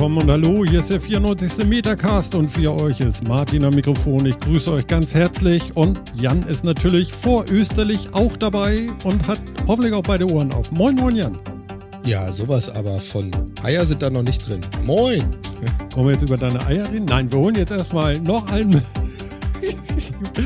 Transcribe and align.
willkommen 0.00 0.22
und 0.22 0.30
hallo. 0.30 0.64
Hier 0.64 0.80
ist 0.80 0.88
der 0.88 0.98
94. 0.98 1.66
Metacast 1.66 2.34
und 2.34 2.48
für 2.48 2.72
euch 2.72 3.00
ist 3.00 3.22
Martin 3.28 3.66
am 3.66 3.74
Mikrofon. 3.74 4.24
Ich 4.24 4.40
grüße 4.40 4.72
euch 4.72 4.86
ganz 4.86 5.12
herzlich 5.12 5.76
und 5.76 6.00
Jan 6.14 6.42
ist 6.44 6.64
natürlich 6.64 7.12
vorösterlich 7.12 8.08
auch 8.14 8.34
dabei 8.38 8.88
und 9.04 9.26
hat 9.26 9.42
hoffentlich 9.66 9.92
auch 9.92 10.02
beide 10.02 10.26
Ohren 10.26 10.54
auf. 10.54 10.72
Moin, 10.72 10.94
moin, 10.94 11.16
Jan. 11.16 11.38
Ja, 12.06 12.32
sowas 12.32 12.74
aber 12.74 12.98
von 12.98 13.30
Eier 13.62 13.84
sind 13.84 14.00
da 14.00 14.08
noch 14.08 14.22
nicht 14.22 14.48
drin. 14.48 14.62
Moin! 14.86 15.36
Wollen 15.94 16.06
wir 16.06 16.12
jetzt 16.14 16.22
über 16.22 16.38
deine 16.38 16.64
Eier 16.66 16.90
reden? 16.90 17.04
Nein, 17.04 17.30
wir 17.30 17.38
holen 17.38 17.56
jetzt 17.56 17.72
erstmal 17.72 18.18
noch 18.20 18.50
einen. 18.50 18.80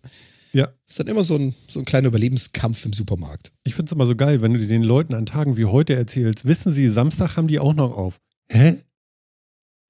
Ja. 0.53 0.67
Das 0.67 0.75
ist 0.91 1.00
dann 1.00 1.08
immer 1.08 1.25
so 1.25 1.36
ein, 1.36 1.55
so 1.69 1.78
ein 1.80 1.84
kleiner 1.84 2.08
Überlebenskampf 2.08 2.84
im 2.84 2.92
Supermarkt. 2.92 3.53
Ich 3.64 3.75
finde 3.75 3.91
es 3.91 3.92
immer 3.92 4.06
so 4.06 4.17
geil, 4.17 4.41
wenn 4.41 4.55
du 4.55 4.67
den 4.67 4.83
Leuten 4.83 5.14
an 5.14 5.27
Tagen 5.27 5.56
wie 5.56 5.67
heute 5.67 5.95
erzählst, 5.95 6.47
wissen 6.47 6.72
sie, 6.72 6.89
Samstag 6.89 7.36
haben 7.36 7.48
die 7.48 7.58
auch 7.58 7.75
noch 7.75 7.97
auf. 7.97 8.20
Hä? 8.48 8.78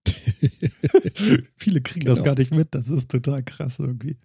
Viele 1.56 1.80
kriegen 1.80 2.06
genau. 2.06 2.16
das 2.16 2.24
gar 2.24 2.36
nicht 2.36 2.52
mit. 2.52 2.74
Das 2.74 2.88
ist 2.88 3.08
total 3.08 3.42
krass 3.42 3.76
irgendwie. 3.78 4.16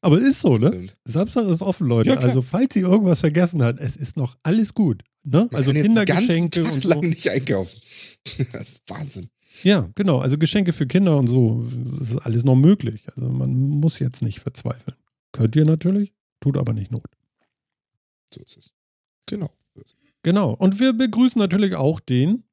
Aber 0.00 0.20
ist 0.20 0.40
so, 0.40 0.58
ne? 0.58 0.88
Samstag 1.04 1.48
ist 1.48 1.60
offen, 1.60 1.88
Leute. 1.88 2.10
Ja, 2.10 2.16
also, 2.18 2.40
falls 2.40 2.76
ihr 2.76 2.82
irgendwas 2.82 3.20
vergessen 3.20 3.62
habt, 3.62 3.80
es 3.80 3.96
ist 3.96 4.16
noch 4.16 4.36
alles 4.44 4.74
gut. 4.74 5.02
Ne? 5.24 5.48
also 5.52 5.72
Kindergeschenke 5.72 6.64
und 6.64 6.84
so. 6.84 6.88
lang 6.88 7.00
nicht 7.00 7.28
einkaufen. 7.28 7.78
das 8.52 8.68
ist 8.68 8.82
Wahnsinn. 8.86 9.28
Ja, 9.62 9.90
genau. 9.94 10.18
Also 10.18 10.38
Geschenke 10.38 10.72
für 10.72 10.86
Kinder 10.86 11.16
und 11.18 11.26
so, 11.26 11.66
das 11.98 12.10
ist 12.10 12.18
alles 12.18 12.44
noch 12.44 12.56
möglich. 12.56 13.08
Also 13.08 13.28
man 13.28 13.54
muss 13.54 13.98
jetzt 13.98 14.22
nicht 14.22 14.40
verzweifeln. 14.40 14.96
Könnt 15.32 15.56
ihr 15.56 15.64
natürlich, 15.64 16.12
tut 16.40 16.56
aber 16.56 16.72
nicht 16.72 16.90
Not. 16.90 17.04
So 18.32 18.42
ist 18.42 18.56
es. 18.56 18.70
Genau. 19.26 19.50
Genau. 20.22 20.52
Und 20.52 20.80
wir 20.80 20.92
begrüßen 20.92 21.38
natürlich 21.38 21.74
auch 21.74 22.00
den 22.00 22.44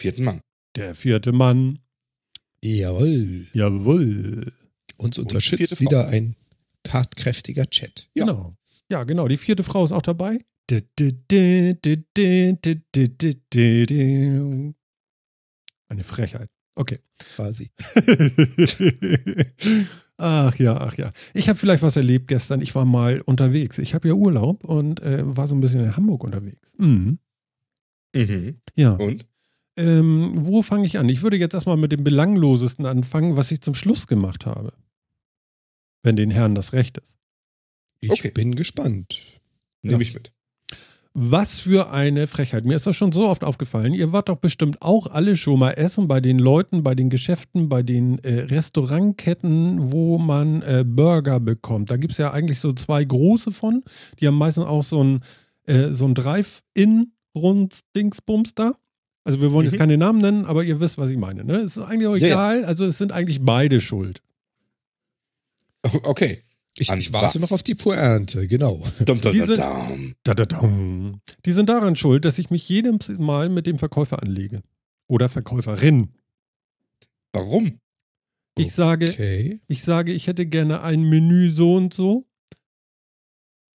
vierten 0.00 0.24
Mann. 0.24 0.40
Der 0.76 0.94
vierte 0.94 1.32
Mann. 1.32 1.80
Jawohl. 2.62 3.48
Jawohl. 3.52 4.52
Uns 4.96 5.18
unterstützt 5.18 5.80
wieder 5.80 6.08
ein 6.08 6.36
tatkräftiger 6.82 7.68
Chat. 7.68 8.08
Ja. 8.14 8.26
Genau. 8.26 8.56
Ja, 8.90 9.04
genau. 9.04 9.28
Die 9.28 9.36
vierte 9.36 9.64
Frau 9.64 9.84
ist 9.84 9.92
auch 9.92 10.02
dabei. 10.02 10.44
Eine 15.90 16.04
Frechheit. 16.04 16.48
Okay. 16.74 16.98
Quasi. 17.36 17.70
ach 20.16 20.54
ja, 20.56 20.80
ach 20.80 20.96
ja. 20.96 21.12
Ich 21.34 21.50
habe 21.50 21.58
vielleicht 21.58 21.82
was 21.82 21.96
erlebt 21.96 22.28
gestern. 22.28 22.62
Ich 22.62 22.74
war 22.74 22.86
mal 22.86 23.20
unterwegs. 23.20 23.76
Ich 23.76 23.92
habe 23.94 24.08
ja 24.08 24.14
Urlaub 24.14 24.64
und 24.64 25.02
äh, 25.02 25.36
war 25.36 25.46
so 25.46 25.54
ein 25.54 25.60
bisschen 25.60 25.80
in 25.80 25.96
Hamburg 25.96 26.24
unterwegs. 26.24 26.72
Mhm. 26.78 27.18
Mhm. 28.16 28.56
Ja. 28.74 28.92
Und? 28.92 29.26
Ähm, 29.76 30.32
wo 30.36 30.62
fange 30.62 30.86
ich 30.86 30.98
an? 30.98 31.08
Ich 31.10 31.22
würde 31.22 31.36
jetzt 31.36 31.52
erstmal 31.54 31.76
mit 31.76 31.92
dem 31.92 32.02
Belanglosesten 32.02 32.86
anfangen, 32.86 33.36
was 33.36 33.50
ich 33.50 33.60
zum 33.60 33.74
Schluss 33.74 34.06
gemacht 34.06 34.46
habe 34.46 34.72
wenn 36.02 36.16
den 36.16 36.30
Herren 36.30 36.54
das 36.54 36.72
recht 36.72 36.98
ist. 36.98 37.16
Ich 38.00 38.10
okay. 38.10 38.30
bin 38.30 38.54
gespannt. 38.54 39.40
Nehme 39.82 40.02
ja. 40.02 40.08
ich 40.08 40.14
mit. 40.14 40.32
Was 41.12 41.60
für 41.60 41.90
eine 41.90 42.28
Frechheit. 42.28 42.64
Mir 42.64 42.76
ist 42.76 42.86
das 42.86 42.94
schon 42.94 43.10
so 43.10 43.26
oft 43.26 43.42
aufgefallen. 43.42 43.94
Ihr 43.94 44.12
wart 44.12 44.28
doch 44.28 44.36
bestimmt 44.36 44.80
auch 44.80 45.08
alle 45.08 45.34
schon 45.34 45.58
mal 45.58 45.72
essen 45.72 46.06
bei 46.06 46.20
den 46.20 46.38
Leuten, 46.38 46.84
bei 46.84 46.94
den 46.94 47.10
Geschäften, 47.10 47.68
bei 47.68 47.82
den 47.82 48.20
äh, 48.20 48.42
Restaurantketten, 48.42 49.92
wo 49.92 50.18
man 50.18 50.62
äh, 50.62 50.84
Burger 50.86 51.40
bekommt. 51.40 51.90
Da 51.90 51.96
gibt 51.96 52.12
es 52.12 52.18
ja 52.18 52.32
eigentlich 52.32 52.60
so 52.60 52.72
zwei 52.72 53.04
große 53.04 53.50
von. 53.50 53.82
Die 54.20 54.28
haben 54.28 54.38
meistens 54.38 54.66
auch 54.66 54.84
so 54.84 55.02
ein, 55.02 55.24
äh, 55.66 55.90
so 55.90 56.06
ein 56.06 56.14
Drive-In-Rund-Dingsbums 56.14 58.54
da. 58.54 58.76
Also 59.24 59.40
wir 59.40 59.50
wollen 59.50 59.66
mhm. 59.66 59.72
jetzt 59.72 59.80
keine 59.80 59.98
Namen 59.98 60.20
nennen, 60.20 60.44
aber 60.44 60.62
ihr 60.62 60.78
wisst, 60.78 60.96
was 60.96 61.10
ich 61.10 61.18
meine. 61.18 61.44
Ne? 61.44 61.56
Es 61.56 61.76
ist 61.76 61.82
eigentlich 61.82 62.06
auch 62.06 62.14
egal. 62.14 62.60
Ja. 62.60 62.68
Also 62.68 62.84
es 62.84 62.98
sind 62.98 63.10
eigentlich 63.10 63.44
beide 63.44 63.80
schuld. 63.80 64.22
Okay. 66.04 66.44
Ich, 66.80 66.90
ich 66.90 67.12
warte 67.12 67.34
was? 67.34 67.50
noch 67.50 67.54
auf 67.54 67.62
die 67.62 67.74
Pointe, 67.74 68.48
genau. 68.48 68.82
Dum, 69.04 69.20
dum, 69.20 69.32
die, 69.32 69.42
sind, 69.42 69.58
da, 69.58 70.34
da, 70.34 70.44
dum. 70.46 71.20
die 71.44 71.52
sind 71.52 71.68
daran 71.68 71.94
schuld, 71.94 72.24
dass 72.24 72.38
ich 72.38 72.48
mich 72.48 72.66
jedes 72.70 73.08
Mal 73.18 73.50
mit 73.50 73.66
dem 73.66 73.78
Verkäufer 73.78 74.22
anlege. 74.22 74.62
Oder 75.06 75.28
Verkäuferin. 75.28 76.14
Warum? 77.32 77.78
Ich 78.56 78.72
sage, 78.74 79.08
okay. 79.08 79.60
ich 79.68 79.82
sage, 79.84 80.12
ich 80.12 80.26
hätte 80.26 80.46
gerne 80.46 80.80
ein 80.80 81.02
Menü 81.02 81.50
so 81.50 81.76
und 81.76 81.92
so. 81.92 82.26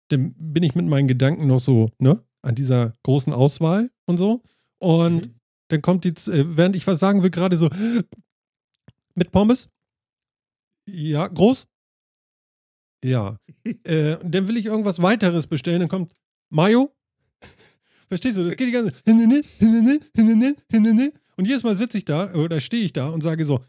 Dann 0.08 0.34
bin 0.36 0.62
ich 0.62 0.74
mit 0.74 0.84
meinen 0.84 1.08
Gedanken 1.08 1.46
noch 1.46 1.60
so, 1.60 1.90
ne, 1.98 2.22
an 2.42 2.54
dieser 2.54 2.98
großen 3.02 3.32
Auswahl 3.32 3.90
und 4.04 4.18
so. 4.18 4.42
Und 4.78 5.26
mhm. 5.26 5.34
dann 5.68 5.80
kommt 5.80 6.04
die, 6.04 6.10
äh, 6.30 6.44
während 6.54 6.76
ich 6.76 6.86
was 6.86 7.00
sagen 7.00 7.22
will, 7.22 7.30
gerade 7.30 7.56
so, 7.56 7.70
mit 9.14 9.30
Pommes? 9.30 9.70
Ja, 10.86 11.28
groß? 11.28 11.66
Ja. 13.04 13.36
äh, 13.84 14.16
dann 14.22 14.48
will 14.48 14.56
ich 14.56 14.66
irgendwas 14.66 15.00
weiteres 15.00 15.46
bestellen, 15.46 15.80
dann 15.80 15.88
kommt 15.88 16.12
Mayo. 16.50 16.92
Verstehst 18.08 18.36
du? 18.36 18.44
Das 18.44 18.56
geht 18.56 18.68
die 18.68 18.72
ganze 18.72 18.92
Und 21.36 21.46
jedes 21.46 21.62
Mal 21.62 21.76
sitze 21.76 21.96
ich 21.96 22.04
da 22.04 22.34
oder 22.34 22.60
stehe 22.60 22.84
ich 22.84 22.92
da 22.92 23.08
und 23.08 23.22
sage 23.22 23.44
so: 23.44 23.60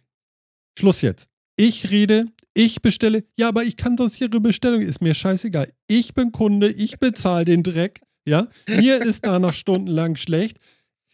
Schluss 0.78 1.02
jetzt. 1.02 1.30
Ich 1.56 1.92
rede, 1.92 2.26
ich 2.54 2.82
bestelle. 2.82 3.24
Ja, 3.38 3.50
aber 3.50 3.64
ich 3.64 3.78
kann 3.78 3.98
sonst 3.98 4.20
Ihre 4.20 4.40
Bestellung. 4.40 4.82
Ist 4.82 5.02
mir 5.02 5.14
scheißegal. 5.14 5.72
Ich 5.88 6.14
bin 6.14 6.32
Kunde, 6.32 6.70
ich 6.70 7.00
bezahle 7.00 7.46
den 7.46 7.64
Dreck. 7.64 8.02
Ja, 8.28 8.48
mir 8.68 9.02
ist 9.02 9.26
danach 9.26 9.54
stundenlang 9.54 10.16
schlecht. 10.16 10.58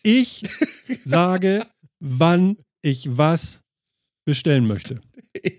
Ich 0.04 0.44
sage, 1.04 1.66
wann 2.00 2.58
ich 2.82 3.18
was 3.18 3.62
bestellen 4.28 4.68
möchte. 4.68 5.00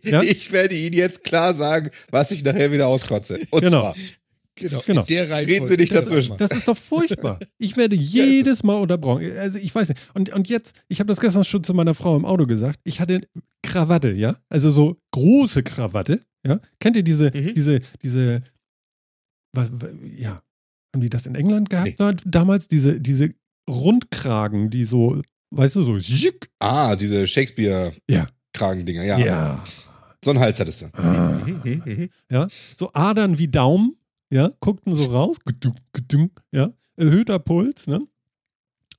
Ja? 0.02 0.22
Ich 0.22 0.50
werde 0.50 0.74
Ihnen 0.74 0.94
jetzt 0.94 1.22
klar 1.22 1.54
sagen, 1.54 1.90
was 2.10 2.32
ich 2.32 2.42
nachher 2.42 2.72
wieder 2.72 2.88
auskotze. 2.88 3.38
Und 3.50 3.60
genau. 3.60 3.80
zwar. 3.82 3.94
Genau. 4.56 4.82
genau. 4.84 5.02
der 5.02 5.30
Reden 5.46 5.68
Sie 5.68 5.76
nicht 5.76 5.94
dazwischen. 5.94 6.36
Das 6.36 6.50
ist 6.50 6.66
doch 6.66 6.76
furchtbar. 6.76 7.38
Ich 7.58 7.76
werde 7.76 7.94
jedes 7.94 8.64
Mal 8.64 8.74
unterbrochen. 8.74 9.38
Also 9.38 9.58
ich 9.58 9.72
weiß 9.72 9.90
nicht. 9.90 10.00
Und, 10.14 10.30
und 10.30 10.48
jetzt, 10.48 10.74
ich 10.88 10.98
habe 10.98 11.06
das 11.06 11.20
gestern 11.20 11.44
schon 11.44 11.62
zu 11.62 11.74
meiner 11.74 11.94
Frau 11.94 12.16
im 12.16 12.24
Auto 12.24 12.44
gesagt. 12.46 12.80
Ich 12.82 13.00
hatte 13.00 13.20
Krawatte, 13.62 14.10
ja? 14.10 14.36
Also 14.48 14.72
so 14.72 14.96
große 15.12 15.62
Krawatte, 15.62 16.22
ja? 16.44 16.58
Kennt 16.80 16.96
ihr 16.96 17.04
diese, 17.04 17.26
mhm. 17.26 17.54
diese, 17.54 17.80
diese, 18.02 18.42
was, 19.54 19.70
ja, 20.16 20.42
haben 20.92 21.02
die 21.02 21.10
das 21.10 21.26
in 21.26 21.36
England 21.36 21.70
gehabt 21.70 22.00
nee. 22.00 22.14
damals? 22.24 22.66
Diese, 22.66 23.00
diese 23.00 23.32
Rundkragen, 23.70 24.70
die 24.70 24.84
so, 24.84 25.22
weißt 25.50 25.76
du, 25.76 25.84
so. 25.84 25.98
Ah, 26.58 26.96
diese 26.96 27.28
Shakespeare. 27.28 27.92
Ja. 28.10 28.26
Kragendinger, 28.52 29.04
ja. 29.04 29.18
Ja. 29.18 29.64
So 30.24 30.32
ein 30.32 30.40
Hals 30.40 30.58
hattest 30.58 30.82
du. 30.82 30.86
Ah. 30.94 31.40
Ja, 32.30 32.48
so 32.76 32.92
Adern 32.92 33.38
wie 33.38 33.48
Daumen, 33.48 33.96
ja, 34.30 34.50
guckten 34.60 34.94
so 34.94 35.10
raus, 35.10 35.36
ja, 36.52 36.72
erhöhter 36.96 37.38
Puls, 37.38 37.86
ne? 37.86 38.06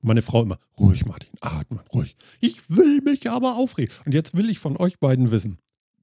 Meine 0.02 0.22
Frau 0.22 0.44
immer, 0.44 0.60
ruhig, 0.80 1.06
Martin, 1.06 1.30
atmen, 1.42 1.82
ruhig. 1.94 2.16
Ich 2.40 2.70
will 2.70 3.02
mich 3.02 3.30
aber 3.30 3.58
aufregen. 3.58 3.94
Und 4.06 4.14
jetzt 4.14 4.36
will 4.36 4.50
ich 4.50 4.60
von 4.60 4.78
euch 4.78 4.98
beiden 5.00 5.32
wissen, 5.32 5.60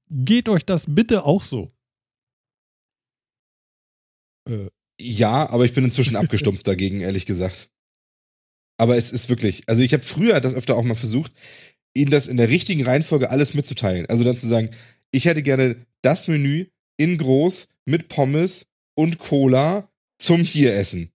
geht 0.09 0.49
euch 0.49 0.65
das 0.65 0.85
bitte 0.87 1.23
auch 1.23 1.43
so? 1.43 1.71
Äh, 4.47 4.69
ja, 4.99 5.49
aber 5.49 5.65
ich 5.65 5.73
bin 5.73 5.83
inzwischen 5.83 6.15
abgestumpft 6.15 6.67
dagegen, 6.67 7.01
ehrlich 7.01 7.25
gesagt. 7.25 7.71
Aber 8.79 8.95
es 8.95 9.11
ist 9.11 9.29
wirklich, 9.29 9.67
also 9.67 9.81
ich 9.81 9.93
habe 9.93 10.03
früher 10.03 10.39
das 10.39 10.53
öfter 10.53 10.75
auch 10.75 10.83
mal 10.83 10.95
versucht, 10.95 11.33
ihnen 11.97 12.11
das 12.11 12.27
in 12.27 12.37
der 12.37 12.49
richtigen 12.49 12.83
Reihenfolge 12.83 13.29
alles 13.29 13.53
mitzuteilen. 13.53 14.05
Also 14.07 14.23
dann 14.23 14.37
zu 14.37 14.47
sagen, 14.47 14.69
ich 15.11 15.25
hätte 15.25 15.41
gerne 15.43 15.85
das 16.01 16.27
Menü 16.27 16.67
in 16.97 17.17
groß 17.17 17.69
mit 17.85 18.07
Pommes 18.09 18.67
und 18.95 19.19
Cola 19.19 19.89
zum 20.19 20.41
hier 20.41 20.73
essen. 20.75 21.11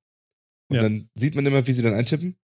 Und 0.69 0.77
Ja. 0.77 0.83
dann 0.83 1.09
sieht 1.15 1.35
man 1.35 1.45
immer, 1.47 1.67
wie 1.67 1.73
sie 1.73 1.83
dann 1.83 1.95
eintippen. 1.95 2.37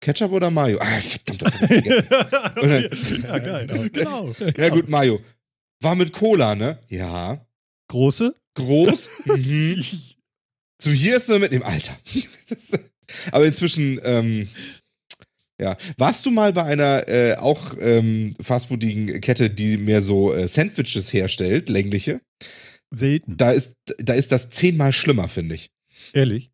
Ketchup 0.00 0.32
oder 0.32 0.50
Mayo? 0.50 0.78
Ah, 0.80 1.00
verdammt, 1.00 1.42
das 1.42 1.54
hab 1.60 1.70
ich 1.70 1.84
vergessen. 1.84 3.24
ja, 3.28 3.38
geil. 3.38 3.90
Genau. 3.92 4.34
Ja 4.56 4.68
gut, 4.70 4.88
Mayo. 4.88 5.20
War 5.80 5.94
mit 5.94 6.12
Cola, 6.12 6.54
ne? 6.56 6.78
Ja. 6.88 7.46
Große? 7.88 8.34
Groß. 8.54 9.10
mhm. 9.26 9.84
Zum 10.78 10.92
hier 10.92 11.16
essen 11.16 11.32
oder 11.32 11.40
mitnehmen? 11.40 11.62
Alter. 11.64 11.96
Aber 13.30 13.46
inzwischen, 13.46 14.00
ähm, 14.02 14.48
ja. 15.62 15.76
Warst 15.96 16.26
du 16.26 16.30
mal 16.30 16.52
bei 16.52 16.64
einer 16.64 17.08
äh, 17.08 17.36
auch 17.36 17.74
ähm, 17.80 18.34
fastfoodigen 18.40 19.20
Kette, 19.20 19.48
die 19.48 19.76
mehr 19.76 20.02
so 20.02 20.34
äh, 20.34 20.48
Sandwiches 20.48 21.12
herstellt, 21.12 21.68
längliche? 21.68 22.20
Selten. 22.90 23.36
Da 23.36 23.52
ist, 23.52 23.76
da 23.98 24.14
ist 24.14 24.32
das 24.32 24.50
zehnmal 24.50 24.92
schlimmer, 24.92 25.28
finde 25.28 25.54
ich. 25.54 25.70
Ehrlich? 26.12 26.50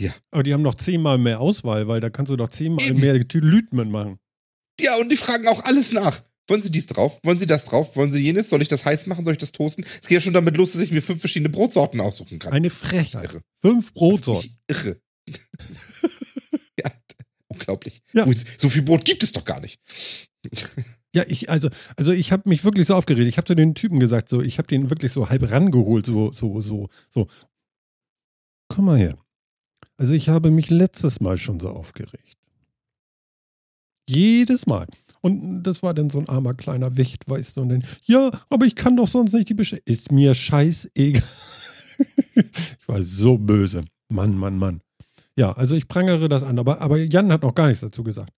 Ja. 0.00 0.14
Aber 0.30 0.42
die 0.42 0.52
haben 0.52 0.62
noch 0.62 0.74
zehnmal 0.74 1.18
mehr 1.18 1.40
Auswahl, 1.40 1.88
weil 1.88 2.00
da 2.00 2.10
kannst 2.10 2.30
du 2.30 2.36
doch 2.36 2.48
zehnmal 2.48 2.92
mehr 2.94 3.14
Lütmen 3.14 3.90
machen. 3.90 4.18
Ja, 4.80 4.96
und 4.96 5.10
die 5.10 5.16
fragen 5.16 5.48
auch 5.48 5.64
alles 5.64 5.92
nach. 5.92 6.22
Wollen 6.48 6.62
Sie 6.62 6.70
dies 6.70 6.86
drauf? 6.86 7.18
Wollen 7.24 7.38
Sie 7.38 7.46
das 7.46 7.64
drauf? 7.64 7.96
Wollen 7.96 8.12
Sie 8.12 8.22
jenes? 8.22 8.50
Soll 8.50 8.62
ich 8.62 8.68
das 8.68 8.84
heiß 8.84 9.06
machen? 9.06 9.24
Soll 9.24 9.32
ich 9.32 9.38
das 9.38 9.52
toasten? 9.52 9.84
Es 9.84 10.08
geht 10.08 10.16
ja 10.16 10.20
schon 10.20 10.32
damit 10.32 10.56
los, 10.56 10.72
dass 10.72 10.82
ich 10.82 10.92
mir 10.92 11.02
fünf 11.02 11.20
verschiedene 11.20 11.48
Brotsorten 11.48 12.00
aussuchen 12.00 12.38
kann. 12.38 12.52
Eine 12.52 12.70
Frechheit. 12.70 13.24
Irre. 13.24 13.40
Fünf 13.62 13.92
Brotsorten. 13.92 14.56
Ich 14.68 14.76
irre. 14.76 15.00
Unglaublich. 17.66 18.02
Ja. 18.12 18.26
So 18.58 18.68
viel 18.68 18.82
Brot 18.82 19.04
gibt 19.04 19.22
es 19.22 19.32
doch 19.32 19.44
gar 19.44 19.60
nicht. 19.60 19.80
Ja, 21.14 21.24
ich, 21.26 21.50
also, 21.50 21.70
also 21.96 22.12
ich 22.12 22.30
habe 22.30 22.48
mich 22.48 22.64
wirklich 22.64 22.86
so 22.86 22.94
aufgeregt. 22.94 23.26
Ich 23.26 23.36
habe 23.36 23.46
zu 23.46 23.54
den 23.54 23.74
Typen 23.74 23.98
gesagt, 23.98 24.28
so, 24.28 24.42
ich 24.42 24.58
habe 24.58 24.68
den 24.68 24.90
wirklich 24.90 25.12
so 25.12 25.28
halb 25.28 25.50
rangeholt, 25.50 26.06
so, 26.06 26.30
so, 26.32 26.60
so, 26.60 26.88
so. 27.08 27.26
Komm 28.68 28.86
mal 28.86 28.98
her. 28.98 29.18
Also 29.96 30.14
ich 30.14 30.28
habe 30.28 30.50
mich 30.50 30.70
letztes 30.70 31.20
Mal 31.20 31.38
schon 31.38 31.58
so 31.58 31.70
aufgeregt. 31.70 32.36
Jedes 34.08 34.66
Mal. 34.66 34.86
Und 35.20 35.64
das 35.64 35.82
war 35.82 35.94
dann 35.94 36.10
so 36.10 36.18
ein 36.18 36.28
armer 36.28 36.54
kleiner 36.54 36.96
Wicht, 36.96 37.28
weißt 37.28 37.56
du, 37.56 37.62
und 37.62 37.70
dann, 37.70 37.84
ja, 38.04 38.30
aber 38.48 38.66
ich 38.66 38.76
kann 38.76 38.96
doch 38.96 39.08
sonst 39.08 39.32
nicht 39.32 39.48
die 39.48 39.54
bestellen. 39.54 39.82
Ist 39.84 40.12
mir 40.12 40.34
scheißegal. 40.34 41.22
ich 42.34 42.88
war 42.88 43.02
so 43.02 43.38
böse. 43.38 43.84
Mann, 44.08 44.36
Mann, 44.36 44.58
Mann. 44.58 44.82
Ja, 45.36 45.52
also 45.52 45.74
ich 45.74 45.86
prangere 45.86 46.28
das 46.28 46.42
an, 46.42 46.58
aber, 46.58 46.80
aber 46.80 46.96
Jan 46.98 47.30
hat 47.30 47.42
noch 47.42 47.54
gar 47.54 47.68
nichts 47.68 47.82
dazu 47.82 48.02
gesagt. 48.02 48.32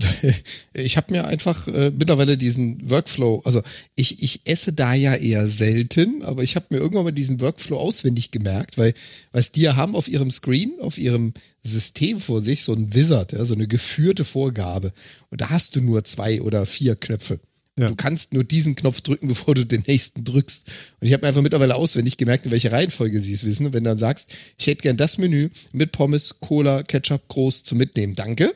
Ich 0.74 0.96
habe 0.96 1.12
mir 1.12 1.26
einfach 1.26 1.66
äh, 1.68 1.90
mittlerweile 1.90 2.36
diesen 2.38 2.88
Workflow, 2.88 3.42
also 3.44 3.62
ich, 3.96 4.22
ich 4.22 4.42
esse 4.44 4.72
da 4.72 4.94
ja 4.94 5.14
eher 5.14 5.48
selten, 5.48 6.22
aber 6.22 6.44
ich 6.44 6.54
habe 6.54 6.66
mir 6.70 6.78
irgendwann 6.78 7.04
mal 7.04 7.10
diesen 7.10 7.40
Workflow 7.40 7.76
auswendig 7.76 8.30
gemerkt, 8.30 8.78
weil 8.78 8.94
was 9.32 9.50
die 9.50 9.62
ja 9.62 9.74
haben 9.74 9.96
auf 9.96 10.06
ihrem 10.06 10.30
Screen, 10.30 10.78
auf 10.80 10.98
ihrem 10.98 11.34
System 11.62 12.20
vor 12.20 12.40
sich, 12.42 12.62
so 12.62 12.74
ein 12.74 12.94
Wizard, 12.94 13.32
ja, 13.32 13.44
so 13.44 13.54
eine 13.54 13.66
geführte 13.66 14.24
Vorgabe. 14.24 14.92
Und 15.30 15.40
da 15.40 15.50
hast 15.50 15.74
du 15.74 15.80
nur 15.80 16.04
zwei 16.04 16.42
oder 16.42 16.64
vier 16.64 16.94
Knöpfe. 16.94 17.40
Ja. 17.78 17.86
Du 17.86 17.94
kannst 17.94 18.34
nur 18.34 18.44
diesen 18.44 18.74
Knopf 18.74 19.00
drücken, 19.00 19.28
bevor 19.28 19.54
du 19.54 19.64
den 19.64 19.84
nächsten 19.86 20.24
drückst. 20.24 20.68
Und 21.00 21.06
ich 21.06 21.12
habe 21.12 21.22
mir 21.22 21.28
einfach 21.28 21.42
mittlerweile 21.42 21.76
auswendig 21.76 22.16
gemerkt, 22.16 22.46
in 22.46 22.52
welche 22.52 22.72
Reihenfolge 22.72 23.20
sie 23.20 23.32
es 23.32 23.46
wissen. 23.46 23.66
Und 23.66 23.72
wenn 23.72 23.84
du 23.84 23.90
dann 23.90 23.98
sagst, 23.98 24.30
ich 24.58 24.66
hätte 24.66 24.82
gern 24.82 24.96
das 24.96 25.16
Menü 25.16 25.50
mit 25.72 25.92
Pommes, 25.92 26.40
Cola, 26.40 26.82
Ketchup 26.82 27.28
groß 27.28 27.62
zum 27.62 27.78
Mitnehmen, 27.78 28.14
danke. 28.14 28.52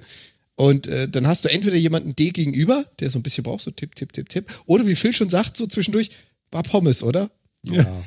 Und 0.56 0.86
äh, 0.88 1.08
dann 1.08 1.26
hast 1.26 1.44
du 1.44 1.48
entweder 1.48 1.76
jemanden 1.76 2.16
D 2.16 2.30
gegenüber, 2.30 2.84
der 3.00 3.10
so 3.10 3.18
ein 3.18 3.22
bisschen 3.22 3.44
braucht, 3.44 3.62
so 3.62 3.70
tipp, 3.70 3.94
tipp, 3.94 4.12
tipp, 4.12 4.28
tipp. 4.28 4.46
Oder 4.66 4.86
wie 4.86 4.96
Phil 4.96 5.12
schon 5.12 5.30
sagt, 5.30 5.56
so 5.56 5.66
zwischendurch, 5.66 6.10
war 6.50 6.62
Pommes, 6.62 7.02
oder? 7.02 7.30
Ja. 7.64 7.74
ja. 7.82 8.04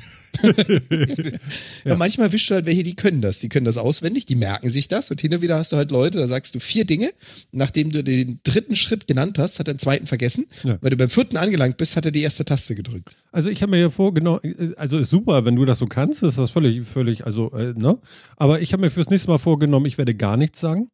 Manchmal 1.84 2.32
wischst 2.32 2.50
du 2.50 2.54
halt 2.54 2.66
welche, 2.66 2.82
die 2.82 2.96
können 2.96 3.20
das. 3.20 3.40
Die 3.40 3.48
können 3.48 3.66
das 3.66 3.76
auswendig, 3.76 4.26
die 4.26 4.36
merken 4.36 4.70
sich 4.70 4.88
das. 4.88 5.10
Und 5.10 5.20
hin 5.20 5.34
und 5.34 5.42
wieder 5.42 5.58
hast 5.58 5.72
du 5.72 5.76
halt 5.76 5.90
Leute, 5.90 6.18
da 6.18 6.26
sagst 6.26 6.54
du 6.54 6.60
vier 6.60 6.84
Dinge. 6.84 7.10
Nachdem 7.52 7.90
du 7.90 8.02
den 8.02 8.40
dritten 8.44 8.76
Schritt 8.76 9.06
genannt 9.06 9.38
hast, 9.38 9.58
hat 9.58 9.68
er 9.68 9.74
den 9.74 9.78
zweiten 9.78 10.06
vergessen. 10.06 10.46
Ja. 10.64 10.78
Weil 10.80 10.90
du 10.90 10.96
beim 10.96 11.10
vierten 11.10 11.36
angelangt 11.36 11.76
bist, 11.76 11.96
hat 11.96 12.04
er 12.04 12.10
die 12.12 12.22
erste 12.22 12.44
Taste 12.44 12.74
gedrückt. 12.74 13.16
Also 13.32 13.50
ich 13.50 13.62
habe 13.62 13.70
mir 13.70 13.80
ja 13.80 13.90
vorgenommen, 13.90 14.74
also 14.76 14.98
ist 14.98 15.10
super, 15.10 15.44
wenn 15.44 15.56
du 15.56 15.64
das 15.64 15.78
so 15.78 15.86
kannst, 15.86 16.22
ist 16.22 16.38
das 16.38 16.50
völlig, 16.50 16.86
völlig, 16.86 17.26
also, 17.26 17.52
äh, 17.52 17.74
ne? 17.74 17.98
Aber 18.36 18.60
ich 18.60 18.72
habe 18.72 18.82
mir 18.82 18.90
fürs 18.90 19.10
nächste 19.10 19.28
Mal 19.28 19.38
vorgenommen, 19.38 19.86
ich 19.86 19.98
werde 19.98 20.14
gar 20.14 20.36
nichts 20.36 20.60
sagen. 20.60 20.88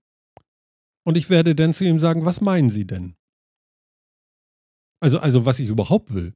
Und 1.04 1.16
ich 1.16 1.30
werde 1.30 1.54
dann 1.54 1.74
zu 1.74 1.84
ihm 1.84 1.98
sagen, 1.98 2.24
was 2.24 2.40
meinen 2.40 2.70
Sie 2.70 2.86
denn? 2.86 3.14
Also, 5.00 5.18
also 5.18 5.44
was 5.44 5.58
ich 5.58 5.68
überhaupt 5.68 6.14
will. 6.14 6.34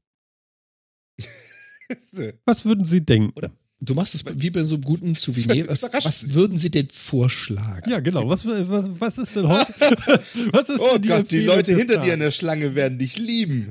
Was 2.44 2.65
würden 2.65 2.85
Sie 2.85 3.00
denken? 3.05 3.33
Du 3.79 3.94
machst 3.94 4.15
es 4.15 4.25
wie 4.41 4.49
bei 4.50 4.65
so 4.65 4.77
einem 4.77 4.85
guten 4.85 5.15
Souvenir. 5.15 5.69
Was, 5.69 5.91
was 5.93 6.33
würden 6.33 6.56
sie 6.56 6.71
denn 6.71 6.88
vorschlagen? 6.91 7.91
Ja, 7.91 8.00
genau. 8.00 8.27
Was, 8.27 8.47
was, 8.47 8.87
was 8.99 9.19
ist 9.19 9.37
denn 9.37 9.47
heute? 9.49 9.67
was 10.50 10.71
ist 10.71 10.81
Oh 10.81 10.97
die 10.97 11.09
Gott, 11.09 11.31
die 11.31 11.41
Leute 11.41 11.77
hinter 11.77 11.99
dir 11.99 12.15
in 12.15 12.21
der 12.21 12.31
Schlange 12.31 12.75
werden 12.75 12.99
dich 12.99 13.19
lieben. 13.19 13.69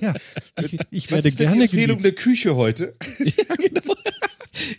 Ja, 0.00 0.14
ich, 0.62 0.76
ich 0.90 1.04
Was 1.06 1.12
werde 1.16 1.28
ist 1.28 1.38
denn 1.40 1.48
die 1.48 1.52
gerne 1.52 1.64
Empfehlung 1.64 1.98
geliebt. 1.98 2.18
der 2.18 2.24
Küche 2.24 2.56
heute? 2.56 2.94
Ja, 3.18 3.54
genau. 3.56 3.94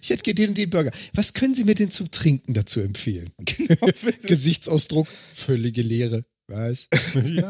Ich 0.02 0.10
hätte 0.10 0.24
gerne 0.24 0.36
den 0.36 0.50
und 0.50 0.58
den 0.58 0.70
Burger. 0.70 0.92
Was 1.14 1.34
können 1.34 1.54
Sie 1.56 1.64
mir 1.64 1.76
denn 1.76 1.92
zum 1.92 2.10
Trinken 2.12 2.54
dazu 2.56 2.80
empfehlen? 2.80 3.30
Genau. 3.40 3.88
Gesichtsausdruck, 4.24 5.08
völlige 5.34 5.82
Leere. 5.84 6.26
Was? 6.48 6.90
Ja, 7.14 7.48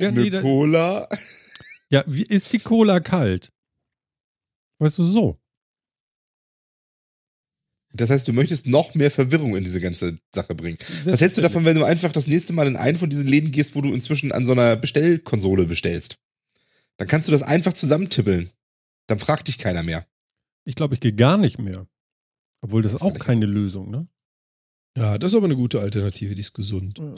ja, 0.00 0.08
Eine 0.08 0.40
Cola. 0.40 1.08
ja, 1.90 2.04
wie 2.06 2.22
ist 2.22 2.52
die 2.52 2.58
Cola 2.58 3.00
kalt? 3.00 3.50
Weißt 4.84 4.98
du, 4.98 5.04
so. 5.04 5.40
Das 7.94 8.10
heißt, 8.10 8.28
du 8.28 8.34
möchtest 8.34 8.66
noch 8.66 8.94
mehr 8.94 9.10
Verwirrung 9.10 9.56
in 9.56 9.64
diese 9.64 9.80
ganze 9.80 10.18
Sache 10.34 10.54
bringen. 10.54 10.76
Was 11.04 11.22
hältst 11.22 11.38
du 11.38 11.42
davon, 11.42 11.64
wenn 11.64 11.76
du 11.76 11.84
einfach 11.84 12.12
das 12.12 12.26
nächste 12.26 12.52
Mal 12.52 12.66
in 12.66 12.76
einen 12.76 12.98
von 12.98 13.08
diesen 13.08 13.26
Läden 13.26 13.50
gehst, 13.50 13.74
wo 13.74 13.80
du 13.80 13.94
inzwischen 13.94 14.30
an 14.30 14.44
so 14.44 14.52
einer 14.52 14.76
Bestellkonsole 14.76 15.64
bestellst? 15.64 16.18
Dann 16.98 17.08
kannst 17.08 17.28
du 17.28 17.32
das 17.32 17.42
einfach 17.42 17.72
zusammentippeln. 17.72 18.50
Dann 19.06 19.18
fragt 19.18 19.48
dich 19.48 19.56
keiner 19.56 19.82
mehr. 19.82 20.06
Ich 20.66 20.74
glaube, 20.74 20.94
ich 20.94 21.00
gehe 21.00 21.14
gar 21.14 21.38
nicht 21.38 21.58
mehr. 21.58 21.88
Obwohl 22.60 22.82
das 22.82 22.92
ist 22.92 23.00
auch 23.00 23.18
keine 23.18 23.46
Lösung, 23.46 23.90
ne? 23.90 24.06
Ja, 24.98 25.16
das 25.16 25.32
ist 25.32 25.36
aber 25.36 25.46
eine 25.46 25.56
gute 25.56 25.80
Alternative, 25.80 26.34
die 26.34 26.42
ist 26.42 26.52
gesund. 26.52 26.98
Ja, 26.98 27.14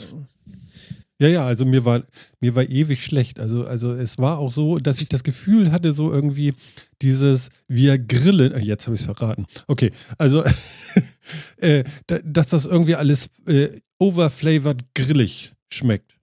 ja, 1.19 1.47
also 1.47 1.65
mir 1.65 1.85
war, 1.85 2.03
mir 2.41 2.55
war 2.55 2.69
ewig 2.69 3.03
schlecht. 3.03 3.41
Also, 3.41 3.65
also 3.65 3.93
es 3.93 4.19
war 4.19 4.39
auch 4.39 4.51
so, 4.51 4.79
dass 4.79 5.01
ich 5.01 5.09
das 5.09 5.25
Gefühl 5.25 5.73
hatte, 5.73 5.93
so 5.93 6.13
irgendwie 6.13 6.55
dieses, 7.03 7.49
wir 7.69 7.99
grillen, 7.99 8.53
äh, 8.53 8.61
jetzt 8.61 8.87
habe 8.87 8.97
ich 8.97 9.01
es 9.01 9.07
verraten. 9.07 9.47
Okay, 9.67 9.93
also, 10.19 10.45
äh, 11.57 11.85
da, 12.07 12.19
dass 12.23 12.49
das 12.49 12.67
irgendwie 12.67 12.97
alles 12.97 13.31
äh, 13.47 13.81
overflavored 13.99 14.95
grillig 14.95 15.53
schmeckt. 15.73 16.19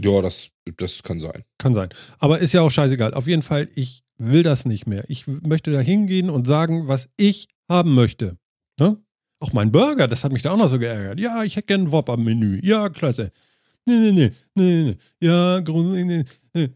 Ja, 0.00 0.22
das, 0.22 0.50
das 0.76 1.02
kann 1.02 1.20
sein. 1.20 1.44
Kann 1.58 1.74
sein. 1.74 1.90
Aber 2.18 2.38
ist 2.38 2.52
ja 2.52 2.62
auch 2.62 2.70
scheißegal. 2.70 3.14
Auf 3.14 3.26
jeden 3.26 3.42
Fall, 3.42 3.68
ich 3.74 4.02
will 4.18 4.42
das 4.42 4.64
nicht 4.64 4.86
mehr. 4.86 5.04
Ich 5.08 5.26
möchte 5.26 5.72
da 5.72 5.80
hingehen 5.80 6.30
und 6.30 6.46
sagen, 6.46 6.88
was 6.88 7.08
ich 7.16 7.48
haben 7.68 7.94
möchte. 7.94 8.36
Ne? 8.78 8.98
Auch 9.42 9.52
mein 9.52 9.72
Burger, 9.72 10.06
das 10.06 10.22
hat 10.22 10.30
mich 10.32 10.42
da 10.42 10.52
auch 10.52 10.56
noch 10.56 10.68
so 10.70 10.78
geärgert. 10.78 11.18
Ja, 11.18 11.42
ich 11.42 11.56
hätte 11.56 11.66
gern 11.66 11.80
einen 11.82 11.90
Wop 11.92 12.08
am 12.08 12.22
Menü. 12.22 12.60
Ja, 12.62 12.88
klasse. 12.88 13.32
Nee, 13.86 13.96
nee, 13.98 14.12
nee, 14.12 14.32
nee, 14.54 14.82
nee. 14.84 14.96
Ja, 15.26 15.58
groß, 15.58 15.84
nee, 15.96 16.04
nee, 16.04 16.24
nee. 16.54 16.68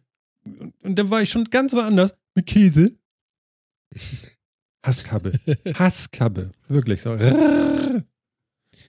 Und, 0.43 0.75
und 0.83 0.99
dann 0.99 1.09
war 1.09 1.23
ich 1.23 1.31
schon 1.31 1.45
ganz 1.45 1.73
woanders 1.73 2.13
mit 2.35 2.47
Käse. 2.47 2.91
Hasskabbe. 4.83 5.33
Hasskabbe. 5.75 6.51
Wirklich 6.69 7.03
so. 7.03 7.17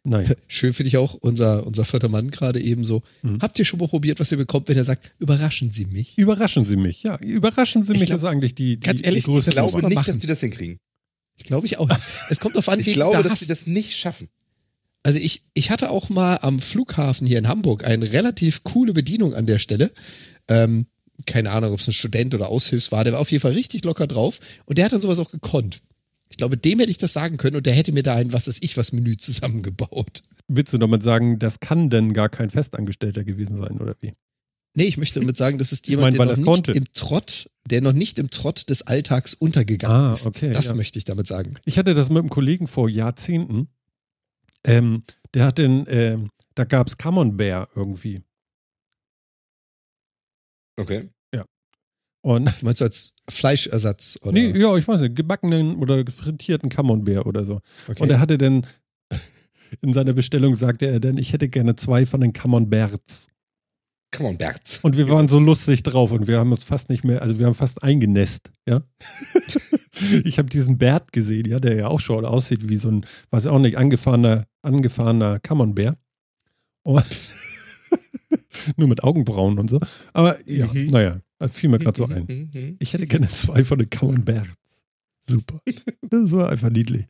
Nein. 0.04 0.34
Schön 0.48 0.74
finde 0.74 0.88
ich 0.88 0.98
auch 0.98 1.14
unser, 1.14 1.66
unser 1.66 1.86
vierter 1.86 2.10
Mann 2.10 2.30
gerade 2.32 2.60
eben 2.60 2.84
so. 2.84 3.04
Mhm. 3.22 3.40
Habt 3.42 3.58
ihr 3.60 3.66
schon 3.66 3.80
mal 3.80 3.88
probiert, 3.88 4.20
was 4.20 4.32
ihr 4.32 4.38
bekommt, 4.40 4.70
wenn 4.70 4.78
er 4.78 4.84
sagt, 4.86 5.14
überraschen 5.20 5.72
Sie 5.72 5.86
mich? 5.86 6.18
Überraschen 6.18 6.66
Sie 6.66 6.76
mich. 6.78 7.04
Ja, 7.04 7.18
überraschen 7.20 7.84
Sie 7.84 7.94
Ich 7.94 8.00
mich, 8.00 8.08
glaub- 8.08 8.18
das 8.18 8.24
ist 8.24 8.30
eigentlich 8.30 8.56
die, 8.56 8.80
die, 8.80 8.88
ganz 8.88 9.04
ehrlich, 9.06 9.26
die 9.26 9.32
größte 9.32 9.52
Ich 9.52 9.56
glaube 9.56 9.86
nicht, 9.88 9.96
machen. 9.96 10.08
dass 10.08 10.18
die 10.18 10.28
das 10.28 10.40
hinkriegen. 10.40 10.80
Ich 11.38 11.44
glaube 11.46 11.66
ich 11.68 11.78
auch. 11.80 11.88
nicht. 11.88 12.00
Es 12.30 12.40
kommt 12.40 12.58
auf 12.58 12.68
an, 12.70 12.80
Ich 12.80 12.88
wen 12.88 12.94
glaube, 12.96 13.24
dass 13.24 13.32
hast. 13.34 13.42
die 13.42 13.48
das 13.48 13.68
nicht 13.68 13.96
schaffen. 13.98 14.28
Also 15.04 15.20
ich, 15.20 15.44
ich 15.54 15.70
hatte 15.72 15.90
auch 15.90 16.10
mal 16.10 16.38
am 16.42 16.60
Flughafen 16.60 17.26
hier 17.28 17.38
in 17.38 17.48
Hamburg 17.48 17.86
eine 17.86 18.12
relativ 18.12 18.64
coole 18.64 18.94
Bedienung 18.94 19.34
an 19.34 19.46
der 19.46 19.58
Stelle. 19.60 19.92
Ähm, 20.50 20.88
keine 21.26 21.52
Ahnung, 21.52 21.72
ob 21.74 21.80
es 21.80 21.88
ein 21.88 21.94
Student 21.94 22.36
oder 22.36 22.50
Aushilfs 22.50 22.92
war, 22.92 23.04
der 23.04 23.14
war 23.14 23.20
auf 23.22 23.32
jeden 23.32 23.42
Fall 23.42 23.54
richtig 23.54 23.84
locker 23.86 24.06
drauf 24.08 24.40
und 24.66 24.78
der 24.78 24.86
hat 24.86 24.92
dann 24.94 25.02
sowas 25.02 25.20
auch 25.20 25.32
gekonnt. 25.32 25.80
Ich 26.30 26.38
glaube, 26.38 26.58
dem 26.58 26.80
hätte 26.80 26.92
ich 26.92 26.98
das 26.98 27.14
sagen 27.14 27.38
können 27.38 27.56
und 27.56 27.66
der 27.66 27.74
hätte 27.74 27.94
mir 27.94 28.04
da 28.04 28.16
ein 28.16 28.34
Was 28.34 28.48
ist 28.50 28.62
ich 28.64 28.76
was 28.76 28.92
Menü 28.92 29.16
zusammengebaut. 29.18 30.24
Willst 30.50 30.74
du 30.74 30.78
damit 30.78 31.04
sagen, 31.04 31.40
das 31.40 31.60
kann 31.62 31.90
denn 31.90 32.14
gar 32.14 32.28
kein 32.30 32.50
Festangestellter 32.50 33.24
gewesen 33.24 33.58
sein, 33.58 33.80
oder 33.80 33.96
wie? 34.02 34.14
Nee, 34.78 34.84
ich 34.86 34.98
möchte 34.98 35.20
damit 35.20 35.36
sagen, 35.38 35.58
das 35.58 35.72
ist 35.72 35.86
Ich 35.88 35.90
jemand, 35.90 36.18
mein, 36.18 36.28
weil 36.28 36.36
der 36.36 36.38
noch 36.38 36.54
nicht 36.54 36.66
konnte. 36.66 36.72
im 36.74 36.86
Trott, 36.94 37.50
der 37.66 37.82
noch 37.82 37.94
nicht 37.94 38.20
im 38.20 38.30
Trott 38.30 38.70
des 38.70 38.84
Alltags 38.84 39.34
untergegangen 39.34 40.12
Ah, 40.12 40.14
ist. 40.14 40.28
okay, 40.28 40.52
das 40.52 40.70
ja. 40.70 40.76
möchte 40.76 41.00
ich 41.00 41.06
damit 41.06 41.26
sagen. 41.26 41.56
Ich 41.66 41.80
hatte 41.80 41.96
das 41.96 42.10
mit 42.10 42.20
einem 42.20 42.30
Kollegen 42.30 42.68
vor 42.68 42.88
Jahrzehnten. 42.88 43.70
Ähm, 44.64 45.04
der 45.34 45.46
hat 45.46 45.58
den, 45.58 45.86
ähm, 45.90 46.30
Da 46.54 46.64
gab 46.64 46.88
es 46.88 46.98
Camembert 46.98 47.70
irgendwie. 47.76 48.22
Okay. 50.80 51.10
Ja. 51.34 51.46
Und 52.22 52.46
Du 52.60 52.66
meinst 52.66 52.82
als 52.82 53.16
Fleischersatz? 53.30 54.20
Oder? 54.22 54.34
nee, 54.34 54.58
ja, 54.58 54.76
ich 54.78 54.88
weiß 54.88 55.02
nicht, 55.02 55.16
gebackenen 55.16 55.78
oder 55.78 56.06
frittierten 56.06 56.70
Camembert 56.70 57.26
oder 57.26 57.46
so. 57.46 57.62
okay. 57.88 58.02
Und 58.04 58.10
er 58.12 58.20
hatte 58.20 58.38
dann, 58.38 58.66
in 59.82 59.94
seiner 59.94 60.14
Bestellung 60.14 60.54
sagte 60.56 60.86
er 60.88 61.00
dann, 61.00 61.18
ich 61.18 61.34
hätte 61.34 61.50
gerne 61.50 61.76
zwei 61.76 62.06
von 62.06 62.22
den 62.22 62.34
Camemberts. 62.34 63.28
Come 64.16 64.30
on, 64.30 64.38
Berz. 64.38 64.80
Und 64.84 64.96
wir 64.98 65.10
waren 65.10 65.28
so 65.28 65.38
lustig 65.38 65.84
drauf 65.84 66.12
und 66.12 66.28
wir 66.28 66.40
haben 66.40 66.52
uns 66.52 66.64
fast 66.64 66.90
nicht 66.90 67.04
mehr, 67.04 67.22
also 67.22 67.40
wir 67.40 67.46
haben 67.46 67.56
fast 67.56 67.84
eingenässt, 67.84 68.52
ja. 68.68 68.82
ich 70.24 70.38
habe 70.40 70.50
diesen 70.50 70.78
Bert 70.78 71.12
gesehen, 71.12 71.46
ja, 71.48 71.60
der 71.60 71.76
ja 71.76 71.88
auch 71.88 72.00
schon 72.00 72.24
aussieht 72.26 72.70
wie 72.70 72.78
so 72.78 72.90
ein, 72.90 73.06
weiß 73.32 73.48
auch 73.48 73.60
nicht, 73.60 73.78
angefahrener, 73.78 74.46
angefahrener 74.62 75.40
Camembert. 75.40 75.98
Und 76.84 77.06
Nur 78.78 78.88
mit 78.88 79.04
Augenbrauen 79.04 79.60
und 79.60 79.70
so. 79.70 79.80
Aber 80.14 80.38
ja, 80.50 80.68
Mhm. 80.68 80.88
naja, 80.88 81.22
fiel 81.50 81.70
mir 81.70 81.80
gerade 81.80 81.98
so 81.98 82.06
ein. 82.06 82.26
Mhm, 82.28 82.50
mhm. 82.54 82.76
Ich 82.80 82.94
hätte 82.94 83.08
gerne 83.08 83.28
zwei 83.30 83.64
von 83.64 83.78
den 83.80 83.90
Camemberts. 83.90 84.50
Super. 85.30 85.62
Das 86.10 86.32
war 86.32 86.50
einfach 86.50 86.70
niedlich. 86.70 87.06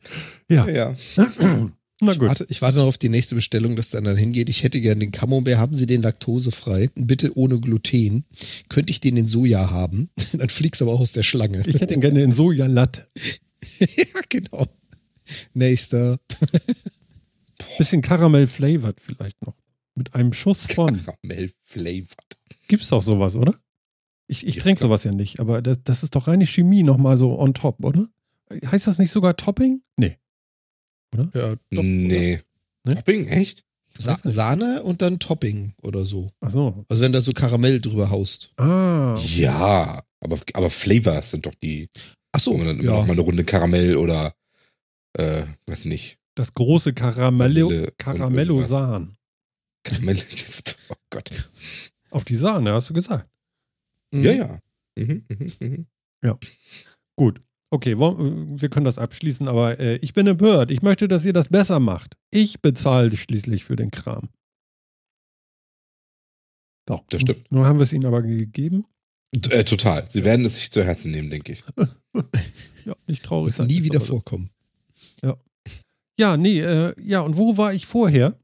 Ja, 0.50 0.66
Ja. 0.68 0.96
na 2.00 2.12
Ich 2.12 2.18
gut. 2.18 2.28
warte, 2.28 2.46
ich 2.48 2.62
warte 2.62 2.78
noch 2.78 2.86
auf 2.86 2.98
die 2.98 3.08
nächste 3.08 3.34
Bestellung, 3.34 3.74
dass 3.76 3.90
dann 3.90 4.04
dann 4.04 4.16
hingeht. 4.16 4.48
Ich 4.48 4.62
hätte 4.62 4.80
gerne 4.80 5.00
den 5.00 5.12
Camembert. 5.12 5.58
Haben 5.58 5.74
Sie 5.74 5.86
den 5.86 6.02
laktosefrei? 6.02 6.90
Bitte 6.94 7.36
ohne 7.36 7.58
Gluten. 7.60 8.24
Könnte 8.68 8.90
ich 8.90 9.00
den 9.00 9.16
in 9.16 9.26
Soja 9.26 9.70
haben? 9.70 10.10
Dann 10.32 10.48
fliegst 10.48 10.80
du 10.80 10.84
aber 10.86 10.94
auch 10.94 11.00
aus 11.00 11.12
der 11.12 11.22
Schlange. 11.22 11.62
Ich 11.66 11.80
hätte 11.80 11.94
ihn 11.94 12.00
gerne 12.00 12.22
in 12.22 12.32
Sojalatte. 12.32 13.08
ja, 13.80 14.20
genau. 14.28 14.66
Nächster. 15.54 16.18
Bisschen 17.78 18.02
Karamell-flavored 18.02 19.00
vielleicht 19.00 19.40
noch. 19.44 19.54
Mit 19.94 20.14
einem 20.14 20.32
Schuss 20.32 20.66
von. 20.66 20.96
Karamell 21.04 21.52
flavored. 21.64 22.38
Gibt's 22.68 22.88
doch 22.88 23.02
sowas, 23.02 23.34
oder? 23.34 23.54
Ich, 24.28 24.46
ich 24.46 24.56
Ja, 24.56 24.62
trinke 24.62 24.80
sowas 24.80 25.04
ja 25.04 25.12
nicht, 25.12 25.40
aber 25.40 25.62
das, 25.62 25.78
das 25.84 26.02
ist 26.02 26.14
doch 26.14 26.28
reine 26.28 26.46
Chemie 26.46 26.82
nochmal 26.82 27.16
so 27.16 27.38
on 27.38 27.54
top, 27.54 27.82
oder? 27.84 28.08
Heißt 28.70 28.86
das 28.86 28.98
nicht 28.98 29.10
sogar 29.10 29.36
Topping? 29.36 29.82
Nee. 29.96 30.18
Ja, 31.16 31.54
doch, 31.70 31.82
nee. 31.82 32.40
Ne? 32.84 32.94
Topping, 32.96 33.28
echt? 33.28 33.64
Sa 33.96 34.18
Sahne 34.22 34.82
und 34.84 35.02
dann 35.02 35.18
Topping 35.18 35.72
oder 35.82 36.04
so. 36.04 36.30
Ach 36.40 36.50
so. 36.50 36.84
Also 36.88 37.02
wenn 37.02 37.12
da 37.12 37.20
so 37.20 37.32
Karamell 37.32 37.80
drüber 37.80 38.10
haust. 38.10 38.52
Ah. 38.56 39.14
okay. 39.14 39.42
Ja, 39.42 40.04
aber, 40.20 40.38
aber 40.54 40.70
Flavors 40.70 41.32
sind 41.32 41.46
doch 41.46 41.54
die, 41.54 41.88
Ach 42.32 42.40
so, 42.40 42.52
wo 42.52 42.58
man 42.58 42.66
dann 42.68 42.78
immer 42.80 42.92
ja. 42.92 42.98
noch 42.98 43.06
mal 43.06 43.12
eine 43.14 43.22
Runde 43.22 43.44
Karamell 43.44 43.96
oder, 43.96 44.34
äh, 45.14 45.44
weiß 45.66 45.86
nicht, 45.86 46.18
Das 46.34 46.54
große 46.54 46.92
Caramello, 46.92 47.88
Caramellosan. 47.96 49.16
Karamell. 49.82 50.22
oh 50.90 50.94
Gott. 51.10 51.50
Auf 52.10 52.24
die 52.24 52.36
Sahne, 52.36 52.72
hast 52.72 52.90
du 52.90 52.94
gesagt. 52.94 53.28
Mhm. 54.12 54.22
Ja, 54.22 54.32
ja. 54.32 54.60
Mhm, 54.96 55.24
mhm, 55.28 55.86
mhm. 56.22 56.38
Gut. 57.16 57.40
Okay, 57.70 57.98
wir 57.98 58.68
können 58.70 58.84
das 58.86 58.98
abschließen, 58.98 59.46
aber 59.46 59.78
äh, 59.78 59.96
ich 59.96 60.14
bin 60.14 60.26
empört. 60.26 60.70
Ich 60.70 60.80
möchte, 60.82 61.06
dass 61.06 61.24
ihr 61.26 61.34
das 61.34 61.48
besser 61.48 61.80
macht. 61.80 62.16
Ich 62.30 62.62
bezahle 62.62 63.14
schließlich 63.16 63.64
für 63.64 63.76
den 63.76 63.90
Kram. 63.90 64.30
So. 66.88 67.00
Das 67.10 67.20
stimmt. 67.20 67.50
Nun 67.52 67.64
haben 67.66 67.78
wir 67.78 67.82
es 67.84 67.92
ihnen 67.92 68.06
aber 68.06 68.22
gegeben. 68.22 68.86
T- 69.38 69.50
Äh, 69.52 69.64
total. 69.64 70.08
Sie 70.10 70.24
werden 70.24 70.46
es 70.46 70.54
sich 70.54 70.70
zu 70.70 70.82
Herzen 70.82 71.10
nehmen, 71.10 71.30
denke 71.30 71.52
ich. 71.52 71.64
Ja, 72.84 72.94
nicht 73.06 73.22
traurig 73.22 73.54
sein. 73.54 73.66
Nie 73.66 73.82
wieder 73.82 74.00
vorkommen. 74.00 74.48
Ja, 76.18 76.36
nee, 76.38 76.60
äh, 76.60 76.94
ja, 76.98 77.20
und 77.20 77.36
wo 77.36 77.58
war 77.58 77.74
ich 77.74 77.84
vorher? 77.86 78.40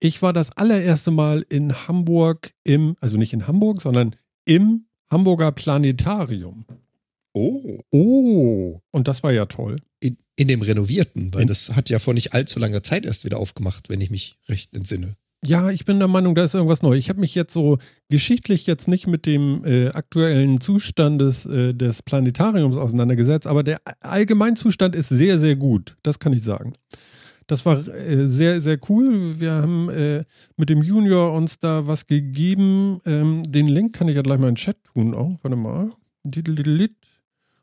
Ich 0.00 0.20
war 0.22 0.32
das 0.32 0.50
allererste 0.56 1.12
Mal 1.12 1.46
in 1.48 1.86
Hamburg 1.86 2.52
im, 2.64 2.96
also 3.00 3.16
nicht 3.18 3.32
in 3.32 3.46
Hamburg, 3.46 3.80
sondern 3.80 4.16
im 4.44 4.86
Hamburger 5.10 5.52
Planetarium. 5.52 6.66
Oh. 7.34 7.78
Oh, 7.90 8.80
und 8.90 9.08
das 9.08 9.22
war 9.22 9.32
ja 9.32 9.46
toll. 9.46 9.76
In, 10.00 10.16
in 10.36 10.48
dem 10.48 10.62
Renovierten, 10.62 11.32
weil 11.32 11.42
In- 11.42 11.48
das 11.48 11.74
hat 11.74 11.88
ja 11.90 11.98
vor 11.98 12.14
nicht 12.14 12.34
allzu 12.34 12.58
langer 12.58 12.82
Zeit 12.82 13.04
erst 13.06 13.24
wieder 13.24 13.38
aufgemacht, 13.38 13.88
wenn 13.88 14.00
ich 14.00 14.10
mich 14.10 14.36
recht 14.48 14.74
entsinne. 14.74 15.16
Ja, 15.44 15.70
ich 15.70 15.84
bin 15.84 15.98
der 15.98 16.06
Meinung, 16.06 16.36
da 16.36 16.44
ist 16.44 16.54
irgendwas 16.54 16.82
neu. 16.82 16.94
Ich 16.94 17.08
habe 17.08 17.18
mich 17.18 17.34
jetzt 17.34 17.52
so 17.52 17.78
geschichtlich 18.08 18.64
jetzt 18.68 18.86
nicht 18.86 19.08
mit 19.08 19.26
dem 19.26 19.64
äh, 19.64 19.88
aktuellen 19.88 20.60
Zustand 20.60 21.20
des, 21.20 21.44
äh, 21.46 21.74
des 21.74 22.00
Planetariums 22.02 22.76
auseinandergesetzt, 22.76 23.48
aber 23.48 23.64
der 23.64 23.80
Allgemeinzustand 24.00 24.94
ist 24.94 25.08
sehr, 25.08 25.40
sehr 25.40 25.56
gut. 25.56 25.96
Das 26.04 26.20
kann 26.20 26.32
ich 26.32 26.44
sagen. 26.44 26.74
Das 27.48 27.66
war 27.66 27.84
äh, 27.88 28.28
sehr, 28.28 28.60
sehr 28.60 28.78
cool. 28.88 29.40
Wir 29.40 29.52
haben 29.54 29.88
äh, 29.90 30.24
mit 30.56 30.68
dem 30.68 30.80
Junior 30.80 31.32
uns 31.32 31.58
da 31.58 31.88
was 31.88 32.06
gegeben. 32.06 33.00
Ähm, 33.04 33.42
den 33.42 33.66
Link 33.66 33.96
kann 33.96 34.06
ich 34.06 34.14
ja 34.14 34.22
gleich 34.22 34.38
mal 34.38 34.48
in 34.48 34.54
den 34.54 34.58
Chat 34.60 34.76
tun 34.94 35.12
auch. 35.12 35.38
Warte 35.42 35.56
mal. 35.56 35.90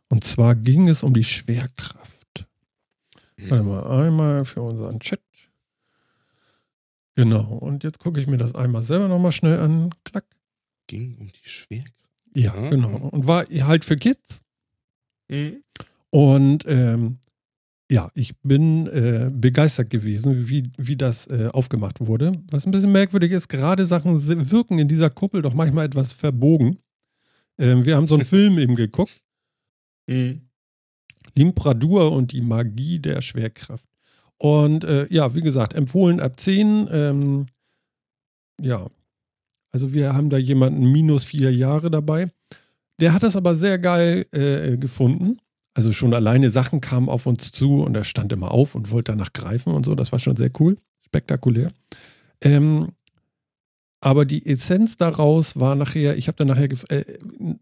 Und 0.09 0.23
zwar 0.23 0.55
ging 0.55 0.87
es 0.89 1.03
um 1.03 1.13
die 1.13 1.23
Schwerkraft. 1.23 2.47
Warte 3.37 3.63
mal, 3.63 4.05
einmal 4.05 4.43
für 4.43 4.61
unseren 4.61 4.99
Chat. 4.99 5.21
Genau, 7.15 7.43
und 7.57 7.83
jetzt 7.83 7.99
gucke 7.99 8.19
ich 8.19 8.27
mir 8.27 8.37
das 8.37 8.55
einmal 8.55 8.83
selber 8.83 9.07
nochmal 9.07 9.31
schnell 9.31 9.59
an. 9.59 9.89
Klack. 10.03 10.25
Ging 10.87 11.17
um 11.19 11.27
die 11.31 11.49
Schwerkraft. 11.49 11.93
Ja, 12.33 12.53
Ah. 12.53 12.69
genau. 12.69 12.95
Und 13.09 13.27
war 13.27 13.45
halt 13.45 13.85
für 13.85 13.97
Kids. 13.97 14.41
Mhm. 15.29 15.63
Und 16.09 16.63
ähm, 16.67 17.19
ja, 17.91 18.11
ich 18.13 18.37
bin 18.41 18.87
äh, 18.87 19.31
begeistert 19.33 19.89
gewesen, 19.89 20.47
wie, 20.47 20.71
wie 20.77 20.95
das 20.95 21.27
äh, 21.27 21.49
aufgemacht 21.51 21.99
wurde. 22.05 22.33
Was 22.51 22.65
ein 22.65 22.71
bisschen 22.71 22.91
merkwürdig 22.91 23.31
ist, 23.31 23.47
gerade 23.47 23.85
Sachen 23.85 24.27
wirken 24.51 24.79
in 24.79 24.87
dieser 24.87 25.09
Kuppel 25.09 25.41
doch 25.41 25.53
manchmal 25.53 25.85
etwas 25.85 26.13
verbogen. 26.13 26.79
Ähm, 27.57 27.85
wir 27.85 27.95
haben 27.95 28.07
so 28.07 28.15
einen 28.15 28.25
Film 28.25 28.57
eben 28.59 28.75
geguckt. 28.75 29.21
Mhm. 30.09 30.41
Limpradur 31.35 32.11
und 32.11 32.31
die 32.31 32.41
Magie 32.41 32.99
der 32.99 33.21
Schwerkraft. 33.21 33.85
Und 34.37 34.83
äh, 34.83 35.07
ja, 35.09 35.35
wie 35.35 35.41
gesagt, 35.41 35.73
empfohlen 35.73 36.19
ab 36.19 36.39
10. 36.39 36.89
Ähm, 36.91 37.45
ja, 38.61 38.87
also 39.71 39.93
wir 39.93 40.13
haben 40.13 40.29
da 40.29 40.37
jemanden 40.37 40.91
minus 40.91 41.23
vier 41.23 41.53
Jahre 41.53 41.91
dabei. 41.91 42.31
Der 42.99 43.13
hat 43.13 43.23
das 43.23 43.35
aber 43.35 43.55
sehr 43.55 43.79
geil 43.79 44.25
äh, 44.31 44.77
gefunden. 44.77 45.37
Also 45.73 45.93
schon 45.93 46.13
alleine 46.13 46.49
Sachen 46.51 46.81
kamen 46.81 47.09
auf 47.09 47.25
uns 47.25 47.51
zu 47.51 47.83
und 47.83 47.95
er 47.95 48.03
stand 48.03 48.33
immer 48.33 48.51
auf 48.51 48.75
und 48.75 48.91
wollte 48.91 49.11
danach 49.11 49.31
greifen 49.31 49.73
und 49.73 49.85
so. 49.85 49.95
Das 49.95 50.11
war 50.11 50.19
schon 50.19 50.35
sehr 50.35 50.51
cool, 50.59 50.77
spektakulär. 51.05 51.71
Ähm, 52.41 52.89
aber 54.01 54.25
die 54.25 54.45
Essenz 54.45 54.97
daraus 54.97 55.59
war 55.59 55.75
nachher, 55.75 56.17
ich 56.17 56.27
habe 56.27 56.37
dann 56.37 56.47
nachher, 56.47 56.69
äh, 56.89 57.05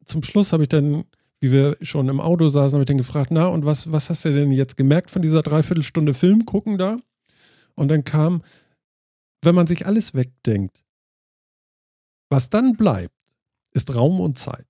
zum 0.05 0.23
Schluss 0.23 0.53
habe 0.53 0.63
ich 0.63 0.69
dann 0.69 1.03
wie 1.39 1.51
wir 1.51 1.77
schon 1.81 2.09
im 2.09 2.19
Auto 2.19 2.49
saßen, 2.49 2.73
habe 2.73 2.83
ich 2.83 2.87
dann 2.87 2.97
gefragt, 2.97 3.31
na, 3.31 3.47
und 3.47 3.65
was, 3.65 3.91
was 3.91 4.09
hast 4.09 4.25
du 4.25 4.33
denn 4.33 4.51
jetzt 4.51 4.77
gemerkt 4.77 5.11
von 5.11 5.21
dieser 5.21 5.43
Dreiviertelstunde 5.43 6.13
Film 6.13 6.45
gucken 6.45 6.77
da? 6.77 6.97
Und 7.75 7.89
dann 7.89 8.03
kam, 8.03 8.43
wenn 9.43 9.55
man 9.55 9.67
sich 9.67 9.85
alles 9.85 10.13
wegdenkt, 10.13 10.83
was 12.29 12.49
dann 12.49 12.75
bleibt, 12.75 13.13
ist 13.73 13.93
Raum 13.93 14.19
und 14.19 14.39
Zeit. 14.39 14.65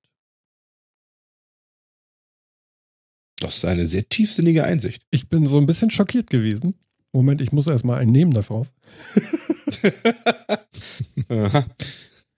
Das 3.40 3.58
ist 3.58 3.66
eine 3.66 3.86
sehr 3.86 4.10
tiefsinnige 4.10 4.64
Einsicht. 4.64 5.04
Ich 5.10 5.30
bin 5.30 5.46
so 5.46 5.58
ein 5.58 5.68
bisschen 5.68 5.92
schockiert 5.92 6.30
gewesen. 6.30 6.76
Moment, 7.14 7.40
ich 7.40 7.52
muss 7.52 7.68
erstmal 7.68 8.00
einen 8.00 8.12
nehmen 8.12 8.32
darauf. 8.32 8.68
Aha. 11.30 11.66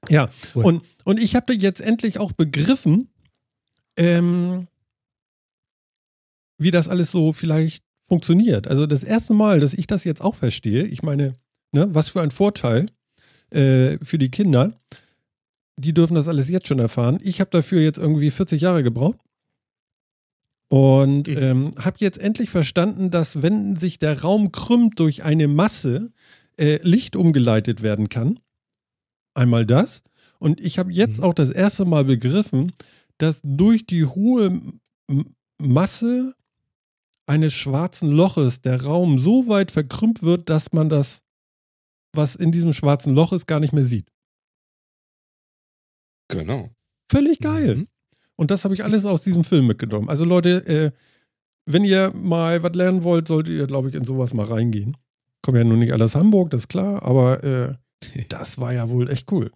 Ja, 0.07 0.29
und, 0.53 0.85
und 1.03 1.19
ich 1.19 1.35
habe 1.35 1.53
jetzt 1.53 1.81
endlich 1.81 2.19
auch 2.19 2.31
begriffen, 2.31 3.09
ähm, 3.99 4.67
wie 6.57 6.71
das 6.71 6.87
alles 6.87 7.11
so 7.11 7.33
vielleicht 7.33 7.83
funktioniert. 8.07 8.67
Also 8.67 8.85
das 8.87 9.03
erste 9.03 9.33
Mal, 9.33 9.59
dass 9.59 9.73
ich 9.73 9.87
das 9.87 10.03
jetzt 10.03 10.21
auch 10.21 10.35
verstehe, 10.35 10.83
ich 10.83 11.03
meine, 11.03 11.35
ne, 11.71 11.93
was 11.93 12.09
für 12.09 12.21
ein 12.21 12.31
Vorteil 12.31 12.87
äh, 13.51 13.97
für 14.03 14.17
die 14.17 14.29
Kinder. 14.31 14.73
Die 15.77 15.93
dürfen 15.93 16.15
das 16.15 16.27
alles 16.27 16.49
jetzt 16.49 16.67
schon 16.67 16.79
erfahren. 16.79 17.19
Ich 17.23 17.39
habe 17.39 17.51
dafür 17.51 17.81
jetzt 17.81 17.97
irgendwie 17.99 18.31
40 18.31 18.61
Jahre 18.61 18.83
gebraucht. 18.83 19.19
Und 20.71 21.27
Mhm. 21.27 21.37
ähm, 21.37 21.71
habe 21.79 21.97
jetzt 21.99 22.19
endlich 22.19 22.49
verstanden, 22.49 23.09
dass 23.11 23.41
wenn 23.41 23.75
sich 23.75 23.97
der 23.97 24.21
Raum 24.21 24.51
krümmt 24.51 24.99
durch 24.99 25.23
eine 25.23 25.47
Masse, 25.47 26.11
äh, 26.59 26.79
Licht 26.83 27.15
umgeleitet 27.15 27.81
werden 27.81 28.09
kann. 28.09 28.39
Einmal 29.33 29.65
das. 29.65 30.03
Und 30.37 30.61
ich 30.61 30.77
habe 30.77 30.91
jetzt 30.91 31.19
Mhm. 31.19 31.23
auch 31.23 31.33
das 31.33 31.49
erste 31.49 31.85
Mal 31.85 32.03
begriffen, 32.05 32.71
dass 33.19 33.41
durch 33.43 33.85
die 33.85 34.05
hohe 34.05 34.59
Masse 35.59 36.35
eines 37.27 37.53
schwarzen 37.53 38.11
Loches 38.11 38.61
der 38.61 38.83
Raum 38.83 39.19
so 39.19 39.47
weit 39.47 39.71
verkrümmt 39.71 40.23
wird, 40.23 40.49
dass 40.49 40.73
man 40.73 40.89
das, 40.89 41.21
was 42.11 42.35
in 42.35 42.51
diesem 42.51 42.73
schwarzen 42.73 43.13
Loch 43.13 43.33
ist, 43.33 43.45
gar 43.45 43.59
nicht 43.59 43.73
mehr 43.73 43.85
sieht. 43.85 44.11
Genau. 46.29 46.69
Völlig 47.11 47.39
geil. 47.39 47.75
Mhm. 47.75 47.87
Und 48.35 48.51
das 48.51 48.63
habe 48.63 48.73
ich 48.73 48.83
alles 48.83 49.05
aus 49.05 49.23
diesem 49.23 49.43
Film 49.43 49.67
mitgenommen. 49.67 50.09
Also 50.09 50.25
Leute, 50.25 50.65
äh, 50.65 50.91
wenn 51.65 51.83
ihr 51.83 52.11
mal 52.15 52.63
was 52.63 52.73
lernen 52.73 53.03
wollt, 53.03 53.27
solltet 53.27 53.53
ihr, 53.53 53.67
glaube 53.67 53.89
ich, 53.89 53.95
in 53.95 54.05
sowas 54.05 54.33
mal 54.33 54.45
reingehen. 54.45 54.97
Kommt 55.41 55.57
ja 55.57 55.63
nun 55.63 55.79
nicht 55.79 55.93
alles 55.93 56.15
Hamburg, 56.15 56.49
das 56.51 56.61
ist 56.61 56.67
klar, 56.67 57.03
aber 57.03 57.43
äh, 57.43 57.75
das 58.29 58.59
war 58.59 58.73
ja 58.73 58.89
wohl 58.89 59.09
echt 59.09 59.31
cool. 59.31 59.51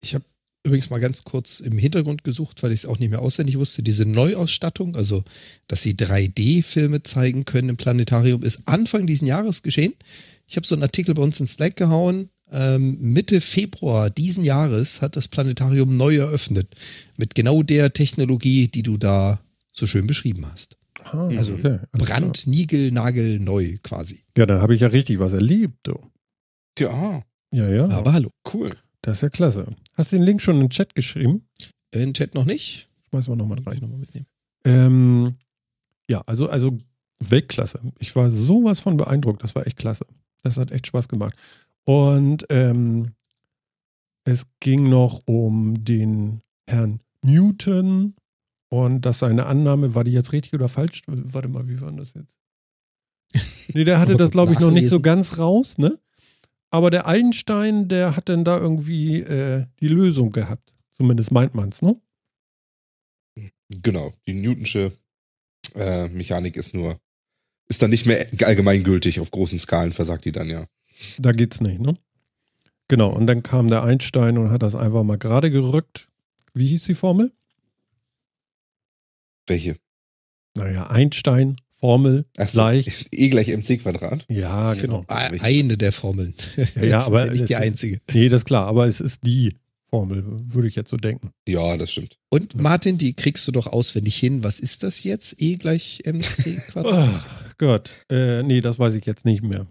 Ich 0.00 0.14
habe 0.14 0.24
übrigens 0.64 0.90
mal 0.90 1.00
ganz 1.00 1.24
kurz 1.24 1.60
im 1.60 1.76
Hintergrund 1.76 2.24
gesucht, 2.24 2.62
weil 2.62 2.72
ich 2.72 2.80
es 2.80 2.86
auch 2.86 2.98
nicht 2.98 3.10
mehr 3.10 3.20
auswendig 3.20 3.58
wusste. 3.58 3.82
Diese 3.82 4.06
Neuausstattung, 4.06 4.96
also 4.96 5.24
dass 5.66 5.82
sie 5.82 5.94
3D-Filme 5.94 7.02
zeigen 7.02 7.44
können 7.44 7.70
im 7.70 7.76
Planetarium, 7.76 8.42
ist 8.42 8.62
Anfang 8.66 9.06
diesen 9.06 9.26
Jahres 9.26 9.62
geschehen. 9.62 9.94
Ich 10.46 10.56
habe 10.56 10.66
so 10.66 10.74
einen 10.74 10.82
Artikel 10.82 11.14
bei 11.14 11.22
uns 11.22 11.40
in 11.40 11.46
Slack 11.46 11.76
gehauen. 11.76 12.28
Ähm, 12.50 12.98
Mitte 13.00 13.40
Februar 13.40 14.10
diesen 14.10 14.44
Jahres 14.44 15.00
hat 15.00 15.16
das 15.16 15.26
Planetarium 15.26 15.96
neu 15.96 16.16
eröffnet. 16.16 16.68
Mit 17.16 17.34
genau 17.34 17.62
der 17.62 17.92
Technologie, 17.92 18.68
die 18.68 18.82
du 18.82 18.98
da 18.98 19.40
so 19.72 19.86
schön 19.86 20.06
beschrieben 20.06 20.46
hast. 20.50 20.76
Ah, 21.04 21.28
also 21.28 21.54
okay, 21.54 21.80
Brand, 21.92 22.46
Nigel, 22.46 22.92
Nagel, 22.92 23.40
neu 23.40 23.76
quasi. 23.82 24.22
Ja, 24.36 24.46
dann 24.46 24.60
habe 24.60 24.74
ich 24.74 24.82
ja 24.82 24.88
richtig 24.88 25.18
was 25.18 25.32
erlebt. 25.32 25.78
Du. 25.84 25.98
Ja. 26.78 27.22
Ja, 27.50 27.68
ja. 27.68 27.88
Aber 27.88 28.12
hallo. 28.12 28.30
Cool. 28.52 28.76
Das 29.00 29.18
ist 29.18 29.22
ja 29.22 29.30
klasse. 29.30 29.66
Hast 29.94 30.12
du 30.12 30.16
den 30.16 30.24
Link 30.24 30.40
schon 30.40 30.56
in 30.56 30.62
den 30.62 30.70
Chat 30.70 30.94
geschrieben? 30.94 31.46
In 31.90 32.00
den 32.00 32.14
Chat 32.14 32.34
noch 32.34 32.44
nicht. 32.44 32.88
Schmeißen 33.08 33.32
wir 33.32 33.36
nochmal 33.36 33.58
rein. 33.60 33.78
Nochmal 33.78 33.98
mitnehmen. 33.98 34.26
Ähm, 34.64 35.34
ja, 36.08 36.22
also, 36.26 36.48
also 36.48 36.78
Weltklasse. 37.20 37.80
Ich 37.98 38.16
war 38.16 38.30
sowas 38.30 38.80
von 38.80 38.96
beeindruckt. 38.96 39.42
Das 39.42 39.54
war 39.54 39.66
echt 39.66 39.76
klasse. 39.76 40.06
Das 40.42 40.56
hat 40.56 40.70
echt 40.72 40.86
Spaß 40.86 41.08
gemacht. 41.08 41.36
Und 41.84 42.46
ähm, 42.48 43.12
es 44.24 44.46
ging 44.60 44.88
noch 44.88 45.22
um 45.26 45.84
den 45.84 46.42
Herrn 46.66 47.00
Newton 47.22 48.14
und 48.68 49.02
dass 49.02 49.18
seine 49.18 49.46
Annahme, 49.46 49.94
war 49.94 50.04
die 50.04 50.12
jetzt 50.12 50.32
richtig 50.32 50.54
oder 50.54 50.68
falsch? 50.68 51.02
Warte 51.06 51.48
mal, 51.48 51.68
wie 51.68 51.80
war 51.80 51.92
das 51.92 52.14
jetzt? 52.14 52.38
Nee, 53.74 53.84
der 53.84 54.00
hatte 54.00 54.16
das, 54.16 54.32
glaube 54.32 54.52
ich, 54.52 54.58
noch 54.58 54.72
nicht 54.72 54.88
so 54.88 55.00
ganz 55.00 55.38
raus, 55.38 55.78
ne? 55.78 55.98
Aber 56.72 56.90
der 56.90 57.06
Einstein, 57.06 57.86
der 57.88 58.16
hat 58.16 58.30
dann 58.30 58.44
da 58.44 58.58
irgendwie 58.58 59.20
äh, 59.20 59.66
die 59.80 59.88
Lösung 59.88 60.32
gehabt. 60.32 60.72
Zumindest 60.92 61.30
meint 61.30 61.54
man 61.54 61.68
es, 61.68 61.82
ne? 61.82 62.00
Genau, 63.82 64.14
die 64.26 64.32
Newtonsche 64.32 64.92
äh, 65.74 66.08
Mechanik 66.08 66.56
ist 66.56 66.74
nur, 66.74 66.98
ist 67.68 67.82
dann 67.82 67.90
nicht 67.90 68.06
mehr 68.06 68.26
allgemeingültig 68.42 69.20
auf 69.20 69.30
großen 69.30 69.58
Skalen, 69.58 69.92
versagt 69.92 70.24
die 70.24 70.32
dann 70.32 70.48
ja. 70.48 70.66
Da 71.18 71.32
geht's 71.32 71.60
nicht, 71.60 71.80
ne? 71.80 71.98
Genau, 72.88 73.10
und 73.10 73.26
dann 73.26 73.42
kam 73.42 73.68
der 73.68 73.82
Einstein 73.82 74.38
und 74.38 74.50
hat 74.50 74.62
das 74.62 74.74
einfach 74.74 75.02
mal 75.02 75.18
gerade 75.18 75.50
gerückt. 75.50 76.08
Wie 76.54 76.68
hieß 76.68 76.84
die 76.84 76.94
Formel? 76.94 77.32
Welche? 79.46 79.76
Naja, 80.56 80.86
Einstein, 80.88 81.56
Formel 81.82 82.26
so, 82.38 82.44
gleich. 82.52 83.06
E 83.10 83.28
gleich 83.28 83.48
mc 83.48 83.78
Quadrat. 83.78 84.24
Ja, 84.28 84.74
genau. 84.74 85.00
genau. 85.00 85.40
Eine 85.42 85.76
der 85.76 85.90
Formeln. 85.90 86.32
Ja, 86.76 86.84
ja 86.84 86.98
aber 87.06 87.26
ja 87.26 87.32
nicht 87.32 87.48
die 87.48 87.56
einzige. 87.56 87.96
Ist, 87.96 88.14
nee, 88.14 88.28
das 88.28 88.42
ist 88.42 88.44
klar, 88.44 88.68
aber 88.68 88.86
es 88.86 89.00
ist 89.00 89.26
die 89.26 89.56
Formel, 89.90 90.24
würde 90.44 90.68
ich 90.68 90.76
jetzt 90.76 90.90
so 90.90 90.96
denken. 90.96 91.32
Ja, 91.48 91.76
das 91.76 91.90
stimmt. 91.90 92.18
Und 92.28 92.54
Martin, 92.54 92.98
die 92.98 93.14
kriegst 93.14 93.48
du 93.48 93.52
doch 93.52 93.66
auswendig 93.66 94.16
hin. 94.16 94.44
Was 94.44 94.60
ist 94.60 94.84
das 94.84 95.02
jetzt? 95.02 95.42
E 95.42 95.56
gleich 95.56 96.04
mc 96.06 96.56
Quadrat? 96.70 97.26
oh, 97.26 97.52
Gott, 97.58 97.90
äh, 98.08 98.44
nee, 98.44 98.60
das 98.60 98.78
weiß 98.78 98.94
ich 98.94 99.04
jetzt 99.04 99.24
nicht 99.24 99.42
mehr. 99.42 99.66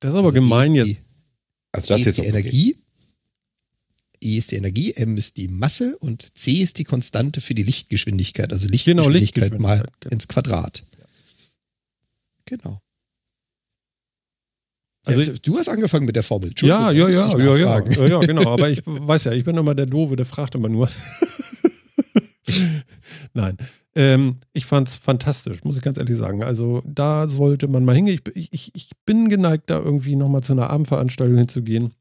Das 0.00 0.14
ist 0.14 0.18
aber 0.18 0.28
also 0.28 0.40
gemein 0.40 0.74
ist 0.74 0.86
die, 0.86 0.90
jetzt. 0.92 1.02
Also 1.72 1.88
das 1.88 1.98
e 1.98 2.00
ist 2.00 2.06
jetzt 2.06 2.16
die 2.16 2.28
Energie. 2.28 2.76
E 4.22 4.38
ist 4.38 4.52
die 4.52 4.56
Energie, 4.56 4.94
M 4.94 5.18
ist 5.18 5.36
die 5.36 5.48
Masse 5.48 5.98
und 5.98 6.38
C 6.38 6.52
ist 6.62 6.78
die 6.78 6.84
Konstante 6.84 7.42
für 7.42 7.54
die 7.54 7.64
Lichtgeschwindigkeit. 7.64 8.52
Also 8.52 8.68
Lichtgeschwindigkeit, 8.68 9.12
genau, 9.12 9.18
Lichtgeschwindigkeit 9.18 9.60
mal 9.60 9.88
genau. 10.00 10.12
ins 10.14 10.28
Quadrat. 10.28 10.84
Genau. 12.46 12.80
Also 15.06 15.32
du 15.42 15.58
hast 15.58 15.68
angefangen 15.68 16.06
mit 16.06 16.14
der 16.14 16.22
Formel. 16.22 16.52
Ja, 16.60 16.92
ja, 16.92 17.08
ja, 17.08 17.36
ja, 17.36 17.56
ja, 17.56 17.80
ja, 17.80 18.06
ja, 18.06 18.20
genau. 18.20 18.52
Aber 18.52 18.70
ich 18.70 18.82
weiß 18.86 19.24
ja, 19.24 19.32
ich 19.32 19.44
bin 19.44 19.56
immer 19.56 19.74
der 19.74 19.86
Doofe, 19.86 20.14
der 20.14 20.26
fragt 20.26 20.54
immer 20.54 20.68
nur. 20.68 20.88
Nein. 23.34 23.56
Ähm, 23.94 24.36
ich 24.52 24.64
fand 24.64 24.88
es 24.88 24.96
fantastisch, 24.96 25.64
muss 25.64 25.76
ich 25.76 25.82
ganz 25.82 25.98
ehrlich 25.98 26.16
sagen. 26.16 26.42
Also 26.42 26.82
da 26.86 27.26
sollte 27.26 27.68
man 27.68 27.84
mal 27.84 27.96
hingehen. 27.96 28.20
Ich, 28.34 28.52
ich, 28.52 28.70
ich 28.74 28.90
bin 29.04 29.28
geneigt, 29.28 29.70
da 29.70 29.78
irgendwie 29.80 30.16
nochmal 30.16 30.42
zu 30.42 30.52
einer 30.52 30.70
Abendveranstaltung 30.70 31.36
hinzugehen 31.36 31.92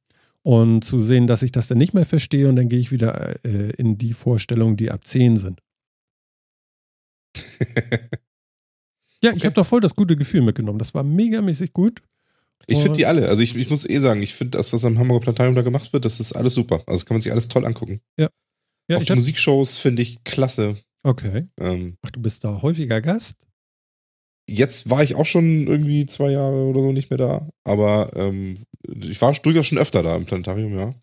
und 0.44 0.84
zu 0.84 1.00
sehen, 1.00 1.28
dass 1.28 1.44
ich 1.44 1.52
das 1.52 1.68
dann 1.68 1.80
nicht 1.80 1.94
mehr 1.94 2.06
verstehe 2.06 2.48
und 2.48 2.56
dann 2.56 2.70
gehe 2.70 2.80
ich 2.80 2.92
wieder 2.92 3.44
äh, 3.44 3.72
in 3.72 3.98
die 3.98 4.14
Vorstellungen, 4.14 4.78
die 4.78 4.92
ab 4.92 5.06
10 5.06 5.38
sind. 5.38 5.62
ja, 9.24 9.30
okay. 9.30 9.38
ich 9.38 9.46
habe 9.46 9.54
doch 9.54 9.66
voll 9.66 9.82
das 9.82 9.96
gute 9.96 10.16
Gefühl 10.16 10.42
mitgenommen. 10.42 10.80
Das 10.80 10.94
war 10.94 11.04
megamäßig 11.04 11.74
gut. 11.74 12.02
Ich 12.68 12.80
finde 12.80 12.98
die 12.98 13.06
alle. 13.06 13.28
Also 13.28 13.44
ich, 13.44 13.56
ich 13.56 13.70
muss 13.70 13.88
eh 13.88 14.00
sagen, 14.00 14.22
ich 14.22 14.34
finde 14.34 14.58
das, 14.58 14.72
was 14.74 14.86
am 14.86 14.98
Hamburger 14.98 15.24
Planetarium 15.24 15.56
da 15.56 15.62
gemacht 15.62 15.94
wird, 15.94 16.06
das 16.06 16.20
ist 16.20 16.34
alles 16.34 16.54
super. 16.54 16.84
Also 16.88 17.06
kann 17.06 17.16
man 17.16 17.22
sich 17.22 17.32
alles 17.32 17.48
toll 17.48 17.66
angucken. 17.66 18.02
Ja. 18.18 18.30
ja 18.90 18.98
Auch 18.98 19.04
die 19.04 19.14
Musikshows 19.14 19.78
finde 19.78 20.02
ich 20.02 20.24
klasse. 20.24 20.78
Okay. 21.04 21.48
Ähm, 21.60 21.98
Ach, 22.02 22.12
du 22.12 22.22
bist 22.22 22.44
da 22.44 22.62
häufiger 22.62 23.02
Gast? 23.02 23.36
Jetzt 24.48 24.90
war 24.90 25.04
ich 25.04 25.16
auch 25.16 25.26
schon 25.26 25.68
irgendwie 25.68 26.06
zwei 26.06 26.32
Jahre 26.32 26.66
oder 26.66 26.82
so 26.82 26.92
nicht 26.92 27.10
mehr 27.10 27.18
da. 27.18 27.50
Aber 27.64 28.12
ähm, 28.16 28.58
ich 28.84 29.22
war 29.22 29.34
durchaus 29.34 29.66
schon 29.66 29.78
öfter 29.78 30.04
da 30.04 30.16
im 30.16 30.26
Planetarium, 30.26 30.78
ja. 30.78 30.94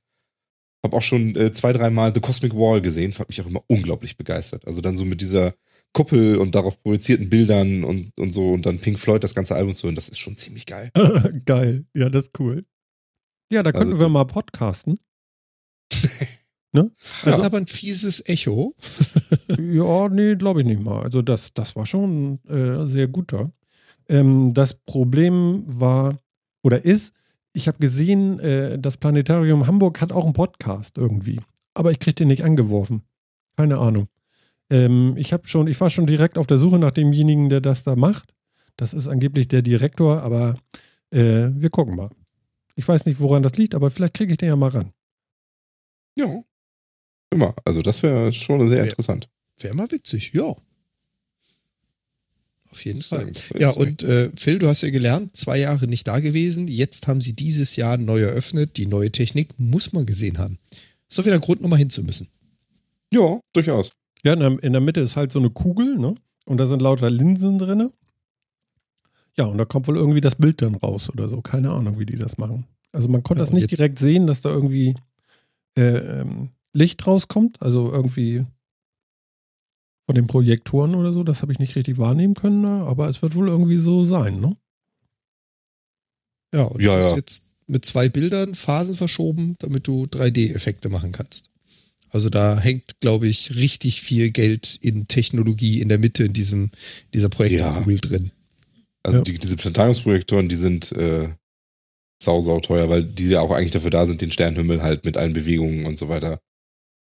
Hab 0.83 0.94
auch 0.94 1.02
schon 1.02 1.35
äh, 1.35 1.52
zwei, 1.52 1.72
dreimal 1.72 2.14
The 2.14 2.20
Cosmic 2.20 2.54
Wall 2.54 2.81
gesehen. 2.81 3.12
Fand 3.12 3.28
mich 3.28 3.40
auch 3.40 3.46
immer 3.46 3.64
unglaublich 3.66 4.16
begeistert. 4.16 4.66
Also 4.66 4.81
dann 4.81 4.96
so 4.96 5.04
mit 5.04 5.20
dieser 5.20 5.54
Kuppel 5.98 6.37
und 6.37 6.54
darauf 6.54 6.80
projizierten 6.80 7.28
Bildern 7.28 7.82
und, 7.82 8.12
und 8.20 8.30
so 8.30 8.52
und 8.52 8.64
dann 8.66 8.78
Pink 8.78 9.00
Floyd 9.00 9.24
das 9.24 9.34
ganze 9.34 9.56
Album 9.56 9.74
zu 9.74 9.88
hören, 9.88 9.96
das 9.96 10.08
ist 10.08 10.20
schon 10.20 10.37
ziemlich 10.37 10.64
geil. 10.64 10.92
geil. 11.44 11.87
Ja, 11.92 12.08
das 12.08 12.26
ist 12.26 12.38
cool. 12.38 12.64
Ja, 13.50 13.64
da 13.64 13.72
könnten 13.72 13.94
also, 13.94 14.04
wir 14.04 14.08
mal 14.08 14.24
podcasten. 14.24 15.00
Ne? 16.70 16.90
Also, 17.24 17.38
Hat 17.38 17.46
aber 17.46 17.56
ein 17.56 17.66
fieses 17.66 18.28
Echo. 18.28 18.74
ja, 19.58 20.08
nee, 20.11 20.37
glaube 20.37 20.61
ich 20.61 20.66
nicht 20.66 20.82
mal. 20.82 21.02
Also 21.02 21.22
das, 21.22 21.54
das 21.54 21.74
war 21.76 21.87
schon 21.87 22.44
äh, 22.46 22.84
sehr 22.84 23.08
guter. 23.08 23.50
Ähm, 24.06 24.52
das 24.52 24.74
Problem 24.74 25.64
war 25.66 26.20
oder 26.62 26.84
ist, 26.84 27.14
ich 27.54 27.68
habe 27.68 27.78
gesehen, 27.78 28.38
äh, 28.40 28.78
das 28.78 28.98
Planetarium 28.98 29.66
Hamburg 29.66 30.02
hat 30.02 30.12
auch 30.12 30.26
einen 30.26 30.34
Podcast 30.34 30.98
irgendwie. 30.98 31.40
Aber 31.72 31.90
ich 31.90 32.00
kriege 32.00 32.16
den 32.16 32.28
nicht 32.28 32.44
angeworfen. 32.44 33.00
Keine 33.56 33.78
Ahnung. 33.78 34.08
Ähm, 34.70 35.14
ich 35.16 35.33
habe 35.33 35.46
schon, 35.48 35.66
ich 35.66 35.81
war 35.81 35.90
schon 35.90 36.07
direkt 36.07 36.38
auf 36.38 36.46
der 36.46 36.59
Suche 36.59 36.78
nach 36.78 36.92
demjenigen, 36.92 37.48
der 37.48 37.61
das 37.61 37.85
da 37.85 37.96
macht. 37.96 38.35
Das 38.76 38.94
ist 38.94 39.09
angeblich 39.09 39.48
der 39.48 39.62
Direktor, 39.62 40.22
aber 40.22 40.57
äh, 41.11 41.48
wir 41.50 41.70
gucken 41.70 41.96
mal. 41.96 42.11
Ich 42.76 42.87
weiß 42.87 43.07
nicht, 43.07 43.20
woran 43.20 43.42
das 43.42 43.57
liegt, 43.57 43.74
aber 43.74 43.90
vielleicht 43.90 44.14
kriege 44.14 44.33
ich 44.33 44.38
den 44.38 44.48
ja 44.48 44.57
mal 44.57 44.70
ran. 44.70 44.92
Ja, 46.14 46.42
Immer. 47.31 47.54
Also 47.64 47.83
das 47.83 48.02
wäre 48.02 48.33
schon 48.33 48.61
sehr 48.68 48.78
wär, 48.78 48.85
interessant. 48.85 49.28
Wäre 49.61 49.74
mal 49.74 49.90
witzig, 49.90 50.33
ja. 50.35 50.54
Auf 52.70 52.85
jeden 52.85 53.02
Fall. 53.02 53.33
Ja, 53.59 53.70
und 53.70 54.02
äh, 54.02 54.31
Phil, 54.37 54.59
du 54.59 54.68
hast 54.68 54.83
ja 54.83 54.90
gelernt, 54.90 55.35
zwei 55.35 55.59
Jahre 55.59 55.87
nicht 55.87 56.07
da 56.07 56.20
gewesen. 56.20 56.68
Jetzt 56.68 57.07
haben 57.07 57.20
sie 57.20 57.33
dieses 57.33 57.76
Jahr 57.76 57.96
neu 57.96 58.20
eröffnet. 58.20 58.76
Die 58.76 58.87
neue 58.87 59.11
Technik 59.11 59.59
muss 59.59 59.92
man 59.92 60.07
gesehen 60.07 60.38
haben. 60.38 60.59
Ist 61.09 61.18
doch 61.18 61.24
wieder 61.24 61.35
ein 61.35 61.40
Grund, 61.40 61.62
nochmal 61.62 61.78
hinzumüssen. 61.78 62.28
Ja, 63.11 63.40
durchaus. 63.54 63.90
Ja, 64.24 64.33
in 64.33 64.40
der, 64.40 64.62
in 64.62 64.72
der, 64.72 64.81
Mitte 64.81 65.00
ist 65.00 65.16
halt 65.16 65.33
so 65.33 65.38
eine 65.38 65.50
Kugel, 65.50 65.98
ne? 65.98 66.14
Und 66.44 66.59
da 66.59 66.66
sind 66.66 66.83
lauter 66.83 67.11
Linsen 67.11 67.59
drin. 67.59 67.90
Ja, 69.37 69.44
und 69.44 69.59
da 69.59 69.64
kommt 69.64 69.87
wohl 69.87 69.96
irgendwie 69.96 70.20
das 70.20 70.35
Bild 70.35 70.62
dann 70.62 70.74
raus 70.74 71.11
oder 71.11 71.28
so. 71.28 71.40
Keine 71.40 71.70
Ahnung, 71.70 71.98
wie 71.98 72.07
die 72.07 72.18
das 72.18 72.38
machen. 72.38 72.66
Also 72.92 73.09
man 73.09 73.22
konnte 73.22 73.40
ja, 73.42 73.46
das 73.46 73.54
nicht 73.54 73.70
direkt 73.70 73.98
sehen, 73.98 74.26
dass 74.26 74.40
da 74.40 74.50
irgendwie 74.50 74.96
äh, 75.76 76.20
ähm, 76.20 76.50
Licht 76.72 77.07
rauskommt, 77.07 77.62
also 77.62 77.92
irgendwie 77.92 78.44
von 80.07 80.14
den 80.14 80.26
Projektoren 80.26 80.94
oder 80.94 81.12
so, 81.12 81.22
das 81.22 81.42
habe 81.42 81.52
ich 81.52 81.59
nicht 81.59 81.76
richtig 81.76 81.98
wahrnehmen 81.98 82.35
können, 82.35 82.62
ne? 82.62 82.85
aber 82.87 83.09
es 83.09 83.20
wird 83.20 83.35
wohl 83.35 83.48
irgendwie 83.48 83.76
so 83.76 84.04
sein, 84.04 84.40
ne? 84.40 84.57
Ja, 86.54 86.62
und 86.64 86.83
ja, 86.83 86.94
du 86.94 87.04
hast 87.04 87.11
ja. 87.11 87.16
jetzt 87.18 87.46
mit 87.66 87.85
zwei 87.85 88.09
Bildern 88.09 88.54
Phasen 88.54 88.94
verschoben, 88.94 89.54
damit 89.59 89.87
du 89.87 90.04
3D-Effekte 90.04 90.88
machen 90.88 91.12
kannst. 91.12 91.50
Also 92.11 92.31
da 92.31 92.59
hängt, 92.59 93.01
glaube 93.01 93.29
ich, 93.29 93.57
richtig 93.57 94.01
viel 94.01 94.31
Geld 94.31 94.79
in 94.81 95.09
Technologie 95.09 95.81
in 95.81 95.88
der 95.88 95.99
Mitte 95.99 96.25
in 96.25 96.33
diesem 96.33 96.71
dieser 97.12 97.29
Projektorkugel 97.29 97.94
ja. 97.94 98.01
drin. 98.01 98.31
Also 99.03 99.18
ja. 99.18 99.25
die, 99.25 99.38
diese 99.38 99.57
Planetariumsprojektoren, 99.57 100.49
die 100.49 100.57
sind 100.57 100.92
äh, 100.92 101.29
sau, 102.23 102.40
sau 102.40 102.61
teuer, 102.61 102.88
weil 102.88 103.05
die 103.05 103.29
ja 103.29 103.40
auch 103.40 103.51
eigentlich 103.51 103.71
dafür 103.71 103.90
da 103.90 104.07
sind, 104.07 104.21
den 104.21 104.33
Sternenhimmel 104.33 104.83
halt 104.83 105.05
mit 105.05 105.16
allen 105.16 105.33
Bewegungen 105.33 105.87
und 105.87 105.97
so 105.97 106.09
weiter 106.09 106.40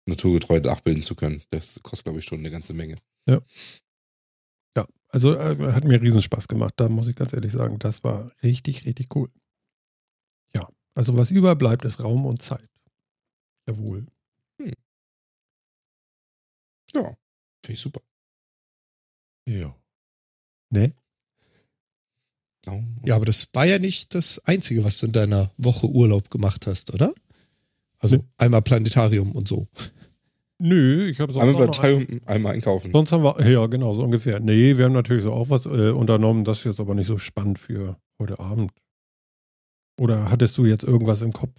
naturgetreu 0.07 0.61
nachbilden 0.61 1.03
zu 1.03 1.15
können. 1.15 1.43
Das 1.51 1.81
kostet, 1.83 2.05
glaube 2.05 2.19
ich, 2.19 2.25
schon 2.25 2.39
eine 2.39 2.51
ganze 2.51 2.73
Menge. 2.73 2.97
Ja. 3.27 3.41
Ja, 4.77 4.87
also 5.09 5.35
äh, 5.35 5.73
hat 5.73 5.85
mir 5.85 6.01
riesen 6.01 6.23
Spaß 6.23 6.49
gemacht. 6.49 6.75
Da 6.77 6.89
muss 6.89 7.09
ich 7.09 7.17
ganz 7.17 7.33
ehrlich 7.33 7.53
sagen, 7.53 7.79
das 7.79 8.05
war 8.05 8.33
richtig, 8.43 8.87
richtig 8.87 9.15
cool. 9.15 9.31
Ja, 10.55 10.69
also 10.95 11.15
was 11.15 11.31
überbleibt, 11.31 11.85
ist 11.85 12.03
Raum 12.03 12.27
und 12.27 12.43
Zeit. 12.43 12.69
Jawohl. 13.67 14.07
Ja, 16.95 17.17
finde 17.65 17.75
ich 17.75 17.81
super. 17.81 18.01
Ja. 19.47 19.75
Ne? 20.71 20.93
Ja, 23.07 23.17
aber 23.17 23.25
das 23.25 23.49
war 23.55 23.67
ja 23.67 23.79
nicht 23.79 24.15
das 24.15 24.45
Einzige, 24.45 24.85
was 24.85 24.99
du 24.99 25.07
in 25.07 25.13
deiner 25.13 25.51
Woche 25.57 25.87
Urlaub 25.87 26.31
gemacht 26.31 26.67
hast, 26.67 26.93
oder? 26.93 27.15
Also 27.99 28.17
nee. 28.17 28.25
einmal 28.37 28.63
Planetarium 28.63 29.33
und 29.33 29.49
so. 29.49 29.69
Nö, 30.59 31.09
ich 31.09 31.21
habe 31.21 31.33
sonst 31.33 31.45
Einmal 31.45 31.69
Planetarium, 31.69 32.07
ein, 32.11 32.27
einmal 32.27 32.53
einkaufen. 32.55 32.91
Sonst 32.91 33.13
haben 33.13 33.23
wir, 33.23 33.49
ja 33.49 33.67
genau, 33.67 33.95
so 33.95 34.03
ungefähr. 34.03 34.41
Nee, 34.41 34.77
wir 34.77 34.85
haben 34.85 34.93
natürlich 34.93 35.23
so 35.23 35.33
auch 35.33 35.51
was 35.51 35.67
äh, 35.67 35.91
unternommen, 35.91 36.45
das 36.45 36.59
ist 36.59 36.65
jetzt 36.65 36.81
aber 36.81 36.95
nicht 36.95 37.07
so 37.07 37.19
spannend 37.19 37.59
für 37.59 37.97
heute 38.19 38.39
Abend. 38.41 38.73
Oder 40.01 40.31
hattest 40.31 40.59
du 40.59 40.67
jetzt 40.67 40.85
irgendwas 40.85 41.23
im 41.23 41.33
Kopf? 41.33 41.55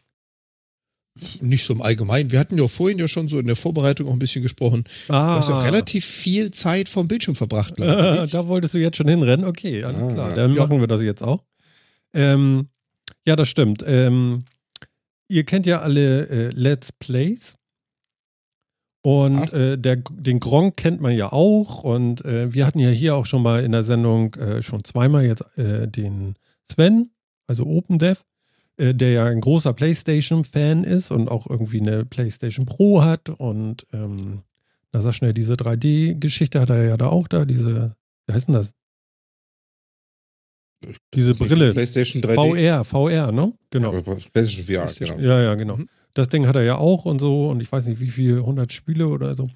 Nicht 1.42 1.64
so 1.64 1.74
im 1.74 1.82
Allgemeinen. 1.82 2.32
Wir 2.32 2.40
hatten 2.40 2.58
ja 2.58 2.68
vorhin 2.68 3.00
ja 3.00 3.08
schon 3.08 3.28
so 3.28 3.40
in 3.40 3.46
der 3.46 3.56
Vorbereitung 3.56 4.08
auch 4.08 4.14
ein 4.14 4.20
bisschen 4.20 4.44
gesprochen. 4.44 4.84
Ah. 5.08 5.34
Du 5.34 5.40
hast 5.40 5.50
ja 5.50 5.60
relativ 5.60 6.06
viel 6.06 6.52
Zeit 6.52 6.90
vom 6.90 7.08
Bildschirm 7.08 7.36
verbracht. 7.36 7.80
Äh, 7.80 8.28
da 8.32 8.48
wolltest 8.48 8.74
du 8.74 8.78
jetzt 8.78 8.98
schon 8.98 9.08
hinrennen. 9.08 9.46
Okay, 9.46 9.84
alles 9.84 10.02
ah. 10.02 10.14
klar. 10.14 10.34
Dann 10.36 10.54
ja. 10.54 10.62
machen 10.62 10.80
wir 10.80 10.88
das 10.88 11.02
jetzt 11.02 11.24
auch. 11.24 11.44
Ähm, 12.14 12.70
ja, 13.26 13.36
das 13.36 13.48
stimmt. 13.50 13.84
Ähm, 13.86 14.46
ihr 15.28 15.44
kennt 15.44 15.66
ja 15.66 15.82
alle 15.82 16.28
äh, 16.28 16.50
Let's 16.50 16.92
Plays. 16.92 17.56
Und 19.02 19.54
äh, 19.54 19.78
der, 19.78 19.98
den 19.98 20.40
Gronk 20.40 20.76
kennt 20.78 21.00
man 21.00 21.14
ja 21.14 21.32
auch. 21.32 21.84
Und 21.84 22.24
äh, 22.26 22.54
wir 22.54 22.66
hatten 22.66 22.80
ja 22.80 22.90
hier 22.90 23.16
auch 23.16 23.26
schon 23.26 23.42
mal 23.42 23.64
in 23.64 23.72
der 23.72 23.84
Sendung 23.84 24.34
äh, 24.36 24.62
schon 24.62 24.84
zweimal 24.84 25.26
jetzt 25.26 25.46
äh, 25.58 25.88
den 25.88 26.36
Sven, 26.70 27.12
also 27.48 27.66
OpenDev, 27.66 28.24
äh, 28.80 28.96
der 28.96 29.12
ja 29.12 29.26
ein 29.26 29.42
großer 29.42 29.74
PlayStation-Fan 29.74 30.86
ist 30.86 31.12
und 31.12 31.30
auch 31.30 31.48
irgendwie 31.48 31.82
eine 31.82 32.06
PlayStation 32.06 32.66
Pro 32.66 33.04
hat. 33.04 33.30
Und 33.30 33.86
ähm, 33.92 34.44
na 34.94 35.02
sag 35.02 35.14
schnell, 35.14 35.34
diese 35.34 35.56
3D-Geschichte 35.56 36.62
hat 36.62 36.70
er 36.70 36.86
ja 36.86 36.98
da 36.98 37.08
auch 37.08 37.28
da, 37.28 37.44
diese, 37.44 37.96
wie 38.26 38.34
heißt 38.34 38.48
denn 38.48 38.56
das? 38.56 38.74
Diese 41.14 41.34
Brille. 41.34 41.74
PlayStation 41.74 42.24
3D. 42.24 42.36
VR, 42.36 42.86
VR, 42.86 43.32
ne? 43.34 43.52
Genau. 43.70 43.94
Ja, 43.94 44.02
PlayStation 44.02 44.66
VR, 44.66 44.88
genau. 44.98 45.20
Ja, 45.20 45.42
ja, 45.42 45.56
genau. 45.56 45.76
Mhm. 45.76 45.90
Das 46.14 46.30
Ding 46.30 46.48
hat 46.48 46.56
er 46.56 46.64
ja 46.64 46.78
auch 46.78 47.04
und 47.04 47.20
so 47.20 47.50
und 47.50 47.60
ich 47.60 47.70
weiß 47.70 47.86
nicht 47.88 48.00
wie 48.00 48.10
viele, 48.10 48.38
100 48.38 48.72
Spiele 48.72 49.10
oder 49.10 49.34
so. 49.34 49.50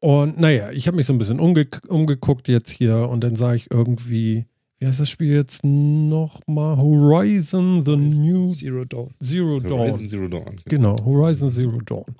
Und 0.00 0.38
naja, 0.38 0.70
ich 0.70 0.86
habe 0.86 0.96
mich 0.96 1.06
so 1.06 1.12
ein 1.12 1.18
bisschen 1.18 1.40
umge 1.40 1.66
umgeguckt 1.88 2.46
jetzt 2.46 2.70
hier 2.70 3.08
und 3.08 3.24
dann 3.24 3.34
sah 3.34 3.54
ich 3.54 3.72
irgendwie, 3.72 4.46
wie 4.78 4.86
heißt 4.86 5.00
das 5.00 5.10
Spiel 5.10 5.34
jetzt 5.34 5.64
nochmal? 5.64 6.76
Horizon 6.76 7.84
the 7.84 7.92
Horizon 7.92 8.26
New 8.26 8.46
Zero 8.46 8.84
Dawn. 8.84 9.14
Zero 9.22 9.60
Dawn. 9.60 9.78
Horizon 9.80 10.08
Zero 10.08 10.28
Dawn. 10.28 10.60
Genau. 10.66 10.94
genau, 10.94 11.04
Horizon 11.04 11.50
Zero 11.50 11.80
Dawn. 11.80 12.16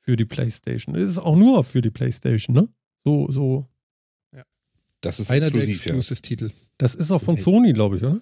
Für 0.00 0.16
die 0.16 0.24
PlayStation. 0.24 0.94
Es 0.94 1.10
ist 1.10 1.18
auch 1.18 1.36
nur 1.36 1.64
für 1.64 1.80
die 1.80 1.90
PlayStation, 1.90 2.54
ne? 2.54 2.68
So, 3.04 3.30
so. 3.30 3.66
Ja. 4.34 4.44
Das 5.00 5.20
ist 5.20 5.30
einer 5.30 5.50
der 5.50 5.66
Exclusive-Titel. 5.66 6.50
Das 6.78 6.94
ist 6.94 7.10
auch 7.10 7.22
von 7.22 7.36
Sony, 7.36 7.72
glaube 7.72 7.96
ich, 7.96 8.04
oder? 8.04 8.20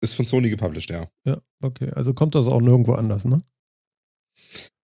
Ist 0.00 0.14
von 0.14 0.24
Sony 0.24 0.48
gepublished, 0.48 0.90
ja. 0.90 1.08
Ja, 1.24 1.40
okay. 1.60 1.90
Also 1.90 2.14
kommt 2.14 2.34
das 2.34 2.46
auch 2.46 2.60
nirgendwo 2.60 2.92
anders, 2.92 3.24
ne? 3.24 3.42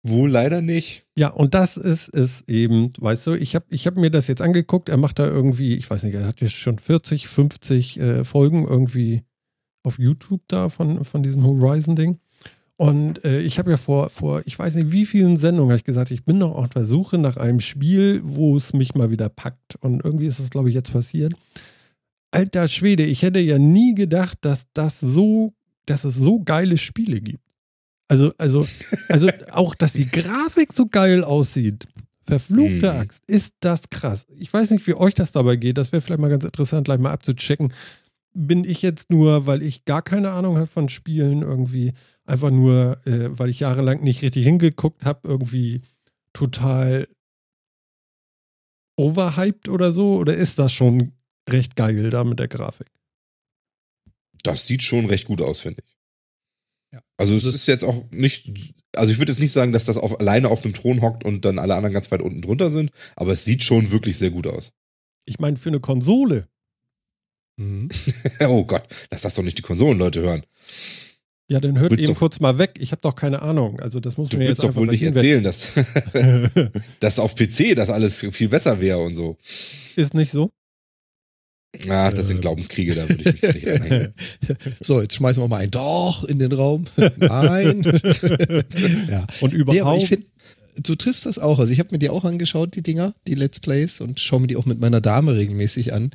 Wohl 0.04 0.30
leider 0.30 0.60
nicht. 0.62 1.06
Ja, 1.16 1.28
und 1.28 1.54
das 1.54 1.76
ist 1.76 2.08
es 2.08 2.42
eben, 2.48 2.92
weißt 2.98 3.26
du, 3.28 3.34
ich 3.34 3.54
habe 3.54 3.66
ich 3.70 3.86
hab 3.86 3.96
mir 3.96 4.10
das 4.10 4.26
jetzt 4.26 4.42
angeguckt, 4.42 4.88
er 4.88 4.96
macht 4.96 5.20
da 5.20 5.26
irgendwie, 5.26 5.76
ich 5.76 5.88
weiß 5.88 6.02
nicht, 6.02 6.14
er 6.14 6.26
hat 6.26 6.40
jetzt 6.40 6.54
schon 6.54 6.78
40, 6.78 7.28
50 7.28 8.00
äh, 8.00 8.24
Folgen 8.24 8.66
irgendwie 8.66 9.22
auf 9.84 9.98
YouTube 9.98 10.42
da 10.48 10.68
von, 10.68 11.04
von 11.04 11.22
diesem 11.22 11.44
Horizon-Ding. 11.44 12.18
Und 12.76 13.24
äh, 13.24 13.40
ich 13.40 13.60
habe 13.60 13.70
ja 13.70 13.76
vor, 13.76 14.10
vor, 14.10 14.42
ich 14.44 14.58
weiß 14.58 14.74
nicht 14.74 14.90
wie 14.90 15.06
vielen 15.06 15.36
Sendungen, 15.36 15.70
habe 15.70 15.78
ich 15.78 15.84
gesagt, 15.84 16.10
ich 16.10 16.24
bin 16.24 16.38
noch 16.38 16.56
auf 16.56 16.68
der 16.70 16.84
Suche 16.84 17.16
nach 17.16 17.36
einem 17.36 17.60
Spiel, 17.60 18.22
wo 18.24 18.56
es 18.56 18.72
mich 18.72 18.94
mal 18.96 19.10
wieder 19.10 19.28
packt. 19.28 19.76
Und 19.80 20.04
irgendwie 20.04 20.26
ist 20.26 20.40
es, 20.40 20.50
glaube 20.50 20.68
ich, 20.68 20.74
jetzt 20.74 20.92
passiert. 20.92 21.34
Alter 22.32 22.66
Schwede, 22.66 23.04
ich 23.04 23.22
hätte 23.22 23.38
ja 23.38 23.58
nie 23.58 23.94
gedacht, 23.94 24.38
dass 24.40 24.66
das 24.72 24.98
so, 24.98 25.52
dass 25.86 26.02
es 26.02 26.16
so 26.16 26.42
geile 26.42 26.76
Spiele 26.76 27.20
gibt. 27.20 27.41
Also, 28.12 28.34
also, 28.36 28.66
also 29.08 29.30
auch, 29.52 29.74
dass 29.74 29.94
die 29.94 30.06
Grafik 30.06 30.74
so 30.74 30.84
geil 30.84 31.24
aussieht. 31.24 31.88
Verfluchte 32.26 32.92
mhm. 32.92 32.98
Axt, 33.00 33.24
ist 33.26 33.54
das 33.60 33.88
krass. 33.88 34.26
Ich 34.36 34.52
weiß 34.52 34.70
nicht, 34.70 34.86
wie 34.86 34.92
euch 34.92 35.14
das 35.14 35.32
dabei 35.32 35.56
geht. 35.56 35.78
Das 35.78 35.92
wäre 35.92 36.02
vielleicht 36.02 36.20
mal 36.20 36.28
ganz 36.28 36.44
interessant, 36.44 36.84
gleich 36.84 36.98
mal 36.98 37.10
abzuchecken. 37.10 37.72
Bin 38.34 38.64
ich 38.64 38.82
jetzt 38.82 39.08
nur, 39.08 39.46
weil 39.46 39.62
ich 39.62 39.86
gar 39.86 40.02
keine 40.02 40.32
Ahnung 40.32 40.58
habe 40.58 40.66
von 40.66 40.90
Spielen, 40.90 41.40
irgendwie 41.40 41.94
einfach 42.26 42.50
nur, 42.50 43.00
äh, 43.06 43.30
weil 43.30 43.48
ich 43.48 43.60
jahrelang 43.60 44.02
nicht 44.02 44.20
richtig 44.20 44.44
hingeguckt 44.44 45.06
habe, 45.06 45.26
irgendwie 45.26 45.80
total 46.34 47.08
overhyped 48.98 49.70
oder 49.70 49.90
so? 49.92 50.16
Oder 50.16 50.36
ist 50.36 50.58
das 50.58 50.70
schon 50.70 51.12
recht 51.48 51.76
geil 51.76 52.10
da 52.10 52.24
mit 52.24 52.38
der 52.38 52.48
Grafik? 52.48 52.90
Das 54.42 54.66
sieht 54.66 54.82
schon 54.82 55.06
recht 55.06 55.24
gut 55.24 55.40
aus, 55.40 55.60
finde 55.60 55.82
ich. 55.82 55.91
Ja. 56.92 57.00
Also 57.16 57.34
es 57.34 57.44
ist 57.44 57.66
jetzt 57.66 57.84
auch 57.84 58.04
nicht, 58.10 58.52
also 58.94 59.10
ich 59.10 59.18
würde 59.18 59.32
jetzt 59.32 59.40
nicht 59.40 59.52
sagen, 59.52 59.72
dass 59.72 59.86
das 59.86 59.96
auf, 59.96 60.20
alleine 60.20 60.48
auf 60.48 60.62
dem 60.62 60.74
Thron 60.74 61.00
hockt 61.00 61.24
und 61.24 61.44
dann 61.44 61.58
alle 61.58 61.74
anderen 61.74 61.94
ganz 61.94 62.10
weit 62.10 62.22
unten 62.22 62.42
drunter 62.42 62.70
sind, 62.70 62.90
aber 63.16 63.32
es 63.32 63.44
sieht 63.44 63.64
schon 63.64 63.90
wirklich 63.90 64.18
sehr 64.18 64.30
gut 64.30 64.46
aus. 64.46 64.72
Ich 65.24 65.38
meine, 65.38 65.56
für 65.56 65.70
eine 65.70 65.80
Konsole. 65.80 66.48
Mhm. 67.56 67.88
oh 68.40 68.64
Gott, 68.64 68.84
lass 69.10 69.22
das 69.22 69.34
doch 69.34 69.42
nicht 69.42 69.58
die 69.58 69.62
Konsolenleute 69.62 70.20
hören. 70.20 70.42
Ja, 71.48 71.60
dann 71.60 71.78
hört 71.78 71.98
eben 71.98 72.14
kurz 72.14 72.40
mal 72.40 72.58
weg. 72.58 72.78
Ich 72.78 72.92
habe 72.92 73.02
doch 73.02 73.14
keine 73.14 73.42
Ahnung. 73.42 73.78
Also 73.80 74.00
das 74.00 74.16
muss 74.16 74.30
du 74.30 74.38
mir 74.38 74.48
jetzt 74.48 74.62
doch 74.62 74.74
wohl 74.74 74.86
nicht 74.86 75.02
erzählen, 75.02 75.42
dass, 75.42 75.68
dass 77.00 77.18
auf 77.18 77.34
PC 77.34 77.74
das 77.74 77.90
alles 77.90 78.20
viel 78.20 78.48
besser 78.48 78.80
wäre 78.80 78.98
und 78.98 79.14
so. 79.14 79.36
Ist 79.96 80.14
nicht 80.14 80.30
so? 80.30 80.50
Ah, 81.88 82.10
das 82.10 82.26
sind 82.26 82.38
äh. 82.38 82.40
Glaubenskriege, 82.40 82.94
da 82.94 83.08
würde 83.08 83.22
ich 83.30 83.42
mich 83.42 83.54
nicht 83.54 83.68
anhängen. 83.68 84.14
So, 84.80 85.00
jetzt 85.00 85.14
schmeißen 85.14 85.42
wir 85.42 85.48
mal 85.48 85.62
ein 85.62 85.70
Doch 85.70 86.24
in 86.24 86.38
den 86.38 86.52
Raum. 86.52 86.84
Nein. 87.16 87.82
ja. 89.08 89.26
Und 89.40 89.52
überhaupt. 89.52 89.96
Nee, 89.96 90.02
ich 90.02 90.08
finde, 90.08 90.26
du 90.82 90.94
triffst 90.94 91.24
das 91.26 91.38
auch. 91.38 91.58
Also 91.58 91.72
ich 91.72 91.78
habe 91.78 91.88
mir 91.92 91.98
die 91.98 92.10
auch 92.10 92.24
angeschaut, 92.24 92.74
die 92.74 92.82
Dinger, 92.82 93.14
die 93.26 93.34
Let's 93.34 93.60
Plays, 93.60 94.00
und 94.00 94.20
schaue 94.20 94.40
mir 94.40 94.48
die 94.48 94.56
auch 94.56 94.66
mit 94.66 94.80
meiner 94.80 95.00
Dame 95.00 95.34
regelmäßig 95.34 95.94
an. 95.94 96.10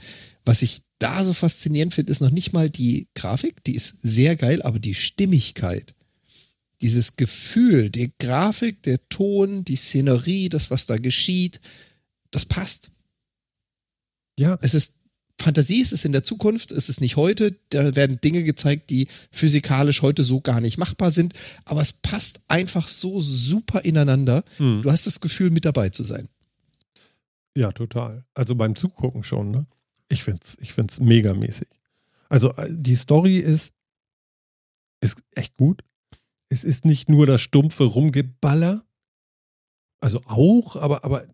Was 0.45 0.61
ich 0.61 0.81
da 0.99 1.23
so 1.23 1.33
faszinierend 1.33 1.93
finde, 1.93 2.11
ist 2.11 2.21
noch 2.21 2.31
nicht 2.31 2.53
mal 2.53 2.69
die 2.69 3.07
Grafik, 3.15 3.63
die 3.63 3.75
ist 3.75 3.97
sehr 4.01 4.35
geil, 4.35 4.61
aber 4.61 4.79
die 4.79 4.95
Stimmigkeit. 4.95 5.93
Dieses 6.81 7.17
Gefühl, 7.17 7.89
die 7.89 8.13
Grafik, 8.19 8.83
der 8.83 8.99
Ton, 9.09 9.65
die 9.65 9.75
Szenerie, 9.75 10.49
das, 10.49 10.69
was 10.69 10.85
da 10.85 10.97
geschieht, 10.97 11.59
das 12.29 12.45
passt. 12.45 12.91
Ja. 14.39 14.59
Es 14.61 14.75
ist 14.75 14.99
Fantasie 15.39 15.81
ist 15.81 15.93
es 15.93 16.03
in 16.03 16.13
der 16.13 16.23
Zukunft, 16.23 16.71
ist 16.71 16.89
es 16.89 16.99
nicht 16.99 17.15
heute. 17.15 17.55
Da 17.69 17.95
werden 17.95 18.19
Dinge 18.21 18.43
gezeigt, 18.43 18.89
die 18.89 19.07
physikalisch 19.31 20.01
heute 20.01 20.23
so 20.23 20.41
gar 20.41 20.61
nicht 20.61 20.77
machbar 20.77 21.11
sind. 21.11 21.33
Aber 21.65 21.81
es 21.81 21.93
passt 21.93 22.41
einfach 22.47 22.87
so 22.87 23.21
super 23.21 23.81
ineinander. 23.81 24.43
Hm. 24.57 24.81
Du 24.81 24.91
hast 24.91 25.05
das 25.05 25.21
Gefühl, 25.21 25.51
mit 25.51 25.65
dabei 25.65 25.89
zu 25.89 26.03
sein. 26.03 26.27
Ja, 27.55 27.71
total. 27.71 28.25
Also 28.33 28.55
beim 28.55 28.75
Zugucken 28.75 29.23
schon, 29.23 29.51
ne? 29.51 29.65
Ich 30.09 30.23
find's, 30.23 30.57
ich 30.59 30.73
find's 30.73 30.99
megamäßig. 30.99 31.67
Also 32.29 32.53
äh, 32.53 32.69
die 32.71 32.95
Story 32.95 33.37
ist, 33.37 33.73
ist 35.01 35.21
echt 35.35 35.55
gut. 35.57 35.83
Es 36.49 36.63
ist 36.63 36.85
nicht 36.85 37.09
nur 37.09 37.25
das 37.25 37.41
stumpfe 37.41 37.83
Rumgeballer. 37.83 38.85
Also 39.99 40.21
auch, 40.25 40.75
aber, 40.75 41.03
aber 41.03 41.25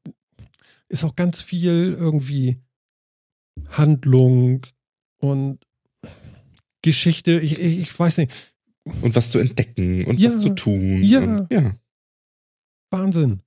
ist 0.90 1.04
auch 1.04 1.16
ganz 1.16 1.42
viel 1.42 1.96
irgendwie 1.98 2.58
Handlung 3.70 4.66
und 5.18 5.60
Geschichte, 6.82 7.40
ich, 7.40 7.60
ich 7.60 7.98
weiß 7.98 8.18
nicht. 8.18 8.32
Und 9.02 9.16
was 9.16 9.32
zu 9.32 9.40
entdecken 9.40 10.06
und 10.06 10.20
ja, 10.20 10.28
was 10.28 10.40
zu 10.40 10.50
tun. 10.50 11.02
Ja. 11.04 11.20
Und, 11.20 11.48
ja. 11.52 11.74
Wahnsinn. 12.92 13.42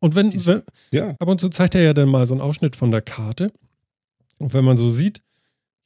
Und 0.00 0.14
wenn, 0.14 0.30
Diese, 0.30 0.64
wenn 0.92 0.98
ja. 1.00 1.16
ab 1.18 1.28
und 1.28 1.40
zu 1.40 1.48
zeigt 1.48 1.74
er 1.74 1.82
ja 1.82 1.92
dann 1.92 2.08
mal 2.08 2.26
so 2.26 2.34
einen 2.34 2.40
Ausschnitt 2.40 2.76
von 2.76 2.90
der 2.90 3.02
Karte. 3.02 3.52
Und 4.38 4.54
wenn 4.54 4.64
man 4.64 4.76
so 4.76 4.90
sieht, 4.90 5.22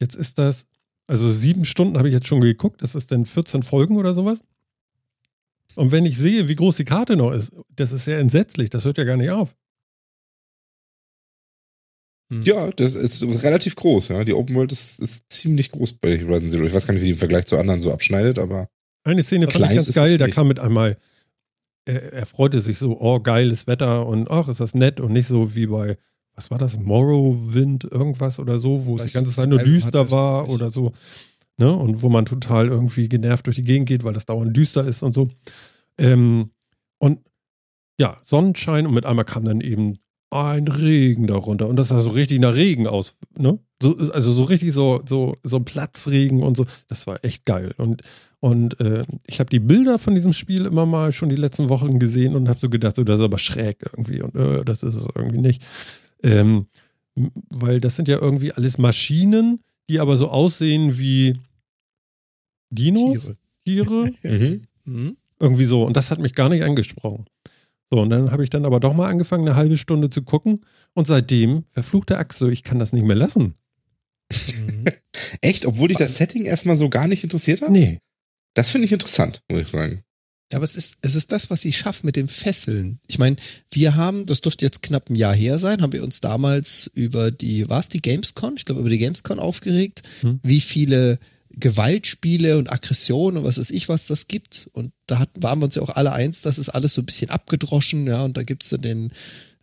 jetzt 0.01 0.17
ist 0.17 0.39
das, 0.39 0.67
also 1.07 1.31
sieben 1.31 1.65
Stunden 1.65 1.97
habe 1.97 2.09
ich 2.09 2.15
jetzt 2.15 2.27
schon 2.27 2.41
geguckt, 2.41 2.83
das 2.83 2.95
ist 2.95 3.11
dann 3.11 3.25
14 3.25 3.63
Folgen 3.63 3.97
oder 3.97 4.13
sowas. 4.13 4.41
Und 5.77 5.93
wenn 5.93 6.05
ich 6.05 6.19
sehe, 6.19 6.49
wie 6.49 6.57
groß 6.57 6.77
die 6.77 6.85
Karte 6.85 7.17
noch 7.17 7.33
ist, 7.33 7.53
das 7.77 7.93
ist 7.93 8.07
ja 8.07 8.19
entsetzlich, 8.19 8.71
das 8.71 8.85
hört 8.85 8.99
ja 8.99 9.05
gar 9.05 9.17
nicht 9.17 9.31
auf. 9.31 9.55
Hm. 12.31 12.43
Ja, 12.43 12.71
das 12.71 12.95
ist 12.95 13.23
relativ 13.43 13.75
groß, 13.75 14.09
ja. 14.09 14.25
Die 14.25 14.35
Open 14.35 14.55
World 14.55 14.71
ist, 14.71 15.01
ist, 15.01 15.31
ziemlich 15.33 15.73
groß 15.73 15.95
bei 15.95 16.19
Horizon 16.19 16.49
Zero. 16.49 16.65
Ich 16.65 16.73
weiß 16.73 16.87
gar 16.87 16.95
nicht, 16.95 17.03
wie 17.03 17.07
die 17.07 17.13
im 17.13 17.19
Vergleich 17.19 17.47
zu 17.47 17.59
anderen 17.59 17.81
so 17.81 17.93
abschneidet, 17.93 18.39
aber. 18.39 18.69
Eine 19.03 19.23
Szene 19.23 19.49
fand 19.49 19.65
ich 19.67 19.75
ganz 19.75 19.93
geil, 19.93 20.19
da 20.19 20.29
kam 20.29 20.49
mit 20.49 20.61
einmal, 20.61 20.97
er, 21.87 22.13
er, 22.13 22.27
freute 22.27 22.61
sich 22.61 22.79
so, 22.79 23.01
oh, 23.01 23.19
geiles 23.19 23.67
Wetter 23.67 24.07
und 24.07 24.31
ach, 24.31 24.49
ist 24.49 24.61
das 24.61 24.75
nett 24.75 25.01
und 25.01 25.13
nicht 25.13 25.27
so 25.27 25.57
wie 25.57 25.67
bei, 25.67 25.97
was 26.35 26.51
war 26.51 26.59
das, 26.59 26.79
Morrowind, 26.79 27.85
irgendwas 27.85 28.39
oder 28.39 28.59
so, 28.59 28.87
wo 28.87 28.97
es 28.97 29.07
die 29.07 29.13
ganze 29.13 29.35
Zeit 29.35 29.49
nur 29.49 29.59
düster 29.59 30.11
war 30.13 30.49
oder 30.49 30.71
so. 30.71 30.93
Ne? 31.57 31.75
Und 31.75 32.03
wo 32.03 32.09
man 32.11 32.27
total 32.27 32.69
irgendwie 32.69 33.09
genervt 33.09 33.47
durch 33.47 33.57
die 33.57 33.65
Gegend 33.65 33.89
geht, 33.89 34.05
weil 34.05 34.13
das 34.13 34.27
dauernd 34.27 34.57
düster 34.57 34.87
ist 34.87 35.03
und 35.03 35.15
so. 35.15 35.31
Ähm, 35.99 36.51
und 36.99 37.21
ja, 37.99 38.21
Sonnenschein 38.25 38.87
und 38.87 38.95
mit 38.95 39.07
einmal 39.07 39.25
kam 39.25 39.45
dann 39.45 39.61
eben 39.61 39.99
ein 40.31 40.69
Regen 40.69 41.27
darunter. 41.27 41.69
Und 41.69 41.77
das 41.77 41.89
sah 41.89 42.01
so 42.03 42.11
richtig 42.11 42.41
nach 42.41 42.55
Regen 42.55 42.87
aus, 42.87 43.15
ne? 43.37 43.59
So, 43.83 43.97
also 43.97 44.33
so 44.33 44.45
richtig 44.45 44.73
so, 44.73 45.03
so, 45.07 45.35
so 45.43 45.61
Platzregen 45.61 46.43
und 46.43 46.57
so. 46.57 46.67
Das 46.89 47.07
war 47.07 47.25
echt 47.25 47.45
geil. 47.47 47.75
Und, 47.79 48.03
und 48.39 48.79
äh, 48.81 49.05
ich 49.27 49.41
habe 49.41 49.51
die 49.51 49.59
Bilder 49.59 49.99
von 49.99 50.15
diesem 50.15 50.33
Spiel 50.33 50.67
immer 50.67 50.87
mal 50.87 51.13
schon 51.13 51.31
die 51.31 51.37
letzten 51.37 51.69
Wochen 51.69 51.99
gesehen 51.99 52.37
und 52.37 52.49
habe 52.49 52.59
so 52.59 52.69
gedacht, 52.69 52.97
so, 52.97 53.05
das 53.05 53.19
ist 53.19 53.25
aber 53.25 53.39
schräg 53.39 53.79
irgendwie 53.93 54.23
und 54.23 54.35
äh, 54.37 54.65
das 54.65 54.83
ist 54.83 54.95
es 54.95 55.07
irgendwie 55.15 55.41
nicht. 55.41 55.67
Ähm, 56.23 56.67
weil 57.49 57.81
das 57.81 57.97
sind 57.97 58.07
ja 58.07 58.21
irgendwie 58.21 58.53
alles 58.53 58.79
Maschinen, 58.79 59.61
die 59.89 59.99
aber 59.99 60.17
so 60.17 60.29
aussehen 60.29 60.99
wie 60.99 61.39
Dinos, 62.71 63.35
Tiere. 63.65 64.11
Tiere. 64.11 64.11
Mhm. 64.23 64.63
mhm. 64.85 65.17
Irgendwie 65.39 65.65
so. 65.65 65.85
Und 65.85 65.97
das 65.97 66.11
hat 66.11 66.19
mich 66.21 66.35
gar 66.35 66.51
nicht 66.51 66.63
angesprochen. 66.63 67.25
So, 67.91 68.01
und 68.01 68.11
dann 68.11 68.31
habe 68.31 68.45
ich 68.45 68.51
dann 68.51 68.65
aber 68.65 68.79
doch 68.79 68.95
mal 68.95 69.09
angefangen, 69.09 69.47
eine 69.47 69.57
halbe 69.57 69.77
Stunde 69.77 70.11
zu 70.11 70.23
gucken. 70.23 70.65
Und 70.95 71.07
seitdem, 71.07 71.65
verfluchte 71.69 72.19
Axt, 72.19 72.39
so, 72.39 72.49
ich 72.49 72.63
kann 72.63 72.79
das 72.79 72.93
nicht 72.93 73.05
mehr 73.05 73.17
lassen. 73.17 73.55
Mhm. 74.31 74.85
Echt? 75.41 75.67
Obwohl 75.67 75.89
dich 75.89 75.99
das 75.99 76.17
Setting 76.17 76.45
erstmal 76.45 76.77
so 76.77 76.89
gar 76.89 77.09
nicht 77.09 77.25
interessiert 77.25 77.63
hat? 77.63 77.71
Nee. 77.71 77.99
Das 78.55 78.71
finde 78.71 78.85
ich 78.85 78.93
interessant, 78.93 79.43
muss 79.51 79.63
ich 79.63 79.69
sagen. 79.69 80.03
Ja, 80.53 80.57
aber 80.59 80.65
es 80.65 80.75
ist, 80.75 80.99
es 81.03 81.15
ist 81.15 81.31
das, 81.31 81.51
was 81.51 81.61
sie 81.61 81.73
schafft 81.73 82.03
mit 82.03 82.17
dem 82.17 82.29
Fesseln. 82.29 82.99
Ich 83.07 83.21
meine, 83.21 83.37
wir 83.71 83.95
haben, 83.95 84.27
das 84.27 84.41
dürfte 84.41 84.65
jetzt 84.65 84.83
knapp 84.83 85.09
ein 85.09 85.15
Jahr 85.15 85.35
her 85.35 85.61
sein, 85.61 85.81
haben 85.81 85.93
wir 85.93 86.03
uns 86.03 86.21
damals 86.21 86.91
über 86.93 87.31
die, 87.31 87.69
war 87.69 87.79
es 87.79 87.89
die 87.89 88.03
Gamescon? 88.03 88.57
Ich 88.57 88.65
glaube, 88.65 88.81
über 88.81 88.91
die 88.91 88.99
Gamescon 88.99 89.39
aufgeregt, 89.39 90.03
hm. 90.23 90.41
wie 90.43 90.61
viele 90.61 91.21
Gewaltspiele 91.59 92.59
und 92.59 92.73
Aggression 92.73 93.37
und 93.37 93.45
was 93.45 93.59
weiß 93.59 93.71
ich, 93.71 93.89
was 93.89 94.07
das 94.07 94.29
gibt. 94.29 94.71
Und 94.73 94.93
da 95.07 95.19
hatten, 95.19 95.43
waren 95.43 95.59
wir 95.59 95.65
uns 95.67 95.75
ja 95.75 95.83
auch 95.83 95.91
alle 95.91 96.13
eins, 96.13 96.43
das 96.43 96.59
ist 96.59 96.69
alles 96.69 96.95
so 96.95 97.03
ein 97.03 97.07
bisschen 97.07 97.31
abgedroschen, 97.31 98.07
ja, 98.07 98.23
und 98.23 98.37
da 98.37 98.43
gibt 98.43 98.63
es 98.63 98.71
dann 98.71 98.83
den 98.83 99.13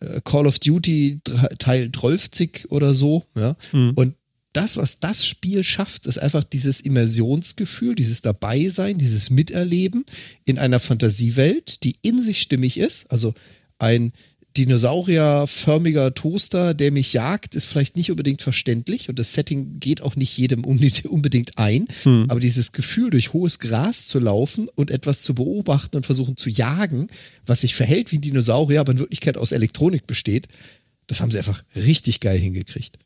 äh, 0.01 0.21
Call 0.23 0.47
of 0.47 0.59
Duty 0.59 1.21
Teil 1.59 1.91
12 1.91 2.65
oder 2.69 2.93
so, 2.93 3.25
ja. 3.35 3.55
Mhm. 3.71 3.93
Und 3.95 4.15
das, 4.53 4.77
was 4.77 4.99
das 4.99 5.25
Spiel 5.25 5.63
schafft, 5.63 6.07
ist 6.07 6.17
einfach 6.17 6.43
dieses 6.43 6.79
Immersionsgefühl, 6.81 7.93
dieses 7.93 8.21
Dabeisein, 8.21 8.97
dieses 8.97 9.29
Miterleben 9.29 10.03
in 10.45 10.57
einer 10.57 10.79
Fantasiewelt, 10.79 11.83
die 11.83 11.95
in 12.01 12.23
sich 12.23 12.41
stimmig 12.41 12.77
ist. 12.77 13.11
Also 13.11 13.35
ein 13.77 14.13
dinosaurierförmiger 14.57 16.13
Toaster, 16.13 16.73
der 16.73 16.91
mich 16.91 17.13
jagt, 17.13 17.55
ist 17.55 17.65
vielleicht 17.65 17.95
nicht 17.95 18.09
unbedingt 18.11 18.41
verständlich 18.41 19.09
und 19.09 19.19
das 19.19 19.33
Setting 19.33 19.79
geht 19.79 20.01
auch 20.01 20.15
nicht 20.15 20.37
jedem 20.37 20.65
unbedingt 20.65 21.57
ein. 21.57 21.87
Hm. 22.03 22.25
Aber 22.29 22.39
dieses 22.39 22.71
Gefühl, 22.71 23.09
durch 23.09 23.33
hohes 23.33 23.59
Gras 23.59 24.07
zu 24.07 24.19
laufen 24.19 24.69
und 24.75 24.91
etwas 24.91 25.21
zu 25.21 25.35
beobachten 25.35 25.97
und 25.97 26.05
versuchen 26.05 26.37
zu 26.37 26.49
jagen, 26.49 27.07
was 27.45 27.61
sich 27.61 27.75
verhält 27.75 28.11
wie 28.11 28.17
ein 28.17 28.21
Dinosaurier, 28.21 28.81
aber 28.81 28.93
in 28.93 28.99
Wirklichkeit 28.99 29.37
aus 29.37 29.51
Elektronik 29.51 30.07
besteht, 30.07 30.47
das 31.07 31.21
haben 31.21 31.31
sie 31.31 31.37
einfach 31.37 31.63
richtig 31.75 32.19
geil 32.19 32.37
hingekriegt. 32.37 32.97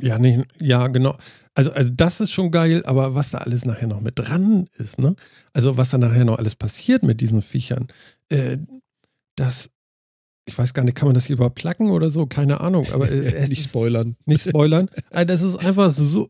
Ja, 0.00 0.18
nicht, 0.18 0.40
ja, 0.58 0.88
genau. 0.88 1.16
Also, 1.54 1.72
also 1.72 1.90
das 1.94 2.20
ist 2.20 2.32
schon 2.32 2.50
geil, 2.50 2.84
aber 2.84 3.14
was 3.14 3.30
da 3.30 3.38
alles 3.38 3.64
nachher 3.64 3.86
noch 3.86 4.00
mit 4.00 4.18
dran 4.18 4.68
ist, 4.76 4.98
ne? 4.98 5.14
Also 5.52 5.76
was 5.76 5.90
da 5.90 5.98
nachher 5.98 6.24
noch 6.24 6.38
alles 6.38 6.56
passiert 6.56 7.04
mit 7.04 7.20
diesen 7.20 7.40
Viechern, 7.40 7.86
äh, 8.28 8.58
das 9.36 9.70
ich 10.44 10.58
weiß 10.58 10.74
gar 10.74 10.84
nicht, 10.84 10.96
kann 10.96 11.06
man 11.06 11.14
das 11.14 11.26
hier 11.26 11.36
überplacken 11.36 11.90
oder 11.90 12.10
so? 12.10 12.26
Keine 12.26 12.60
Ahnung. 12.60 12.86
Aber 12.92 13.10
äh, 13.10 13.46
nicht 13.48 13.64
spoilern. 13.64 14.16
Nicht 14.26 14.48
spoilern. 14.48 14.88
Also 15.10 15.24
das 15.26 15.42
ist 15.42 15.56
einfach 15.56 15.90
so. 15.90 16.26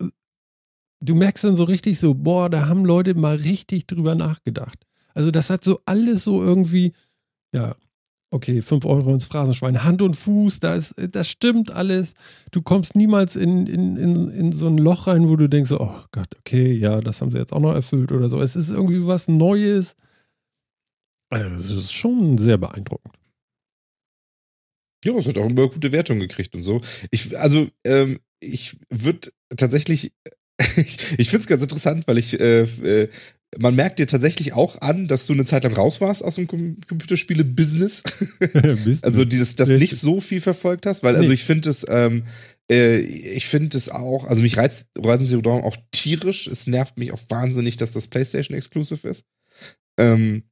Du 1.01 1.14
merkst 1.14 1.44
dann 1.44 1.57
so 1.57 1.64
richtig 1.64 1.98
so, 1.98 2.14
boah, 2.14 2.48
da 2.48 2.68
haben 2.68 2.85
Leute 2.85 3.14
mal 3.14 3.37
richtig 3.37 3.87
drüber 3.87 4.14
nachgedacht. 4.14 4.87
Also 5.14 5.31
das 5.31 5.51
hat 5.51 5.64
so 5.64 5.81
alles 5.85 6.22
so 6.22 6.42
irgendwie, 6.42 6.92
ja, 7.53 7.75
okay, 8.31 8.62
5 8.62 8.85
Euro 8.87 9.12
ins 9.12 9.25
Phrasenschwein, 9.25 9.83
Hand 9.83 10.01
und 10.01 10.16
Fuß, 10.16 10.61
das, 10.61 10.94
das 10.96 11.29
stimmt 11.29 11.72
alles. 11.72 12.14
Du 12.53 12.62
kommst 12.62 12.94
niemals 12.94 13.35
in, 13.35 13.66
in, 13.66 13.96
in, 13.96 14.31
in 14.31 14.53
so 14.53 14.68
ein 14.68 14.79
Loch 14.79 15.09
rein, 15.09 15.29
wo 15.29 15.35
du 15.35 15.48
denkst, 15.48 15.72
oh 15.72 15.94
Gott, 16.12 16.29
okay, 16.38 16.72
ja, 16.72 17.01
das 17.01 17.20
haben 17.20 17.33
sie 17.33 17.38
jetzt 17.38 17.53
auch 17.53 17.61
noch 17.61 17.75
erfüllt 17.75 18.12
oder 18.12 18.29
so. 18.29 18.40
Es 18.40 18.55
ist 18.55 18.70
irgendwie 18.70 19.07
was 19.07 19.27
Neues. 19.27 19.96
Also, 21.31 21.57
es 21.57 21.70
ist 21.70 21.92
schon 21.92 22.38
sehr 22.38 22.59
beeindruckend. 22.59 23.18
Ja, 25.05 25.15
es 25.15 25.27
hat 25.27 25.38
auch 25.38 25.49
immer 25.49 25.69
gute 25.69 25.93
Wertungen 25.93 26.21
gekriegt 26.21 26.55
und 26.55 26.62
so. 26.62 26.81
Ich, 27.11 27.37
also, 27.38 27.69
ähm, 27.85 28.21
ich 28.41 28.77
würde 28.91 29.31
tatsächlich, 29.57 30.12
ich, 30.77 30.99
ich 31.19 31.29
finde 31.31 31.43
es 31.43 31.47
ganz 31.47 31.62
interessant, 31.62 32.07
weil 32.07 32.19
ich, 32.19 32.38
äh, 32.41 32.62
äh, 32.62 33.09
man 33.59 33.75
merkt 33.75 33.99
dir 33.99 34.07
tatsächlich 34.07 34.55
auch 34.55 34.81
an, 34.81 35.09
dass 35.09 35.27
du 35.27 35.35
eine 35.35 35.45
Zeit 35.45 35.65
lang 35.65 35.75
raus 35.75 36.01
warst 36.01 36.25
aus 36.25 36.37
dem 36.37 36.47
Com 36.47 36.79
Computerspiele-Business. 36.88 38.03
also, 39.03 39.25
die 39.25 39.38
das, 39.38 39.57
das 39.57 39.69
nicht 39.69 39.97
so 39.97 40.21
viel 40.21 40.41
verfolgt 40.41 40.87
hast, 40.87 41.03
weil, 41.03 41.17
also, 41.17 41.33
ich 41.33 41.45
finde 41.45 41.69
es, 41.69 41.85
ähm, 41.88 42.23
äh, 42.71 42.99
ich 43.01 43.47
finde 43.47 43.77
es 43.77 43.88
auch, 43.88 44.25
also 44.25 44.43
mich 44.43 44.57
reizt 44.57 44.88
Horizon 44.99 45.27
Zero 45.27 45.43
Dawn 45.43 45.62
auch 45.62 45.77
tierisch. 45.91 46.47
Es 46.47 46.67
nervt 46.67 46.97
mich 46.97 47.12
auch 47.12 47.21
wahnsinnig, 47.29 47.77
dass 47.77 47.93
das 47.93 48.07
PlayStation 48.07 48.57
Exclusive 48.57 49.07
ist. 49.07 49.27
Ähm, 49.99 50.45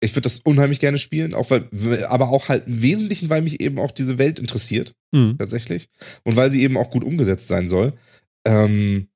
ich 0.00 0.12
würde 0.12 0.22
das 0.22 0.40
unheimlich 0.40 0.80
gerne 0.80 0.98
spielen, 0.98 1.34
auch 1.34 1.50
weil, 1.50 1.68
aber 2.06 2.30
auch 2.30 2.48
halt 2.48 2.66
im 2.66 2.82
Wesentlichen, 2.82 3.30
weil 3.30 3.42
mich 3.42 3.60
eben 3.60 3.78
auch 3.78 3.92
diese 3.92 4.18
Welt 4.18 4.38
interessiert, 4.38 4.94
mhm. 5.12 5.36
tatsächlich. 5.38 5.88
Und 6.24 6.36
weil 6.36 6.50
sie 6.50 6.62
eben 6.62 6.76
auch 6.76 6.90
gut 6.90 7.04
umgesetzt 7.04 7.48
sein 7.48 7.68
soll. 7.68 7.92
Ähm, 8.44 9.06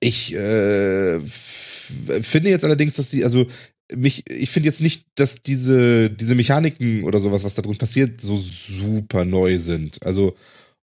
ich 0.00 0.34
äh, 0.34 1.20
finde 1.20 2.50
jetzt 2.50 2.64
allerdings, 2.64 2.96
dass 2.96 3.08
die, 3.08 3.24
also 3.24 3.46
mich, 3.94 4.28
ich 4.30 4.50
finde 4.50 4.68
jetzt 4.68 4.80
nicht, 4.80 5.06
dass 5.14 5.42
diese, 5.42 6.10
diese 6.10 6.34
Mechaniken 6.34 7.04
oder 7.04 7.20
sowas, 7.20 7.44
was 7.44 7.54
da 7.54 7.62
drin 7.62 7.78
passiert, 7.78 8.20
so 8.20 8.36
super 8.38 9.24
neu 9.24 9.58
sind. 9.58 10.04
Also 10.04 10.36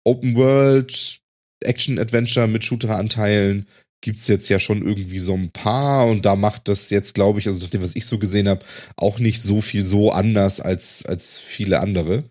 Open 0.05 0.37
World, 0.37 1.21
Action-Adventure 1.65 2.47
mit 2.47 2.65
Shooter-Anteilen, 2.65 3.67
gibt 4.01 4.19
es 4.19 4.29
jetzt 4.29 4.49
ja 4.49 4.59
schon 4.61 4.87
irgendwie 4.87 5.19
so 5.19 5.35
ein 5.35 5.51
paar 5.51 6.07
und 6.07 6.25
da 6.25 6.37
macht 6.37 6.69
das 6.69 6.91
jetzt, 6.91 7.15
glaube 7.15 7.41
ich, 7.41 7.47
also 7.47 7.61
nach 7.61 7.71
dem, 7.71 7.83
was 7.83 7.97
ich 7.97 8.07
so 8.07 8.19
gesehen 8.19 8.49
habe, 8.49 8.65
auch 8.97 9.19
nicht 9.19 9.43
so 9.43 9.61
viel 9.61 9.85
so 9.85 10.13
anders 10.13 10.61
als, 10.61 11.05
als 11.05 11.39
viele 11.39 11.81
andere. 11.81 12.25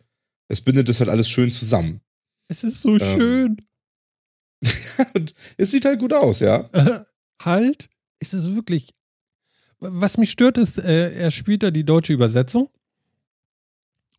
Es 0.47 0.61
bindet 0.61 0.87
das 0.87 0.99
halt 0.99 1.09
alles 1.09 1.29
schön 1.29 1.51
zusammen. 1.51 2.01
Es 2.47 2.63
ist 2.63 2.81
so 2.81 2.97
ähm, 2.97 3.19
schön. 3.19 3.57
es 5.57 5.71
sieht 5.71 5.85
halt 5.85 5.99
gut 5.99 6.13
aus, 6.13 6.39
ja. 6.39 6.69
Äh, 6.71 7.01
halt, 7.41 7.89
es 8.19 8.33
ist 8.33 8.55
wirklich. 8.55 8.93
Was 9.79 10.17
mich 10.17 10.31
stört, 10.31 10.57
ist, 10.57 10.79
äh, 10.79 11.13
er 11.13 11.29
spielt 11.29 11.61
da 11.61 11.69
die 11.69 11.83
deutsche 11.83 12.13
Übersetzung. 12.13 12.69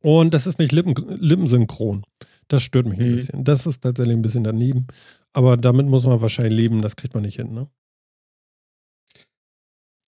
Und 0.01 0.33
das 0.33 0.47
ist 0.47 0.61
nicht 0.61 0.71
Lippen, 0.71 0.95
lippensynchron. 1.21 2.05
Das 2.49 2.63
stört 2.63 2.87
mich 2.87 2.99
ein 2.99 3.11
mhm. 3.11 3.17
bisschen. 3.17 3.45
Das 3.45 3.67
ist 3.67 3.83
tatsächlich 3.83 4.17
ein 4.17 4.23
bisschen 4.23 4.45
daneben. 4.45 4.87
Aber 5.33 5.57
damit 5.57 5.87
muss 5.87 6.05
man 6.05 6.21
wahrscheinlich 6.21 6.55
leben, 6.55 6.83
das 6.83 6.97
kriegt 6.97 7.15
man 7.15 7.23
nicht 7.23 7.37
hin, 7.37 7.53
ne? 7.53 7.69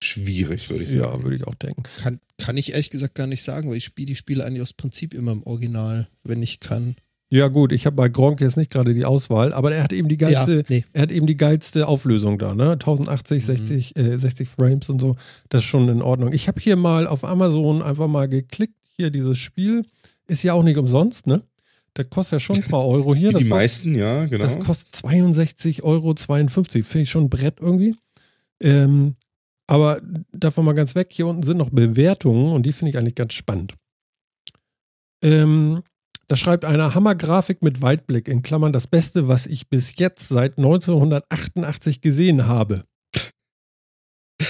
Schwierig, 0.02 0.70
würde 0.70 0.82
ich 0.82 0.90
sagen. 0.90 1.18
Ja, 1.18 1.22
würde 1.22 1.36
ich 1.36 1.46
auch 1.46 1.54
denken. 1.54 1.82
Kann, 1.98 2.20
kann 2.38 2.56
ich 2.56 2.72
ehrlich 2.72 2.88
gesagt 2.88 3.14
gar 3.14 3.26
nicht 3.26 3.42
sagen, 3.42 3.68
weil 3.68 3.76
ich 3.76 3.84
spiele 3.84 4.06
die 4.06 4.16
Spiele 4.16 4.44
eigentlich 4.44 4.62
aus 4.62 4.72
Prinzip 4.72 5.12
immer 5.12 5.32
im 5.32 5.42
Original, 5.42 6.08
wenn 6.24 6.42
ich 6.42 6.60
kann. 6.60 6.96
Ja, 7.28 7.48
gut, 7.48 7.70
ich 7.70 7.86
habe 7.86 7.94
bei 7.94 8.08
Gronk 8.08 8.40
jetzt 8.40 8.56
nicht 8.56 8.72
gerade 8.72 8.94
die 8.94 9.04
Auswahl, 9.04 9.52
aber 9.52 9.72
er 9.72 9.84
hat 9.84 9.92
eben 9.92 10.08
die 10.08 10.16
geilste, 10.16 10.56
ja, 10.56 10.62
nee. 10.68 10.84
er 10.94 11.02
hat 11.02 11.12
eben 11.12 11.26
die 11.26 11.36
geilste 11.36 11.86
Auflösung 11.86 12.38
da, 12.38 12.54
ne? 12.54 12.72
1080, 12.72 13.42
mhm. 13.42 13.46
60, 13.46 13.96
äh, 13.96 14.18
60 14.18 14.48
Frames 14.48 14.88
und 14.88 15.00
so. 15.00 15.16
Das 15.48 15.62
ist 15.62 15.68
schon 15.68 15.88
in 15.88 16.02
Ordnung. 16.02 16.32
Ich 16.32 16.48
habe 16.48 16.60
hier 16.60 16.76
mal 16.76 17.06
auf 17.06 17.22
Amazon 17.22 17.82
einfach 17.82 18.08
mal 18.08 18.26
geklickt, 18.26 18.74
hier 18.96 19.10
dieses 19.10 19.38
Spiel. 19.38 19.84
Ist 20.26 20.42
ja 20.42 20.54
auch 20.54 20.64
nicht 20.64 20.78
umsonst, 20.78 21.26
ne? 21.26 21.42
Der 21.96 22.04
kostet 22.04 22.34
ja 22.34 22.40
schon 22.40 22.56
ein 22.56 22.68
paar 22.68 22.86
Euro 22.86 23.14
hier. 23.14 23.30
Wie 23.30 23.44
die 23.44 23.48
kostet, 23.48 23.50
meisten, 23.50 23.94
ja, 23.94 24.26
genau. 24.26 24.44
Das 24.44 24.58
kostet 24.60 24.94
62,52 24.94 25.82
Euro. 25.82 26.14
Finde 26.14 27.00
ich 27.00 27.10
schon 27.10 27.24
ein 27.24 27.30
Brett 27.30 27.60
irgendwie. 27.60 27.96
Ähm, 28.62 29.16
aber 29.66 30.00
davon 30.32 30.64
mal 30.64 30.72
ganz 30.74 30.94
weg, 30.94 31.08
hier 31.10 31.26
unten 31.26 31.42
sind 31.42 31.56
noch 31.56 31.70
Bewertungen 31.70 32.52
und 32.52 32.66
die 32.66 32.72
finde 32.72 32.90
ich 32.90 32.98
eigentlich 32.98 33.14
ganz 33.14 33.34
spannend. 33.34 33.74
Ähm, 35.22 35.82
da 36.26 36.36
schreibt 36.36 36.64
einer 36.64 36.94
Hammergrafik 36.94 37.62
mit 37.62 37.82
Weitblick, 37.82 38.28
in 38.28 38.42
Klammern 38.42 38.72
das 38.72 38.86
Beste, 38.86 39.26
was 39.28 39.46
ich 39.46 39.68
bis 39.68 39.96
jetzt 39.96 40.28
seit 40.28 40.58
1988 40.58 42.00
gesehen 42.00 42.46
habe. 42.46 42.84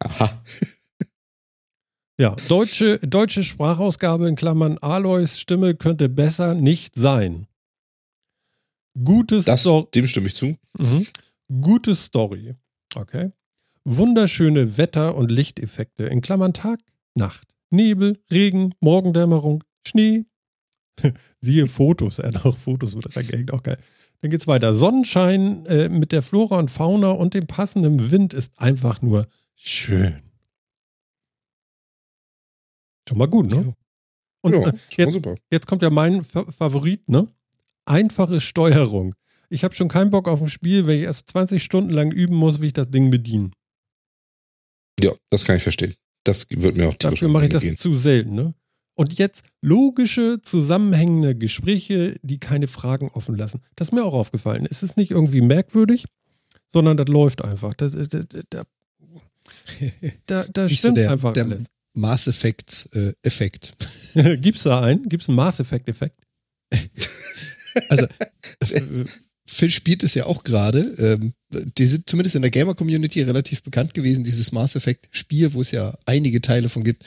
Aha. 0.00 0.42
Ja, 2.18 2.34
deutsche, 2.48 2.98
deutsche 3.00 3.44
Sprachausgabe 3.44 4.26
in 4.26 4.36
Klammern 4.36 4.78
Aloys 4.78 5.38
Stimme 5.38 5.74
könnte 5.74 6.08
besser 6.08 6.54
nicht 6.54 6.94
sein. 6.94 7.46
Gutes 9.04 9.44
das, 9.44 9.60
Sto 9.60 9.88
Dem 9.94 10.06
stimme 10.06 10.28
ich 10.28 10.34
zu. 10.34 10.56
Mhm. 10.78 11.06
Gute 11.60 11.94
Story. 11.94 12.54
Okay. 12.94 13.32
Wunderschöne 13.84 14.78
Wetter- 14.78 15.14
und 15.14 15.30
Lichteffekte 15.30 16.06
in 16.06 16.22
Klammern 16.22 16.54
Tag, 16.54 16.80
Nacht, 17.14 17.46
Nebel, 17.70 18.18
Regen, 18.30 18.74
Morgendämmerung, 18.80 19.62
Schnee. 19.86 20.24
Siehe 21.40 21.66
Fotos. 21.66 22.18
Er 22.18 22.28
hat 22.28 22.46
auch 22.46 22.56
Fotos 22.56 22.96
mit 22.96 23.14
reingehängt, 23.14 23.52
auch 23.52 23.62
geil. 23.62 23.78
Dann 24.22 24.30
geht's 24.30 24.46
weiter. 24.46 24.72
Sonnenschein 24.72 25.66
äh, 25.66 25.90
mit 25.90 26.12
der 26.12 26.22
Flora 26.22 26.58
und 26.58 26.70
Fauna 26.70 27.10
und 27.10 27.34
dem 27.34 27.46
passenden 27.46 28.10
Wind 28.10 28.32
ist 28.32 28.58
einfach 28.58 29.02
nur 29.02 29.28
schön. 29.54 30.25
Schon 33.08 33.18
mal 33.18 33.26
gut, 33.26 33.50
ne? 33.50 33.74
Und 34.42 34.52
ja, 34.52 34.68
äh, 34.68 34.72
jetzt, 34.96 35.12
super. 35.12 35.34
jetzt 35.50 35.66
kommt 35.66 35.82
ja 35.82 35.90
mein 35.90 36.22
Favorit, 36.22 37.08
ne? 37.08 37.28
Einfache 37.84 38.40
Steuerung. 38.40 39.14
Ich 39.48 39.64
habe 39.64 39.74
schon 39.74 39.88
keinen 39.88 40.10
Bock 40.10 40.28
auf 40.28 40.42
ein 40.42 40.48
Spiel, 40.48 40.86
wenn 40.86 40.98
ich 40.98 41.04
erst 41.04 41.30
20 41.30 41.62
Stunden 41.62 41.90
lang 41.90 42.10
üben 42.12 42.34
muss, 42.34 42.60
wie 42.60 42.66
ich 42.66 42.72
das 42.72 42.90
Ding 42.90 43.10
bediene. 43.10 43.50
Ja, 45.00 45.12
das 45.30 45.44
kann 45.44 45.56
ich 45.56 45.62
verstehen. 45.62 45.94
Das 46.24 46.46
wird 46.50 46.76
mir 46.76 46.88
auch 46.88 46.94
Dafür 46.94 47.28
mache 47.28 47.44
ich 47.44 47.52
das 47.52 47.62
gehen. 47.62 47.76
zu 47.76 47.94
selten, 47.94 48.34
ne? 48.34 48.54
Und 48.94 49.18
jetzt 49.18 49.44
logische, 49.60 50.40
zusammenhängende 50.42 51.36
Gespräche, 51.36 52.18
die 52.22 52.38
keine 52.38 52.66
Fragen 52.66 53.10
offen 53.12 53.36
lassen. 53.36 53.60
Das 53.76 53.88
ist 53.88 53.92
mir 53.92 54.04
auch 54.04 54.14
aufgefallen. 54.14 54.66
Es 54.68 54.82
ist 54.82 54.96
nicht 54.96 55.10
irgendwie 55.10 55.42
merkwürdig, 55.42 56.06
sondern 56.72 56.96
das 56.96 57.06
läuft 57.06 57.44
einfach. 57.44 57.74
Das, 57.74 57.92
das, 57.92 58.08
das, 58.08 58.66
da, 60.24 60.44
da 60.44 60.68
stimmt 60.68 60.96
so 60.96 61.02
der, 61.02 61.10
einfach 61.10 61.34
der 61.34 61.44
alles. 61.44 61.66
Mass 61.96 62.26
Effect 62.26 62.88
äh, 62.94 63.12
Effekt. 63.22 63.74
Gibt's 64.14 64.64
da 64.64 64.80
einen? 64.80 65.08
Gibt's 65.08 65.28
einen 65.28 65.36
Mass 65.36 65.60
Effect 65.60 65.88
Effekt? 65.88 66.18
also 67.88 68.06
Phil 69.46 69.70
spielt 69.70 70.02
es 70.02 70.14
ja 70.14 70.26
auch 70.26 70.44
gerade. 70.44 70.80
Ähm, 70.98 71.32
die 71.78 71.86
sind 71.86 72.08
zumindest 72.08 72.36
in 72.36 72.42
der 72.42 72.50
Gamer-Community 72.50 73.22
relativ 73.22 73.62
bekannt 73.62 73.94
gewesen, 73.94 74.24
dieses 74.24 74.52
Mass 74.52 74.76
Effect-Spiel, 74.76 75.54
wo 75.54 75.60
es 75.62 75.70
ja 75.70 75.96
einige 76.04 76.40
Teile 76.40 76.68
von 76.68 76.84
gibt 76.84 77.04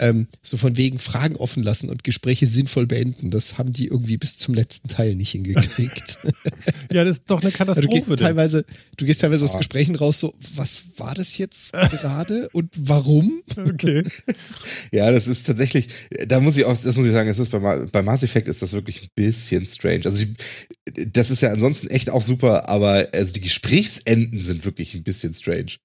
ähm, 0.00 0.26
so 0.42 0.56
von 0.56 0.76
wegen 0.76 0.98
Fragen 0.98 1.36
offen 1.36 1.62
lassen 1.62 1.88
und 1.88 2.04
Gespräche 2.04 2.46
sinnvoll 2.46 2.86
beenden. 2.86 3.30
Das 3.30 3.58
haben 3.58 3.72
die 3.72 3.86
irgendwie 3.86 4.16
bis 4.16 4.38
zum 4.38 4.54
letzten 4.54 4.88
Teil 4.88 5.14
nicht 5.14 5.30
hingekriegt. 5.30 6.18
ja, 6.92 7.04
das 7.04 7.18
ist 7.18 7.24
doch 7.26 7.42
eine 7.42 7.52
Katastrophe. 7.52 7.86
du, 7.86 7.94
gehst 7.94 8.20
teilweise, 8.20 8.64
du 8.96 9.04
gehst 9.04 9.20
teilweise 9.20 9.44
aus 9.44 9.56
Gesprächen 9.56 9.94
raus, 9.94 10.20
so, 10.20 10.34
was 10.54 10.82
war 10.96 11.14
das 11.14 11.38
jetzt 11.38 11.72
gerade 11.90 12.48
und 12.52 12.70
warum? 12.76 13.42
Okay. 13.56 14.02
ja, 14.92 15.12
das 15.12 15.28
ist 15.28 15.46
tatsächlich, 15.46 15.88
da 16.26 16.40
muss 16.40 16.56
ich 16.56 16.64
auch, 16.64 16.76
das 16.76 16.96
muss 16.96 17.06
ich 17.06 17.12
sagen, 17.12 17.28
es 17.28 17.38
ist 17.38 17.50
bei, 17.50 17.58
bei 17.58 18.02
Mass 18.02 18.22
Effect 18.22 18.48
ist 18.48 18.62
das 18.62 18.72
wirklich 18.72 19.02
ein 19.02 19.08
bisschen 19.14 19.66
strange. 19.66 20.02
Also, 20.06 20.24
die, 20.24 21.12
das 21.12 21.30
ist 21.30 21.42
ja 21.42 21.50
ansonsten 21.50 21.88
echt 21.88 22.10
auch 22.10 22.22
super, 22.22 22.68
aber 22.68 23.08
also 23.12 23.32
die 23.32 23.40
Gesprächsenden 23.40 24.40
sind 24.40 24.64
wirklich 24.64 24.94
ein 24.94 25.02
bisschen 25.02 25.34
strange 25.34 25.76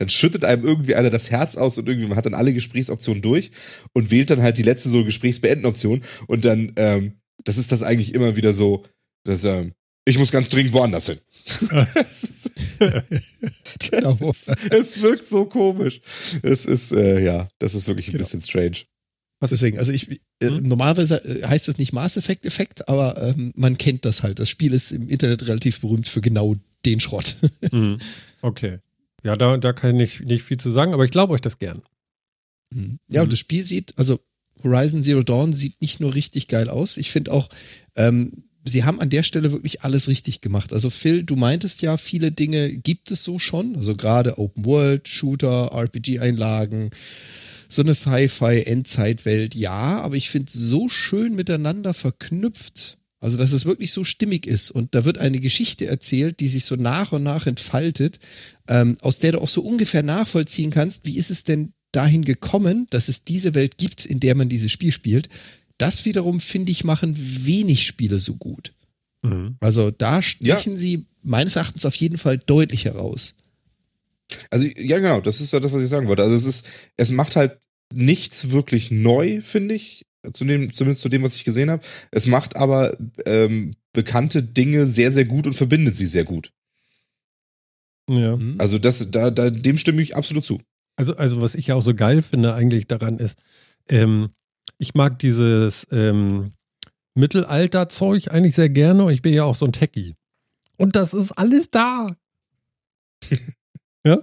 dann 0.00 0.08
schüttet 0.08 0.44
einem 0.46 0.64
irgendwie 0.64 0.94
einer 0.94 1.10
das 1.10 1.30
Herz 1.30 1.56
aus 1.56 1.76
und 1.76 1.86
irgendwie 1.86 2.08
man 2.08 2.16
hat 2.16 2.24
dann 2.24 2.32
alle 2.34 2.54
Gesprächsoptionen 2.54 3.20
durch 3.20 3.50
und 3.92 4.10
wählt 4.10 4.30
dann 4.30 4.40
halt 4.42 4.56
die 4.56 4.62
letzte 4.62 4.88
so 4.88 5.04
Gesprächsbeenden-Option 5.04 6.02
und 6.26 6.46
dann, 6.46 6.72
ähm, 6.76 7.20
das 7.44 7.58
ist 7.58 7.70
das 7.70 7.82
eigentlich 7.82 8.14
immer 8.14 8.34
wieder 8.34 8.54
so, 8.54 8.82
dass, 9.24 9.44
ähm, 9.44 9.72
ich 10.06 10.16
muss 10.16 10.32
ganz 10.32 10.48
dringend 10.48 10.72
woanders 10.72 11.06
hin. 11.06 11.18
genau. 13.90 14.12
Ist, 14.30 14.48
es 14.72 15.02
wirkt 15.02 15.28
so 15.28 15.44
komisch. 15.44 16.00
Es 16.42 16.64
ist, 16.64 16.92
äh, 16.92 17.22
ja, 17.22 17.48
das 17.58 17.74
ist 17.74 17.86
wirklich 17.86 18.08
ein 18.08 18.12
genau. 18.12 18.24
bisschen 18.24 18.40
strange. 18.40 18.78
Was 19.38 19.50
deswegen, 19.50 19.78
also 19.78 19.92
ich, 19.92 20.10
äh, 20.10 20.48
hm? 20.48 20.62
normalerweise 20.62 21.22
äh, 21.24 21.46
heißt 21.46 21.68
das 21.68 21.76
nicht 21.76 21.92
Mass 21.92 22.16
Effect 22.16 22.46
Effekt, 22.46 22.88
aber 22.88 23.20
ähm, 23.22 23.52
man 23.54 23.76
kennt 23.76 24.06
das 24.06 24.22
halt. 24.22 24.38
Das 24.38 24.48
Spiel 24.48 24.72
ist 24.72 24.92
im 24.92 25.10
Internet 25.10 25.46
relativ 25.46 25.80
berühmt 25.80 26.08
für 26.08 26.22
genau 26.22 26.56
den 26.86 27.00
Schrott. 27.00 27.36
Mhm. 27.70 27.98
Okay. 28.42 28.78
Ja, 29.22 29.34
da, 29.34 29.56
da 29.56 29.72
kann 29.72 29.98
ich 30.00 30.20
nicht, 30.20 30.42
viel 30.42 30.58
zu 30.58 30.70
sagen, 30.70 30.94
aber 30.94 31.04
ich 31.04 31.10
glaube 31.10 31.32
euch 31.32 31.40
das 31.40 31.58
gern. 31.58 31.82
Mhm. 32.72 32.98
Ja, 33.08 33.20
mhm. 33.20 33.24
und 33.24 33.32
das 33.32 33.38
Spiel 33.38 33.62
sieht, 33.62 33.98
also 33.98 34.20
Horizon 34.62 35.02
Zero 35.02 35.22
Dawn 35.22 35.52
sieht 35.52 35.80
nicht 35.80 36.00
nur 36.00 36.14
richtig 36.14 36.48
geil 36.48 36.68
aus, 36.68 36.96
ich 36.96 37.10
finde 37.10 37.32
auch, 37.32 37.48
ähm, 37.96 38.44
sie 38.64 38.84
haben 38.84 39.00
an 39.00 39.10
der 39.10 39.22
Stelle 39.22 39.52
wirklich 39.52 39.82
alles 39.82 40.08
richtig 40.08 40.40
gemacht. 40.40 40.72
Also 40.72 40.90
Phil, 40.90 41.22
du 41.22 41.36
meintest 41.36 41.82
ja, 41.82 41.96
viele 41.96 42.30
Dinge 42.30 42.76
gibt 42.76 43.10
es 43.10 43.24
so 43.24 43.38
schon, 43.38 43.76
also 43.76 43.96
gerade 43.96 44.38
Open 44.38 44.64
World, 44.64 45.08
Shooter, 45.08 45.70
RPG-Einlagen, 45.72 46.90
so 47.68 47.82
eine 47.82 47.94
Sci-Fi-Endzeitwelt, 47.94 49.54
ja, 49.54 50.00
aber 50.00 50.16
ich 50.16 50.28
finde 50.28 50.50
so 50.50 50.88
schön 50.88 51.34
miteinander 51.34 51.94
verknüpft. 51.94 52.98
Also, 53.20 53.36
dass 53.36 53.52
es 53.52 53.66
wirklich 53.66 53.92
so 53.92 54.02
stimmig 54.02 54.46
ist. 54.46 54.70
Und 54.70 54.94
da 54.94 55.04
wird 55.04 55.18
eine 55.18 55.40
Geschichte 55.40 55.86
erzählt, 55.86 56.40
die 56.40 56.48
sich 56.48 56.64
so 56.64 56.76
nach 56.76 57.12
und 57.12 57.22
nach 57.22 57.46
entfaltet, 57.46 58.18
ähm, 58.66 58.96
aus 59.02 59.18
der 59.18 59.32
du 59.32 59.40
auch 59.40 59.48
so 59.48 59.62
ungefähr 59.62 60.02
nachvollziehen 60.02 60.70
kannst, 60.70 61.06
wie 61.06 61.18
ist 61.18 61.30
es 61.30 61.44
denn 61.44 61.74
dahin 61.92 62.24
gekommen, 62.24 62.86
dass 62.90 63.08
es 63.08 63.24
diese 63.24 63.54
Welt 63.54 63.76
gibt, 63.76 64.06
in 64.06 64.20
der 64.20 64.34
man 64.34 64.48
dieses 64.48 64.72
Spiel 64.72 64.92
spielt. 64.92 65.28
Das 65.76 66.04
wiederum, 66.04 66.40
finde 66.40 66.72
ich, 66.72 66.84
machen 66.84 67.14
wenig 67.16 67.84
Spiele 67.84 68.20
so 68.20 68.36
gut. 68.36 68.72
Mhm. 69.22 69.56
Also 69.60 69.90
da 69.90 70.22
stechen 70.22 70.72
ja. 70.72 70.78
sie 70.78 71.06
meines 71.22 71.56
Erachtens 71.56 71.84
auf 71.84 71.94
jeden 71.96 72.16
Fall 72.16 72.38
deutlich 72.38 72.86
heraus. 72.86 73.34
Also, 74.48 74.66
ja, 74.66 74.98
genau, 74.98 75.20
das 75.20 75.40
ist 75.40 75.52
ja 75.52 75.60
das, 75.60 75.72
was 75.72 75.82
ich 75.82 75.90
sagen 75.90 76.06
wollte. 76.06 76.22
Also, 76.22 76.36
es 76.36 76.46
ist, 76.46 76.66
es 76.96 77.10
macht 77.10 77.34
halt 77.34 77.58
nichts 77.92 78.50
wirklich 78.50 78.92
neu, 78.92 79.40
finde 79.40 79.74
ich 79.74 80.06
zu 80.32 80.44
dem, 80.44 80.72
zumindest 80.72 81.02
zu 81.02 81.08
dem, 81.08 81.22
was 81.22 81.34
ich 81.34 81.44
gesehen 81.44 81.70
habe. 81.70 81.82
Es 82.10 82.26
macht 82.26 82.56
aber 82.56 82.96
ähm, 83.26 83.74
bekannte 83.92 84.42
Dinge 84.42 84.86
sehr, 84.86 85.12
sehr 85.12 85.24
gut 85.24 85.46
und 85.46 85.54
verbindet 85.54 85.96
sie 85.96 86.06
sehr 86.06 86.24
gut. 86.24 86.52
Ja. 88.08 88.36
Mhm. 88.36 88.56
Also 88.58 88.78
das, 88.78 89.10
da, 89.10 89.30
da, 89.30 89.50
dem 89.50 89.78
stimme 89.78 90.02
ich 90.02 90.16
absolut 90.16 90.44
zu. 90.44 90.60
Also, 90.96 91.16
also 91.16 91.40
was 91.40 91.54
ich 91.54 91.68
ja 91.68 91.76
auch 91.76 91.82
so 91.82 91.94
geil 91.94 92.22
finde 92.22 92.54
eigentlich 92.54 92.86
daran 92.86 93.18
ist, 93.18 93.38
ähm, 93.88 94.30
ich 94.78 94.94
mag 94.94 95.18
dieses 95.18 95.86
ähm, 95.90 96.52
Mittelalter-Zeug 97.14 98.30
eigentlich 98.30 98.54
sehr 98.54 98.68
gerne 98.68 99.04
und 99.04 99.12
ich 99.12 99.22
bin 99.22 99.34
ja 99.34 99.44
auch 99.44 99.54
so 99.54 99.66
ein 99.66 99.72
Techie. 99.72 100.16
Und 100.76 100.96
das 100.96 101.14
ist 101.14 101.32
alles 101.32 101.70
da. 101.70 102.08
ja? 104.06 104.18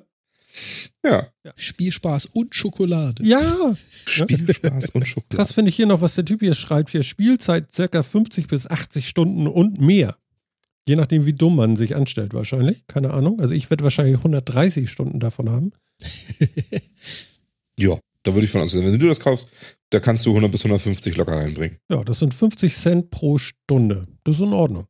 Ja. 1.06 1.28
Spielspaß 1.56 2.28
und 2.28 2.56
Schokolade. 2.56 3.24
Ja. 3.24 3.74
Spielspaß 4.06 4.90
und 4.92 5.08
Schokolade. 5.08 5.36
Krass 5.36 5.54
finde 5.54 5.70
ich 5.70 5.76
hier 5.76 5.86
noch, 5.86 6.02
was 6.02 6.16
der 6.16 6.26
Typ 6.26 6.42
hier 6.42 6.56
schreibt. 6.56 6.92
Hier 6.92 7.04
Spielzeit 7.04 7.74
circa 7.74 8.04
50 8.04 8.48
bis 8.48 8.68
80 8.68 9.08
Stunden 9.08 9.48
und 9.48 9.80
mehr. 9.80 10.18
Je 10.88 10.96
nachdem, 10.96 11.26
wie 11.26 11.34
dumm 11.34 11.56
man 11.56 11.76
sich 11.76 11.96
anstellt, 11.96 12.34
wahrscheinlich. 12.34 12.86
Keine 12.88 13.12
Ahnung. 13.12 13.40
Also 13.40 13.54
ich 13.54 13.70
werde 13.70 13.84
wahrscheinlich 13.84 14.18
130 14.18 14.90
Stunden 14.90 15.20
davon 15.20 15.50
haben. 15.50 15.72
ja, 17.78 18.00
da 18.24 18.34
würde 18.34 18.46
ich 18.46 18.52
von 18.52 18.62
ausgehen. 18.62 18.86
Wenn 18.86 19.00
du 19.00 19.08
das 19.08 19.20
kaufst, 19.20 19.50
da 19.90 20.00
kannst 20.00 20.26
du 20.26 20.30
100 20.30 20.52
bis 20.52 20.64
150 20.64 21.18
locker 21.18 21.34
reinbringen. 21.34 21.78
Ja, 21.90 22.04
das 22.04 22.20
sind 22.20 22.34
50 22.34 22.76
Cent 22.76 23.10
pro 23.10 23.38
Stunde. 23.38 24.08
Das 24.24 24.36
ist 24.36 24.42
in 24.42 24.54
Ordnung. 24.54 24.88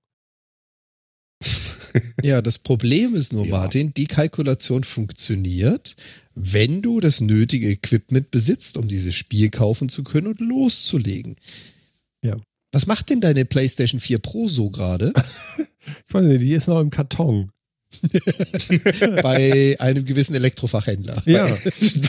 Ja, 2.24 2.42
das 2.42 2.60
Problem 2.60 3.16
ist 3.16 3.34
nur, 3.34 3.46
ja. 3.46 3.52
Martin, 3.52 3.94
die 3.94 4.08
Kalkulation 4.08 4.84
funktioniert, 4.84 5.96
wenn 6.36 6.82
du 6.82 7.00
das 7.00 7.22
nötige 7.22 7.70
Equipment 7.70 8.32
besitzt, 8.32 8.78
um 8.78 8.88
dieses 8.88 9.16
Spiel 9.16 9.50
kaufen 9.50 9.90
zu 9.90 10.04
können 10.04 10.28
und 10.28 10.40
loszulegen. 10.40 11.36
Ja. 12.24 12.38
Was 12.72 12.88
macht 12.88 13.10
denn 13.10 13.22
deine 13.22 13.46
PlayStation 13.46 14.00
4 14.00 14.20
Pro 14.20 14.48
so 14.48 14.70
gerade? 14.70 15.14
ich 16.08 16.14
weiß 16.14 16.26
nicht, 16.26 16.42
die 16.42 16.54
ist 16.54 16.68
noch 16.68 16.82
im 16.82 16.90
Karton. 16.90 17.52
bei 19.24 19.76
einem 19.80 20.06
gewissen 20.06 20.36
Elektrofachhändler. 20.36 21.22
Ja. 21.26 21.48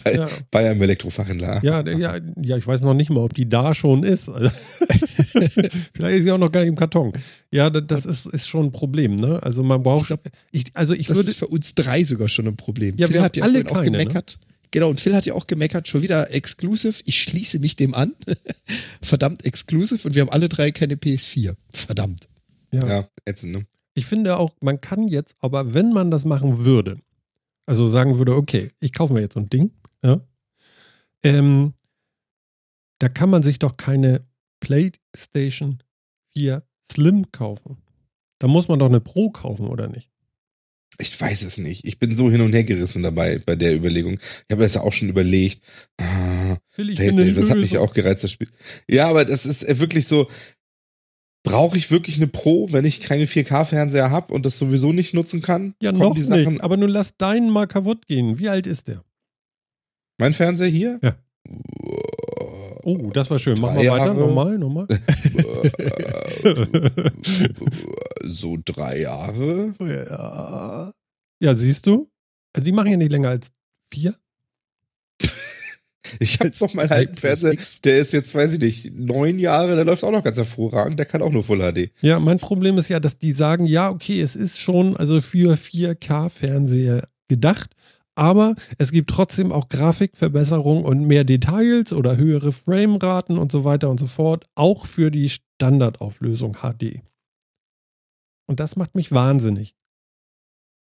bei, 0.05 0.14
ja. 0.14 0.29
bei, 0.51 0.71
einem 0.71 0.83
Elektrofachhändler. 0.83 1.61
Ja, 1.62 1.87
ja, 1.87 2.21
ja, 2.43 2.57
ich 2.57 2.67
weiß 2.67 2.81
noch 2.81 2.95
nicht 2.95 3.11
mal, 3.11 3.21
ob 3.21 3.35
die 3.35 3.49
da 3.49 3.75
schon 3.75 4.03
ist. 4.03 4.25
Vielleicht 5.95 6.19
ist 6.19 6.23
sie 6.25 6.33
auch 6.33 6.38
noch 6.38 6.53
gar 6.53 6.61
nicht 6.61 6.71
im 6.71 6.77
Karton. 6.77 7.12
Ja, 7.51 7.71
das 7.71 8.07
ist, 8.07 8.27
ist 8.27 8.49
schon 8.49 8.67
ein 8.67 8.73
Problem, 8.73 9.17
ne? 9.17 9.43
Also 9.43 9.62
man 9.62 9.83
braucht. 9.83 10.03
Ich 10.03 10.07
glaub, 10.09 10.20
ich, 10.51 10.64
also 10.74 10.95
ich 10.95 11.07
das 11.07 11.16
würde, 11.16 11.31
ist 11.31 11.39
für 11.39 11.47
uns 11.47 11.74
drei 11.74 12.05
sogar 12.05 12.29
schon 12.29 12.47
ein 12.49 12.57
Problem. 12.57 12.97
Ja, 12.97 13.07
Phil 13.07 13.14
wir 13.14 13.22
hat 13.22 13.37
ja 13.37 13.45
alle 13.45 13.62
keine, 13.62 13.70
auch 13.70 13.83
ne? 13.83 13.91
gemeckert. 13.91 14.39
Ne? 14.41 14.47
Genau, 14.70 14.91
und 14.91 15.01
Phil 15.01 15.14
hat 15.14 15.24
ja 15.24 15.35
auch 15.35 15.47
gemeckert, 15.47 15.89
schon 15.89 16.03
wieder 16.03 16.35
exclusive. 16.35 17.01
Ich 17.07 17.22
schließe 17.22 17.59
mich 17.59 17.76
dem 17.76 17.95
an. 17.95 18.14
Verdammt 19.03 19.47
exclusive. 19.47 20.07
Und 20.07 20.14
wir 20.14 20.22
haben 20.22 20.31
alle 20.31 20.49
drei 20.49 20.72
keine 20.72 20.97
PS4. 20.97 21.55
Verdammt. 21.70 22.29
Ja, 22.70 22.87
ja 22.87 23.09
ätzend, 23.24 23.53
ne? 23.53 23.66
Ich 23.99 24.07
finde 24.07 24.36
auch, 24.36 24.55
man 24.61 24.80
kann 24.80 25.09
jetzt, 25.09 25.34
aber 25.40 25.74
wenn 25.74 25.92
man 25.92 26.12
das 26.12 26.24
machen 26.24 26.64
würde, 26.64 27.01
also 27.66 27.88
sagen 27.88 28.16
würde, 28.16 28.36
okay, 28.36 28.68
ich 28.78 28.92
kaufe 28.92 29.12
mir 29.12 29.22
jetzt 29.22 29.34
so 29.34 29.40
ein 29.40 29.51
Ding, 29.51 29.72
ja, 30.05 30.20
ähm, 31.24 31.74
da 33.01 33.09
kann 33.09 33.28
man 33.28 33.42
sich 33.42 33.59
doch 33.59 33.76
keine 33.76 34.24
PlayStation 34.61 35.82
4 36.32 36.62
Slim 36.88 37.32
kaufen. 37.32 37.78
Da 38.38 38.46
muss 38.46 38.68
man 38.68 38.78
doch 38.78 38.86
eine 38.86 39.01
Pro 39.01 39.30
kaufen, 39.30 39.66
oder 39.66 39.88
nicht? 39.88 40.12
Ich 41.01 41.20
weiß 41.20 41.42
es 41.42 41.59
nicht. 41.59 41.84
Ich 41.84 41.99
bin 41.99 42.14
so 42.14 42.30
hin 42.30 42.40
und 42.40 42.53
her 42.53 42.62
gerissen 42.62 43.03
dabei 43.03 43.40
bei 43.44 43.57
der 43.57 43.74
Überlegung. 43.74 44.20
Ich 44.20 44.53
habe 44.53 44.62
das 44.62 44.74
ja 44.74 44.82
auch 44.82 44.92
schon 44.92 45.09
überlegt. 45.09 45.61
Ah, 46.01 46.57
das 46.76 47.51
hat 47.51 47.59
mich 47.59 47.78
auch 47.78 47.92
gereizt, 47.92 48.22
das 48.22 48.30
Spiel. 48.30 48.49
Ja, 48.88 49.09
aber 49.09 49.24
das 49.24 49.44
ist 49.44 49.80
wirklich 49.80 50.07
so, 50.07 50.28
Brauche 51.49 51.78
ich 51.78 51.90
wirklich 51.90 52.16
eine 52.16 52.26
Pro, 52.26 52.70
wenn 52.72 52.84
ich 52.84 53.01
keine 53.01 53.24
4K-Fernseher 53.24 54.11
habe 54.11 54.34
und 54.34 54.44
das 54.44 54.59
sowieso 54.59 54.92
nicht 54.92 55.14
nutzen 55.14 55.40
kann? 55.40 55.74
Ja, 55.80 55.92
Kommen 55.92 56.03
noch 56.03 56.14
die 56.14 56.22
Sachen 56.22 56.55
nicht. 56.55 56.62
Aber 56.62 56.76
nun 56.76 56.90
lass 56.90 57.16
deinen 57.16 57.49
mal 57.51 57.66
kaputt 57.66 58.07
gehen. 58.07 58.38
Wie 58.38 58.51
alt 58.51 58.66
ist 58.66 58.88
der? 58.88 59.03
Mein 60.18 60.34
Fernseher 60.34 60.68
hier? 60.68 61.01
Ja. 61.03 61.16
Oh, 62.82 63.11
das 63.12 63.30
war 63.30 63.38
schön. 63.38 63.59
Mach 63.61 63.74
mal 63.74 63.86
weiter. 63.86 64.14
Nochmal, 64.14 64.59
nochmal. 64.59 64.86
so 68.24 68.59
drei 68.62 69.01
Jahre. 69.01 69.72
Ja. 69.80 70.92
Ja, 71.40 71.55
siehst 71.55 71.86
du? 71.86 72.11
Also 72.53 72.64
die 72.64 72.72
machen 72.72 72.90
ja 72.90 72.96
nicht 72.96 73.12
länger 73.12 73.28
als 73.30 73.51
vier. 73.92 74.14
Ich 76.20 76.38
habe 76.40 76.50
noch 76.61 76.74
mal 76.74 76.90
einen 76.90 77.16
Fernseher, 77.16 77.56
der 77.84 77.98
ist 77.98 78.12
jetzt, 78.12 78.34
weiß 78.34 78.54
ich 78.54 78.61
nicht, 78.61 78.92
neun 78.94 79.38
Jahre, 79.38 79.76
der 79.76 79.84
läuft 79.84 80.04
auch 80.04 80.12
noch 80.12 80.24
ganz 80.24 80.38
hervorragend, 80.38 80.98
der 80.98 81.06
kann 81.06 81.22
auch 81.22 81.32
nur 81.32 81.42
Full 81.42 81.59
HD. 81.59 81.90
Ja, 82.00 82.18
mein 82.18 82.38
Problem 82.38 82.78
ist 82.78 82.88
ja, 82.88 83.00
dass 83.00 83.18
die 83.18 83.32
sagen, 83.32 83.64
ja, 83.66 83.90
okay, 83.90 84.20
es 84.20 84.36
ist 84.36 84.59
schon 84.59 84.96
also 84.96 85.20
für 85.20 85.56
4K-Fernseher 85.56 87.09
gedacht, 87.28 87.74
aber 88.14 88.56
es 88.78 88.90
gibt 88.90 89.11
trotzdem 89.11 89.52
auch 89.52 89.68
Grafikverbesserungen 89.68 90.84
und 90.84 91.06
mehr 91.06 91.24
Details 91.24 91.92
oder 91.92 92.16
höhere 92.16 92.52
Frameraten 92.52 93.38
und 93.38 93.52
so 93.52 93.64
weiter 93.64 93.88
und 93.90 94.00
so 94.00 94.06
fort, 94.06 94.46
auch 94.56 94.86
für 94.86 95.11
die 95.11 95.28
Standardauflösung 95.28 96.56
HD. 96.56 97.00
Und 98.46 98.61
das 98.61 98.76
macht 98.76 98.94
mich 98.94 99.12
wahnsinnig. 99.12 99.76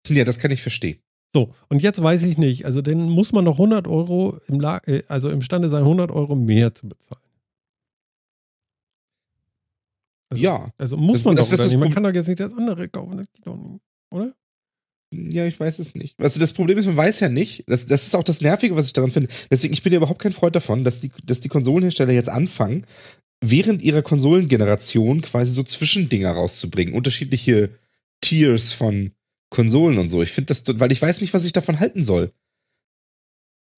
Ja, 0.08 0.24
das 0.24 0.40
kann 0.40 0.52
ich 0.52 0.62
verstehen. 0.62 1.00
So, 1.36 1.54
und 1.68 1.82
jetzt 1.82 2.02
weiß 2.02 2.24
ich 2.24 2.38
nicht, 2.38 2.64
also 2.64 2.82
dann 2.82 3.10
muss 3.10 3.34
man 3.34 3.44
noch 3.44 3.56
100 3.56 3.90
Euro 3.90 4.40
im, 4.48 4.62
La 4.62 4.78
äh, 4.86 5.04
also 5.10 5.30
imstande 5.30 5.68
sein, 5.68 5.82
100 5.82 6.10
Euro 6.10 6.34
mehr 6.34 6.74
zu 6.74 6.88
bezahlen. 6.88 7.22
Also, 10.30 10.42
ja. 10.42 10.70
Also 10.78 10.96
muss 10.96 11.18
das, 11.18 11.26
man 11.26 11.36
das, 11.36 11.50
doch 11.50 11.58
das 11.58 11.70
nicht. 11.70 11.78
Man 11.78 11.94
kann 11.94 12.04
doch 12.04 12.14
jetzt 12.14 12.30
nicht 12.30 12.40
das 12.40 12.54
andere 12.54 12.88
kaufen, 12.88 13.18
das 13.18 13.28
geht 13.34 13.46
doch 13.46 13.58
nicht, 13.58 13.82
oder? 14.12 14.34
Ja, 15.12 15.46
ich 15.46 15.60
weiß 15.60 15.80
es 15.80 15.94
nicht. 15.94 16.18
Also 16.18 16.40
das 16.40 16.54
Problem 16.54 16.78
ist, 16.78 16.86
man 16.86 16.96
weiß 16.96 17.20
ja 17.20 17.28
nicht. 17.28 17.66
Das, 17.68 17.86
das 17.86 18.08
ist 18.08 18.16
auch 18.16 18.24
das 18.24 18.40
Nervige, 18.40 18.78
was 18.78 18.86
ich 18.86 18.94
daran 18.94 19.12
finde. 19.12 19.30
Deswegen, 19.52 19.74
ich 19.74 19.84
bin 19.84 19.92
ja 19.92 19.98
überhaupt 19.98 20.22
kein 20.22 20.32
Freund 20.32 20.56
davon, 20.56 20.86
dass 20.86 21.02
die, 21.02 21.12
dass 21.26 21.42
die 21.42 21.50
Konsolenhersteller 21.50 22.14
jetzt 22.14 22.30
anfangen, 22.30 22.86
während 23.42 23.82
ihrer 23.82 24.04
Konsolengeneration 24.04 25.22
quasi 25.22 25.52
so 25.52 25.64
Zwischendinger 25.64 26.32
rauszubringen. 26.32 26.94
Unterschiedliche 26.94 27.72
Tiers 28.22 28.72
von 28.72 29.12
Konsolen 29.56 29.98
und 29.98 30.10
so. 30.10 30.22
Ich 30.22 30.32
finde 30.34 30.48
das, 30.48 30.64
weil 30.80 30.92
ich 30.92 31.02
weiß 31.02 31.22
nicht, 31.22 31.34
was 31.34 31.46
ich 31.46 31.54
davon 31.54 31.80
halten 31.80 32.04
soll. 32.04 32.32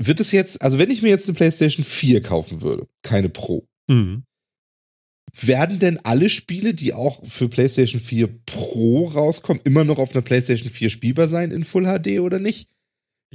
Wird 0.02 0.20
es 0.20 0.32
jetzt, 0.32 0.62
also 0.62 0.78
wenn 0.80 0.92
ich 0.92 1.02
mir 1.02 1.10
jetzt 1.10 1.28
eine 1.28 1.36
PlayStation 1.36 1.86
4 1.86 2.22
kaufen 2.22 2.62
würde, 2.62 2.88
keine 3.04 3.30
Pro, 3.30 3.66
Mhm. 3.90 4.24
werden 5.34 5.80
denn 5.80 6.00
alle 6.04 6.30
Spiele, 6.30 6.74
die 6.74 6.94
auch 6.94 7.26
für 7.26 7.48
PlayStation 7.48 8.02
4 8.02 8.28
Pro 8.46 9.06
rauskommen, 9.06 9.62
immer 9.64 9.84
noch 9.84 9.98
auf 9.98 10.14
einer 10.14 10.22
PlayStation 10.22 10.70
4 10.70 10.90
spielbar 10.90 11.28
sein 11.28 11.52
in 11.52 11.64
Full 11.64 11.86
HD 11.86 12.20
oder 12.20 12.40
nicht? 12.40 12.70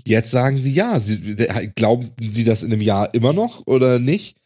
Jetzt 0.05 0.31
sagen 0.31 0.59
sie 0.59 0.73
ja. 0.73 1.01
Sie, 1.01 1.37
glauben 1.77 2.11
sie 2.21 2.45
das 2.45 2.63
in 2.63 2.73
einem 2.73 2.83
Jahr 2.83 3.13
immer 3.15 3.33
noch 3.33 3.67
oder 3.67 3.99
nicht? 3.99 4.37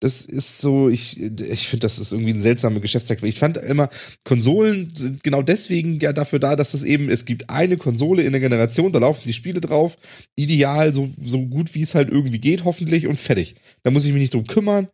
Das 0.00 0.26
ist 0.26 0.60
so, 0.60 0.90
ich, 0.90 1.18
ich 1.22 1.68
finde, 1.68 1.86
das 1.86 1.98
ist 1.98 2.12
irgendwie 2.12 2.34
ein 2.34 2.40
seltsamer 2.40 2.80
Geschäftstag. 2.80 3.22
Ich 3.22 3.38
fand 3.38 3.56
immer, 3.56 3.88
Konsolen 4.24 4.94
sind 4.94 5.22
genau 5.24 5.40
deswegen 5.40 5.98
ja 6.00 6.12
dafür 6.12 6.38
da, 6.38 6.54
dass 6.54 6.74
es 6.74 6.82
eben, 6.84 7.08
es 7.08 7.24
gibt 7.24 7.48
eine 7.48 7.78
Konsole 7.78 8.22
in 8.22 8.32
der 8.32 8.42
Generation, 8.42 8.92
da 8.92 8.98
laufen 8.98 9.22
die 9.24 9.32
Spiele 9.32 9.60
drauf, 9.62 9.96
ideal, 10.34 10.92
so, 10.92 11.08
so 11.24 11.46
gut 11.46 11.74
wie 11.74 11.80
es 11.80 11.94
halt 11.94 12.10
irgendwie 12.10 12.40
geht, 12.40 12.64
hoffentlich 12.64 13.06
und 13.06 13.18
fertig. 13.18 13.54
Da 13.84 13.90
muss 13.90 14.04
ich 14.04 14.12
mich 14.12 14.20
nicht 14.20 14.34
drum 14.34 14.46
kümmern. 14.46 14.88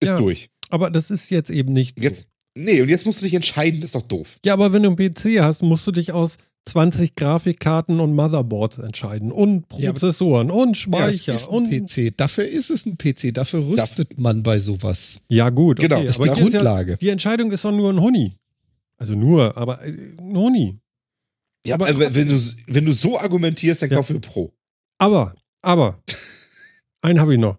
Ist 0.00 0.10
Ja. 0.10 0.18
durch. 0.18 0.50
Aber 0.70 0.90
das 0.90 1.10
ist 1.10 1.30
jetzt 1.30 1.50
eben 1.50 1.72
nicht. 1.72 1.98
so. 1.98 2.02
Jetzt, 2.04 2.28
nee, 2.54 2.80
und 2.80 2.88
jetzt 2.88 3.06
musst 3.06 3.20
du 3.20 3.24
dich 3.24 3.34
entscheiden, 3.34 3.80
das 3.80 3.88
ist 3.88 3.94
doch 3.96 4.06
doof. 4.06 4.38
Ja, 4.44 4.52
aber 4.52 4.72
wenn 4.72 4.84
du 4.84 4.90
einen 4.90 4.96
PC 5.14 5.40
hast, 5.40 5.62
musst 5.62 5.84
du 5.86 5.90
dich 5.92 6.12
aus 6.12 6.36
20 6.66 7.14
Grafikkarten 7.14 8.00
und 8.00 8.14
Motherboards 8.14 8.78
entscheiden 8.78 9.30
und 9.32 9.66
Ja, 9.76 9.92
Prozessoren 9.92 10.50
und 10.50 10.68
Ja, 10.86 11.08
es 11.08 11.20
Speicher 11.20 11.34
ist 11.34 11.50
ein 11.50 11.54
und 11.56 11.70
PC. 11.70 12.16
Dafür 12.16 12.44
ist 12.46 12.70
es 12.70 12.86
ein 12.86 12.96
PC. 12.96 13.32
Dafür 13.34 13.66
rüstet 13.66 14.18
man 14.18 14.42
bei 14.42 14.58
sowas. 14.58 15.20
ja 15.28 15.50
gut, 15.50 15.78
Genau, 15.78 15.96
okay, 15.96 16.06
Das 16.06 16.18
ist 16.18 16.24
die 16.24 16.30
Grundlage. 16.40 16.92
Ja, 16.92 16.96
die 16.96 17.08
Entscheidung 17.10 17.52
ist 17.52 17.64
doch 17.64 17.72
nur 17.72 17.90
ein 17.92 18.00
Huni. 18.00 18.32
Also 18.96 19.14
nur, 19.14 19.56
aber 19.56 19.82
äh, 19.84 19.90
ein 19.90 20.36
Huni. 20.36 20.78
Ja, 21.66 21.74
Aber 21.74 21.88
aber 21.88 22.14
wenn 22.14 22.28
du, 22.28 22.40
wenn 22.66 22.84
du 22.84 22.92
so 22.92 23.18
argumentierst, 23.18 23.82
dann 23.82 23.90
Ja. 23.90 23.96
kauf 23.96 24.06
für 24.06 24.20
Pro. 24.20 24.52
Aber, 24.98 25.34
aber, 25.62 26.02
einen 27.02 27.20
habe 27.20 27.34
ich 27.34 27.40
noch. 27.40 27.58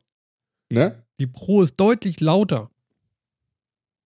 Ne? 0.71 1.03
Die 1.19 1.27
Pro 1.27 1.61
ist 1.61 1.75
deutlich 1.77 2.19
lauter 2.21 2.69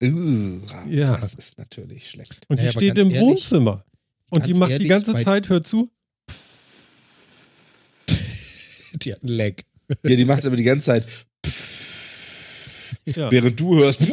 Uh, 0.02 0.60
Ja. 0.88 1.18
Das 1.18 1.34
ist 1.34 1.58
natürlich 1.58 2.10
schlecht. 2.10 2.46
und 2.48 2.58
Naja, 2.58 2.72
die 2.72 2.78
aber 2.78 2.86
steht 2.94 3.04
im 3.04 3.12
ehrlich- 3.12 3.22
Wohnzimmer. 3.22 3.84
Und 4.32 4.46
die 4.46 4.54
macht 4.54 4.70
die 4.70 4.74
ehrlich, 4.74 4.90
ganze 4.90 5.14
bei- 5.14 5.24
Zeit, 5.24 5.50
hör 5.50 5.64
zu. 5.64 5.90
Die 9.04 9.14
hat 9.14 9.24
einen 9.24 9.38
Lag. 9.38 9.54
Ja, 10.04 10.16
die 10.16 10.26
macht 10.26 10.46
aber 10.46 10.56
die 10.56 10.64
ganze 10.64 10.86
Zeit, 10.88 11.08
Ja. 13.06 13.32
während 13.32 13.60
du 13.60 13.76
hörst. 13.78 14.02
Ich 14.02 14.10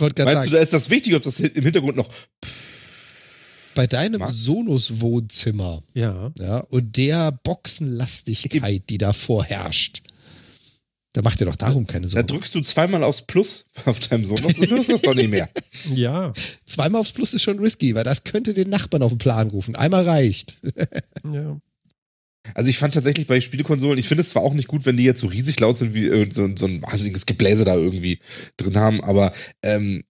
wollte 0.00 0.14
gerade 0.14 0.34
Meinst 0.34 0.46
du, 0.46 0.50
sagen, 0.50 0.52
da 0.52 0.58
ist 0.58 0.72
das 0.72 0.90
wichtig, 0.90 1.14
ob 1.14 1.22
das 1.22 1.40
im 1.40 1.62
Hintergrund 1.64 1.96
noch. 1.96 2.08
bei 3.74 3.86
deinem 3.88 4.20
Ma- 4.20 4.28
Sonos-Wohnzimmer 4.30 5.82
ja. 5.94 6.32
ja, 6.38 6.58
und 6.60 6.96
der 6.96 7.32
Boxenlastigkeit, 7.42 8.84
die 8.88 8.98
da 8.98 9.12
vorherrscht, 9.12 10.02
da 11.14 11.22
macht 11.22 11.40
dir 11.40 11.46
doch 11.46 11.56
darum 11.56 11.86
keine 11.86 12.02
Da 12.02 12.08
Sorgen. 12.10 12.26
drückst 12.26 12.54
du 12.54 12.60
zweimal 12.60 13.02
aufs 13.02 13.22
Plus 13.22 13.66
auf 13.86 13.98
deinem 14.00 14.24
Sohn 14.26 14.44
und 14.44 14.58
du 14.58 14.68
hörst 14.68 14.90
das 14.92 15.00
doch 15.02 15.14
nicht 15.14 15.30
mehr. 15.30 15.48
Ja. 15.94 16.32
Zweimal 16.66 17.00
aufs 17.00 17.12
Plus 17.12 17.34
ist 17.34 17.42
schon 17.42 17.58
risky, 17.58 17.94
weil 17.94 18.04
das 18.04 18.24
könnte 18.24 18.52
den 18.54 18.68
Nachbarn 18.70 19.02
auf 19.02 19.12
den 19.12 19.18
Plan 19.18 19.48
rufen. 19.48 19.76
Einmal 19.76 20.04
reicht. 20.08 20.56
ja. 21.32 21.58
Also 22.54 22.68
ich 22.68 22.78
fand 22.78 22.92
tatsächlich 22.94 23.26
bei 23.26 23.40
Spielekonsolen, 23.40 23.98
ich 23.98 24.06
finde 24.08 24.20
es 24.22 24.28
zwar 24.30 24.42
auch 24.42 24.52
nicht 24.54 24.68
gut, 24.68 24.84
wenn 24.86 24.96
die 24.98 25.04
jetzt 25.04 25.20
so 25.20 25.28
riesig 25.28 25.58
laut 25.60 25.78
sind, 25.78 25.94
wie 25.94 26.06
äh, 26.08 26.28
so, 26.30 26.48
so 26.56 26.66
ein 26.66 26.82
wahnsinniges 26.82 27.24
Gebläse 27.26 27.64
da 27.64 27.74
irgendwie 27.74 28.18
drin 28.58 28.76
haben, 28.76 29.02
aber 29.02 29.32
ähm, 29.62 30.04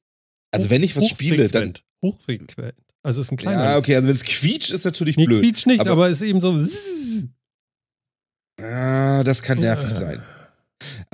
also 0.51 0.69
wenn 0.71 0.83
ich 0.83 0.97
was 0.97 1.09
spiele, 1.09 1.49
dann. 1.49 1.75
Hochfrequent. 2.03 2.75
Also 3.03 3.21
ist 3.21 3.31
ein 3.31 3.37
kleiner. 3.37 3.63
Ja, 3.65 3.77
okay, 3.77 3.95
also 3.97 4.09
wenn 4.09 4.17
es 4.17 4.25
quietscht, 4.25 4.71
ist 4.71 4.85
natürlich 4.85 5.17
Nee, 5.17 5.27
blöd. 5.27 5.43
quietscht 5.43 5.67
nicht, 5.67 5.81
aber- 5.81 5.91
aber, 5.93 6.09
ist 6.09 6.23
eben 6.23 6.41
so. 6.41 6.65
Ah, 8.61 9.23
das 9.25 9.43
kann 9.43 9.59
nervig 9.59 9.91
Ja. 9.91 9.95
sein. 9.95 10.23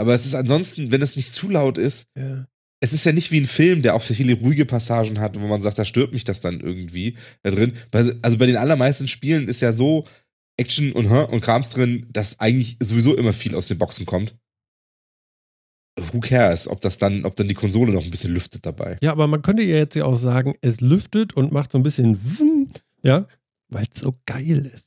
Aber 0.00 0.14
es 0.14 0.26
ist 0.26 0.34
ansonsten, 0.34 0.90
wenn 0.90 1.02
es 1.02 1.16
nicht 1.16 1.32
zu 1.32 1.48
laut 1.48 1.78
ist, 1.78 2.06
Ja. 2.16 2.46
es 2.80 2.92
ist 2.92 3.04
ja 3.06 3.12
nicht 3.12 3.30
wie 3.30 3.40
ein 3.40 3.46
Film, 3.46 3.82
der 3.82 3.94
auch 3.94 4.02
viele 4.02 4.34
ruhige 4.34 4.64
Passagen 4.66 5.20
hat, 5.20 5.38
wo 5.40 5.46
man 5.46 5.60
sagt, 5.62 5.78
da 5.78 5.84
stört 5.84 6.12
mich 6.12 6.24
das 6.24 6.40
dann 6.40 6.60
irgendwie 6.60 7.16
da 7.42 7.50
drin. 7.50 7.74
Also 7.92 8.38
bei 8.38 8.46
den 8.46 8.56
allermeisten 8.56 9.06
Spielen 9.08 9.48
ist 9.48 9.60
ja 9.60 9.72
so 9.72 10.06
Action 10.56 10.92
und, 10.92 11.06
und 11.06 11.40
Krams 11.40 11.70
drin, 11.70 12.06
dass 12.12 12.38
eigentlich 12.40 12.76
sowieso 12.80 13.14
immer 13.16 13.32
viel 13.32 13.54
aus 13.54 13.68
den 13.68 13.78
Boxen 13.78 14.04
kommt. 14.06 14.34
Who 16.12 16.20
cares, 16.20 16.66
ob 16.68 16.80
das 16.80 16.98
dann, 16.98 17.24
ob 17.24 17.36
dann 17.36 17.48
die 17.48 17.54
Konsole 17.54 17.92
noch 17.92 18.04
ein 18.04 18.10
bisschen 18.10 18.32
lüftet 18.32 18.64
dabei. 18.64 18.96
ja, 19.02 19.12
aber 19.12 19.26
man 19.26 19.42
könnte 19.42 19.62
ja 19.62 19.76
jetzt 19.76 19.96
ja 19.96 20.04
auch 20.06 20.14
sagen, 20.14 20.54
es 20.62 20.80
lüftet 20.80 21.34
und 21.34 21.52
macht 21.52 21.72
so 21.72 21.78
ein 21.78 21.82
bisschen. 21.82 22.70
Ja, 23.02 23.26
weil 23.68 23.86
es 23.92 24.00
so 24.00 24.14
geil 24.26 24.70
ist. 24.74 24.86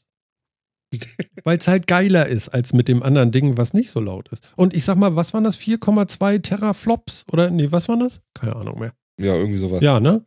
Weil 1.43 1.57
es 1.57 1.67
halt 1.67 1.87
geiler 1.87 2.27
ist 2.27 2.49
als 2.49 2.73
mit 2.73 2.87
dem 2.87 3.03
anderen 3.03 3.31
Ding, 3.31 3.57
was 3.57 3.73
nicht 3.73 3.91
so 3.91 3.99
laut 3.99 4.29
ist. 4.29 4.49
Und 4.55 4.73
ich 4.73 4.83
sag 4.85 4.95
mal, 4.97 5.15
was 5.15 5.33
waren 5.33 5.43
das? 5.43 5.57
4,2 5.57 6.41
Teraflops? 6.41 7.25
Oder 7.31 7.49
nee, 7.49 7.71
was 7.71 7.87
waren 7.87 7.99
das? 7.99 8.21
Keine 8.33 8.55
Ahnung 8.55 8.79
mehr. 8.79 8.93
Ja, 9.19 9.35
irgendwie 9.35 9.57
sowas. 9.59 9.81
Ja, 9.83 9.99
ne? 9.99 10.25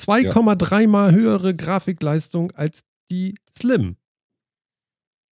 2,3 0.00 0.86
mal 0.86 1.12
höhere 1.12 1.54
Grafikleistung 1.56 2.52
als 2.52 2.84
die 3.10 3.34
Slim. 3.56 3.96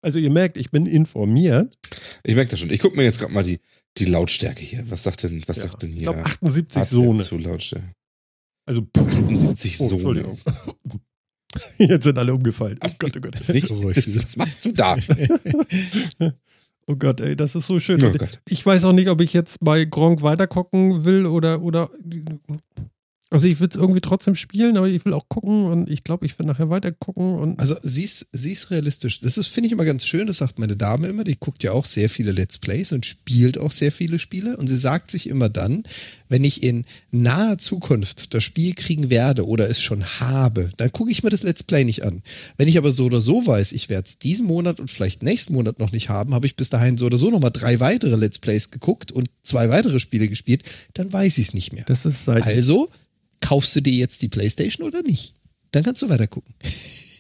Also 0.03 0.19
ihr 0.19 0.31
merkt, 0.31 0.57
ich 0.57 0.71
bin 0.71 0.87
informiert. 0.87 1.77
Ich 2.23 2.35
merke 2.35 2.51
das 2.53 2.61
schon. 2.61 2.71
Ich 2.71 2.81
gucke 2.81 2.97
mir 2.97 3.05
jetzt 3.05 3.19
gerade 3.19 3.33
mal 3.33 3.43
die, 3.43 3.61
die 3.99 4.05
Lautstärke 4.05 4.61
hier. 4.63 4.89
Was 4.91 5.03
sagt 5.03 5.23
denn, 5.25 5.43
was 5.47 5.57
Ja, 5.57 5.63
sagt 5.65 5.83
denn 5.83 5.91
Ich 5.91 5.97
hier? 5.97 6.13
glaube 6.13 6.25
78 6.25 6.77
Hardware 6.81 7.03
Sone. 7.05 7.23
Zu 7.23 7.39
Lautstärke. 7.39 7.93
Also 8.67 8.87
78 8.97 9.81
Oh, 9.81 9.89
Sone. 9.89 10.37
Jetzt 11.79 12.05
sind 12.05 12.19
alle 12.19 12.35
umgefallen. 12.35 12.79
Oh 12.85 12.91
Gott, 12.99 13.17
oh 13.17 13.21
Gott. 13.21 13.35
Was 13.49 14.37
machst 14.37 14.65
du 14.65 14.73
da? 14.73 14.97
Oh 16.89 16.95
Gott, 16.95 17.21
ey, 17.21 17.35
das 17.35 17.57
ist 17.57 17.67
so 17.67 17.81
schön. 17.81 18.01
Oh. 18.05 18.13
Ich 18.49 18.65
weiß 18.65 18.85
auch 18.85 18.93
nicht, 18.93 19.09
ob 19.09 19.21
ich 19.21 19.33
jetzt 19.33 19.59
bei 19.61 19.85
Gronk 19.85 20.23
weitergucken 20.23 21.05
will 21.05 21.27
oder, 21.27 21.61
oder. 21.61 21.91
Also 23.29 23.49
ich 23.49 23.59
will 23.59 23.69
es 23.69 23.75
irgendwie 23.75 24.01
trotzdem 24.01 24.37
spielen, 24.37 24.77
aber 24.77 24.87
ich 24.87 25.05
will 25.05 25.13
auch 25.13 25.29
gucken 25.29 25.67
und 25.67 25.91
ich 25.91 26.05
glaube, 26.05 26.27
ich 26.27 26.39
will 26.39 26.47
nachher 26.47 26.71
weiter 26.71 26.93
gucken 26.93 27.35
und 27.35 27.59
Also 27.59 27.75
sie 27.83 28.05
ist, 28.05 28.29
sie 28.31 28.53
ist 28.53 28.71
realistisch. 28.71 29.21
Das 29.21 29.37
ist, 29.37 29.49
finde 29.49 29.67
ich 29.67 29.73
immer 29.73 29.85
ganz 29.85 30.07
schön, 30.07 30.29
das 30.29 30.37
sagt 30.37 30.61
meine 30.61 30.77
Dame 30.77 31.09
immer, 31.09 31.25
die 31.25 31.37
guckt 31.37 31.65
ja 31.65 31.73
auch 31.73 31.87
sehr 31.87 32.09
viele 32.09 32.31
Let's 32.31 32.59
Plays 32.59 32.93
und 32.93 33.05
spielt 33.05 33.59
auch 33.59 33.73
sehr 33.73 33.91
viele 33.91 34.21
Spiele. 34.21 34.57
Und 34.57 34.69
sie 34.69 34.77
sagt 34.77 35.11
sich 35.11 35.29
immer 35.29 35.49
dann, 35.49 35.83
wenn 36.29 36.45
ich 36.45 36.63
in 36.63 36.85
naher 37.11 37.59
Zukunft 37.59 38.35
das 38.35 38.45
Spiel 38.45 38.75
kriegen 38.75 39.11
werde 39.11 39.47
oder 39.47 39.69
es 39.69 39.81
schon 39.81 40.05
habe, 40.21 40.71
dann 40.77 40.93
gucke 40.93 41.11
ich 41.11 41.23
mir 41.23 41.31
das 41.31 41.43
Let's 41.43 41.63
Play 41.63 41.85
nicht 41.85 42.05
an. 42.05 42.23
Wenn 42.57 42.69
ich 42.69 42.79
aber 42.79 42.93
so 42.93 43.05
oder 43.05 43.21
so 43.21 43.47
weiß, 43.47 43.73
ich 43.73 43.89
werde 43.89 44.07
es 44.07 44.19
diesen 44.19 44.47
Monat 44.47 44.81
und 44.81 44.91
vielleicht 44.91 45.23
nächsten 45.23 45.55
Monat 45.55 45.79
noch 45.79 45.93
nicht 45.93 46.09
haben, 46.09 46.35
habe 46.35 46.47
ich 46.47 46.57
bis 46.57 46.71
dahin 46.71 46.99
so 46.99 47.07
oder 47.07 47.19
so 47.19 47.31
nochmal 47.31 47.51
drei 47.51 47.81
weitere 47.81 48.17
Let's 48.17 48.39
Plays 48.39 48.71
geguckt 48.71 49.13
und 49.13 49.29
zwei 49.43 49.69
weitere 49.71 50.01
Spiele 50.01 50.29
gespielt, 50.29 50.63
dann 50.95 51.13
weiß 51.13 51.39
ich 51.39 51.49
es 51.49 51.55
nicht 51.55 51.73
mehr. 51.73 51.85
das 51.87 52.07
ist 52.07 52.25
seit. 52.25 52.45
Also, 52.45 52.89
kaufst 53.41 53.77
du 53.77 53.81
dir 53.81 53.95
jetzt 53.95 54.23
die 54.23 54.29
Playstation 54.29 54.87
oder 54.87 55.03
nicht? 55.03 55.35
Dann 55.73 55.83
kannst 55.83 56.03
du 56.03 56.09
weiter 56.09 56.27
gucken. 56.27 56.55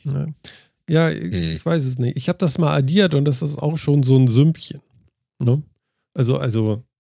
Ja, 0.05 0.27
ja 0.89 1.11
ich, 1.11 1.33
ich 1.33 1.67
weiß 1.67 1.85
es 1.85 1.99
nicht. 1.99 2.17
Ich 2.17 2.29
habe 2.29 2.39
das 2.39 2.59
mal 2.59 2.77
addiert 2.77 3.15
und 3.15 3.25
das 3.25 3.43
ist 3.43 3.59
auch 3.59 3.77
schon 3.77 4.03
so 4.03 4.17
ein 4.17 4.29
Sümpchen. 4.29 4.81
Ne? 5.39 5.63
Also, 6.15 6.39
also, 6.39 6.83
Hm, 6.83 6.96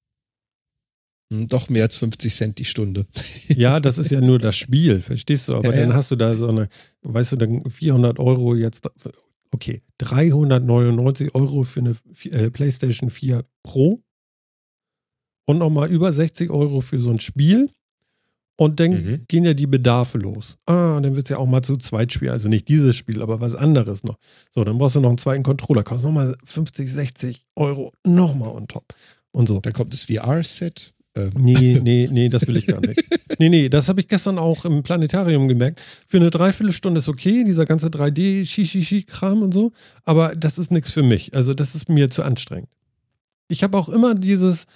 Doch 1.28 1.68
mehr 1.68 1.82
als 1.82 1.96
50 1.96 2.34
Cent 2.34 2.58
die 2.58 2.64
Stunde. 2.64 3.06
ja, 3.48 3.80
das 3.80 3.98
ist 3.98 4.10
ja 4.10 4.20
nur 4.20 4.38
das 4.38 4.56
Spiel, 4.56 5.00
verstehst 5.00 5.48
du? 5.48 5.56
Aber 5.56 5.64
Ja, 5.64 5.72
dann 5.72 5.90
ja. 5.90 5.94
hast 5.94 6.10
du 6.10 6.16
da 6.16 6.32
so 6.34 6.48
eine, 6.48 6.68
weißt 7.02 7.32
du, 7.32 7.36
dann 7.36 7.68
400 7.68 8.18
Euro 8.20 8.54
jetzt 8.54 8.86
okay, 9.52 9.82
399 9.98 11.34
Euro 11.34 11.62
für 11.64 11.80
eine 11.80 11.96
äh, 12.24 12.50
PlayStation 12.50 13.10
4 13.10 13.44
Pro 13.62 14.02
und 15.46 15.58
nochmal 15.58 15.90
über 15.90 16.12
60 16.12 16.50
Euro 16.50 16.80
für 16.80 17.00
so 17.00 17.10
ein 17.10 17.20
Spiel. 17.20 17.70
Und 18.58 18.80
dann 18.80 18.90
mhm. 18.90 19.24
gehen 19.28 19.44
ja 19.44 19.52
die 19.52 19.66
Bedarfe 19.66 20.16
los. 20.16 20.56
Ah, 20.64 20.98
dann 21.00 21.14
wird 21.14 21.26
es 21.26 21.30
ja 21.30 21.36
auch 21.36 21.46
mal 21.46 21.60
zu 21.60 21.76
zweit 21.76 22.12
spielen. 22.12 22.32
Also 22.32 22.48
nicht 22.48 22.68
dieses 22.68 22.96
Spiel, 22.96 23.20
aber 23.20 23.38
was 23.40 23.54
anderes 23.54 24.02
noch. 24.02 24.16
So, 24.50 24.64
dann 24.64 24.78
brauchst 24.78 24.96
du 24.96 25.00
noch 25.00 25.10
einen 25.10 25.18
zweiten 25.18 25.42
Controller. 25.42 25.82
Kostet 25.82 26.06
nochmal 26.06 26.36
50, 26.44 26.90
60 26.90 27.44
Euro 27.56 27.92
nochmal 28.02 28.48
on 28.48 28.66
top. 28.66 28.94
Und 29.30 29.46
so. 29.46 29.60
Dann 29.60 29.74
kommt 29.74 29.92
das 29.92 30.04
VR-Set. 30.04 30.94
Ähm. 31.16 31.30
Nee, 31.38 31.80
nee, 31.82 32.08
nee, 32.10 32.28
das 32.28 32.46
will 32.46 32.56
ich 32.56 32.66
gar 32.66 32.80
nicht. 32.80 33.02
nee, 33.38 33.48
nee, 33.48 33.68
das 33.68 33.88
habe 33.88 34.00
ich 34.00 34.08
gestern 34.08 34.38
auch 34.38 34.64
im 34.64 34.82
Planetarium 34.82 35.48
gemerkt. 35.48 35.80
Für 36.06 36.18
eine 36.18 36.30
Dreiviertelstunde 36.30 36.98
ist 36.98 37.08
okay, 37.08 37.44
dieser 37.44 37.66
ganze 37.66 37.88
3D-Shishi-Kram 37.88 39.42
und 39.42 39.52
so. 39.52 39.72
Aber 40.04 40.36
das 40.36 40.58
ist 40.58 40.70
nichts 40.70 40.90
für 40.90 41.02
mich. 41.02 41.34
Also, 41.34 41.54
das 41.54 41.74
ist 41.74 41.88
mir 41.88 42.10
zu 42.10 42.22
anstrengend. 42.22 42.68
Ich 43.48 43.62
habe 43.62 43.78
auch 43.78 43.88
immer 43.88 44.14
dieses, 44.14 44.66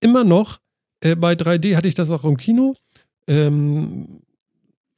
immer 0.00 0.24
noch, 0.24 0.60
äh, 1.00 1.16
bei 1.16 1.34
3D 1.34 1.76
hatte 1.76 1.88
ich 1.88 1.94
das 1.94 2.10
auch 2.10 2.24
im 2.24 2.36
Kino 2.36 2.76
ähm, 3.28 4.22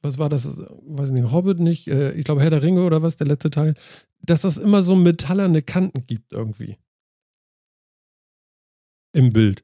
was 0.01 0.17
war 0.17 0.29
das? 0.29 0.47
Weiß 0.47 1.11
nicht, 1.11 1.31
Hobbit 1.31 1.59
nicht, 1.59 1.87
äh, 1.87 2.11
ich 2.11 2.25
glaube 2.25 2.41
Herr 2.41 2.49
der 2.49 2.63
Ringe 2.63 2.83
oder 2.83 3.01
was, 3.01 3.17
der 3.17 3.27
letzte 3.27 3.49
Teil, 3.49 3.73
dass 4.21 4.41
das 4.41 4.57
immer 4.57 4.83
so 4.83 4.95
metallerne 4.95 5.61
Kanten 5.61 6.05
gibt 6.05 6.31
irgendwie. 6.31 6.77
Im 9.13 9.31
Bild. 9.31 9.63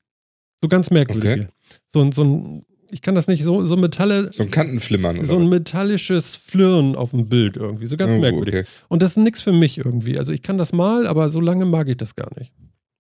So 0.62 0.68
ganz 0.68 0.92
merkwürdig. 0.92 1.32
Okay. 1.32 1.48
So, 1.88 2.12
so 2.12 2.24
ein, 2.24 2.66
ich 2.92 3.02
kann 3.02 3.16
das 3.16 3.28
nicht, 3.28 3.44
so, 3.44 3.66
so 3.66 3.78
Metalle. 3.78 4.32
So 4.32 4.44
ein 4.44 4.52
Kantenflimmern. 4.52 5.18
Oder? 5.18 5.28
So 5.28 5.38
ein 5.38 5.50
metallisches 5.50 6.36
Flirren 6.36 6.96
auf 6.96 7.12
dem 7.12 7.30
Bild 7.30 7.58
irgendwie. 7.58 7.88
So 7.88 7.98
ganz 7.98 8.12
oh, 8.12 8.20
merkwürdig. 8.20 8.56
Okay. 8.56 8.68
Und 8.90 9.02
das 9.02 9.12
ist 9.12 9.18
nichts 9.18 9.42
für 9.42 9.54
mich 9.54 9.78
irgendwie. 9.78 10.18
Also 10.18 10.34
ich 10.34 10.44
kann 10.44 10.58
das 10.58 10.74
mal, 10.74 11.08
aber 11.08 11.30
so 11.30 11.40
lange 11.40 11.66
mag 11.66 11.88
ich 11.88 11.98
das 11.98 12.16
gar 12.16 12.30
nicht. 12.38 12.52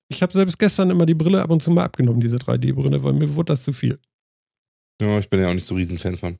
Ich 0.09 0.21
habe 0.21 0.33
selbst 0.33 0.59
gestern 0.59 0.89
immer 0.89 1.05
die 1.05 1.13
Brille 1.13 1.41
ab 1.41 1.51
und 1.51 1.63
zu 1.63 1.71
mal 1.71 1.83
abgenommen, 1.83 2.19
diese 2.19 2.37
3D-Brille, 2.37 3.03
weil 3.03 3.13
mir 3.13 3.35
wurde 3.35 3.53
das 3.53 3.63
zu 3.63 3.71
viel. 3.71 3.99
Ja, 5.01 5.17
ich 5.19 5.29
bin 5.29 5.39
ja 5.39 5.49
auch 5.49 5.53
nicht 5.53 5.65
so 5.65 5.75
riesen 5.75 5.97
Fan 5.97 6.17
von. 6.17 6.37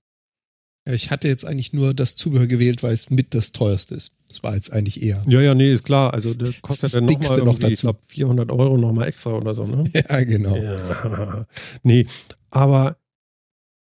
Ja, 0.88 0.94
ich 0.94 1.12
hatte 1.12 1.28
jetzt 1.28 1.46
eigentlich 1.46 1.74
nur 1.74 1.94
das 1.94 2.16
Zubehör 2.16 2.48
gewählt, 2.48 2.84
weil 2.84 2.94
es 2.94 3.10
mit 3.10 3.34
das 3.34 3.52
teuerste 3.52 3.96
ist. 3.96 4.18
Das 4.32 4.44
war 4.44 4.56
jetzt 4.56 4.72
eigentlich 4.72 5.04
eher. 5.04 5.24
Ja, 5.28 5.42
ja, 5.42 5.54
nee, 5.54 5.72
ist 5.72 5.84
klar. 5.84 6.14
Also 6.14 6.34
das 6.34 6.62
kostet 6.62 6.84
das 6.84 6.92
dann 6.94 7.06
nochmal 7.06 7.40
noch 7.40 7.60
dazu. 7.60 7.72
ich 7.72 7.82
glaube, 7.82 8.00
400 8.08 8.52
Euro 8.52 8.78
nochmal 8.78 9.08
extra 9.08 9.32
oder 9.32 9.54
so, 9.54 9.66
ne? 9.66 9.84
Ja, 9.94 10.24
genau. 10.24 10.56
Ja. 10.56 11.46
Nee, 11.84 12.08
aber 12.50 12.98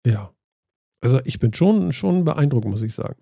ja. 0.07 0.33
Also 1.01 1.21
ich 1.25 1.39
bin 1.39 1.53
schon, 1.55 1.93
schon 1.93 2.25
beeindruckt, 2.25 2.67
muss 2.67 2.83
ich 2.83 2.95
sagen. 2.95 3.21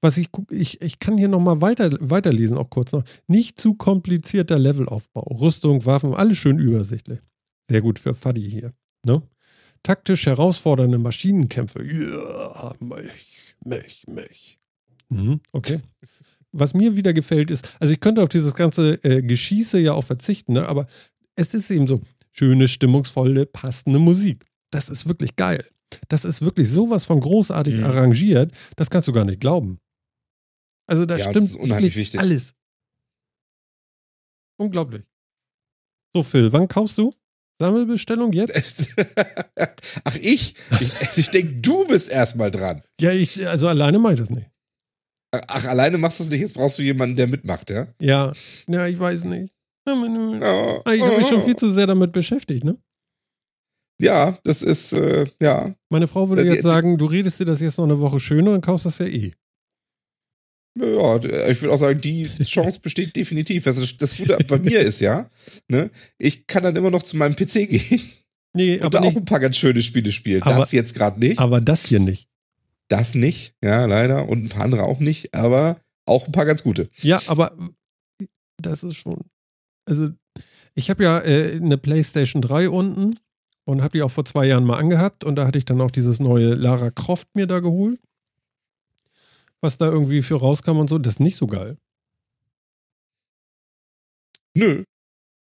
Was 0.00 0.16
ich 0.16 0.28
ich, 0.50 0.80
ich 0.80 0.98
kann 1.00 1.18
hier 1.18 1.28
nochmal 1.28 1.60
weiter, 1.60 1.90
weiterlesen, 2.00 2.56
auch 2.56 2.70
kurz 2.70 2.92
noch. 2.92 3.04
Nicht 3.26 3.60
zu 3.60 3.74
komplizierter 3.74 4.58
Levelaufbau. 4.58 5.22
Rüstung, 5.40 5.86
Waffen, 5.86 6.14
alles 6.14 6.38
schön 6.38 6.58
übersichtlich. 6.58 7.20
Sehr 7.68 7.82
gut 7.82 7.98
für 7.98 8.14
Fuddy 8.14 8.48
hier. 8.48 8.72
Ne? 9.04 9.22
Taktisch 9.82 10.26
herausfordernde 10.26 10.98
Maschinenkämpfe. 10.98 11.84
Ja, 11.84 12.74
mich, 12.80 13.54
mich, 13.64 14.06
mich. 14.06 14.58
Mhm, 15.08 15.40
okay. 15.52 15.80
Was 16.58 16.74
mir 16.74 16.96
wieder 16.96 17.12
gefällt 17.12 17.50
ist, 17.50 17.68
also 17.80 17.92
ich 17.92 18.00
könnte 18.00 18.22
auf 18.22 18.28
dieses 18.28 18.54
ganze 18.54 18.94
äh, 19.04 19.22
Geschieße 19.22 19.78
ja 19.78 19.92
auch 19.92 20.04
verzichten, 20.04 20.54
ne? 20.54 20.68
aber 20.68 20.86
es 21.36 21.54
ist 21.54 21.70
eben 21.70 21.86
so 21.86 22.00
schöne, 22.32 22.68
stimmungsvolle, 22.68 23.46
passende 23.46 23.98
Musik. 23.98 24.44
Das 24.70 24.88
ist 24.88 25.06
wirklich 25.06 25.36
geil. 25.36 25.64
Das 26.08 26.24
ist 26.24 26.42
wirklich 26.42 26.68
sowas 26.68 27.06
von 27.06 27.20
großartig 27.20 27.76
mhm. 27.76 27.84
arrangiert, 27.84 28.52
das 28.76 28.90
kannst 28.90 29.08
du 29.08 29.12
gar 29.12 29.24
nicht 29.24 29.40
glauben. 29.40 29.78
Also 30.86 31.04
da 31.04 31.16
ja, 31.16 31.30
stimmt 31.30 31.52
wirklich 31.68 32.18
alles. 32.18 32.54
Unglaublich. 34.56 35.04
So, 36.14 36.22
Phil, 36.22 36.52
wann 36.52 36.66
kaufst 36.66 36.98
du? 36.98 37.14
Sammelbestellung 37.60 38.32
jetzt? 38.32 38.94
Ach, 40.04 40.16
ich? 40.16 40.54
Ich, 40.80 40.92
ich 41.16 41.30
denke, 41.30 41.54
du 41.56 41.86
bist 41.86 42.08
erstmal 42.08 42.50
dran. 42.50 42.82
Ja, 43.00 43.12
ich, 43.12 43.46
also 43.46 43.68
alleine 43.68 43.98
mache 43.98 44.14
ich 44.14 44.20
das 44.20 44.30
nicht. 44.30 44.48
Ach, 45.30 45.66
alleine 45.66 45.98
machst 45.98 46.18
du 46.18 46.24
das 46.24 46.30
nicht? 46.30 46.40
Jetzt 46.40 46.54
brauchst 46.54 46.78
du 46.78 46.82
jemanden, 46.82 47.16
der 47.16 47.26
mitmacht, 47.26 47.70
ja? 47.70 47.88
Ja, 48.00 48.32
ja, 48.66 48.86
ich 48.86 48.98
weiß 48.98 49.24
nicht. 49.24 49.52
Oh, 49.86 50.82
ich 50.92 51.02
habe 51.02 51.18
mich 51.18 51.28
schon 51.28 51.44
viel 51.44 51.56
zu 51.56 51.70
sehr 51.72 51.86
damit 51.86 52.12
beschäftigt, 52.12 52.64
ne? 52.64 52.78
Ja, 54.00 54.38
das 54.44 54.62
ist, 54.62 54.92
äh, 54.92 55.26
ja. 55.40 55.74
Meine 55.90 56.08
Frau 56.08 56.28
würde 56.28 56.44
das, 56.44 56.54
jetzt 56.54 56.62
sagen, 56.62 56.98
du 56.98 57.06
redest 57.06 57.40
dir 57.40 57.46
das 57.46 57.60
jetzt 57.60 57.78
noch 57.78 57.84
eine 57.84 58.00
Woche 58.00 58.20
schöner 58.20 58.52
und 58.52 58.60
kaufst 58.60 58.86
das 58.86 58.98
ja 58.98 59.06
eh. 59.06 59.32
Ja, 60.78 61.16
ich 61.48 61.60
würde 61.60 61.72
auch 61.74 61.78
sagen, 61.78 62.00
die 62.00 62.22
Chance 62.42 62.80
besteht 62.80 63.16
definitiv. 63.16 63.66
Also 63.66 63.84
das 63.98 64.16
Gute 64.16 64.38
bei 64.46 64.58
mir 64.58 64.80
ist 64.80 65.00
ja, 65.00 65.28
ne, 65.68 65.90
ich 66.18 66.46
kann 66.46 66.62
dann 66.62 66.76
immer 66.76 66.90
noch 66.90 67.02
zu 67.02 67.16
meinem 67.16 67.34
PC 67.34 67.68
gehen. 67.68 68.00
Nee, 68.54 68.76
und 68.76 68.82
aber 68.82 68.90
da 68.90 69.00
nicht. 69.00 69.16
auch 69.16 69.20
ein 69.20 69.24
paar 69.24 69.40
ganz 69.40 69.56
schöne 69.56 69.82
Spiele 69.82 70.12
spielen. 70.12 70.42
Aber, 70.42 70.58
das 70.58 70.72
jetzt 70.72 70.94
gerade 70.94 71.18
nicht. 71.18 71.38
Aber 71.38 71.60
das 71.60 71.84
hier 71.84 72.00
nicht. 72.00 72.28
Das 72.88 73.14
nicht, 73.14 73.54
ja, 73.62 73.84
leider. 73.86 74.28
Und 74.28 74.44
ein 74.44 74.48
paar 74.48 74.64
andere 74.64 74.84
auch 74.84 74.98
nicht, 74.98 75.34
aber 75.34 75.80
auch 76.06 76.26
ein 76.26 76.32
paar 76.32 76.46
ganz 76.46 76.62
gute. 76.62 76.88
Ja, 77.00 77.20
aber 77.26 77.56
das 78.56 78.82
ist 78.82 78.96
schon. 78.96 79.24
Also, 79.86 80.10
ich 80.74 80.90
habe 80.90 81.04
ja 81.04 81.20
äh, 81.20 81.56
eine 81.56 81.78
PlayStation 81.78 82.42
3 82.42 82.70
unten 82.70 83.18
und 83.64 83.82
habe 83.82 83.96
die 83.96 84.02
auch 84.02 84.10
vor 84.10 84.24
zwei 84.24 84.46
Jahren 84.46 84.64
mal 84.64 84.78
angehabt 84.78 85.24
und 85.24 85.36
da 85.36 85.46
hatte 85.46 85.58
ich 85.58 85.64
dann 85.64 85.80
auch 85.80 85.90
dieses 85.90 86.20
neue 86.20 86.54
Lara 86.54 86.90
Croft 86.90 87.28
mir 87.34 87.46
da 87.46 87.60
geholt 87.60 88.00
was 89.60 89.78
da 89.78 89.86
irgendwie 89.86 90.22
für 90.22 90.36
rauskam 90.36 90.78
und 90.78 90.88
so, 90.88 90.98
das 90.98 91.14
ist 91.14 91.20
nicht 91.20 91.36
so 91.36 91.46
geil. 91.46 91.76
Nö. 94.54 94.84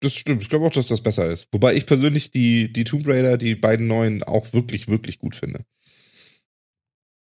Das 0.02 0.14
stimmt. 0.14 0.42
Ich 0.42 0.48
glaube 0.48 0.64
auch, 0.64 0.70
dass 0.70 0.86
das 0.86 1.02
besser 1.02 1.30
ist. 1.30 1.46
Wobei 1.52 1.74
ich 1.74 1.84
persönlich 1.84 2.30
die, 2.30 2.72
die 2.72 2.84
Tomb 2.84 3.06
Raider, 3.06 3.36
die 3.36 3.54
beiden 3.54 3.86
neuen, 3.86 4.22
auch 4.22 4.52
wirklich, 4.54 4.88
wirklich 4.88 5.18
gut 5.18 5.34
finde. 5.34 5.64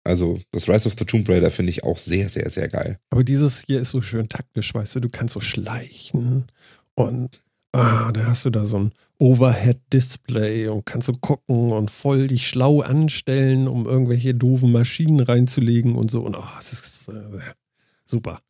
Also, 0.07 0.39
das 0.53 0.69
Rise 0.69 0.87
of 0.87 0.95
the 0.97 1.05
Tomb 1.05 1.29
Raider 1.29 1.51
finde 1.51 1.71
ich 1.71 1.83
auch 1.83 1.99
sehr, 1.99 2.29
sehr, 2.29 2.49
sehr 2.49 2.69
geil. 2.69 3.01
Aber 3.11 3.25
dieses 3.25 3.65
hier 3.67 3.81
ist 3.81 3.91
so 3.91 4.01
schön 4.01 4.29
taktisch, 4.29 4.73
weißt 4.73 4.95
du, 4.95 5.01
du 5.01 5.09
kannst 5.09 5.35
so 5.35 5.41
schleichen 5.41 6.47
und 6.95 7.43
ah, 7.73 8.13
da 8.13 8.27
hast 8.27 8.45
du 8.45 8.51
da 8.51 8.67
so 8.67 8.79
ein 8.79 8.93
Overhead-Display 9.19 10.69
und 10.69 10.87
kannst 10.87 11.07
so 11.07 11.15
gucken 11.15 11.73
und 11.73 11.91
voll 11.91 12.29
dich 12.29 12.47
schlau 12.47 12.83
anstellen, 12.83 13.67
um 13.67 13.87
irgendwelche 13.87 14.33
doofen 14.33 14.71
Maschinen 14.71 15.19
reinzulegen 15.19 15.97
und 15.97 16.09
so. 16.09 16.23
Und 16.23 16.37
oh, 16.37 16.45
es 16.61 16.73
ist 16.73 17.09
äh, 17.09 17.41
super. 18.05 18.41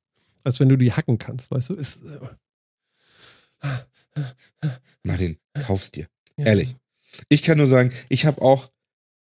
Als 0.45 0.61
wenn 0.61 0.69
du 0.69 0.77
die 0.77 0.93
hacken 0.93 1.17
kannst, 1.17 1.51
weißt 1.51 1.71
du? 1.71 1.75
Ist, 1.75 2.01
äh, 3.63 3.79
Martin, 5.03 5.39
kaufst 5.55 5.97
dir. 5.97 6.07
Ja. 6.37 6.47
Ehrlich. 6.47 6.77
Ich 7.31 7.43
kann 7.43 7.57
nur 7.57 7.67
sagen, 7.67 7.93
ich 8.11 8.27
habe 8.27 8.43
auch 8.43 8.71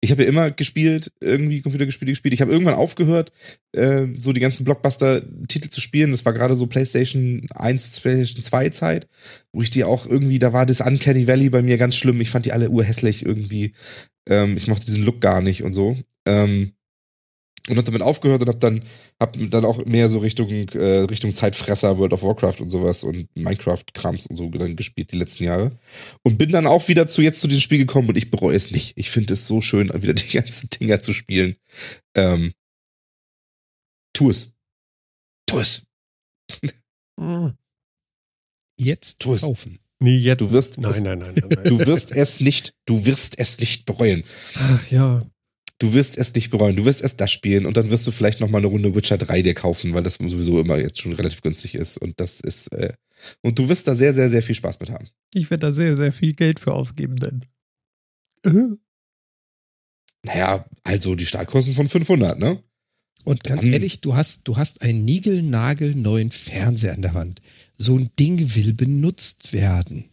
ich 0.01 0.11
habe 0.11 0.23
ja 0.23 0.29
immer 0.29 0.51
gespielt, 0.51 1.11
irgendwie 1.19 1.61
Computerspiele 1.61 2.11
gespielt. 2.11 2.33
Ich 2.33 2.41
habe 2.41 2.51
irgendwann 2.51 2.75
aufgehört, 2.75 3.31
äh, 3.71 4.05
so 4.19 4.31
die 4.31 4.39
ganzen 4.39 4.63
Blockbuster-Titel 4.63 5.69
zu 5.69 5.81
spielen. 5.81 6.11
Das 6.11 6.23
war 6.23 6.33
gerade 6.33 6.55
so 6.55 6.67
PlayStation 6.67 7.47
1, 7.53 7.99
PlayStation 8.01 8.43
2 8.43 8.69
Zeit, 8.69 9.07
wo 9.51 9.61
ich 9.61 9.71
die 9.71 9.83
auch 9.83 10.05
irgendwie, 10.05 10.39
da 10.39 10.53
war 10.53 10.65
das 10.65 10.81
Uncanny 10.81 11.27
Valley 11.27 11.49
bei 11.49 11.63
mir 11.63 11.77
ganz 11.77 11.95
schlimm. 11.95 12.21
Ich 12.21 12.29
fand 12.29 12.45
die 12.45 12.51
alle 12.51 12.69
urhässlich 12.69 13.25
irgendwie. 13.25 13.73
Ähm, 14.29 14.55
ich 14.55 14.67
mochte 14.67 14.85
diesen 14.85 15.03
Look 15.03 15.19
gar 15.19 15.41
nicht 15.41 15.63
und 15.63 15.73
so. 15.73 15.97
Ähm, 16.27 16.73
und 17.69 17.77
hab 17.77 17.85
damit 17.85 18.01
aufgehört 18.01 18.41
und 18.41 18.47
hab 18.47 18.59
dann 18.59 18.83
hab 19.19 19.37
dann 19.49 19.65
auch 19.65 19.83
mehr 19.85 20.09
so 20.09 20.19
Richtung 20.19 20.49
äh, 20.49 20.99
Richtung 21.01 21.33
Zeitfresser 21.33 21.97
World 21.97 22.13
of 22.13 22.23
Warcraft 22.23 22.61
und 22.61 22.69
sowas 22.69 23.03
und 23.03 23.27
Minecraft 23.35 23.83
Krams 23.93 24.27
und 24.27 24.35
so 24.35 24.49
dann 24.49 24.75
gespielt 24.75 25.11
die 25.11 25.17
letzten 25.17 25.43
Jahre 25.43 25.71
und 26.23 26.37
bin 26.37 26.51
dann 26.51 26.67
auch 26.67 26.87
wieder 26.87 27.07
zu 27.07 27.21
jetzt 27.21 27.41
zu 27.41 27.47
dem 27.47 27.59
Spiel 27.59 27.79
gekommen 27.79 28.09
und 28.09 28.17
ich 28.17 28.31
bereue 28.31 28.55
es 28.55 28.71
nicht. 28.71 28.93
Ich 28.95 29.09
finde 29.09 29.33
es 29.33 29.47
so 29.47 29.61
schön 29.61 29.91
wieder 30.01 30.13
die 30.13 30.29
ganzen 30.29 30.69
Dinger 30.69 31.01
zu 31.01 31.13
spielen. 31.13 31.55
Ähm, 32.15 32.53
tu 34.13 34.29
es. 34.29 34.53
Tu 35.45 35.59
es. 35.59 35.87
Jetzt 38.79 39.19
tu 39.19 39.33
es. 39.33 39.41
kaufen. 39.41 39.79
Nee, 39.99 40.17
jetzt. 40.17 40.41
Du 40.41 40.51
wirst 40.51 40.77
nein, 40.77 40.91
es, 40.91 41.01
nein, 41.01 41.19
nein, 41.19 41.33
nein, 41.35 41.49
nein. 41.55 41.63
Du 41.63 41.79
wirst 41.79 42.11
es 42.11 42.39
nicht, 42.39 42.75
du 42.85 43.05
wirst 43.05 43.39
es 43.39 43.59
nicht 43.59 43.85
bereuen. 43.85 44.23
Ach 44.55 44.91
ja, 44.91 45.21
du 45.79 45.93
wirst 45.93 46.17
es 46.17 46.33
nicht 46.33 46.49
bereuen. 46.49 46.75
Du 46.75 46.85
wirst 46.85 47.01
erst 47.01 47.21
das 47.21 47.31
spielen 47.31 47.65
und 47.65 47.77
dann 47.77 47.89
wirst 47.89 48.05
du 48.07 48.11
vielleicht 48.11 48.39
noch 48.39 48.49
mal 48.49 48.59
eine 48.59 48.67
Runde 48.67 48.93
Witcher 48.95 49.17
3 49.17 49.41
dir 49.41 49.53
kaufen, 49.53 49.93
weil 49.93 50.03
das 50.03 50.15
sowieso 50.15 50.59
immer 50.59 50.77
jetzt 50.77 51.01
schon 51.01 51.13
relativ 51.13 51.41
günstig 51.41 51.75
ist. 51.75 51.97
Und 51.97 52.19
das 52.19 52.39
ist, 52.39 52.67
äh, 52.73 52.93
und 53.41 53.59
du 53.59 53.69
wirst 53.69 53.87
da 53.87 53.95
sehr, 53.95 54.13
sehr, 54.13 54.29
sehr 54.29 54.43
viel 54.43 54.55
Spaß 54.55 54.79
mit 54.79 54.89
haben. 54.89 55.09
Ich 55.33 55.49
werde 55.49 55.67
da 55.67 55.71
sehr, 55.71 55.95
sehr 55.95 56.11
viel 56.11 56.33
Geld 56.33 56.59
für 56.59 56.73
ausgeben, 56.73 57.17
denn. 57.17 57.45
Naja, 60.23 60.65
also 60.83 61.15
die 61.15 61.25
Startkosten 61.25 61.73
von 61.73 61.87
500, 61.87 62.37
ne? 62.39 62.61
Und 63.23 63.43
ganz 63.43 63.61
dann, 63.63 63.73
ehrlich, 63.73 64.01
du 64.01 64.15
hast, 64.15 64.47
du 64.47 64.57
hast 64.57 64.81
einen 64.81 65.03
niegelnagelneuen 65.05 66.31
Fernseher 66.31 66.93
an 66.93 67.01
der 67.01 67.13
Wand. 67.13 67.41
So 67.77 67.97
ein 67.97 68.09
Ding 68.19 68.55
will 68.55 68.73
benutzt 68.73 69.53
werden. 69.53 70.09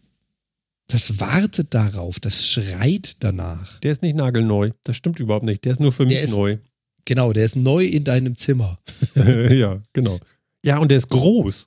Das 0.89 1.19
wartet 1.19 1.73
darauf, 1.75 2.21
das 2.21 2.47
schreit 2.47 3.23
danach. 3.25 3.81
Der 3.81 3.93
ist 3.93 4.03
nicht 4.03 4.17
nagelneu. 4.17 4.71
Das 4.85 4.97
stimmt 4.97 5.19
überhaupt 5.19 5.45
nicht. 5.45 5.65
Der 5.65 5.73
ist 5.73 5.81
nur 5.81 5.93
für 5.93 6.05
mich 6.05 6.19
ist, 6.19 6.31
neu. 6.37 6.59
Genau, 7.07 7.33
der 7.33 7.45
ist 7.45 7.57
neu 7.57 7.85
in 7.85 8.05
deinem 8.05 8.37
Zimmer. 8.37 8.79
ja, 9.15 9.83
genau. 9.93 10.19
Ja, 10.63 10.79
und 10.79 10.89
der 10.91 10.99
ist 10.99 11.09
groß. 11.09 11.67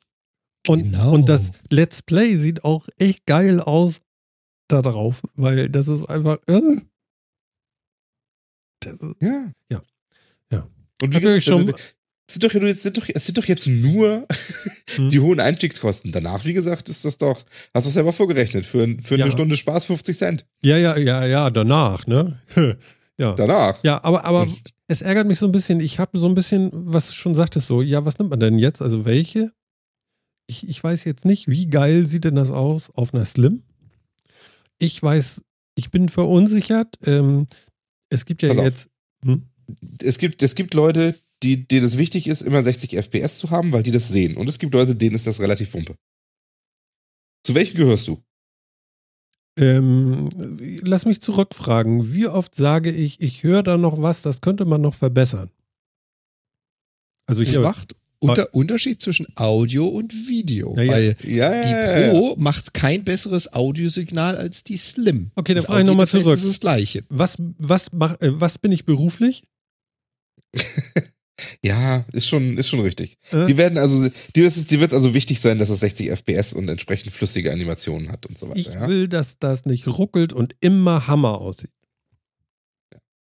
Und, 0.67 0.83
Genau. 0.83 1.13
und 1.13 1.27
das 1.29 1.51
Let's 1.69 2.01
Play 2.01 2.35
sieht 2.37 2.63
auch 2.63 2.87
echt 2.97 3.25
geil 3.25 3.59
aus 3.59 4.01
da 4.67 4.81
drauf, 4.81 5.21
weil 5.35 5.69
das 5.69 5.87
ist 5.87 6.05
einfach. 6.05 6.37
Äh, 6.47 6.81
das 8.81 8.93
ist, 8.95 9.15
Ja. 9.21 9.51
Ja. 9.71 9.81
Ja. 10.51 10.67
Und 11.01 11.15
wie 11.15 11.19
gesagt, 11.19 11.43
schon- 11.43 11.73
sind 12.29 12.43
doch, 12.43 12.51
sind 12.51 12.97
doch, 12.97 13.07
es 13.13 13.25
sind 13.25 13.37
doch 13.37 13.45
jetzt 13.45 13.67
nur 13.67 14.25
Hm. 14.95 15.09
die 15.09 15.19
hohen 15.19 15.39
Einstiegskosten. 15.39 16.11
Danach, 16.11 16.45
wie 16.45 16.53
gesagt, 16.53 16.89
ist 16.89 17.03
das 17.05 17.17
doch, 17.17 17.43
hast 17.73 17.87
du 17.87 17.91
selber 17.91 18.13
vorgerechnet, 18.13 18.65
für, 18.65 18.87
für 19.01 19.15
eine 19.15 19.25
Ja. 19.25 19.31
Stunde 19.31 19.57
Spaß 19.57 19.85
50 19.85 20.17
Cent. 20.17 20.45
ja, 20.63 20.77
ja, 20.77 20.97
ja, 20.97 21.25
ja, 21.25 21.49
danach, 21.49 22.07
ne? 22.07 22.41
ja. 23.17 23.33
Danach. 23.33 23.83
Ja, 23.83 24.03
aber, 24.03 24.25
aber 24.25 24.47
es 24.87 25.01
ärgert 25.01 25.27
mich 25.27 25.39
so 25.39 25.45
ein 25.45 25.51
bisschen. 25.51 25.79
Ich 25.81 25.99
habe 25.99 26.17
so 26.17 26.27
ein 26.27 26.35
bisschen, 26.35 26.69
was 26.73 27.07
du 27.07 27.13
schon 27.13 27.35
sagtest, 27.35 27.67
so, 27.67 27.81
ja, 27.81 28.05
was 28.05 28.17
nimmt 28.17 28.29
man 28.29 28.39
denn 28.39 28.57
jetzt? 28.59 28.81
Also 28.81 29.03
welche? 29.05 29.51
Ich, 30.47 30.67
ich 30.67 30.81
weiß 30.81 31.03
jetzt 31.03 31.25
nicht, 31.25 31.47
wie 31.49 31.67
geil 31.67 32.07
sieht 32.07 32.23
denn 32.23 32.35
das 32.35 32.51
aus 32.51 32.89
auf 32.91 33.13
einer 33.13 33.25
Slim? 33.25 33.63
Ich 34.79 35.01
weiß, 35.03 35.41
ich 35.75 35.91
bin 35.91 36.07
verunsichert. 36.07 36.97
Ähm, 37.05 37.47
es 38.09 38.25
gibt 38.25 38.41
ja 38.41 38.49
Pass 38.49 38.57
jetzt. 38.57 38.89
Hm? 39.25 39.43
Es 40.01 40.17
gibt, 40.17 40.41
es 40.43 40.55
gibt 40.55 40.73
Leute, 40.73 41.15
die, 41.43 41.67
denen 41.67 41.85
es 41.85 41.97
wichtig 41.97 42.27
ist, 42.27 42.41
immer 42.41 42.63
60 42.63 42.95
FPS 42.95 43.37
zu 43.37 43.49
haben, 43.49 43.71
weil 43.71 43.83
die 43.83 43.91
das 43.91 44.09
sehen. 44.09 44.37
Und 44.37 44.49
es 44.49 44.59
gibt 44.59 44.73
Leute, 44.73 44.95
denen 44.95 45.15
ist 45.15 45.27
das 45.27 45.39
relativ 45.39 45.73
wumpe. 45.73 45.95
Zu 47.43 47.55
welchen 47.55 47.77
gehörst 47.77 48.07
du? 48.07 48.21
Ähm, 49.57 50.29
lass 50.83 51.05
mich 51.05 51.21
zurückfragen. 51.21 52.13
Wie 52.13 52.27
oft 52.27 52.53
sage 52.53 52.91
ich, 52.91 53.21
ich 53.21 53.43
höre 53.43 53.63
da 53.63 53.77
noch 53.77 54.01
was, 54.01 54.21
das 54.21 54.41
könnte 54.41 54.65
man 54.65 54.81
noch 54.81 54.93
verbessern? 54.93 55.49
Also 57.25 57.41
ich 57.41 57.57
macht 57.57 57.95
unter 58.19 58.53
Unterschied 58.53 59.01
zwischen 59.01 59.27
Audio 59.35 59.87
und 59.87 60.13
Video. 60.27 60.75
Ja, 60.75 60.83
ja. 60.83 60.91
Weil 60.91 61.15
Ja, 61.23 61.61
die. 61.61 62.09
Pro 62.11 62.35
macht 62.37 62.73
kein 62.73 63.03
besseres 63.03 63.53
Audiosignal 63.53 64.37
als 64.37 64.63
die 64.63 64.77
Slim. 64.77 65.31
Okay, 65.35 65.53
dann 65.53 65.55
das 65.55 65.65
fahr 65.65 65.79
ich 65.79 65.85
noch 65.85 65.95
mal 65.95 66.03
Audiointerface 66.03 66.23
zurück. 66.23 66.37
ist 66.37 66.47
das 66.47 66.59
gleiche. 66.59 67.03
was, 67.09 67.35
was, 67.57 67.91
mach, 67.91 68.19
äh, 68.21 68.39
was 68.39 68.57
bin 68.57 68.71
ich 68.71 68.85
beruflich? 68.85 69.43
Ja, 71.63 72.05
ist 72.13 72.27
schon, 72.27 72.57
ist 72.57 72.67
schon 72.69 72.79
richtig. 72.79 73.17
Äh? 73.31 73.45
Die 73.45 73.57
werden 73.57 73.77
also, 73.77 74.09
die, 74.35 74.41
ist 74.41 74.57
es- 74.57 74.65
die 74.67 74.79
wird 74.79 74.89
es 74.91 74.95
also 74.95 75.13
wichtig 75.13 75.39
sein, 75.39 75.59
dass 75.59 75.69
es 75.69 75.79
60 75.81 76.09
FPS 76.09 76.53
und 76.53 76.67
entsprechend 76.69 77.13
flüssige 77.13 77.51
Animationen 77.51 78.11
hat 78.11 78.25
und 78.25 78.37
so 78.37 78.47
weiter. 78.49 78.59
Ich 78.59 78.67
ja? 78.67 78.87
will, 78.87 79.07
dass 79.07 79.37
das 79.39 79.65
nicht 79.65 79.87
ruckelt 79.87 80.33
und 80.33 80.55
immer 80.61 81.07
Hammer 81.07 81.39
aussieht. 81.39 81.71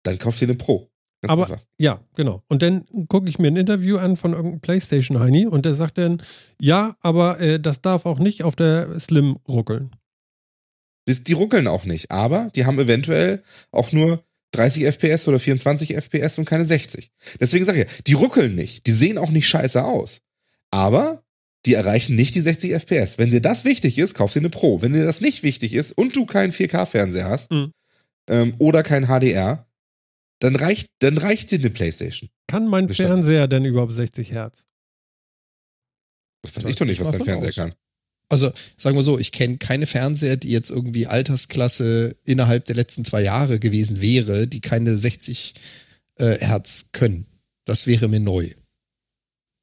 Dann 0.03 0.19
kauf 0.19 0.37
dir 0.37 0.45
eine 0.45 0.55
Pro. 0.55 0.89
Ganz 1.21 1.31
Aber- 1.31 1.43
einfach. 1.49 1.65
Ja, 1.79 2.01
genau. 2.15 2.43
Und 2.47 2.61
dann 2.61 2.85
gucke 3.07 3.27
ich 3.29 3.39
mir 3.39 3.47
ein 3.47 3.55
Interview 3.55 3.97
an 3.97 4.17
von 4.17 4.33
irgendeinem 4.33 4.61
PlayStation-Heini 4.61 5.47
und 5.47 5.65
der 5.65 5.73
sagt 5.73 5.97
dann, 5.97 6.21
ja, 6.61 6.95
aber 7.01 7.39
äh, 7.39 7.59
das 7.59 7.81
darf 7.81 8.05
auch 8.05 8.19
nicht 8.19 8.43
auf 8.43 8.55
der 8.55 8.99
Slim 8.99 9.37
ruckeln. 9.47 9.95
Die, 11.07 11.23
die 11.23 11.33
ruckeln 11.33 11.67
auch 11.67 11.85
nicht, 11.85 12.11
aber 12.11 12.51
die 12.55 12.65
haben 12.65 12.79
eventuell 12.79 13.43
auch 13.71 13.91
nur 13.91 14.23
30 14.55 14.83
FPS 14.85 15.27
oder 15.27 15.39
24 15.39 15.95
FPS 15.95 16.37
und 16.39 16.45
keine 16.45 16.65
60. 16.65 17.11
Deswegen 17.39 17.65
sage 17.65 17.83
ich 17.85 18.03
die 18.03 18.13
ruckeln 18.13 18.55
nicht. 18.55 18.85
Die 18.87 18.91
sehen 18.91 19.17
auch 19.17 19.29
nicht 19.31 19.47
scheiße 19.47 19.83
aus. 19.83 20.21
Aber 20.71 21.23
die 21.65 21.73
erreichen 21.73 22.15
nicht 22.15 22.35
die 22.35 22.41
60 22.41 22.71
FPS. 22.73 23.17
Wenn 23.17 23.31
dir 23.31 23.41
das 23.41 23.65
wichtig 23.65 23.97
ist, 23.97 24.13
kauf 24.13 24.33
dir 24.33 24.39
eine 24.39 24.49
Pro. 24.49 24.81
Wenn 24.81 24.93
dir 24.93 25.03
das 25.05 25.21
nicht 25.21 25.41
wichtig 25.43 25.73
ist 25.73 25.91
und 25.93 26.15
du 26.15 26.25
keinen 26.25 26.51
4K-Fernseher 26.51 27.29
hast 27.29 27.51
Mhm. 27.51 27.71
ähm, 28.29 28.55
oder 28.59 28.83
kein 28.83 29.05
HDR, 29.07 29.67
dann 30.39 30.55
reicht, 30.55 30.89
dann 30.99 31.17
reicht 31.17 31.51
dir 31.51 31.59
eine 31.59 31.69
Playstation. 31.69 32.29
Kann 32.47 32.67
mein 32.67 32.87
Bestimmt. 32.87 33.07
Fernseher 33.07 33.47
denn 33.47 33.65
überhaupt 33.65 33.93
60 33.93 34.31
Hertz? 34.31 34.65
Das 36.43 36.55
weiß 36.55 36.65
ich 36.65 36.75
doch 36.75 36.85
nicht, 36.85 36.99
was 37.01 37.11
dein 37.11 37.23
Fernseher 37.23 37.49
aus. 37.49 37.55
kann. 37.55 37.73
Also 38.29 38.51
sagen 38.77 38.95
wir 38.95 39.03
so, 39.03 39.19
ich 39.19 39.31
kenne 39.31 39.57
keine 39.57 39.85
Fernseher, 39.85 40.37
die 40.37 40.49
jetzt 40.49 40.69
irgendwie 40.69 41.07
Altersklasse 41.07 42.15
innerhalb 42.23 42.65
der 42.65 42.75
letzten 42.75 43.05
zwei 43.05 43.21
Jahre 43.21 43.59
gewesen 43.59 44.01
wäre, 44.01 44.47
die 44.47 44.61
keine 44.61 44.97
60 44.97 45.53
äh, 46.15 46.37
Hertz 46.39 46.89
können. 46.91 47.27
Das 47.65 47.87
wäre 47.87 48.07
mir 48.07 48.19
neu. 48.19 48.51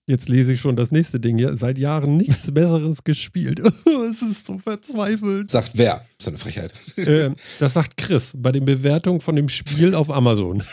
Jetzt 0.09 0.29
lese 0.29 0.53
ich 0.53 0.61
schon 0.61 0.75
das 0.75 0.91
nächste 0.91 1.21
Ding 1.21 1.39
hier. 1.39 1.55
Seit 1.57 1.79
Jahren 1.79 2.17
nichts 2.17 2.51
Besseres 2.53 3.05
gespielt. 3.05 3.61
es 4.11 4.21
ist 4.21 4.47
so 4.47 4.59
verzweifelt. 4.59 5.51
Sagt 5.51 5.73
wer? 5.75 6.05
Ist 6.19 6.27
doch 6.27 6.33
eine 6.33 6.39
Frechheit. 6.39 6.73
ähm, 6.97 7.37
das 7.61 7.75
sagt 7.75 7.97
Chris 7.97 8.33
bei 8.37 8.51
den 8.51 8.65
Bewertungen 8.65 9.21
von 9.21 9.37
dem 9.37 9.49
Spiel 9.49 9.95
auf 9.95 10.11
Amazon. 10.11 10.65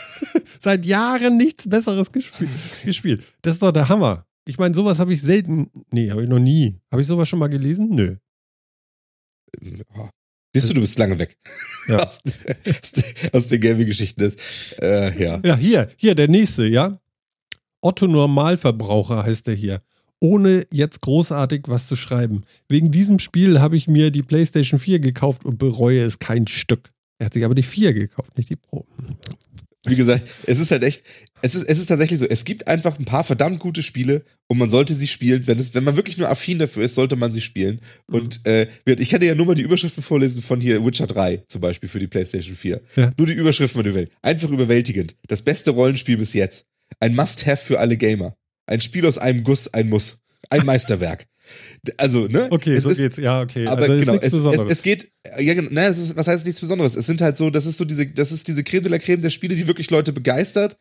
Seit 0.58 0.84
Jahren 0.84 1.36
nichts 1.36 1.68
Besseres 1.68 2.10
gespiel 2.10 2.48
gespielt. 2.84 3.22
Das 3.42 3.54
ist 3.54 3.62
doch 3.62 3.72
der 3.72 3.88
Hammer. 3.88 4.26
Ich 4.50 4.58
meine, 4.58 4.74
sowas 4.74 4.98
habe 4.98 5.12
ich 5.12 5.22
selten. 5.22 5.70
Nee, 5.92 6.10
habe 6.10 6.24
ich 6.24 6.28
noch 6.28 6.40
nie. 6.40 6.80
Habe 6.90 7.02
ich 7.02 7.06
sowas 7.06 7.28
schon 7.28 7.38
mal 7.38 7.46
gelesen? 7.46 7.94
Nö. 7.94 8.16
Oh. 9.94 10.08
Siehst 10.52 10.70
du, 10.70 10.74
du 10.74 10.80
bist 10.80 10.98
lange 10.98 11.20
weg. 11.20 11.38
Ja. 11.86 11.98
aus, 12.08 12.18
aus, 13.32 13.46
den 13.46 13.60
Gaming-Geschichten. 13.60 14.34
Äh, 14.80 15.22
ja. 15.22 15.40
Ja, 15.44 15.56
hier, 15.56 15.88
hier, 15.96 16.16
der 16.16 16.26
nächste, 16.26 16.66
ja. 16.66 16.98
Otto 17.80 18.08
Normalverbraucher 18.08 19.22
heißt 19.22 19.46
der 19.46 19.54
hier. 19.54 19.82
Ohne 20.18 20.66
jetzt 20.72 21.00
großartig 21.00 21.68
was 21.68 21.86
zu 21.86 21.94
schreiben. 21.94 22.42
Wegen 22.68 22.90
diesem 22.90 23.20
Spiel 23.20 23.60
habe 23.60 23.76
ich 23.76 23.86
mir 23.86 24.10
die 24.10 24.24
PlayStation 24.24 24.80
4 24.80 24.98
gekauft 24.98 25.44
und 25.44 25.58
bereue 25.58 26.02
es 26.02 26.18
kein 26.18 26.48
Stück. 26.48 26.90
Er 27.18 27.26
hat 27.26 27.34
sich 27.34 27.44
aber 27.44 27.54
die 27.54 27.62
4 27.62 27.94
gekauft, 27.94 28.36
nicht 28.36 28.50
die 28.50 28.56
Pro. 28.56 28.84
Wie 29.86 29.96
gesagt, 29.96 30.28
es 30.46 30.58
ist 30.58 30.70
halt 30.70 30.82
echt, 30.82 31.04
es 31.40 31.54
ist, 31.54 31.62
es 31.62 31.78
ist 31.78 31.86
tatsächlich 31.86 32.18
so, 32.18 32.26
es 32.26 32.44
gibt 32.44 32.68
einfach 32.68 32.98
ein 32.98 33.06
paar 33.06 33.24
verdammt 33.24 33.60
gute 33.60 33.82
Spiele 33.82 34.24
und 34.46 34.58
man 34.58 34.68
sollte 34.68 34.94
sie 34.94 35.06
spielen. 35.06 35.46
Wenn, 35.46 35.58
es, 35.58 35.74
wenn 35.74 35.84
man 35.84 35.96
wirklich 35.96 36.18
nur 36.18 36.28
affin 36.28 36.58
dafür 36.58 36.84
ist, 36.84 36.94
sollte 36.94 37.16
man 37.16 37.32
sie 37.32 37.40
spielen. 37.40 37.80
Mhm. 38.08 38.14
Und 38.14 38.46
äh, 38.46 38.68
ich 38.84 39.08
kann 39.08 39.20
dir 39.20 39.26
ja 39.26 39.34
nur 39.34 39.46
mal 39.46 39.54
die 39.54 39.62
Überschriften 39.62 40.02
vorlesen 40.02 40.42
von 40.42 40.60
hier 40.60 40.84
Witcher 40.84 41.06
3 41.06 41.44
zum 41.48 41.62
Beispiel 41.62 41.88
für 41.88 41.98
die 41.98 42.08
PlayStation 42.08 42.56
4. 42.56 42.80
Ja. 42.96 43.12
Nur 43.16 43.26
die 43.26 43.32
Überschriften. 43.32 44.08
Einfach 44.20 44.50
überwältigend. 44.50 45.16
Das 45.28 45.40
beste 45.40 45.70
Rollenspiel 45.70 46.18
bis 46.18 46.34
jetzt. 46.34 46.66
Ein 46.98 47.14
Must-Have 47.14 47.64
für 47.64 47.78
alle 47.78 47.96
Gamer. 47.96 48.36
Ein 48.66 48.82
Spiel 48.82 49.06
aus 49.06 49.16
einem 49.16 49.44
Guss, 49.44 49.72
ein 49.72 49.88
Muss. 49.88 50.20
Ein 50.50 50.64
Meisterwerk. 50.66 51.26
Also, 51.96 52.26
ne? 52.26 52.48
Okay, 52.50 52.74
es 52.74 52.84
so 52.84 52.90
ist, 52.90 52.98
geht's. 52.98 53.16
Ja, 53.16 53.40
okay. 53.40 53.66
aber 53.66 53.82
also 53.82 53.98
genau, 53.98 54.14
es, 54.14 54.32
es, 54.32 54.70
es 54.70 54.82
geht, 54.82 55.10
ja, 55.38 55.54
genau, 55.54 55.68
nein, 55.72 55.90
es 55.90 55.98
ist, 55.98 56.16
was 56.16 56.26
heißt 56.26 56.44
nichts 56.44 56.60
Besonderes? 56.60 56.96
Es 56.96 57.06
sind 57.06 57.20
halt 57.20 57.36
so, 57.36 57.50
das 57.50 57.66
ist 57.66 57.78
so 57.78 57.84
diese, 57.84 58.06
das 58.06 58.32
ist 58.32 58.48
diese 58.48 58.64
Creme 58.64 58.84
de 58.84 58.92
la 58.92 58.98
Creme 58.98 59.22
der 59.22 59.30
Spiele, 59.30 59.54
die 59.54 59.66
wirklich 59.66 59.90
Leute 59.90 60.12
begeistert. 60.12 60.76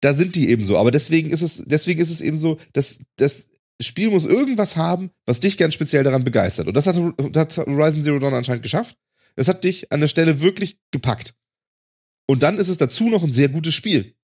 Da 0.00 0.12
sind 0.12 0.34
die 0.34 0.50
eben 0.50 0.64
so. 0.64 0.76
Aber 0.76 0.90
deswegen 0.90 1.30
ist 1.30 1.42
es, 1.42 1.62
deswegen 1.66 2.00
ist 2.00 2.10
es 2.10 2.20
eben 2.20 2.36
so, 2.36 2.58
dass 2.72 2.98
das 3.16 3.48
Spiel 3.80 4.10
muss 4.10 4.26
irgendwas 4.26 4.76
haben, 4.76 5.10
was 5.26 5.40
dich 5.40 5.56
ganz 5.56 5.74
speziell 5.74 6.04
daran 6.04 6.24
begeistert. 6.24 6.66
Und 6.66 6.74
das 6.74 6.86
hat, 6.86 6.96
das 7.32 7.58
hat 7.58 7.66
Horizon 7.66 8.02
Zero 8.02 8.18
Dawn 8.18 8.34
anscheinend 8.34 8.62
geschafft. 8.62 8.96
Es 9.36 9.48
hat 9.48 9.64
dich 9.64 9.90
an 9.92 10.00
der 10.00 10.08
Stelle 10.08 10.40
wirklich 10.40 10.78
gepackt. 10.90 11.34
Und 12.26 12.42
dann 12.42 12.58
ist 12.58 12.68
es 12.68 12.78
dazu 12.78 13.08
noch 13.08 13.22
ein 13.22 13.32
sehr 13.32 13.48
gutes 13.48 13.74
Spiel. 13.74 14.14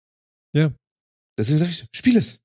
Ja. 0.55 0.72
Deswegen 1.38 1.59
sage 1.59 1.70
ich, 1.70 1.86
spiel 1.93 2.16
es. 2.16 2.41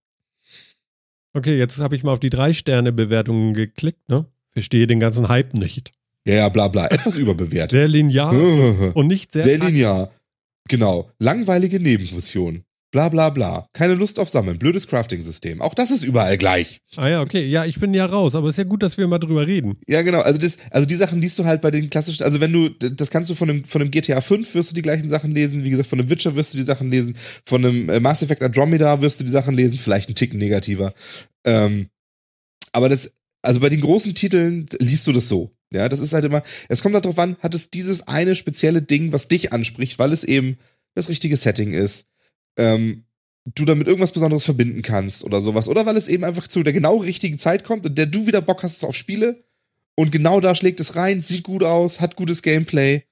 Okay, 1.36 1.58
jetzt 1.58 1.80
habe 1.80 1.98
ich 1.98 2.04
mal 2.04 2.14
auf 2.14 2.22
die 2.22 2.30
Drei-Sterne-Bewertungen 2.30 3.54
geklickt, 3.54 4.08
ne? 4.08 4.26
Verstehe 4.52 4.88
den 4.88 5.02
ganzen 5.02 5.28
Hype 5.28 5.54
nicht. 5.54 5.92
Ja, 6.26 6.36
ja, 6.36 6.50
bla, 6.50 6.70
bla. 6.70 6.88
Etwas 6.88 7.18
überbewertet. 7.18 7.72
Sehr 7.72 7.90
linear 7.90 8.34
und 8.96 9.08
nicht 9.08 9.34
sehr. 9.34 9.44
Sehr 9.44 9.58
linear. 9.58 10.12
Genau. 10.70 11.12
Langweilige 11.20 11.82
Nebenmissionen. 11.82 12.64
Bla 12.96 13.10
bla 13.10 13.30
bla. 13.30 13.66
Keine 13.74 13.94
Lust 13.94 14.20
auf 14.20 14.30
Sammeln. 14.30 14.58
Blödes 14.58 14.88
Crafting-System. 14.88 15.62
Auch 15.62 15.74
das 15.74 15.92
ist 15.92 16.06
überall 16.06 16.38
gleich. 16.38 16.80
Ah 16.96 17.10
ja, 17.10 17.22
okay. 17.22 17.46
Ja, 17.46 17.66
ich 17.66 17.78
bin 17.78 17.94
ja 17.94 18.06
raus, 18.06 18.36
aber 18.36 18.48
ist 18.48 18.58
ja 18.58 18.64
gut, 18.64 18.84
dass 18.84 18.98
wir 18.98 19.06
mal 19.06 19.20
drüber 19.20 19.46
reden. 19.46 19.76
Ja, 19.86 20.02
genau. 20.02 20.22
Also, 20.22 20.40
das, 20.40 20.56
also 20.72 20.88
die 20.88 20.96
Sachen 20.96 21.20
liest 21.20 21.38
du 21.38 21.44
halt 21.44 21.62
bei 21.62 21.72
den 21.72 21.90
klassischen, 21.90 22.24
also 22.24 22.40
wenn 22.40 22.54
du, 22.54 22.70
das 22.70 23.12
kannst 23.12 23.30
du 23.30 23.36
von 23.36 23.50
einem, 23.50 23.66
von 23.66 23.82
einem 23.82 23.92
GTA 23.92 24.22
5 24.22 24.56
wirst 24.56 24.72
du 24.72 24.76
die 24.76 24.82
gleichen 24.82 25.10
Sachen 25.10 25.34
lesen, 25.34 25.66
wie 25.66 25.72
gesagt, 25.72 25.90
von 25.90 26.00
einem 26.00 26.10
Witcher 26.10 26.38
wirst 26.38 26.54
du 26.54 26.58
die 26.58 26.64
Sachen 26.64 26.90
lesen, 26.90 27.18
von 27.46 27.66
einem 27.66 27.90
äh, 27.90 28.00
Mass 28.00 28.22
Effect 28.22 28.42
Andromeda 28.42 29.02
wirst 29.02 29.20
du 29.20 29.26
die 29.26 29.30
Sachen 29.30 29.58
lesen, 29.58 29.78
vielleicht 29.78 30.08
einen 30.08 30.16
Ticken 30.16 30.40
negativer. 30.40 30.94
Ähm, 31.44 31.90
aber 32.72 32.88
das, 32.88 33.12
also 33.42 33.60
bei 33.60 33.68
den 33.68 33.82
großen 33.82 34.16
Titeln 34.16 34.68
liest 34.80 35.06
du 35.06 35.12
das 35.12 35.28
so. 35.28 35.52
Ja, 35.70 35.90
das 35.90 36.00
ist 36.00 36.14
halt 36.14 36.24
immer, 36.24 36.44
es 36.70 36.82
kommt 36.82 36.96
halt 36.96 37.04
drauf 37.04 37.20
an, 37.20 37.36
hat 37.42 37.56
es 37.56 37.70
dieses 37.70 38.08
eine 38.08 38.36
spezielle 38.36 38.82
Ding, 38.82 39.12
was 39.12 39.28
dich 39.28 39.52
anspricht, 39.52 40.00
weil 40.00 40.14
es 40.14 40.24
eben 40.24 40.56
das 40.94 41.10
richtige 41.10 41.36
Setting 41.36 41.74
ist, 41.74 42.08
ähm, 42.58 43.06
du 43.54 43.66
damit 43.66 43.88
irgendwas 43.88 44.12
Besonderes 44.12 44.44
verbinden 44.44 44.82
kannst 44.82 45.24
oder 45.24 45.42
sowas. 45.42 45.68
Oder 45.70 45.86
weil 45.86 45.98
es 45.98 46.08
eben 46.08 46.24
einfach 46.24 46.48
zu 46.48 46.64
der 46.64 46.74
genau 46.74 46.98
richtigen 46.98 47.38
Zeit 47.38 47.64
kommt, 47.64 47.86
in 47.86 47.96
der 47.96 48.06
du 48.08 48.26
wieder 48.28 48.42
Bock 48.42 48.64
hast 48.64 48.84
auf 48.84 48.96
Spiele 48.96 49.44
und 49.98 50.12
genau 50.12 50.40
da 50.42 50.56
schlägt 50.56 50.80
es 50.80 50.96
rein, 50.96 51.22
sieht 51.22 51.44
gut 51.44 51.64
aus, 51.64 52.02
hat 52.02 52.16
gutes 52.16 52.42
Gameplay. 52.42 53.04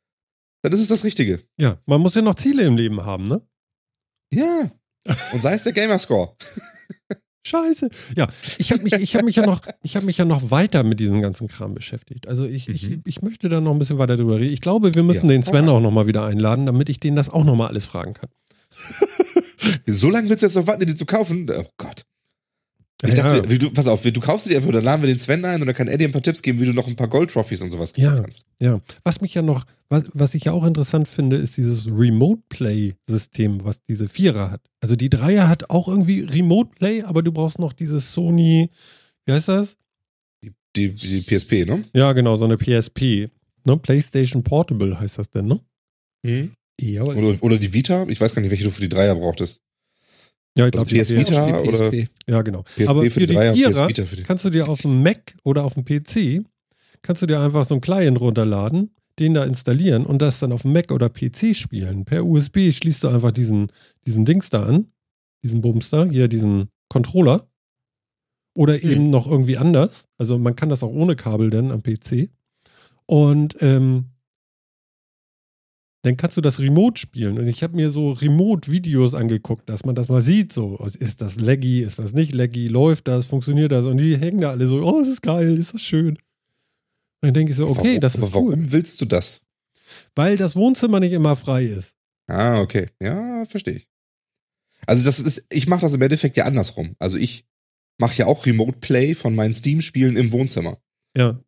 Dann 0.64 0.74
ist 0.74 0.80
es 0.80 0.88
das 0.88 1.04
Richtige. 1.04 1.44
Ja, 1.60 1.80
man 1.86 2.02
muss 2.02 2.16
ja 2.16 2.22
noch 2.22 2.36
Ziele 2.36 2.64
im 2.64 2.78
Leben 2.78 3.06
haben, 3.06 3.26
ne? 3.26 3.42
Ja. 4.34 4.72
Und 5.34 5.42
sei 5.42 5.54
es 5.56 5.64
der 5.64 5.74
Gamerscore. 5.74 6.36
Scheiße. 7.46 7.90
Ja, 8.16 8.30
ich 8.58 8.72
habe 8.72 8.84
mich, 8.84 8.94
ich 8.94 9.16
hab 9.18 9.24
mich, 9.24 9.36
ja 9.36 9.46
noch, 9.46 9.62
ich 9.84 9.98
hab 9.98 10.04
mich 10.04 10.18
ja 10.18 10.24
noch 10.24 10.50
weiter 10.50 10.84
mit 10.84 11.02
diesem 11.02 11.22
ganzen 11.22 11.50
Kram 11.50 11.74
beschäftigt. 11.74 12.28
Also 12.30 12.46
ich, 12.46 12.70
ich, 12.70 12.90
Mhm. 12.90 13.02
ich 13.06 13.22
möchte 13.22 13.50
da 13.50 13.60
noch 13.60 13.72
ein 13.74 13.80
bisschen 13.80 13.98
weiter 13.98 14.16
drüber 14.16 14.40
reden. 14.40 14.54
Ich 14.54 14.62
glaube, 14.62 14.96
wir 14.96 15.04
müssen 15.04 15.26
Ja. 15.30 15.34
den 15.34 15.44
Sven 15.44 15.68
auch 15.68 15.82
noch 15.82 15.92
mal 15.92 16.08
wieder 16.08 16.26
einladen, 16.26 16.66
damit 16.66 16.88
ich 16.88 17.02
den 17.02 17.18
das 17.18 17.30
auch 17.30 17.44
noch 17.44 17.56
mal 17.58 17.68
alles 17.68 17.86
fragen 17.86 18.14
kann. 18.14 18.30
So 19.86 20.10
lange 20.10 20.30
willst 20.30 20.44
du 20.44 20.48
jetzt 20.48 20.56
noch 20.56 20.68
warten, 20.68 20.86
die 20.86 20.96
zu 20.96 21.06
kaufen? 21.06 21.50
Oh 21.50 21.66
Gott. 21.78 22.04
Ich 23.06 23.18
ja, 23.18 23.24
dachte, 23.24 23.50
ja. 23.52 23.58
du, 23.58 23.70
pass 23.72 23.88
auf, 23.88 24.02
du 24.02 24.20
kaufst 24.22 24.50
dir 24.50 24.58
einfach, 24.58 24.72
dann 24.72 24.84
laden 24.84 25.02
wir 25.02 25.08
den 25.08 25.20
Sven 25.20 25.44
ein 25.44 25.60
und 25.60 25.68
dann 25.68 25.76
kann 25.76 25.90
er 25.90 25.98
dir 25.98 26.08
ein 26.08 26.14
paar 26.14 26.22
Tipps 26.22 26.42
geben, 26.42 26.60
wie 26.62 26.66
du 26.66 26.74
noch 26.74 26.88
ein 26.88 26.96
paar 26.96 27.10
Gold-Trophies 27.10 27.62
und 27.62 27.72
sowas 27.72 27.94
kriegen 27.94 28.08
ja, 28.08 28.22
kannst. 28.22 28.46
Ja, 28.62 28.80
was 29.04 29.20
mich 29.20 29.34
ja 29.34 29.42
noch, 29.42 29.66
was, 29.90 30.10
was 30.14 30.36
ich 30.36 30.46
ja 30.46 30.54
auch 30.54 30.66
interessant 30.66 31.10
finde, 31.10 31.36
ist 31.36 31.58
dieses 31.58 31.88
Remote-Play-System, 31.88 33.66
was 33.66 33.84
diese 33.84 34.08
Vierer 34.08 34.52
hat. 34.52 34.62
Also 34.80 34.96
die 34.96 35.10
Dreier 35.10 35.50
hat 35.50 35.70
auch 35.70 35.90
irgendwie 35.90 36.22
Remote-Play, 36.22 37.04
aber 37.04 37.24
du 37.24 37.34
brauchst 37.34 37.60
noch 37.60 37.74
dieses 37.74 38.14
Sony, 38.14 38.70
wie 39.26 39.34
heißt 39.34 39.50
das? 39.50 39.78
Die, 40.42 40.54
die, 40.76 40.94
die 40.94 41.22
PSP, 41.22 41.66
ne? 41.66 41.84
Ja, 41.94 42.14
genau, 42.14 42.38
so 42.38 42.46
eine 42.46 42.58
PSP. 42.58 43.30
Ne? 43.66 43.78
PlayStation 43.78 44.44
Portable 44.44 44.98
heißt 44.98 45.20
das 45.20 45.30
denn, 45.30 45.48
ne? 45.48 45.60
Hm. 46.26 46.52
Ja, 46.82 47.04
oder, 47.04 47.42
oder 47.42 47.58
die 47.58 47.74
Vita, 47.74 48.06
ich 48.08 48.20
weiß 48.20 48.34
gar 48.34 48.42
nicht, 48.42 48.52
welche 48.52 48.64
du 48.64 48.72
für 48.72 48.82
die 48.82 48.90
Dreier 48.90 49.16
brauchtest. 49.16 49.62
Ja, 50.58 50.68
ich 50.68 50.74
also 50.74 50.86
glaube, 50.86 51.02
PS 51.02 51.16
Vita 51.16 51.60
oder 51.62 51.92
ja, 52.28 52.42
genau. 52.42 52.64
PSP 52.64 52.88
Aber 52.88 53.10
für, 53.10 53.20
die 53.22 53.34
Dreier, 53.34 53.54
Vierer 53.54 53.90
für 53.90 54.16
die 54.16 54.24
kannst 54.24 54.46
du 54.46 54.50
dir 54.50 54.70
auf 54.70 54.82
dem 54.82 55.02
Mac 55.02 55.36
oder 55.44 55.64
auf 55.64 55.74
dem 55.74 55.84
PC 55.84 56.46
kannst 57.02 57.22
du 57.22 57.26
dir 57.26 57.40
einfach 57.40 57.66
so 57.66 57.76
einen 57.76 57.82
Client 57.82 58.20
runterladen, 58.20 58.92
den 59.20 59.34
da 59.34 59.44
installieren 59.44 60.06
und 60.06 60.22
das 60.22 60.40
dann 60.40 60.52
auf 60.52 60.62
dem 60.62 60.74
Mac 60.74 60.92
oder 60.92 61.10
PC 61.10 61.56
spielen. 61.56 62.06
Per 62.06 62.26
USB 62.26 62.72
schließt 62.72 63.04
du 63.04 63.10
einfach 63.10 63.32
diesen, 63.32 63.72
diesen 64.06 64.26
Dings 64.26 64.50
da 64.50 64.64
an, 64.64 64.92
diesen 65.44 65.62
Bums 65.62 65.90
da, 65.90 66.06
hier 66.06 66.28
diesen 66.28 66.70
Controller. 66.90 67.48
Oder 68.56 68.78
hm. 68.78 68.92
eben 68.92 69.10
noch 69.10 69.26
irgendwie 69.30 69.58
anders. 69.58 70.08
Also 70.18 70.38
man 70.38 70.56
kann 70.56 70.70
das 70.70 70.84
auch 70.84 70.92
ohne 70.92 71.16
Kabel 71.16 71.50
dann 71.50 71.72
am 71.72 71.82
PC. 71.82 72.30
Und 73.08 73.58
ähm, 73.62 74.13
dann 76.04 76.18
kannst 76.18 76.36
du 76.36 76.42
das 76.42 76.60
Remote 76.60 77.00
spielen. 77.00 77.40
Und 77.40 77.48
ich 77.48 77.64
habe 77.64 77.76
mir 77.76 77.90
so 77.90 78.12
Remote-Videos 78.12 79.14
angeguckt, 79.14 79.70
dass 79.70 79.86
man 79.86 79.96
das 79.96 80.10
mal 80.10 80.22
sieht. 80.22 80.52
So, 80.52 80.78
ist 81.00 81.22
das 81.22 81.40
laggy, 81.40 81.82
ist 81.82 81.98
das 81.98 82.14
nicht 82.14 82.34
laggy, 82.34 82.68
läuft 82.68 83.08
das, 83.08 83.26
funktioniert 83.26 83.72
das? 83.72 83.86
Und 83.86 83.98
die 83.98 84.18
hängen 84.18 84.42
da 84.42 84.52
alle 84.52 84.68
so, 84.68 84.84
oh, 84.84 85.00
es 85.00 85.08
ist 85.08 85.22
geil, 85.22 85.58
ist 85.58 85.74
das 85.74 85.82
schön. 85.82 86.18
Und 87.22 87.28
dann 87.28 87.34
denke 87.34 87.52
ich 87.52 87.58
so, 87.58 87.68
okay, 87.70 87.84
warum, 87.84 88.00
das 88.02 88.16
ist 88.16 88.22
aber 88.22 88.34
warum 88.34 88.50
cool. 88.50 88.72
willst 88.72 89.00
du 89.00 89.06
das? 89.06 89.42
Weil 90.14 90.36
das 90.36 90.58
Wohnzimmer 90.58 91.00
nicht 91.00 91.14
immer 91.14 91.38
frei 91.38 91.66
ist. 91.66 91.96
Ah, 92.28 92.60
okay. 92.60 92.88
Ja, 93.02 93.46
verstehe 93.46 93.76
ich. 93.76 93.90
Also 94.86 95.06
das 95.06 95.22
ist, 95.22 95.46
ich 95.50 95.68
mache 95.68 95.82
das 95.82 95.94
im 95.94 96.02
Endeffekt 96.02 96.36
ja 96.36 96.44
andersrum. 96.44 96.98
Also 97.00 97.16
ich 97.16 97.46
mache 97.98 98.18
ja 98.18 98.26
auch 98.26 98.46
Remote 98.46 98.80
Play 98.82 99.16
von 99.16 99.36
meinen 99.36 99.54
Steam-Spielen 99.54 100.18
im 100.18 100.34
Wohnzimmer. 100.34 100.80
Ja. 101.16 101.40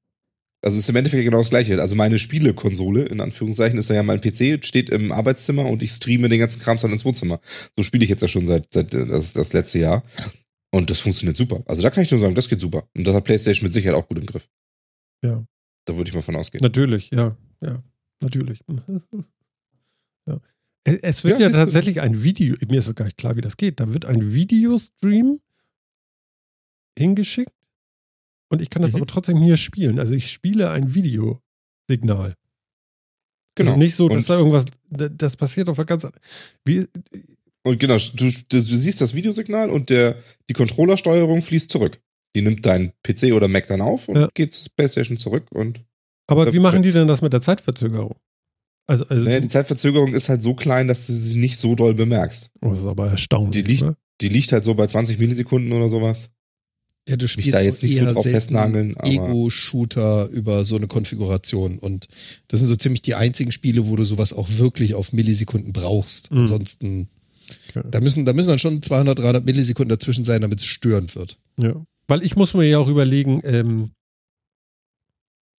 Also 0.65 0.79
ist 0.79 0.89
im 0.89 0.95
Endeffekt 0.95 1.23
genau 1.23 1.37
das 1.37 1.51
gleiche. 1.51 1.79
Also 1.79 1.93
meine 1.93 2.17
Spielekonsole, 2.17 3.03
in 3.03 3.21
Anführungszeichen, 3.21 3.77
ist 3.77 3.91
ja 3.91 4.01
mein 4.01 4.19
PC, 4.19 4.65
steht 4.65 4.89
im 4.89 5.11
Arbeitszimmer 5.11 5.63
und 5.67 5.83
ich 5.83 5.91
streame 5.91 6.27
den 6.27 6.39
ganzen 6.39 6.59
Krams 6.59 6.81
dann 6.81 6.91
ins 6.91 7.05
Wohnzimmer. 7.05 7.39
So 7.77 7.83
spiele 7.83 8.03
ich 8.03 8.09
jetzt 8.09 8.21
ja 8.21 8.27
schon 8.27 8.47
seit, 8.47 8.73
seit 8.73 8.91
äh, 8.95 9.05
das, 9.05 9.33
das 9.33 9.53
letzte 9.53 9.77
Jahr. 9.77 10.01
Und 10.71 10.89
das 10.89 11.01
funktioniert 11.01 11.37
super. 11.37 11.63
Also 11.67 11.83
da 11.83 11.91
kann 11.91 12.01
ich 12.01 12.09
nur 12.09 12.19
sagen, 12.19 12.33
das 12.33 12.49
geht 12.49 12.59
super. 12.59 12.89
Und 12.97 13.05
das 13.05 13.13
hat 13.13 13.25
PlayStation 13.25 13.63
mit 13.63 13.73
Sicherheit 13.73 13.95
auch 13.95 14.07
gut 14.07 14.17
im 14.17 14.25
Griff. 14.25 14.49
Ja. 15.23 15.45
Da 15.85 15.97
würde 15.97 16.09
ich 16.09 16.15
mal 16.15 16.23
von 16.23 16.35
ausgehen. 16.35 16.63
Natürlich, 16.63 17.11
ja. 17.11 17.37
Ja, 17.61 17.83
natürlich. 18.21 18.59
ja. 20.27 20.41
Es 20.83 21.23
wird 21.23 21.39
ja, 21.39 21.49
ja 21.49 21.53
tatsächlich 21.53 22.01
ein 22.01 22.23
Video, 22.23 22.55
mir 22.67 22.79
ist 22.79 22.87
es 22.87 22.95
gar 22.95 23.05
nicht 23.05 23.17
klar, 23.17 23.35
wie 23.35 23.41
das 23.41 23.57
geht. 23.57 23.79
Da 23.79 23.93
wird 23.93 24.05
ein 24.05 24.33
Videostream 24.33 25.41
hingeschickt 26.97 27.53
und 28.49 28.61
ich 28.61 28.69
kann 28.69 28.81
das 28.81 28.91
mhm. 28.91 28.97
aber 28.97 29.07
trotzdem 29.07 29.37
hier 29.37 29.57
spielen. 29.57 29.99
Also 29.99 30.13
ich 30.13 30.31
spiele 30.31 30.71
ein 30.71 30.93
Videosignal. 30.93 32.35
Genau. 33.55 33.71
Also 33.71 33.79
nicht 33.79 33.95
so, 33.95 34.09
dass 34.09 34.17
und 34.17 34.29
da 34.29 34.37
irgendwas, 34.37 34.65
das 34.89 35.37
passiert 35.37 35.69
auf 35.69 35.79
einer 35.79 35.85
ganz 35.85 36.07
wie, 36.65 36.87
Und 37.63 37.79
genau, 37.79 37.95
du, 37.97 38.29
du, 38.49 38.61
siehst 38.61 39.01
das 39.01 39.15
Videosignal 39.15 39.69
und 39.69 39.89
der, 39.89 40.17
die 40.49 40.53
Controllersteuerung 40.53 41.41
fließt 41.41 41.71
zurück. 41.71 41.99
Die 42.35 42.41
nimmt 42.41 42.65
dein 42.65 42.91
PC 43.03 43.31
oder 43.31 43.47
Mac 43.47 43.67
dann 43.67 43.81
auf 43.81 44.09
und 44.09 44.17
ja. 44.17 44.29
geht 44.33 44.51
zur 44.51 44.71
Playstation 44.75 45.17
zurück 45.17 45.45
und. 45.51 45.81
Aber 46.27 46.51
wie 46.51 46.59
machen 46.59 46.83
die 46.83 46.91
denn 46.91 47.07
das 47.07 47.21
mit 47.21 47.31
der 47.31 47.41
Zeitverzögerung? 47.41 48.15
Also, 48.87 49.05
also 49.07 49.23
naja, 49.23 49.39
die 49.39 49.47
Zeitverzögerung 49.47 50.13
ist 50.13 50.29
halt 50.29 50.41
so 50.41 50.53
klein, 50.53 50.87
dass 50.87 51.07
du 51.07 51.13
sie 51.13 51.37
nicht 51.37 51.59
so 51.59 51.75
doll 51.75 51.93
bemerkst. 51.93 52.51
Oh, 52.61 52.69
das 52.69 52.79
ist 52.79 52.85
aber 52.85 53.09
erstaunlich. 53.09 53.63
Die 53.63 53.71
liegt, 53.71 53.85
die 54.21 54.29
liegt 54.29 54.51
halt 54.51 54.63
so 54.63 54.75
bei 54.75 54.85
20 54.85 55.17
Millisekunden 55.17 55.71
oder 55.71 55.89
sowas. 55.89 56.31
Ja, 57.07 57.17
du 57.17 57.27
spielst 57.27 57.53
da 57.53 57.61
jetzt 57.61 57.83
nicht 57.83 57.97
eher 57.97 58.13
so 58.13 58.23
festnageln, 58.23 58.95
Ego-Shooter 59.03 60.27
über 60.29 60.63
so 60.63 60.75
eine 60.75 60.87
Konfiguration. 60.87 61.77
Und 61.77 62.07
das 62.47 62.59
sind 62.59 62.67
so 62.67 62.75
ziemlich 62.75 63.03
die 63.03 63.13
einzigen 63.13 63.51
Spiele, 63.51 63.85
wo 63.85 63.95
du 63.95 64.05
sowas 64.05 64.33
auch 64.33 64.49
wirklich 64.57 64.95
auf 64.95 65.13
Millisekunden 65.13 65.71
brauchst. 65.71 66.31
Mhm. 66.31 66.39
Ansonsten, 66.39 67.09
okay. 67.69 67.87
da, 67.91 68.01
müssen, 68.01 68.25
da 68.25 68.33
müssen 68.33 68.49
dann 68.49 68.59
schon 68.59 68.81
200, 68.81 69.19
300 69.19 69.45
Millisekunden 69.45 69.95
dazwischen 69.95 70.25
sein, 70.25 70.41
damit 70.41 70.61
es 70.61 70.65
störend 70.65 71.15
wird. 71.15 71.37
Ja, 71.57 71.85
weil 72.07 72.23
ich 72.23 72.35
muss 72.35 72.55
mir 72.55 72.67
ja 72.67 72.79
auch 72.79 72.87
überlegen, 72.87 73.39
ähm, 73.43 73.91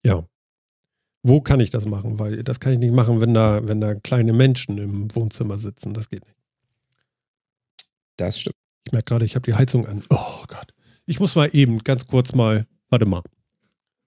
ja, 0.04 0.28
wo 1.22 1.41
kann 1.41 1.60
ich 1.60 1.70
das 1.70 1.86
machen? 1.86 2.20
Weil 2.20 2.43
das 2.43 2.60
kann 2.60 2.74
ich 2.74 2.80
nicht 2.80 2.93
machen, 2.93 3.22
wenn 3.22 3.34
da, 3.34 3.68
wenn 3.68 3.82
da 3.82 3.96
kleine 3.96 4.34
Menschen 4.34 4.78
im 4.78 5.16
Wohnzimmer 5.16 5.58
sitzen. 5.58 5.93
Das 5.93 6.10
geht 6.10 6.26
nicht. 6.26 6.38
Das 8.18 8.39
stimmt. 8.39 8.56
Ich 8.86 8.91
merke 8.91 9.06
gerade, 9.06 9.26
ich 9.26 9.36
habe 9.36 9.46
die 9.46 9.56
Heizung 9.56 9.88
an. 9.88 10.04
Oh 10.10 10.43
Gott. 10.48 10.74
Ich 11.06 11.20
muss 11.20 11.36
mal 11.36 11.49
eben 11.53 11.80
ganz 11.80 12.08
kurz 12.08 12.34
mal, 12.34 12.66
warte 12.89 13.06
mal. 13.06 13.22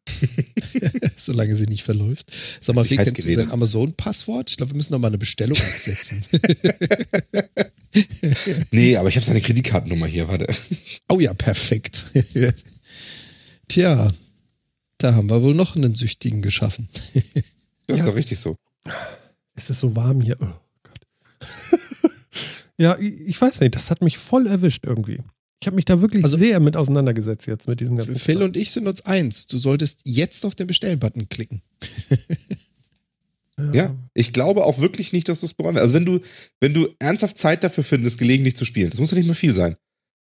Solange 1.16 1.54
sie 1.54 1.66
nicht 1.66 1.82
verläuft. 1.82 2.32
Sag 2.60 2.74
mal, 2.74 2.88
wie 2.88 2.96
kennst 2.96 3.24
du 3.24 3.36
dein 3.36 3.50
Amazon-Passwort? 3.50 4.50
Ich 4.50 4.56
glaube, 4.56 4.72
wir 4.72 4.76
müssen 4.76 4.92
noch 4.92 5.00
mal 5.00 5.08
eine 5.08 5.18
Bestellung 5.18 5.56
absetzen. 5.56 6.22
nee, 8.70 8.96
aber 8.96 9.08
ich 9.08 9.16
habe 9.16 9.24
seine 9.24 9.40
Kreditkartennummer 9.40 10.06
hier, 10.06 10.28
warte. 10.28 10.46
Oh 11.08 11.20
ja, 11.20 11.34
perfekt. 11.34 12.06
Tja, 13.68 14.08
da 14.98 15.14
haben 15.14 15.30
wir 15.30 15.42
wohl 15.42 15.54
noch 15.54 15.76
einen 15.76 15.94
Süchtigen 15.94 16.42
geschaffen. 16.42 16.88
das 16.92 17.24
ist 17.24 17.44
ja. 17.88 18.06
doch 18.06 18.16
richtig 18.16 18.38
so. 18.38 18.56
Es 19.54 19.70
ist 19.70 19.80
so 19.80 19.94
warm 19.94 20.20
hier. 20.20 20.36
Oh 20.40 20.46
Gott. 20.82 21.80
ja, 22.76 22.98
ich 22.98 23.40
weiß 23.40 23.60
nicht, 23.60 23.74
das 23.74 23.90
hat 23.90 24.02
mich 24.02 24.18
voll 24.18 24.46
erwischt 24.46 24.84
irgendwie. 24.84 25.20
Ich 25.60 25.66
habe 25.66 25.74
mich 25.74 25.84
da 25.84 26.00
wirklich 26.00 26.22
also, 26.22 26.38
sehr 26.38 26.60
mit 26.60 26.76
auseinandergesetzt 26.76 27.46
jetzt 27.46 27.66
mit 27.66 27.80
diesem 27.80 27.96
ganzen. 27.96 28.16
Phil 28.16 28.42
und 28.42 28.56
ich 28.56 28.70
sind 28.70 28.86
uns 28.86 29.04
eins. 29.06 29.48
Du 29.48 29.58
solltest 29.58 30.00
jetzt 30.04 30.46
auf 30.46 30.54
den 30.54 30.68
Bestellen-Button 30.68 31.28
klicken. 31.28 31.62
ja. 33.58 33.72
ja. 33.72 33.96
ich 34.14 34.32
glaube 34.32 34.64
auch 34.64 34.78
wirklich 34.78 35.12
nicht, 35.12 35.28
dass 35.28 35.40
du 35.40 35.46
es 35.46 35.54
bereuen 35.54 35.74
wirst. 35.74 35.82
Also 35.82 35.94
wenn 35.94 36.04
du, 36.04 36.20
wenn 36.60 36.74
du 36.74 36.88
ernsthaft 37.00 37.38
Zeit 37.38 37.64
dafür 37.64 37.82
findest, 37.82 38.18
gelegentlich 38.18 38.56
zu 38.56 38.64
spielen, 38.64 38.90
das 38.90 39.00
muss 39.00 39.10
ja 39.10 39.16
nicht 39.16 39.26
mehr 39.26 39.34
viel 39.34 39.52
sein. 39.52 39.76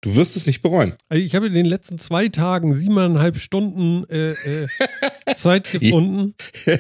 Du 0.02 0.16
wirst 0.16 0.36
es 0.36 0.48
nicht 0.48 0.64
bereuen. 0.64 0.94
Also 1.10 1.24
ich 1.24 1.36
habe 1.36 1.46
in 1.46 1.54
den 1.54 1.66
letzten 1.66 2.00
zwei 2.00 2.28
Tagen 2.28 2.74
siebeneinhalb 2.74 3.38
Stunden 3.38 4.04
äh, 4.10 4.30
äh, 4.30 4.68
Zeit 5.38 5.72
gefunden. 5.72 6.34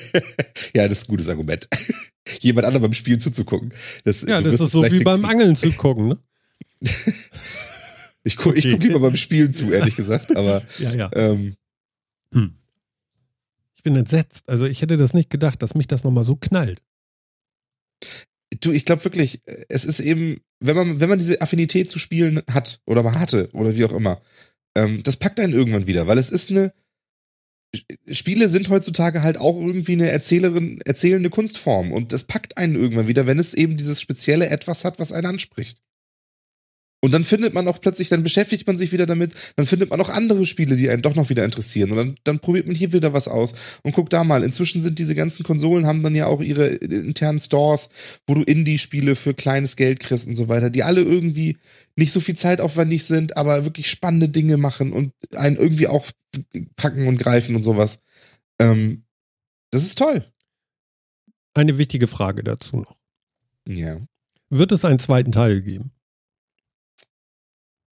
ja, 0.75 0.87
das 0.87 1.03
ist 1.03 1.05
ein 1.05 1.11
gutes 1.11 1.29
Argument. 1.29 1.67
Jemand 2.39 2.65
anderem 2.65 2.81
beim 2.81 2.93
Spielen 2.93 3.19
zuzugucken. 3.19 3.73
Das, 4.03 4.23
ja, 4.23 4.41
das 4.41 4.59
ist 4.59 4.71
so 4.71 4.83
wie 4.83 5.03
beim 5.03 5.23
Angeln 5.23 5.55
zu 5.55 5.71
gucken, 5.71 6.07
ne? 6.09 6.17
Ich 8.23 8.37
gucke 8.37 8.57
okay. 8.57 8.71
guck 8.71 8.83
lieber 8.83 8.99
beim 8.99 9.15
Spielen 9.15 9.53
zu, 9.53 9.71
ehrlich 9.71 9.95
gesagt. 9.95 10.31
Aber 10.37 10.63
ja, 10.79 10.93
ja. 10.93 11.09
Ähm, 11.13 11.55
hm. 12.33 12.55
Ich 13.75 13.83
bin 13.83 13.95
entsetzt. 13.95 14.47
Also 14.47 14.65
ich 14.65 14.81
hätte 14.81 14.97
das 14.97 15.13
nicht 15.13 15.29
gedacht, 15.29 15.61
dass 15.63 15.73
mich 15.73 15.87
das 15.87 16.03
nochmal 16.03 16.23
so 16.23 16.35
knallt. 16.35 16.81
Du, 18.59 18.71
ich 18.71 18.85
glaube 18.85 19.03
wirklich, 19.05 19.41
es 19.69 19.85
ist 19.85 19.99
eben, 19.99 20.41
wenn 20.59 20.75
man, 20.75 20.99
wenn 20.99 21.09
man 21.09 21.19
diese 21.19 21.41
Affinität 21.41 21.89
zu 21.89 21.97
Spielen 21.97 22.41
hat 22.51 22.81
oder 22.85 23.01
mal 23.01 23.19
hatte 23.19 23.49
oder 23.53 23.75
wie 23.75 23.85
auch 23.85 23.93
immer, 23.93 24.21
ähm, 24.75 25.01
das 25.03 25.17
packt 25.17 25.39
einen 25.39 25.53
irgendwann 25.53 25.87
wieder, 25.87 26.07
weil 26.07 26.17
es 26.17 26.29
ist 26.29 26.51
eine. 26.51 26.73
Spiele 28.09 28.49
sind 28.49 28.67
heutzutage 28.67 29.23
halt 29.23 29.37
auch 29.37 29.55
irgendwie 29.55 29.93
eine 29.93 30.11
Erzählerin, 30.11 30.81
erzählende 30.81 31.29
Kunstform 31.29 31.93
und 31.93 32.11
das 32.11 32.25
packt 32.25 32.57
einen 32.57 32.75
irgendwann 32.75 33.07
wieder, 33.07 33.27
wenn 33.27 33.39
es 33.39 33.53
eben 33.53 33.77
dieses 33.77 34.01
spezielle 34.01 34.49
Etwas 34.49 34.83
hat, 34.83 34.99
was 34.99 35.13
einen 35.13 35.27
anspricht. 35.27 35.81
Und 37.03 37.13
dann 37.13 37.23
findet 37.23 37.55
man 37.55 37.67
auch 37.67 37.81
plötzlich, 37.81 38.09
dann 38.09 38.21
beschäftigt 38.21 38.67
man 38.67 38.77
sich 38.77 38.91
wieder 38.91 39.07
damit, 39.07 39.33
dann 39.55 39.65
findet 39.65 39.89
man 39.89 39.99
auch 39.99 40.09
andere 40.09 40.45
Spiele, 40.45 40.77
die 40.77 40.89
einen 40.89 41.01
doch 41.01 41.15
noch 41.15 41.29
wieder 41.29 41.43
interessieren. 41.43 41.89
Und 41.91 41.97
dann, 41.97 42.15
dann 42.23 42.39
probiert 42.39 42.67
man 42.67 42.75
hier 42.75 42.93
wieder 42.93 43.11
was 43.11 43.27
aus 43.27 43.55
und 43.81 43.93
guckt 43.93 44.13
da 44.13 44.23
mal. 44.23 44.43
Inzwischen 44.43 44.83
sind 44.83 44.99
diese 44.99 45.15
ganzen 45.15 45.43
Konsolen, 45.43 45.87
haben 45.87 46.03
dann 46.03 46.13
ja 46.13 46.27
auch 46.27 46.41
ihre 46.41 46.67
internen 46.67 47.39
Stores, 47.39 47.89
wo 48.27 48.35
du 48.35 48.43
Indie-Spiele 48.43 49.15
für 49.15 49.33
kleines 49.33 49.75
Geld 49.75 49.99
kriegst 49.99 50.27
und 50.27 50.35
so 50.35 50.47
weiter, 50.47 50.69
die 50.69 50.83
alle 50.83 51.01
irgendwie 51.01 51.57
nicht 51.95 52.11
so 52.11 52.19
viel 52.19 52.35
zeitaufwendig 52.35 53.03
sind, 53.05 53.35
aber 53.35 53.65
wirklich 53.65 53.89
spannende 53.89 54.29
Dinge 54.29 54.57
machen 54.57 54.93
und 54.93 55.11
einen 55.35 55.55
irgendwie 55.55 55.87
auch 55.87 56.05
packen 56.75 57.07
und 57.07 57.17
greifen 57.17 57.55
und 57.55 57.63
sowas. 57.63 57.99
Ähm, 58.59 59.05
das 59.71 59.83
ist 59.83 59.97
toll. 59.97 60.23
Eine 61.55 61.79
wichtige 61.79 62.07
Frage 62.07 62.43
dazu 62.43 62.77
noch. 62.77 62.95
Ja. 63.67 63.97
Wird 64.49 64.71
es 64.71 64.85
einen 64.85 64.99
zweiten 64.99 65.31
Teil 65.31 65.61
geben? 65.61 65.91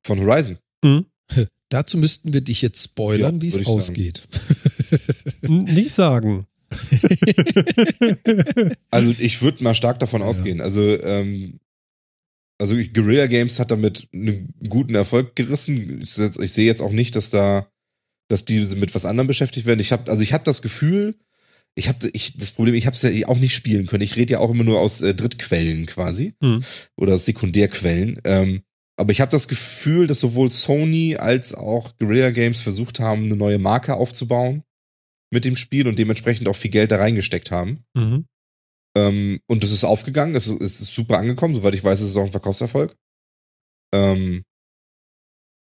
Von 0.10 0.26
Horizon. 0.26 0.58
Mhm. 0.84 1.06
Dazu 1.70 2.00
müssten 2.00 2.34
wir 2.34 2.42
dich 2.42 2.64
jetzt 2.64 2.84
spoilern, 2.84 3.36
ja, 3.36 3.42
wie 3.44 3.48
es 3.50 3.64
ausgeht. 3.68 4.28
Nicht 5.48 5.94
sagen. 5.94 6.48
also 8.90 9.12
ich 9.12 9.44
würde 9.44 9.64
mal 9.64 9.76
stark 9.76 10.00
davon 10.00 10.22
ja. 10.22 10.28
ausgehen. 10.28 10.62
Also 10.62 10.82
ähm, 10.82 11.60
Also 12.58 12.76
Guerilla 12.76 13.28
Games 13.28 13.60
hat 13.60 13.70
damit 13.70 14.08
einen 14.12 14.52
guten 14.68 14.96
Erfolg 14.96 15.36
gerissen. 15.36 16.02
Ich, 16.02 16.18
ich 16.18 16.54
sehe 16.54 16.66
jetzt 16.66 16.82
auch 16.82 16.92
nicht, 16.92 17.16
dass 17.16 17.30
da, 17.30 17.68
dass 18.30 18.46
die 18.46 18.62
mit 18.76 18.96
was 18.96 19.06
anderem 19.06 19.28
beschäftigt 19.28 19.68
werden. 19.68 19.80
Ich 19.80 19.92
habe, 19.92 20.10
also 20.10 20.24
ich 20.24 20.34
habe 20.34 20.46
das 20.46 20.64
Gefühl, 20.64 21.20
ich 21.76 21.88
habe 21.88 22.10
ich, 22.14 22.36
das 22.36 22.50
Problem, 22.50 22.74
ich 22.74 22.88
habe 22.88 22.96
es 22.96 23.04
ja 23.04 23.28
auch 23.28 23.38
nicht 23.38 23.54
spielen 23.54 23.86
können. 23.86 24.02
Ich 24.02 24.16
rede 24.16 24.34
ja 24.34 24.40
auch 24.40 24.50
immer 24.50 24.64
nur 24.64 24.80
aus 24.80 25.02
äh, 25.02 25.14
Drittquellen 25.14 25.86
quasi 25.86 26.34
hm. 26.42 26.64
oder 26.98 27.16
Sekundärquellen. 27.18 28.20
Ähm, 28.24 28.64
aber 29.00 29.14
ich 29.14 29.22
habe 29.22 29.32
das 29.32 29.48
Gefühl, 29.48 30.08
dass 30.08 30.20
sowohl 30.20 30.52
Sony 30.52 31.16
als 31.16 31.54
auch 31.54 31.98
Guerilla 32.00 32.32
Games 32.32 32.60
versucht 32.60 33.00
haben, 33.00 33.24
eine 33.24 33.38
neue 33.38 33.58
Marke 33.58 33.96
aufzubauen 33.96 34.64
mit 35.32 35.46
dem 35.46 35.56
Spiel 35.56 35.88
und 35.88 35.98
dementsprechend 35.98 36.50
auch 36.50 36.56
viel 36.56 36.70
Geld 36.72 36.92
da 36.92 36.98
reingesteckt 36.98 37.50
haben. 37.50 37.86
Mhm. 37.94 38.28
Ähm, 38.98 39.40
und 39.48 39.64
es 39.64 39.72
ist 39.72 39.86
aufgegangen, 39.86 40.36
es 40.36 40.48
ist, 40.48 40.60
ist, 40.60 40.94
super 40.94 41.18
angekommen, 41.18 41.56
soweit 41.56 41.76
ich 41.76 41.84
weiß, 41.84 42.02
ist 42.02 42.08
es 42.08 42.18
auch 42.18 42.26
ein 42.26 42.32
Verkaufserfolg. 42.32 42.94
Ähm, 43.94 44.44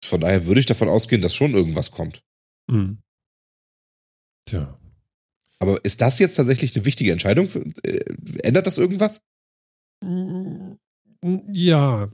von 0.03 0.21
daher 0.23 0.47
würde 0.47 0.61
ich 0.61 0.67
davon 0.67 0.89
ausgehen, 0.89 1.21
dass 1.21 1.35
schon 1.35 1.53
irgendwas 1.53 1.91
kommt. 1.91 2.23
Mhm. 2.71 3.03
Tja. 4.47 4.81
Aber 5.59 5.85
ist 5.85 6.01
das 6.01 6.19
jetzt 6.19 6.37
tatsächlich 6.37 6.75
eine 6.75 6.87
wichtige 6.87 7.13
Entscheidung? 7.13 7.49
Für, 7.49 7.61
äh, 7.83 8.17
ändert 8.43 8.67
das 8.67 8.79
irgendwas? 8.79 9.21
Ja. 11.53 12.11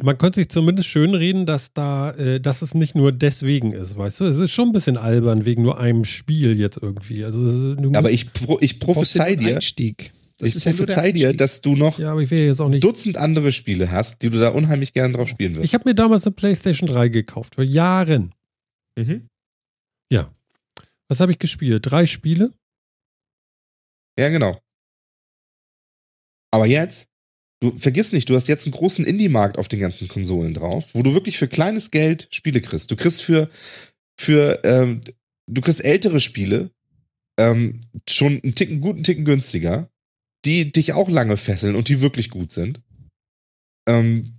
Man 0.00 0.16
könnte 0.16 0.38
sich 0.38 0.48
zumindest 0.48 0.88
schönreden, 0.88 1.44
dass 1.44 1.72
da, 1.72 2.12
äh, 2.12 2.40
dass 2.40 2.62
es 2.62 2.74
nicht 2.74 2.94
nur 2.94 3.10
deswegen 3.10 3.72
ist, 3.72 3.96
weißt 3.96 4.20
du? 4.20 4.24
Es 4.26 4.36
ist 4.36 4.52
schon 4.52 4.68
ein 4.68 4.72
bisschen 4.72 4.96
albern 4.96 5.44
wegen 5.44 5.62
nur 5.62 5.78
einem 5.80 6.04
Spiel 6.04 6.58
jetzt 6.58 6.78
irgendwie. 6.80 7.24
Also 7.24 7.76
aber 7.94 8.10
ich, 8.10 8.32
pro, 8.32 8.58
ich 8.60 8.78
prophezei 8.78 9.34
dir. 9.34 9.56
Einstieg. 9.56 10.12
Das 10.38 10.54
ich 10.54 10.64
prophezei 10.64 11.10
dir, 11.10 11.32
dass 11.32 11.62
du 11.62 11.74
noch 11.74 11.98
ja, 11.98 12.12
aber 12.12 12.22
ich 12.22 12.30
will 12.30 12.38
jetzt 12.38 12.60
auch 12.60 12.68
nicht 12.68 12.84
Dutzend 12.84 13.16
andere 13.16 13.50
Spiele 13.50 13.90
hast, 13.90 14.22
die 14.22 14.30
du 14.30 14.38
da 14.38 14.50
unheimlich 14.50 14.92
gerne 14.92 15.14
drauf 15.14 15.28
spielen 15.28 15.54
wirst. 15.56 15.64
Ich 15.64 15.74
habe 15.74 15.88
mir 15.88 15.96
damals 15.96 16.24
eine 16.26 16.34
PlayStation 16.34 16.88
3 16.88 17.08
gekauft, 17.08 17.56
vor 17.56 17.64
Jahren. 17.64 18.32
Mhm. 18.96 19.26
Ja. 20.12 20.32
Was 21.08 21.18
habe 21.18 21.32
ich 21.32 21.40
gespielt? 21.40 21.90
Drei 21.90 22.06
Spiele? 22.06 22.52
Ja, 24.16 24.28
genau. 24.28 24.60
Aber 26.52 26.66
jetzt, 26.66 27.07
du 27.60 27.76
vergiss 27.76 28.12
nicht, 28.12 28.28
du 28.28 28.36
hast 28.36 28.48
jetzt 28.48 28.66
einen 28.66 28.72
großen 28.72 29.04
Indie-Markt 29.04 29.58
auf 29.58 29.68
den 29.68 29.80
ganzen 29.80 30.08
Konsolen 30.08 30.54
drauf, 30.54 30.86
wo 30.92 31.02
du 31.02 31.14
wirklich 31.14 31.38
für 31.38 31.48
kleines 31.48 31.90
Geld 31.90 32.28
Spiele 32.30 32.60
kriegst. 32.60 32.90
Du 32.90 32.96
kriegst 32.96 33.22
für, 33.22 33.48
für, 34.18 34.60
ähm, 34.64 35.02
du 35.46 35.60
kriegst 35.60 35.84
ältere 35.84 36.20
Spiele, 36.20 36.70
ähm, 37.38 37.82
schon 38.08 38.40
einen 38.42 38.54
Ticken, 38.54 38.80
guten 38.80 39.02
Ticken 39.02 39.24
günstiger, 39.24 39.90
die 40.44 40.70
dich 40.72 40.92
auch 40.92 41.08
lange 41.08 41.36
fesseln 41.36 41.76
und 41.76 41.88
die 41.88 42.00
wirklich 42.00 42.30
gut 42.30 42.52
sind. 42.52 42.80
Ähm, 43.88 44.34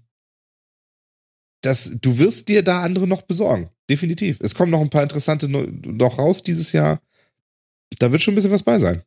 das, 1.61 1.97
du 2.01 2.17
wirst 2.17 2.47
dir 2.47 2.63
da 2.63 2.83
andere 2.83 3.07
noch 3.07 3.23
besorgen. 3.23 3.69
Definitiv. 3.89 4.39
Es 4.39 4.55
kommen 4.55 4.71
noch 4.71 4.81
ein 4.81 4.89
paar 4.89 5.03
interessante 5.03 5.49
noch 5.49 6.17
raus 6.17 6.43
dieses 6.43 6.71
Jahr. 6.71 7.01
Da 7.97 8.11
wird 8.11 8.21
schon 8.21 8.33
ein 8.33 8.35
bisschen 8.35 8.51
was 8.51 8.63
bei 8.63 8.79
sein. 8.79 9.03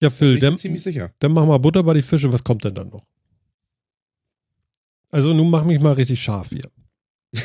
Ja, 0.00 0.10
Phil, 0.10 0.38
dann, 0.38 0.58
ziemlich 0.58 0.82
sicher. 0.82 1.12
dann 1.18 1.32
mach 1.32 1.46
mal 1.46 1.58
Butter 1.58 1.82
bei 1.82 1.94
die 1.94 2.02
Fische. 2.02 2.32
Was 2.32 2.44
kommt 2.44 2.64
denn 2.64 2.74
dann 2.74 2.90
noch? 2.90 3.04
Also 5.10 5.32
nun 5.32 5.48
mach 5.48 5.64
mich 5.64 5.80
mal 5.80 5.92
richtig 5.92 6.20
scharf 6.20 6.50
hier. 6.50 6.70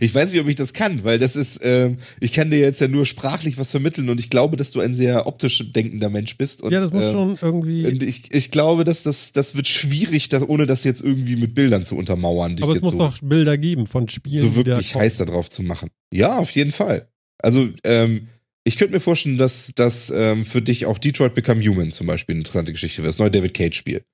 ich 0.00 0.14
weiß 0.14 0.32
nicht, 0.32 0.40
ob 0.40 0.48
ich 0.48 0.54
das 0.54 0.72
kann, 0.72 1.02
weil 1.04 1.18
das 1.18 1.34
ist, 1.34 1.60
ähm, 1.62 1.98
ich 2.20 2.32
kann 2.32 2.50
dir 2.50 2.58
jetzt 2.58 2.80
ja 2.80 2.88
nur 2.88 3.06
sprachlich 3.06 3.58
was 3.58 3.70
vermitteln 3.70 4.08
und 4.10 4.20
ich 4.20 4.30
glaube, 4.30 4.56
dass 4.56 4.70
du 4.70 4.80
ein 4.80 4.94
sehr 4.94 5.26
optisch 5.26 5.72
denkender 5.72 6.08
Mensch 6.08 6.36
bist. 6.36 6.62
Und, 6.62 6.72
ja, 6.72 6.80
das 6.80 6.92
muss 6.92 7.04
ähm, 7.04 7.12
schon 7.12 7.38
irgendwie. 7.40 7.86
Und 7.86 8.02
ich, 8.02 8.32
ich 8.32 8.50
glaube, 8.50 8.84
dass 8.84 9.02
das, 9.02 9.32
das 9.32 9.56
wird 9.56 9.66
schwierig, 9.66 10.28
das, 10.28 10.46
ohne 10.48 10.66
das 10.66 10.84
jetzt 10.84 11.02
irgendwie 11.02 11.36
mit 11.36 11.54
Bildern 11.54 11.84
zu 11.84 11.96
untermauern. 11.96 12.56
Aber 12.60 12.76
es 12.76 12.82
muss 12.82 12.92
so, 12.92 12.98
doch 12.98 13.18
Bilder 13.20 13.58
geben 13.58 13.86
von 13.86 14.08
Spielen. 14.08 14.38
So 14.38 14.56
wirklich 14.56 14.94
heiß 14.94 15.18
darauf 15.18 15.50
zu 15.50 15.62
machen. 15.62 15.90
Ja, 16.12 16.38
auf 16.38 16.50
jeden 16.50 16.72
Fall. 16.72 17.08
Also, 17.38 17.68
ähm, 17.84 18.28
ich 18.64 18.76
könnte 18.76 18.94
mir 18.94 19.00
vorstellen, 19.00 19.38
dass 19.38 19.72
das 19.74 20.10
ähm, 20.10 20.44
für 20.44 20.62
dich 20.62 20.86
auch 20.86 20.98
Detroit 20.98 21.34
Become 21.34 21.64
Human 21.66 21.90
zum 21.90 22.06
Beispiel 22.06 22.34
eine 22.34 22.40
interessante 22.40 22.72
Geschichte 22.72 23.02
wäre. 23.02 23.08
Das 23.08 23.18
neue 23.18 23.30
David 23.30 23.54
Cage-Spiel. 23.54 24.04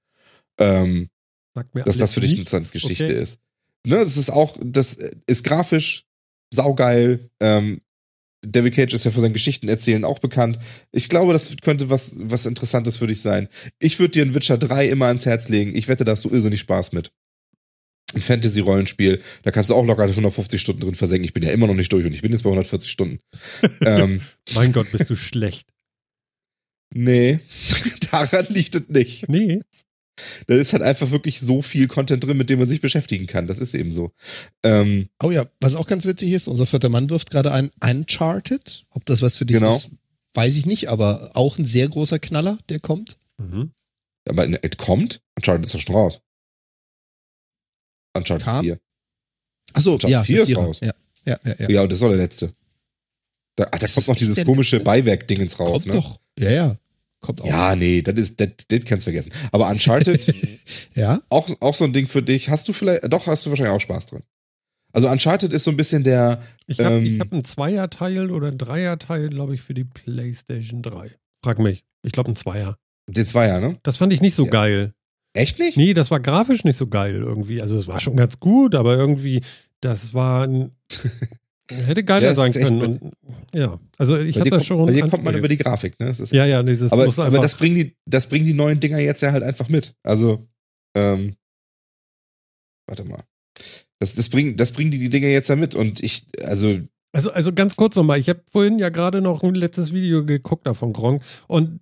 Ähm, 0.59 1.09
dass 1.75 1.99
das 1.99 2.15
für 2.15 2.21
dich 2.21 2.33
eine 2.33 2.41
interessante 2.41 2.71
Geschichte 2.71 3.05
okay. 3.05 3.21
ist. 3.21 3.41
Ne, 3.87 3.99
das 3.99 4.17
ist 4.17 4.31
auch, 4.31 4.57
das 4.63 4.99
ist 5.27 5.45
grafisch 5.45 6.05
saugeil. 6.53 7.31
Ähm, 7.41 7.81
David 8.43 8.75
Cage 8.75 8.95
ist 8.95 9.05
ja 9.05 9.11
für 9.11 9.21
sein 9.21 9.33
Geschichten 9.33 9.69
erzählen 9.69 10.05
auch 10.05 10.21
bekannt. 10.21 10.59
Ich 10.93 11.09
glaube, 11.09 11.33
das 11.33 11.55
könnte 11.61 11.91
was, 11.91 12.15
was 12.19 12.47
Interessantes 12.47 12.97
für 12.97 13.07
dich 13.07 13.21
sein. 13.21 13.49
Ich 13.81 13.99
würde 13.99 14.13
dir 14.13 14.25
ein 14.25 14.35
Witcher 14.35 14.59
3 14.59 14.89
immer 14.89 15.07
ans 15.07 15.27
Herz 15.27 15.49
legen. 15.49 15.75
Ich 15.75 15.89
wette, 15.89 16.05
da 16.05 16.13
hast 16.13 16.25
du 16.25 16.31
irrsinnig 16.31 16.61
Spaß 16.61 16.93
mit 16.93 17.13
ein 18.15 18.23
Fantasy-Rollenspiel, 18.23 19.21
da 19.43 19.51
kannst 19.51 19.71
du 19.71 19.75
auch 19.75 19.85
locker 19.85 20.05
150 20.05 20.61
Stunden 20.61 20.81
drin 20.81 20.95
versenken. 20.95 21.25
Ich 21.25 21.35
bin 21.35 21.43
ja 21.43 21.51
immer 21.51 21.67
noch 21.67 21.75
nicht 21.75 21.93
durch 21.93 22.07
und 22.07 22.13
ich 22.13 22.23
bin 22.23 22.33
jetzt 22.33 22.43
bei 22.43 22.51
140 22.51 22.91
Stunden. 22.91 23.19
ähm, 23.83 24.21
mein 24.55 24.73
Gott, 24.73 24.91
bist 24.91 25.11
du 25.11 25.17
schlecht. 25.17 25.69
Nee, 26.95 27.41
daran 28.11 28.47
liegt 28.49 28.75
es 28.75 28.89
nicht. 28.89 29.29
Nee. 29.29 29.61
Da 30.49 30.57
ist 30.57 30.73
halt 30.73 30.83
einfach 30.83 31.13
wirklich 31.13 31.41
so 31.41 31.63
viel 31.63 31.87
Content 31.87 32.25
drin, 32.25 32.37
mit 32.37 32.51
dem 32.51 32.59
man 32.59 32.67
sich 32.67 32.81
beschäftigen 32.81 33.29
kann. 33.29 33.47
Das 33.47 33.59
ist 33.59 33.75
eben 33.75 33.93
so. 33.93 34.11
Ähm, 34.65 35.09
oh 35.23 35.31
ja, 35.31 35.47
was 35.61 35.77
auch 35.77 35.87
ganz 35.87 36.07
witzig 36.07 36.33
ist, 36.33 36.49
unser 36.49 36.67
vierter 36.67 36.89
Mann 36.89 37.11
wirft 37.11 37.31
gerade 37.31 37.53
ein 37.53 37.71
Uncharted. 37.85 38.87
Ob 38.91 39.05
das 39.05 39.23
was 39.23 39.37
für 39.37 39.47
dich 39.47 39.59
genau. 39.59 39.71
ist, 39.71 39.91
weiß 40.35 40.57
ich 40.57 40.67
nicht, 40.67 40.89
aber 40.89 41.31
auch 41.35 41.59
ein 41.59 41.65
sehr 41.65 41.89
großer 41.89 42.19
Knaller, 42.19 42.59
der 42.69 42.81
kommt. 42.81 43.19
Mhm. 43.37 43.71
Aber 44.29 44.49
es 44.49 44.77
kommt? 44.77 45.21
Uncharted 45.37 45.67
ist 45.67 45.75
doch 45.75 45.81
schon 45.81 45.95
raus. 45.95 46.21
Uncharted 48.19 48.45
Kam? 48.45 48.65
4. 48.65 48.79
Achso, 49.75 49.93
Uncharted 49.95 50.13
ja, 50.13 50.25
4 50.25 50.43
ist 50.43 50.57
raus. 50.57 50.81
Ja, 50.81 50.93
ja, 51.25 51.39
ja, 51.45 51.55
ja. 51.59 51.71
ja, 51.71 51.83
und 51.83 51.93
das 51.93 52.01
war 52.01 52.09
der 52.11 52.19
letzte. 52.19 52.53
Da, 53.57 53.67
ach, 53.73 53.79
da 53.79 53.87
kommt 53.87 54.09
noch 54.09 54.17
dieses 54.17 54.45
komische 54.45 54.81
Beiwerk-Dingens 54.81 55.59
raus, 55.59 55.85
kommt 55.85 55.87
ne? 55.87 55.93
doch. 55.95 56.21
Ja, 56.39 56.51
ja. 56.51 56.77
Kommt 57.21 57.43
auch. 57.43 57.47
Ja, 57.47 57.75
nee, 57.75 58.03
das 58.03 58.19
ist, 58.19 58.41
das, 58.41 58.51
das 58.69 58.85
kannst 58.85 59.05
du 59.07 59.11
vergessen. 59.11 59.33
Aber 59.51 59.69
Uncharted, 59.69 60.21
ja. 60.95 61.21
Auch, 61.29 61.49
auch 61.61 61.75
so 61.75 61.85
ein 61.85 61.93
Ding 61.93 62.07
für 62.07 62.23
dich. 62.23 62.49
Hast 62.49 62.69
du 62.69 62.73
vielleicht, 62.73 63.13
doch, 63.13 63.27
hast 63.27 63.45
du 63.45 63.51
wahrscheinlich 63.51 63.75
auch 63.75 63.81
Spaß 63.81 64.07
drin. 64.07 64.23
Also 64.93 65.09
Uncharted 65.09 65.53
ist 65.53 65.65
so 65.65 65.71
ein 65.71 65.77
bisschen 65.77 66.05
der. 66.05 66.43
Ich 66.67 66.79
habe 66.81 66.97
ähm, 66.97 67.21
hab 67.21 67.33
einen 67.33 67.45
Zweierteil 67.45 68.31
oder 68.31 68.49
einen 68.49 68.59
Dreierteil, 68.59 69.29
glaube 69.29 69.55
ich, 69.55 69.61
für 69.61 69.75
die 69.75 69.85
PlayStation 69.85 70.83
3. 70.83 71.11
Frag 71.45 71.59
mich. 71.59 71.85
Ich 72.03 72.13
glaube, 72.13 72.31
ein 72.31 72.37
Zweier. 72.37 72.79
Den 73.09 73.27
Zweier, 73.27 73.61
ne? 73.61 73.79
Das 73.83 73.97
fand 73.97 74.13
ich 74.13 74.21
nicht 74.21 74.35
so 74.35 74.45
ja. 74.45 74.51
geil. 74.51 74.95
Echt 75.39 75.59
nicht? 75.59 75.77
Nee, 75.77 75.95
das 75.95 76.11
war 76.11 76.21
grafisch 76.21 76.65
nicht 76.65 76.77
so 76.77 76.89
geil 76.89 77.15
irgendwie. 77.15 77.63
Also 77.63 77.77
es 77.79 77.87
war 77.87 78.01
schon 78.01 78.17
ganz 78.17 78.41
gut, 78.41 78.75
aber 78.75 78.97
irgendwie, 78.97 79.43
das 79.81 80.13
war 80.13 80.45
ein, 80.47 80.73
hätte 81.71 82.03
geiler 82.03 82.29
ja, 82.29 82.35
sein 82.35 82.53
können. 82.53 82.81
Und, 82.81 83.13
ja, 83.55 83.79
also 83.97 84.19
ich 84.19 84.39
hatte 84.39 84.51
das 84.51 84.67
schon. 84.67 84.85
Bei 84.87 84.93
dir 84.93 85.09
kommt 85.09 85.25
man 85.25 85.37
über 85.37 85.49
die 85.49 85.57
Grafik, 85.57 85.99
ne? 86.01 86.13
Ja, 86.31 86.45
ja, 86.45 86.63
dieses 86.63 86.91
aber, 86.91 87.07
aber 87.07 87.39
das 87.39 87.55
bringen 87.55 87.77
die, 87.77 87.97
das 88.05 88.29
bringen 88.29 88.47
die 88.47 88.55
neuen 88.55 88.81
Dinger 88.81 88.99
jetzt 88.99 89.23
ja 89.23 89.33
halt 89.33 89.45
einfach 89.45 89.69
mit. 89.69 89.95
Also, 90.03 90.49
ähm, 90.97 91.37
warte 92.89 93.05
mal. 93.05 93.23
Das, 94.01 94.15
das, 94.15 94.29
bringen, 94.29 94.57
das 94.57 94.73
bringen 94.73 94.91
die, 94.91 94.99
die 94.99 95.09
Dinger 95.09 95.29
jetzt 95.29 95.49
ja 95.49 95.57
mit 95.57 95.75
und 95.75 96.03
ich, 96.03 96.27
also. 96.43 96.79
Also, 97.13 97.31
also 97.31 97.53
ganz 97.53 97.77
kurz 97.77 97.97
nochmal, 97.97 98.19
ich 98.19 98.29
habe 98.29 98.43
vorhin 98.51 98.79
ja 98.79 98.91
gerade 98.91 99.21
noch 99.21 99.43
ein 99.43 99.55
letztes 99.55 99.93
Video 99.93 100.25
geguckt 100.25 100.67
da 100.67 100.75
von 100.75 100.93
Gronk 100.93 101.23
und 101.47 101.81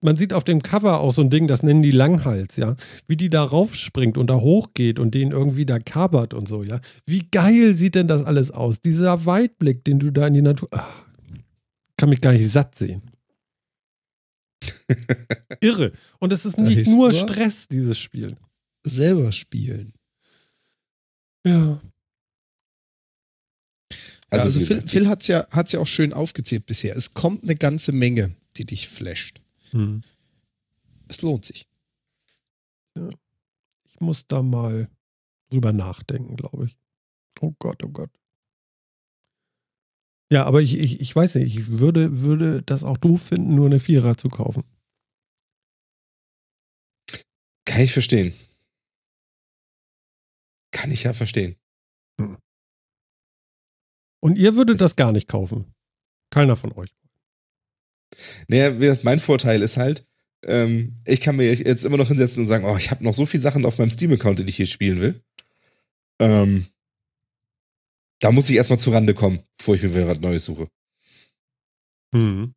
man 0.00 0.16
sieht 0.16 0.32
auf 0.32 0.44
dem 0.44 0.62
Cover 0.62 1.00
auch 1.00 1.12
so 1.12 1.22
ein 1.22 1.30
Ding, 1.30 1.46
das 1.46 1.62
nennen 1.62 1.82
die 1.82 1.90
Langhals, 1.90 2.56
ja. 2.56 2.76
Wie 3.06 3.16
die 3.16 3.30
da 3.30 3.44
raufspringt 3.44 4.16
und 4.16 4.28
da 4.28 4.36
hochgeht 4.36 4.98
und 4.98 5.14
den 5.14 5.30
irgendwie 5.30 5.66
da 5.66 5.78
kabert 5.78 6.34
und 6.34 6.48
so, 6.48 6.62
ja. 6.62 6.80
Wie 7.06 7.28
geil 7.30 7.74
sieht 7.74 7.94
denn 7.94 8.08
das 8.08 8.24
alles 8.24 8.50
aus? 8.50 8.80
Dieser 8.80 9.26
Weitblick, 9.26 9.84
den 9.84 9.98
du 9.98 10.10
da 10.10 10.26
in 10.26 10.34
die 10.34 10.42
Natur. 10.42 10.68
Ach, 10.72 11.04
kann 11.96 12.08
mich 12.08 12.20
gar 12.20 12.32
nicht 12.32 12.48
satt 12.48 12.74
sehen. 12.74 13.02
Irre. 15.60 15.92
Und 16.18 16.32
es 16.32 16.46
ist 16.46 16.58
nicht 16.58 16.86
nur 16.86 17.12
Stress, 17.12 17.68
dieses 17.68 17.98
Spiel. 17.98 18.34
Selber 18.84 19.32
spielen. 19.32 19.92
Ja. 21.46 21.80
Also, 24.30 24.44
also 24.44 24.60
Phil, 24.60 24.82
Phil 24.86 25.08
hat 25.08 25.22
es 25.22 25.28
ja, 25.28 25.46
hat's 25.50 25.72
ja 25.72 25.80
auch 25.80 25.86
schön 25.86 26.12
aufgezählt 26.12 26.64
bisher. 26.66 26.96
Es 26.96 27.14
kommt 27.14 27.42
eine 27.42 27.56
ganze 27.56 27.92
Menge, 27.92 28.34
die 28.56 28.64
dich 28.64 28.88
flasht. 28.88 29.40
Hm. 29.72 30.02
Es 31.08 31.22
lohnt 31.22 31.44
sich. 31.44 31.68
Ja. 32.96 33.08
Ich 33.88 34.00
muss 34.00 34.26
da 34.26 34.42
mal 34.42 34.88
drüber 35.50 35.72
nachdenken, 35.72 36.36
glaube 36.36 36.66
ich. 36.66 36.76
Oh 37.40 37.54
Gott, 37.58 37.84
oh 37.84 37.88
Gott. 37.88 38.10
Ja, 40.32 40.44
aber 40.44 40.62
ich, 40.62 40.74
ich, 40.74 41.00
ich 41.00 41.14
weiß 41.14 41.34
nicht, 41.36 41.56
ich 41.56 41.66
würde, 41.78 42.20
würde 42.20 42.62
das 42.62 42.84
auch 42.84 42.96
doof 42.96 43.20
finden, 43.20 43.56
nur 43.56 43.66
eine 43.66 43.80
Vierer 43.80 44.16
zu 44.16 44.28
kaufen. 44.28 44.62
Kann 47.64 47.82
ich 47.82 47.92
verstehen. 47.92 48.32
Kann 50.72 50.92
ich 50.92 51.02
ja 51.02 51.12
verstehen. 51.12 51.56
Hm. 52.20 52.38
Und 54.22 54.38
ihr 54.38 54.54
würdet 54.54 54.80
das 54.80 54.96
gar 54.96 55.12
nicht 55.12 55.28
kaufen. 55.28 55.74
Keiner 56.30 56.56
von 56.56 56.72
euch. 56.72 56.94
Naja, 58.48 58.96
mein 59.02 59.20
Vorteil 59.20 59.62
ist 59.62 59.76
halt, 59.76 60.06
ähm, 60.44 60.96
ich 61.04 61.20
kann 61.20 61.36
mir 61.36 61.52
jetzt 61.54 61.84
immer 61.84 61.96
noch 61.96 62.08
hinsetzen 62.08 62.42
und 62.44 62.48
sagen, 62.48 62.64
oh, 62.64 62.76
ich 62.76 62.90
habe 62.90 63.04
noch 63.04 63.14
so 63.14 63.26
viele 63.26 63.42
Sachen 63.42 63.64
auf 63.64 63.78
meinem 63.78 63.90
Steam-Account, 63.90 64.38
die 64.38 64.48
ich 64.48 64.56
hier 64.56 64.66
spielen 64.66 65.00
will. 65.00 65.22
Ähm, 66.18 66.66
da 68.20 68.32
muss 68.32 68.50
ich 68.50 68.56
erstmal 68.56 68.78
zu 68.78 68.90
Rande 68.90 69.14
kommen, 69.14 69.40
bevor 69.56 69.74
ich 69.74 69.82
mir 69.82 69.94
wieder 69.94 70.08
was 70.08 70.20
Neues 70.20 70.44
suche. 70.44 70.68
Hm. 72.14 72.54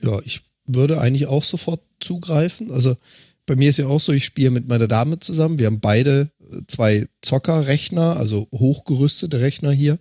Ja, 0.00 0.18
ich 0.24 0.42
würde 0.64 1.00
eigentlich 1.00 1.26
auch 1.26 1.44
sofort 1.44 1.82
zugreifen. 2.00 2.70
Also 2.70 2.96
bei 3.46 3.56
mir 3.56 3.70
ist 3.70 3.78
ja 3.78 3.86
auch 3.86 4.00
so, 4.00 4.12
ich 4.12 4.24
spiele 4.24 4.50
mit 4.50 4.68
meiner 4.68 4.88
Dame 4.88 5.18
zusammen. 5.18 5.58
Wir 5.58 5.66
haben 5.66 5.80
beide 5.80 6.30
äh, 6.40 6.60
zwei 6.66 7.06
Zockerrechner, 7.22 8.16
also 8.16 8.48
hochgerüstete 8.52 9.40
Rechner 9.40 9.72
hier. 9.72 9.98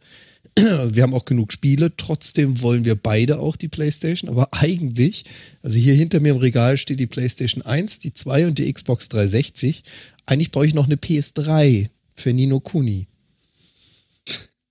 Wir 0.55 1.03
haben 1.03 1.13
auch 1.13 1.25
genug 1.25 1.53
Spiele. 1.53 1.95
Trotzdem 1.95 2.61
wollen 2.61 2.85
wir 2.85 2.95
beide 2.95 3.39
auch 3.39 3.55
die 3.55 3.67
PlayStation. 3.67 4.29
Aber 4.29 4.49
eigentlich, 4.51 5.23
also 5.63 5.77
hier 5.79 5.93
hinter 5.93 6.19
mir 6.19 6.33
im 6.33 6.37
Regal 6.37 6.77
steht 6.77 6.99
die 6.99 7.07
PlayStation 7.07 7.61
1, 7.63 7.99
die 7.99 8.13
2 8.13 8.47
und 8.47 8.57
die 8.57 8.71
Xbox 8.71 9.09
360. 9.09 9.83
Eigentlich 10.25 10.51
brauche 10.51 10.65
ich 10.65 10.73
noch 10.73 10.85
eine 10.85 10.95
PS3 10.95 11.89
für 12.13 12.33
Nino 12.33 12.59
Kuni. 12.59 13.07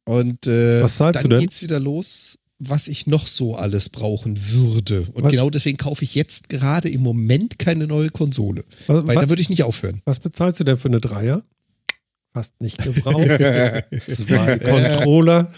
Und 0.04 0.46
äh, 0.46 0.80
dann 0.80 1.28
geht's 1.38 1.62
wieder 1.62 1.80
los 1.80 2.38
was 2.60 2.88
ich 2.88 3.06
noch 3.06 3.26
so 3.26 3.56
alles 3.56 3.88
brauchen 3.88 4.36
würde. 4.52 5.06
Und 5.14 5.24
was? 5.24 5.32
genau 5.32 5.50
deswegen 5.50 5.78
kaufe 5.78 6.04
ich 6.04 6.14
jetzt 6.14 6.50
gerade 6.50 6.88
im 6.90 7.00
Moment 7.00 7.58
keine 7.58 7.86
neue 7.86 8.10
Konsole. 8.10 8.64
Was, 8.86 9.06
weil 9.06 9.16
was, 9.16 9.24
da 9.24 9.28
würde 9.30 9.42
ich 9.42 9.48
nicht 9.48 9.62
aufhören. 9.62 10.02
Was 10.04 10.20
bezahlst 10.20 10.60
du 10.60 10.64
denn 10.64 10.76
für 10.76 10.88
eine 10.88 11.00
Dreier? 11.00 11.42
Fast 12.32 12.60
nicht 12.60 12.78
gebraucht. 12.82 13.26
Zwei 13.26 14.58
Controller. 14.58 15.52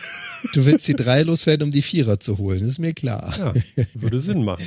Du 0.55 0.65
willst 0.65 0.89
die 0.89 0.95
drei 0.95 1.23
loswerden, 1.23 1.65
um 1.65 1.71
die 1.71 1.83
Vierer 1.83 2.19
zu 2.19 2.39
holen, 2.39 2.65
ist 2.65 2.79
mir 2.79 2.95
klar. 2.95 3.35
Ja, 3.39 3.53
würde 3.95 4.21
Sinn 4.21 4.43
machen. 4.45 4.65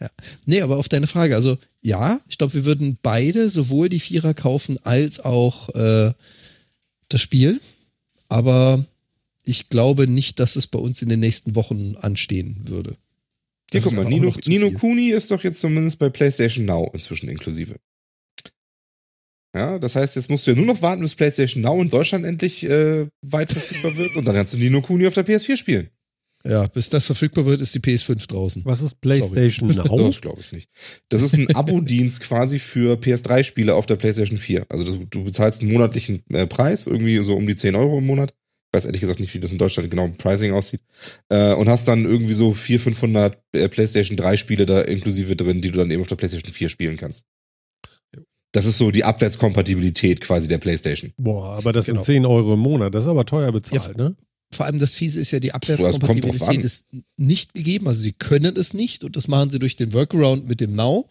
Ja. 0.00 0.10
Nee, 0.46 0.62
aber 0.62 0.78
auf 0.78 0.88
deine 0.88 1.06
Frage, 1.06 1.34
also 1.34 1.58
ja, 1.82 2.20
ich 2.28 2.38
glaube, 2.38 2.54
wir 2.54 2.64
würden 2.64 2.98
beide 3.02 3.50
sowohl 3.50 3.88
die 3.88 4.00
Vierer 4.00 4.32
kaufen 4.32 4.78
als 4.82 5.20
auch 5.20 5.68
äh, 5.74 6.12
das 7.08 7.20
Spiel. 7.20 7.60
Aber 8.28 8.84
ich 9.44 9.68
glaube 9.68 10.06
nicht, 10.06 10.38
dass 10.38 10.56
es 10.56 10.66
bei 10.66 10.78
uns 10.78 11.02
in 11.02 11.08
den 11.08 11.20
nächsten 11.20 11.54
Wochen 11.54 11.96
anstehen 12.00 12.56
würde. 12.64 12.96
Hier, 13.72 13.82
guck 13.82 13.92
mal, 13.92 14.04
Nino, 14.04 14.32
Nino 14.46 14.70
Kuni 14.72 15.10
ist 15.10 15.30
doch 15.30 15.44
jetzt 15.44 15.60
zumindest 15.60 15.98
bei 15.98 16.08
PlayStation 16.08 16.64
Now 16.64 16.90
inzwischen 16.92 17.28
inklusive. 17.28 17.76
Ja, 19.54 19.78
das 19.78 19.96
heißt, 19.96 20.16
jetzt 20.16 20.30
musst 20.30 20.46
du 20.46 20.52
ja 20.52 20.56
nur 20.56 20.66
noch 20.66 20.80
warten, 20.80 21.02
bis 21.02 21.14
PlayStation 21.14 21.62
Now 21.62 21.80
in 21.82 21.90
Deutschland 21.90 22.24
endlich 22.24 22.62
äh, 22.64 23.06
weit 23.22 23.50
verfügbar 23.50 23.96
wird 23.96 24.16
und 24.16 24.24
dann 24.24 24.36
kannst 24.36 24.54
du 24.54 24.58
Nino 24.58 24.80
Kuni 24.80 25.06
auf 25.06 25.14
der 25.14 25.26
PS4 25.26 25.56
spielen. 25.56 25.90
Ja, 26.42 26.66
bis 26.68 26.88
das 26.88 27.04
verfügbar 27.04 27.44
wird, 27.44 27.60
ist 27.60 27.74
die 27.74 27.80
PS5 27.80 28.26
draußen. 28.26 28.64
Was 28.64 28.80
ist 28.80 28.98
PlayStation 29.00 29.68
Sorry. 29.68 29.88
Now? 29.88 30.06
Das 30.06 30.20
glaube 30.20 30.40
ich 30.40 30.52
nicht. 30.52 30.70
Das 31.10 31.20
ist 31.20 31.34
ein 31.34 31.54
Abo-Dienst 31.54 32.22
quasi 32.22 32.58
für 32.58 32.94
PS3-Spiele 32.94 33.74
auf 33.74 33.84
der 33.84 33.96
PlayStation 33.96 34.38
4. 34.38 34.66
Also 34.70 34.84
du, 34.84 35.04
du 35.04 35.24
bezahlst 35.24 35.60
einen 35.60 35.72
monatlichen 35.72 36.22
äh, 36.32 36.46
Preis, 36.46 36.86
irgendwie 36.86 37.18
so 37.18 37.36
um 37.36 37.46
die 37.46 37.56
10 37.56 37.74
Euro 37.74 37.98
im 37.98 38.06
Monat 38.06 38.32
weiß 38.72 38.84
ehrlich 38.84 39.00
gesagt 39.00 39.20
nicht, 39.20 39.34
wie 39.34 39.40
das 39.40 39.52
in 39.52 39.58
Deutschland 39.58 39.90
genau 39.90 40.04
im 40.04 40.16
Pricing 40.16 40.52
aussieht. 40.52 40.82
Äh, 41.28 41.54
und 41.54 41.68
hast 41.68 41.88
dann 41.88 42.04
irgendwie 42.04 42.34
so 42.34 42.52
400, 42.52 42.82
500 42.82 43.38
äh, 43.52 43.68
PlayStation 43.68 44.16
3 44.16 44.36
Spiele 44.36 44.66
da 44.66 44.80
inklusive 44.82 45.36
drin, 45.36 45.60
die 45.60 45.70
du 45.70 45.78
dann 45.78 45.90
eben 45.90 46.00
auf 46.00 46.08
der 46.08 46.16
PlayStation 46.16 46.52
4 46.52 46.68
spielen 46.68 46.96
kannst. 46.96 47.24
Das 48.52 48.66
ist 48.66 48.78
so 48.78 48.90
die 48.90 49.04
Abwärtskompatibilität 49.04 50.20
quasi 50.20 50.48
der 50.48 50.58
PlayStation. 50.58 51.12
Boah, 51.16 51.56
aber 51.56 51.72
das 51.72 51.86
genau. 51.86 52.02
sind 52.02 52.14
10 52.14 52.26
Euro 52.26 52.54
im 52.54 52.60
Monat. 52.60 52.94
Das 52.94 53.04
ist 53.04 53.08
aber 53.08 53.24
teuer 53.24 53.52
bezahlt, 53.52 53.96
ja, 53.96 54.04
ne? 54.04 54.16
Vor 54.52 54.66
allem 54.66 54.80
das 54.80 54.96
Fiese 54.96 55.20
ist 55.20 55.30
ja, 55.30 55.38
die 55.38 55.54
Abwärtskompatibilität 55.54 56.64
ist 56.64 56.88
nicht 57.16 57.54
gegeben. 57.54 57.86
Also 57.86 58.00
sie 58.00 58.12
können 58.12 58.56
es 58.56 58.74
nicht 58.74 59.04
und 59.04 59.14
das 59.14 59.28
machen 59.28 59.50
sie 59.50 59.60
durch 59.60 59.76
den 59.76 59.92
Workaround 59.92 60.48
mit 60.48 60.60
dem 60.60 60.74
Now. 60.74 61.08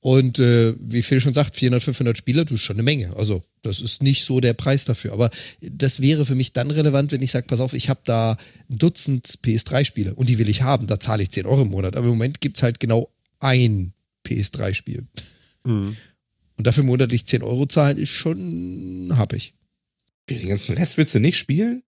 Und 0.00 0.38
äh, 0.38 0.74
wie 0.78 1.02
Phil 1.02 1.20
schon 1.20 1.34
sagt, 1.34 1.56
400, 1.56 1.82
500 1.82 2.16
Spieler, 2.16 2.44
das 2.44 2.54
ist 2.54 2.60
schon 2.60 2.76
eine 2.76 2.84
Menge. 2.84 3.16
Also 3.16 3.42
das 3.62 3.80
ist 3.80 4.02
nicht 4.02 4.24
so 4.24 4.40
der 4.40 4.54
Preis 4.54 4.84
dafür. 4.84 5.12
Aber 5.12 5.30
das 5.60 6.00
wäre 6.00 6.24
für 6.24 6.36
mich 6.36 6.52
dann 6.52 6.70
relevant, 6.70 7.10
wenn 7.10 7.22
ich 7.22 7.32
sage, 7.32 7.46
pass 7.48 7.58
auf, 7.58 7.74
ich 7.74 7.88
habe 7.88 8.00
da 8.04 8.36
ein 8.70 8.78
Dutzend 8.78 9.26
PS3-Spiele 9.44 10.14
und 10.14 10.28
die 10.28 10.38
will 10.38 10.48
ich 10.48 10.62
haben. 10.62 10.86
Da 10.86 11.00
zahle 11.00 11.24
ich 11.24 11.32
10 11.32 11.46
Euro 11.46 11.62
im 11.62 11.70
Monat. 11.70 11.96
Aber 11.96 12.06
im 12.06 12.12
Moment 12.12 12.40
gibt's 12.40 12.62
halt 12.62 12.78
genau 12.78 13.10
ein 13.40 13.92
PS3-Spiel. 14.24 15.04
Mhm. 15.64 15.96
Und 16.58 16.66
dafür 16.66 16.84
monatlich 16.84 17.24
10 17.24 17.42
Euro 17.42 17.66
zahlen 17.66 17.96
ist 17.96 18.10
schon 18.10 19.12
happig. 19.16 19.54
Den 20.28 20.48
ganzen 20.48 20.74
Rest 20.74 20.98
willst 20.98 21.14
du 21.14 21.20
nicht 21.20 21.38
spielen? 21.38 21.82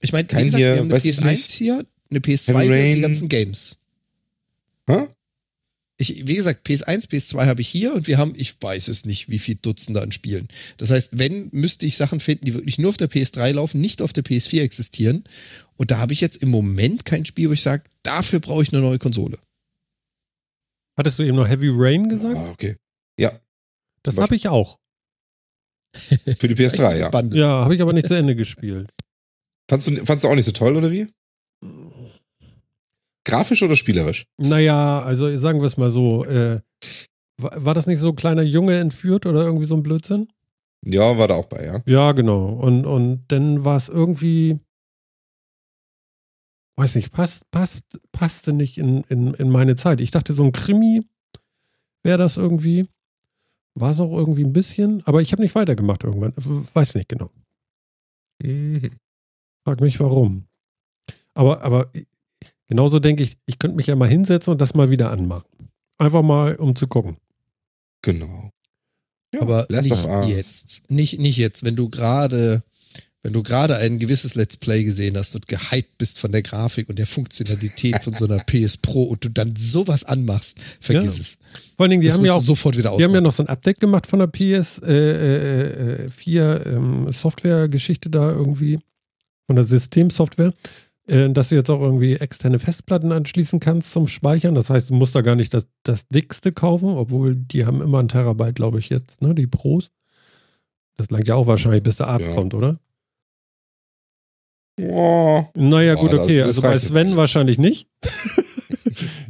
Ich 0.00 0.12
meine, 0.12 0.28
wir 0.30 0.76
haben 0.76 0.92
eine 0.92 1.00
PS1 1.00 1.52
hier, 1.52 1.84
eine 2.10 2.20
PS2 2.20 2.90
und 2.90 2.96
die 2.96 3.00
ganzen 3.00 3.28
Games. 3.28 3.78
Hä? 4.86 5.08
ich, 5.96 6.26
wie 6.26 6.34
gesagt, 6.34 6.66
PS1, 6.66 7.08
PS2 7.08 7.46
habe 7.46 7.60
ich 7.60 7.68
hier 7.68 7.94
und 7.94 8.08
wir 8.08 8.18
haben, 8.18 8.34
ich 8.36 8.54
weiß 8.60 8.88
es 8.88 9.04
nicht, 9.04 9.30
wie 9.30 9.38
viel 9.38 9.54
Dutzende 9.54 10.02
an 10.02 10.10
Spielen. 10.10 10.48
Das 10.76 10.90
heißt, 10.90 11.18
wenn, 11.18 11.48
müsste 11.52 11.86
ich 11.86 11.96
Sachen 11.96 12.18
finden, 12.18 12.46
die 12.46 12.54
wirklich 12.54 12.78
nur 12.78 12.90
auf 12.90 12.96
der 12.96 13.08
PS3 13.08 13.52
laufen, 13.52 13.80
nicht 13.80 14.02
auf 14.02 14.12
der 14.12 14.24
PS4 14.24 14.62
existieren. 14.62 15.24
Und 15.76 15.90
da 15.90 15.98
habe 15.98 16.12
ich 16.12 16.20
jetzt 16.20 16.38
im 16.38 16.50
Moment 16.50 17.04
kein 17.04 17.24
Spiel, 17.24 17.48
wo 17.48 17.52
ich 17.52 17.62
sage, 17.62 17.84
dafür 18.02 18.40
brauche 18.40 18.62
ich 18.62 18.72
eine 18.72 18.82
neue 18.82 18.98
Konsole. 18.98 19.38
Hattest 20.96 21.18
du 21.18 21.22
eben 21.22 21.36
noch 21.36 21.48
Heavy 21.48 21.70
Rain 21.72 22.08
gesagt? 22.08 22.36
Ah, 22.36 22.50
okay. 22.50 22.76
Ja. 23.18 23.32
Das 24.02 24.16
habe 24.18 24.36
ich 24.36 24.48
auch. 24.48 24.78
Für 25.94 26.48
die 26.48 26.54
PS3, 26.54 26.96
ja. 26.96 27.10
Ja, 27.32 27.64
habe 27.64 27.74
ich 27.74 27.82
aber 27.82 27.92
nicht 27.92 28.08
zu 28.08 28.14
Ende 28.14 28.36
gespielt. 28.36 28.90
Fandst 29.70 29.86
du, 29.86 30.04
fandst 30.04 30.24
du 30.24 30.28
auch 30.28 30.34
nicht 30.34 30.44
so 30.44 30.52
toll, 30.52 30.76
oder 30.76 30.90
wie? 30.90 31.06
Grafisch 33.24 33.62
oder 33.62 33.76
spielerisch? 33.76 34.26
Naja, 34.36 35.02
also 35.02 35.34
sagen 35.38 35.60
wir 35.60 35.66
es 35.66 35.78
mal 35.78 35.88
so. 35.88 36.26
Äh, 36.26 36.60
war, 37.40 37.64
war 37.64 37.74
das 37.74 37.86
nicht 37.86 37.98
so 37.98 38.10
ein 38.10 38.16
kleiner 38.16 38.42
Junge 38.42 38.78
entführt 38.78 39.24
oder 39.24 39.42
irgendwie 39.42 39.64
so 39.64 39.74
ein 39.74 39.82
Blödsinn? 39.82 40.28
Ja, 40.84 41.16
war 41.16 41.28
da 41.28 41.34
auch 41.34 41.46
bei, 41.46 41.64
ja. 41.64 41.82
Ja, 41.86 42.12
genau. 42.12 42.48
Und, 42.48 42.84
und 42.84 43.24
dann 43.28 43.64
war 43.64 43.78
es 43.78 43.88
irgendwie, 43.88 44.60
weiß 46.76 46.96
nicht, 46.96 47.12
passt, 47.12 47.50
passt, 47.50 48.00
passte 48.12 48.52
nicht 48.52 48.78
in, 48.78 49.02
in, 49.04 49.34
in 49.34 49.50
meine 49.50 49.76
Zeit. 49.76 50.00
Ich 50.00 50.10
dachte, 50.10 50.34
so 50.34 50.44
ein 50.44 50.52
Krimi 50.52 51.02
wäre 52.02 52.18
das 52.18 52.36
irgendwie. 52.36 52.88
War 53.76 53.90
es 53.90 53.98
auch 53.98 54.12
irgendwie 54.12 54.44
ein 54.44 54.52
bisschen, 54.52 55.02
aber 55.04 55.20
ich 55.20 55.32
habe 55.32 55.42
nicht 55.42 55.56
weitergemacht 55.56 56.04
irgendwann. 56.04 56.32
Weiß 56.74 56.94
nicht 56.94 57.08
genau. 57.08 57.30
Mhm. 58.40 58.92
Frag 59.64 59.80
mich 59.80 59.98
warum. 59.98 60.44
Aber, 61.34 61.62
aber 61.62 61.90
Genauso 62.68 62.98
denke 62.98 63.22
ich, 63.22 63.36
ich 63.46 63.58
könnte 63.58 63.76
mich 63.76 63.86
ja 63.86 63.96
mal 63.96 64.08
hinsetzen 64.08 64.52
und 64.52 64.60
das 64.60 64.74
mal 64.74 64.90
wieder 64.90 65.10
anmachen. 65.10 65.70
Einfach 65.98 66.22
mal, 66.22 66.56
um 66.56 66.74
zu 66.74 66.86
gucken. 66.86 67.18
Genau. 68.02 68.50
Ja, 69.34 69.42
Aber 69.42 69.66
nicht 69.70 70.06
jetzt. 70.26 70.90
Nicht, 70.90 71.18
nicht 71.18 71.36
jetzt, 71.36 71.64
wenn 71.64 71.76
du 71.76 71.88
gerade, 71.88 72.62
wenn 73.24 73.32
du 73.32 73.42
gerade 73.42 73.76
ein 73.78 73.98
gewisses 73.98 74.34
Let's 74.34 74.58
Play 74.58 74.84
gesehen 74.84 75.16
hast 75.16 75.34
und 75.34 75.48
gehypt 75.48 75.96
bist 75.96 76.18
von 76.18 76.30
der 76.30 76.42
Grafik 76.42 76.90
und 76.90 76.98
der 76.98 77.06
Funktionalität 77.06 78.04
von 78.04 78.12
so 78.12 78.26
einer 78.26 78.38
PS 78.46 78.76
Pro 78.76 79.04
und 79.04 79.24
du 79.24 79.30
dann 79.30 79.56
sowas 79.56 80.04
anmachst, 80.04 80.60
vergiss 80.78 81.16
ja. 81.16 81.22
es. 81.22 81.38
Vor 81.76 81.84
allen 81.84 81.90
Dingen, 81.90 82.02
die 82.02 82.08
das 82.08 82.18
haben 82.18 82.24
ja 82.26 82.34
auch 82.34 82.42
sofort 82.42 82.76
wieder 82.76 82.94
Die 82.96 83.02
haben 83.02 83.14
ja 83.14 83.22
noch 83.22 83.32
so 83.32 83.42
ein 83.42 83.48
Update 83.48 83.80
gemacht 83.80 84.06
von 84.06 84.18
der 84.18 84.26
PS 84.26 84.78
äh, 84.84 86.04
äh, 86.04 86.10
4 86.10 86.42
äh, 86.42 86.68
ähm, 86.68 87.06
Software-Geschichte 87.10 88.10
da 88.10 88.30
irgendwie, 88.30 88.78
von 89.46 89.56
der 89.56 89.64
Systemsoftware. 89.64 90.52
Äh, 91.06 91.30
dass 91.30 91.48
du 91.48 91.54
jetzt 91.54 91.70
auch 91.70 91.80
irgendwie 91.80 92.16
externe 92.16 92.58
Festplatten 92.58 93.10
anschließen 93.10 93.58
kannst 93.58 93.90
zum 93.92 94.06
Speichern. 94.06 94.54
Das 94.54 94.68
heißt, 94.68 94.90
du 94.90 94.94
musst 94.94 95.14
da 95.14 95.22
gar 95.22 95.34
nicht 95.34 95.54
das, 95.54 95.66
das 95.82 96.08
dickste 96.08 96.52
kaufen, 96.52 96.90
obwohl 96.90 97.36
die 97.36 97.64
haben 97.64 97.80
immer 97.80 98.00
ein 98.00 98.08
Terabyte, 98.08 98.54
glaube 98.54 98.78
ich, 98.78 98.90
jetzt, 98.90 99.22
ne? 99.22 99.34
Die 99.34 99.46
Pros. 99.46 99.90
Das 100.96 101.10
langt 101.10 101.26
ja 101.26 101.34
auch 101.34 101.46
wahrscheinlich, 101.46 101.82
bis 101.82 101.96
der 101.96 102.08
Arzt 102.08 102.26
ja. 102.26 102.34
kommt, 102.34 102.54
oder? 102.54 102.78
Ja. 104.78 105.50
Naja, 105.54 105.94
gut, 105.94 106.12
okay. 106.12 106.42
Also 106.42 106.62
bei 106.62 106.78
Sven 106.78 107.08
nicht. 107.08 107.16
wahrscheinlich 107.16 107.58
nicht. 107.58 107.88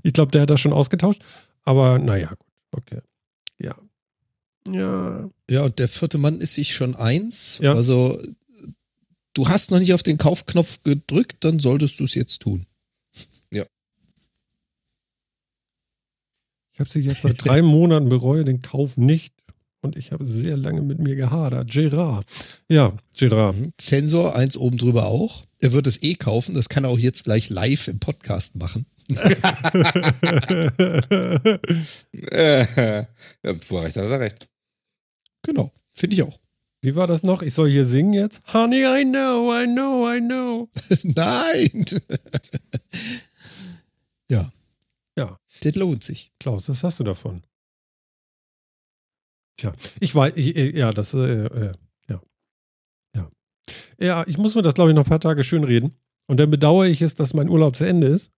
ich 0.02 0.12
glaube, 0.12 0.32
der 0.32 0.42
hat 0.42 0.50
das 0.50 0.60
schon 0.60 0.72
ausgetauscht. 0.72 1.22
Aber 1.64 1.98
naja, 1.98 2.28
gut, 2.28 2.48
okay. 2.72 3.00
Ja. 3.58 3.76
Ja. 4.70 5.30
Ja, 5.50 5.62
und 5.64 5.78
der 5.78 5.88
vierte 5.88 6.18
Mann 6.18 6.40
ist 6.40 6.54
sich 6.54 6.74
schon 6.74 6.94
eins. 6.94 7.58
Ja. 7.62 7.72
Also 7.72 8.18
du 9.34 9.48
hast 9.48 9.70
noch 9.70 9.78
nicht 9.78 9.92
auf 9.92 10.02
den 10.02 10.18
Kaufknopf 10.18 10.82
gedrückt, 10.82 11.36
dann 11.40 11.58
solltest 11.58 12.00
du 12.00 12.04
es 12.04 12.14
jetzt 12.14 12.40
tun. 12.40 12.66
Ja. 13.50 13.64
Ich 16.72 16.80
habe 16.80 16.90
sie 16.90 17.00
jetzt 17.00 17.22
seit 17.22 17.44
drei 17.44 17.60
Monaten 17.60 18.08
bereue 18.08 18.44
den 18.44 18.62
Kauf 18.62 18.96
nicht 18.96 19.33
und 19.84 19.96
ich 19.96 20.10
habe 20.12 20.26
sehr 20.26 20.56
lange 20.56 20.82
mit 20.82 20.98
mir 20.98 21.14
gehadert. 21.14 21.70
Gerard. 21.70 22.26
Ja, 22.68 22.96
Gerard. 23.16 23.54
Zensor, 23.78 24.34
eins 24.34 24.56
oben 24.56 24.78
drüber 24.78 25.06
auch. 25.06 25.44
Er 25.60 25.72
wird 25.72 25.86
es 25.86 26.02
eh 26.02 26.14
kaufen, 26.14 26.54
das 26.54 26.68
kann 26.68 26.82
er 26.84 26.90
auch 26.90 26.98
jetzt 26.98 27.22
gleich 27.24 27.50
live 27.50 27.86
im 27.88 28.00
Podcast 28.00 28.56
machen. 28.56 28.86
ja, 29.08 29.18
vorrecht 33.60 33.96
hat 33.96 34.04
er 34.04 34.20
recht. 34.20 34.48
Genau, 35.42 35.72
finde 35.92 36.14
ich 36.14 36.22
auch. 36.22 36.38
Wie 36.80 36.96
war 36.96 37.06
das 37.06 37.22
noch? 37.22 37.42
Ich 37.42 37.52
soll 37.54 37.70
hier 37.70 37.84
singen 37.84 38.14
jetzt? 38.14 38.40
Honey, 38.52 38.84
I 38.84 39.04
know, 39.04 39.54
I 39.54 39.66
know, 39.66 40.10
I 40.10 40.20
know. 40.20 40.68
Nein. 41.02 41.84
ja. 44.28 44.50
das 45.62 45.74
lohnt 45.76 46.02
sich. 46.02 46.32
Klaus, 46.38 46.68
was 46.68 46.82
hast 46.82 47.00
du 47.00 47.04
davon? 47.04 47.42
Tja, 49.56 49.72
ich 50.00 50.14
weiß, 50.14 50.34
ich, 50.36 50.74
ja, 50.74 50.90
das, 50.90 51.14
äh, 51.14 51.46
äh, 51.46 51.72
ja. 52.08 52.22
Ja. 53.14 53.30
Ja, 54.00 54.24
ich 54.26 54.38
muss 54.38 54.54
mir 54.54 54.62
das, 54.62 54.74
glaube 54.74 54.90
ich, 54.90 54.96
noch 54.96 55.04
ein 55.04 55.08
paar 55.08 55.20
Tage 55.20 55.44
schön 55.44 55.64
reden. 55.64 55.96
Und 56.26 56.40
dann 56.40 56.50
bedauere 56.50 56.86
ich 56.86 57.02
es, 57.02 57.14
dass 57.14 57.34
mein 57.34 57.48
Urlaub 57.48 57.76
zu 57.76 57.84
Ende 57.84 58.06
ist 58.06 58.30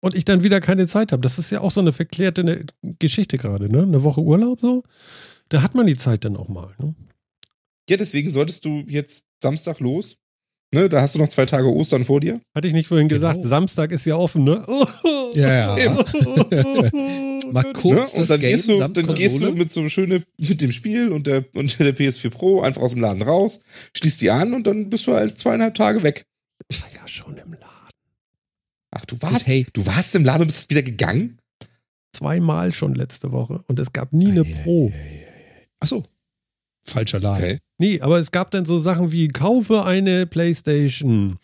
und 0.00 0.14
ich 0.14 0.24
dann 0.24 0.42
wieder 0.42 0.60
keine 0.60 0.86
Zeit 0.86 1.12
habe. 1.12 1.22
Das 1.22 1.38
ist 1.38 1.50
ja 1.50 1.60
auch 1.60 1.70
so 1.70 1.80
eine 1.80 1.92
verklärte 1.92 2.44
ne, 2.44 2.66
Geschichte 2.98 3.38
gerade, 3.38 3.70
ne? 3.70 3.82
Eine 3.82 4.02
Woche 4.02 4.20
Urlaub 4.20 4.60
so. 4.60 4.84
Da 5.48 5.62
hat 5.62 5.74
man 5.74 5.86
die 5.86 5.96
Zeit 5.96 6.24
dann 6.24 6.36
auch 6.36 6.48
mal, 6.48 6.74
ne? 6.78 6.94
Ja, 7.88 7.96
deswegen 7.96 8.30
solltest 8.30 8.64
du 8.64 8.84
jetzt 8.86 9.26
Samstag 9.40 9.80
los. 9.80 10.18
Ne, 10.76 10.90
da 10.90 11.00
hast 11.00 11.14
du 11.14 11.18
noch 11.18 11.28
zwei 11.28 11.46
Tage 11.46 11.72
Ostern 11.72 12.04
vor 12.04 12.20
dir. 12.20 12.38
Hatte 12.54 12.68
ich 12.68 12.74
nicht 12.74 12.88
vorhin 12.88 13.08
genau. 13.08 13.32
gesagt, 13.32 13.48
Samstag 13.48 13.92
ist 13.92 14.04
ja 14.04 14.16
offen, 14.16 14.44
ne? 14.44 14.62
Ja, 15.32 15.78
ja. 15.78 16.04
Mal 17.52 17.72
kurz 17.72 18.14
ne? 18.14 18.20
und 18.20 18.30
dann, 18.30 18.40
gehst 18.40 18.68
du, 18.68 18.76
dann 18.76 19.06
gehst 19.14 19.40
du 19.40 19.52
mit 19.52 19.72
so 19.72 19.88
schöne 19.88 20.22
mit 20.36 20.60
dem 20.60 20.72
Spiel 20.72 21.12
und 21.12 21.26
der 21.26 21.46
und 21.54 21.78
der 21.78 21.96
PS4 21.96 22.28
Pro 22.28 22.60
einfach 22.60 22.82
aus 22.82 22.90
dem 22.92 23.00
Laden 23.00 23.22
raus, 23.22 23.60
schließt 23.96 24.20
die 24.20 24.30
an 24.30 24.52
und 24.52 24.66
dann 24.66 24.90
bist 24.90 25.06
du 25.06 25.14
halt 25.14 25.38
zweieinhalb 25.38 25.74
Tage 25.74 26.02
weg. 26.02 26.26
War 26.68 26.92
ja 26.94 27.08
schon 27.08 27.38
im 27.38 27.52
Laden. 27.52 27.90
Ach, 28.90 29.06
du 29.06 29.16
warst, 29.22 29.46
hey, 29.46 29.66
du 29.72 29.86
warst 29.86 30.14
im 30.14 30.26
Laden 30.26 30.42
und 30.42 30.48
bist 30.48 30.68
wieder 30.68 30.82
gegangen? 30.82 31.38
Zweimal 32.12 32.72
schon 32.72 32.94
letzte 32.94 33.32
Woche 33.32 33.64
und 33.66 33.78
es 33.78 33.94
gab 33.94 34.12
nie 34.12 34.30
eine 34.30 34.44
Pro. 34.44 34.92
Ach 35.80 35.88
so. 35.88 36.04
Falscher 36.84 37.20
Laden. 37.20 37.44
Okay. 37.44 37.58
Nee, 37.78 38.00
aber 38.00 38.18
es 38.18 38.30
gab 38.30 38.50
dann 38.50 38.64
so 38.64 38.78
Sachen 38.78 39.12
wie 39.12 39.28
kaufe 39.28 39.84
eine 39.84 40.26
PlayStation 40.26 41.38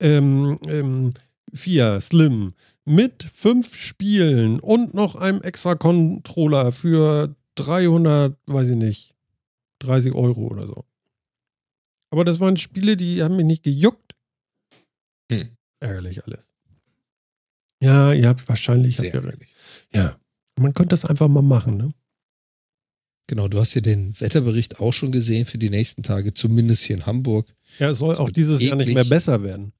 ähm, 0.00 0.58
ähm, 0.66 1.12
4 1.54 2.00
Slim 2.00 2.52
mit 2.84 3.24
fünf 3.34 3.74
Spielen 3.76 4.60
und 4.60 4.94
noch 4.94 5.14
einem 5.16 5.42
extra 5.42 5.74
Controller 5.74 6.72
für 6.72 7.34
300, 7.56 8.36
weiß 8.46 8.70
ich 8.70 8.76
nicht, 8.76 9.14
30 9.80 10.14
Euro 10.14 10.42
oder 10.42 10.66
so. 10.66 10.84
Aber 12.10 12.24
das 12.24 12.40
waren 12.40 12.56
Spiele, 12.56 12.96
die 12.96 13.22
haben 13.22 13.36
mich 13.36 13.46
nicht 13.46 13.62
gejuckt. 13.62 14.14
Hm. 15.30 15.50
Ärgerlich 15.80 16.24
alles. 16.24 16.46
Ja, 17.82 18.12
ihr 18.12 18.28
habt 18.28 18.48
wahrscheinlich. 18.48 18.96
Sehr 18.96 19.12
habt 19.12 19.24
ärgerlich. 19.24 19.54
Ja, 19.92 20.16
man 20.58 20.72
könnte 20.72 20.90
das 20.90 21.04
einfach 21.04 21.28
mal 21.28 21.42
machen, 21.42 21.76
ne? 21.76 21.92
Genau, 23.28 23.48
du 23.48 23.58
hast 23.58 23.74
ja 23.74 23.80
den 23.80 24.18
Wetterbericht 24.20 24.78
auch 24.80 24.92
schon 24.92 25.10
gesehen 25.10 25.46
für 25.46 25.58
die 25.58 25.70
nächsten 25.70 26.02
Tage, 26.02 26.32
zumindest 26.32 26.84
hier 26.84 26.96
in 26.96 27.06
Hamburg. 27.06 27.52
Ja, 27.78 27.90
es 27.90 27.98
soll 27.98 28.14
auch 28.16 28.30
dieses 28.30 28.56
eklig. 28.56 28.68
Jahr 28.68 28.76
nicht 28.76 28.94
mehr 28.94 29.04
besser 29.04 29.42
werden. 29.42 29.72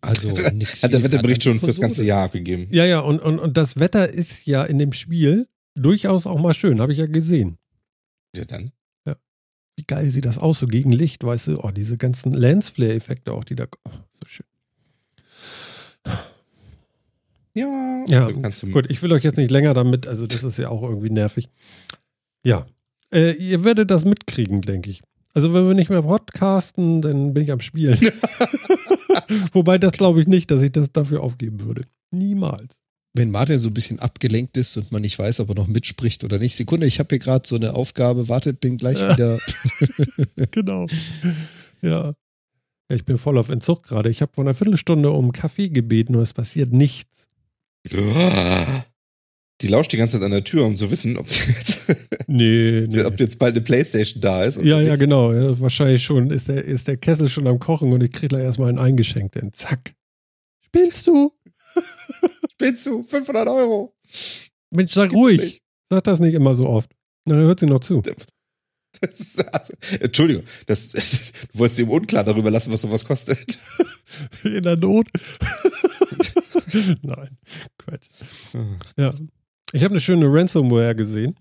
Also 0.00 0.30
nichts. 0.52 0.82
Hat 0.82 0.92
der 0.92 1.02
Wetterbericht 1.02 1.42
schon 1.42 1.60
fürs 1.60 1.80
ganze 1.80 2.04
Jahr 2.04 2.24
abgegeben. 2.24 2.68
Ja, 2.70 2.86
ja, 2.86 3.00
und, 3.00 3.20
und, 3.20 3.38
und 3.38 3.56
das 3.56 3.78
Wetter 3.78 4.08
ist 4.08 4.46
ja 4.46 4.64
in 4.64 4.78
dem 4.78 4.92
Spiel 4.92 5.46
durchaus 5.74 6.26
auch 6.26 6.40
mal 6.40 6.54
schön, 6.54 6.80
habe 6.80 6.92
ich 6.92 6.98
ja 6.98 7.06
gesehen. 7.06 7.58
Ja, 8.34 8.44
dann. 8.44 8.70
Ja. 9.04 9.16
Wie 9.76 9.84
geil 9.84 10.10
sieht 10.10 10.24
das 10.24 10.38
aus, 10.38 10.60
so 10.60 10.66
gegen 10.66 10.92
Licht, 10.92 11.22
weißt 11.22 11.48
du? 11.48 11.60
Oh, 11.62 11.70
diese 11.70 11.98
ganzen 11.98 12.32
Lensflare-Effekte 12.32 13.32
auch, 13.32 13.44
die 13.44 13.56
da. 13.56 13.66
Oh, 13.84 13.90
so 13.90 14.28
schön. 14.28 14.46
Ja, 17.52 18.04
ja 18.06 18.30
gut, 18.30 18.88
ich 18.88 19.02
will 19.02 19.12
euch 19.12 19.24
jetzt 19.24 19.36
nicht 19.36 19.50
länger 19.50 19.74
damit, 19.74 20.06
also 20.06 20.26
das 20.26 20.44
ist 20.44 20.58
ja 20.58 20.68
auch 20.68 20.82
irgendwie 20.82 21.10
nervig. 21.10 21.48
Ja, 22.44 22.66
äh, 23.12 23.32
ihr 23.32 23.64
werdet 23.64 23.90
das 23.90 24.04
mitkriegen, 24.04 24.62
denke 24.62 24.90
ich. 24.90 25.02
Also 25.32 25.52
wenn 25.54 25.66
wir 25.66 25.74
nicht 25.74 25.90
mehr 25.90 26.02
podcasten, 26.02 27.02
dann 27.02 27.34
bin 27.34 27.44
ich 27.44 27.52
am 27.52 27.60
Spielen. 27.60 27.98
Wobei 29.52 29.78
das 29.78 29.92
glaube 29.92 30.20
ich 30.20 30.26
nicht, 30.26 30.50
dass 30.50 30.62
ich 30.62 30.72
das 30.72 30.92
dafür 30.92 31.22
aufgeben 31.22 31.60
würde. 31.60 31.82
Niemals. 32.10 32.76
Wenn 33.12 33.30
Martin 33.30 33.58
so 33.58 33.68
ein 33.68 33.74
bisschen 33.74 33.98
abgelenkt 33.98 34.56
ist 34.56 34.76
und 34.76 34.92
man 34.92 35.02
nicht 35.02 35.18
weiß, 35.18 35.40
ob 35.40 35.48
er 35.50 35.54
noch 35.56 35.66
mitspricht 35.66 36.22
oder 36.24 36.38
nicht. 36.38 36.54
Sekunde, 36.54 36.86
ich 36.86 36.98
habe 37.00 37.08
hier 37.10 37.18
gerade 37.18 37.46
so 37.46 37.56
eine 37.56 37.74
Aufgabe. 37.74 38.28
Wartet, 38.28 38.60
bin 38.60 38.76
gleich 38.76 39.00
wieder. 39.00 39.38
genau. 40.52 40.86
Ja. 41.82 41.88
ja. 41.90 42.14
Ich 42.88 43.04
bin 43.04 43.18
voll 43.18 43.38
auf 43.38 43.50
Entzug 43.50 43.84
gerade. 43.84 44.10
Ich 44.10 44.22
habe 44.22 44.32
vor 44.32 44.44
einer 44.44 44.54
Viertelstunde 44.54 45.10
um 45.10 45.32
Kaffee 45.32 45.68
gebeten 45.68 46.16
und 46.16 46.22
es 46.22 46.32
passiert 46.34 46.72
nichts. 46.72 47.10
Die 49.62 49.68
lauscht 49.68 49.92
die 49.92 49.98
ganze 49.98 50.16
Zeit 50.16 50.24
an 50.24 50.30
der 50.30 50.44
Tür, 50.44 50.64
um 50.64 50.76
zu 50.76 50.90
wissen, 50.90 51.16
ob 51.18 51.26
jetzt, 51.30 51.94
nee, 52.26 52.86
nee. 52.90 53.04
ob 53.04 53.20
jetzt 53.20 53.38
bald 53.38 53.54
eine 53.54 53.62
Playstation 53.62 54.20
da 54.20 54.44
ist. 54.44 54.62
Ja, 54.62 54.80
ja, 54.80 54.96
genau. 54.96 55.32
Ja, 55.32 55.58
wahrscheinlich 55.60 56.02
schon 56.02 56.30
ist 56.30 56.48
der, 56.48 56.64
ist 56.64 56.88
der 56.88 56.96
Kessel 56.96 57.28
schon 57.28 57.46
am 57.46 57.58
Kochen 57.58 57.92
und 57.92 58.02
ich 58.02 58.10
kriege 58.10 58.36
da 58.36 58.40
erstmal 58.40 58.70
einen 58.70 58.78
eingeschenkt. 58.78 59.34
Denn 59.34 59.52
zack. 59.52 59.94
Spielst 60.66 61.06
du? 61.06 61.32
Spielst 62.52 62.86
du? 62.86 63.02
500 63.02 63.48
Euro. 63.48 63.94
Mensch, 64.70 64.92
sag 64.92 65.10
Gibt's 65.10 65.22
ruhig. 65.22 65.40
Nicht. 65.40 65.62
Sag 65.90 66.04
das 66.04 66.20
nicht 66.20 66.34
immer 66.34 66.54
so 66.54 66.66
oft. 66.66 66.90
dann 67.26 67.38
hört 67.38 67.60
sie 67.60 67.66
noch 67.66 67.80
zu. 67.80 68.02
Also, 69.52 69.72
Entschuldigung, 70.00 70.42
das, 70.66 70.90
du 70.90 70.98
wolltest 71.58 71.78
ihm 71.78 71.88
unklar 71.88 72.24
darüber 72.24 72.50
lassen, 72.50 72.72
was 72.72 72.82
sowas 72.82 73.04
kostet. 73.04 73.58
In 74.44 74.62
der 74.62 74.76
Not. 74.76 75.06
Nein, 77.00 77.38
Quatsch. 77.78 78.08
Ja. 78.98 79.14
Ich 79.72 79.84
habe 79.84 79.92
eine 79.92 80.00
schöne 80.00 80.26
Ransomware 80.26 80.94
gesehen. 80.94 81.36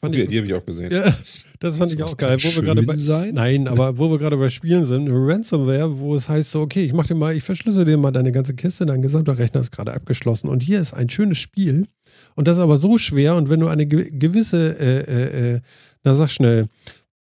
Fand 0.00 0.14
okay, 0.14 0.24
ich, 0.24 0.30
die 0.30 0.38
habe 0.38 0.46
ich 0.48 0.54
auch 0.54 0.66
gesehen. 0.66 0.92
Ja, 0.92 1.14
das 1.60 1.76
fand 1.76 1.82
das 1.82 1.94
ich 1.94 2.02
auch 2.02 2.16
geil. 2.16 2.36
Wo 2.40 2.56
wir 2.56 2.62
gerade 2.62 2.82
bei, 2.82 2.96
sein? 2.96 3.34
Nein, 3.34 3.68
aber 3.68 3.98
wo 3.98 4.10
wir 4.10 4.18
gerade 4.18 4.36
bei 4.36 4.48
Spielen 4.48 4.84
sind, 4.84 5.08
Ransomware, 5.08 5.98
wo 5.98 6.16
es 6.16 6.28
heißt 6.28 6.50
so, 6.50 6.60
okay, 6.60 6.84
ich 6.84 6.92
mach 6.92 7.06
dir 7.06 7.14
mal, 7.14 7.36
ich 7.36 7.44
verschlüssel 7.44 7.84
dir 7.84 7.96
mal 7.96 8.10
deine 8.10 8.32
ganze 8.32 8.54
Kiste, 8.54 8.84
dein 8.84 9.00
gesamter 9.00 9.38
Rechner 9.38 9.60
ist 9.60 9.70
gerade 9.70 9.92
abgeschlossen 9.92 10.48
und 10.48 10.62
hier 10.62 10.80
ist 10.80 10.92
ein 10.92 11.08
schönes 11.08 11.38
Spiel 11.38 11.86
und 12.34 12.48
das 12.48 12.56
ist 12.56 12.62
aber 12.62 12.78
so 12.78 12.98
schwer 12.98 13.36
und 13.36 13.48
wenn 13.48 13.60
du 13.60 13.68
eine 13.68 13.86
gewisse, 13.86 14.76
äh, 14.78 15.00
äh, 15.02 15.54
äh, 15.54 15.60
na 16.02 16.14
sag 16.14 16.30
schnell, 16.30 16.68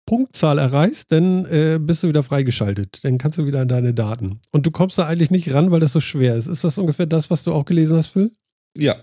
Punktzahl 0.06 0.58
erreichst, 0.58 1.12
dann 1.12 1.44
äh, 1.46 1.78
bist 1.80 2.02
du 2.02 2.08
wieder 2.08 2.22
freigeschaltet. 2.22 3.04
Dann 3.04 3.18
kannst 3.18 3.38
du 3.38 3.46
wieder 3.46 3.60
an 3.60 3.68
deine 3.68 3.94
Daten. 3.94 4.40
Und 4.52 4.66
du 4.66 4.70
kommst 4.70 4.98
da 4.98 5.06
eigentlich 5.06 5.30
nicht 5.30 5.52
ran, 5.52 5.70
weil 5.70 5.80
das 5.80 5.92
so 5.92 6.00
schwer 6.00 6.36
ist. 6.36 6.46
Ist 6.46 6.62
das 6.62 6.76
ungefähr 6.76 7.06
das, 7.06 7.30
was 7.30 7.42
du 7.42 7.52
auch 7.52 7.64
gelesen 7.64 7.96
hast, 7.96 8.08
Phil? 8.08 8.32
Ja. 8.76 8.96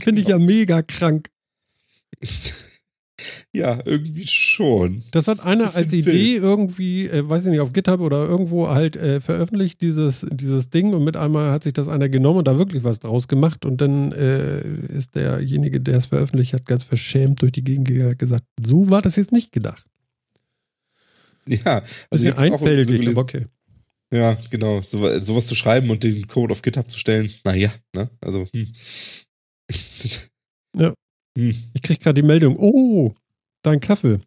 Finde 0.00 0.22
ich 0.22 0.28
ja 0.28 0.38
mega 0.38 0.82
krank. 0.82 1.30
Ja, 3.52 3.80
irgendwie 3.84 4.26
schon. 4.26 5.04
Das 5.10 5.28
hat 5.28 5.44
einer 5.44 5.64
als 5.74 5.92
Idee 5.92 6.06
wild. 6.06 6.42
irgendwie, 6.42 7.06
äh, 7.06 7.28
weiß 7.28 7.44
ich 7.44 7.50
nicht, 7.50 7.60
auf 7.60 7.72
GitHub 7.72 8.00
oder 8.00 8.26
irgendwo 8.26 8.68
halt 8.68 8.96
äh, 8.96 9.20
veröffentlicht, 9.20 9.80
dieses, 9.82 10.26
dieses 10.30 10.70
Ding. 10.70 10.94
Und 10.94 11.04
mit 11.04 11.16
einmal 11.16 11.50
hat 11.50 11.62
sich 11.62 11.72
das 11.72 11.88
einer 11.88 12.08
genommen 12.08 12.40
und 12.40 12.48
da 12.48 12.56
wirklich 12.58 12.82
was 12.82 13.00
draus 13.00 13.28
gemacht. 13.28 13.64
Und 13.64 13.80
dann 13.80 14.12
äh, 14.12 14.62
ist 14.88 15.14
derjenige, 15.14 15.80
der 15.80 15.98
es 15.98 16.06
veröffentlicht 16.06 16.54
hat, 16.54 16.64
ganz 16.64 16.84
verschämt 16.84 17.42
durch 17.42 17.52
die 17.52 17.64
Gegend 17.64 18.18
gesagt, 18.18 18.44
so 18.64 18.90
war 18.90 19.02
das 19.02 19.16
jetzt 19.16 19.32
nicht 19.32 19.52
gedacht. 19.52 19.84
Ja, 21.46 21.82
also 22.08 22.28
ist 22.28 22.38
einfältig, 22.38 23.08
aber 23.08 23.20
okay. 23.20 23.46
Ja, 24.12 24.38
genau. 24.50 24.82
So, 24.82 25.20
sowas 25.20 25.46
zu 25.46 25.54
schreiben 25.54 25.90
und 25.90 26.04
den 26.04 26.28
Code 26.28 26.52
auf 26.52 26.62
GitHub 26.62 26.88
zu 26.90 26.98
stellen, 26.98 27.30
naja, 27.44 27.70
ne? 27.94 28.10
Also, 28.20 28.46
hm. 28.52 28.74
Ja. 30.76 30.94
Hm. 31.36 31.54
Ich 31.72 31.82
krieg 31.82 32.00
gerade 32.00 32.20
die 32.20 32.26
Meldung, 32.26 32.56
oh, 32.58 33.14
dein 33.62 33.80
Kaffee. 33.80 34.20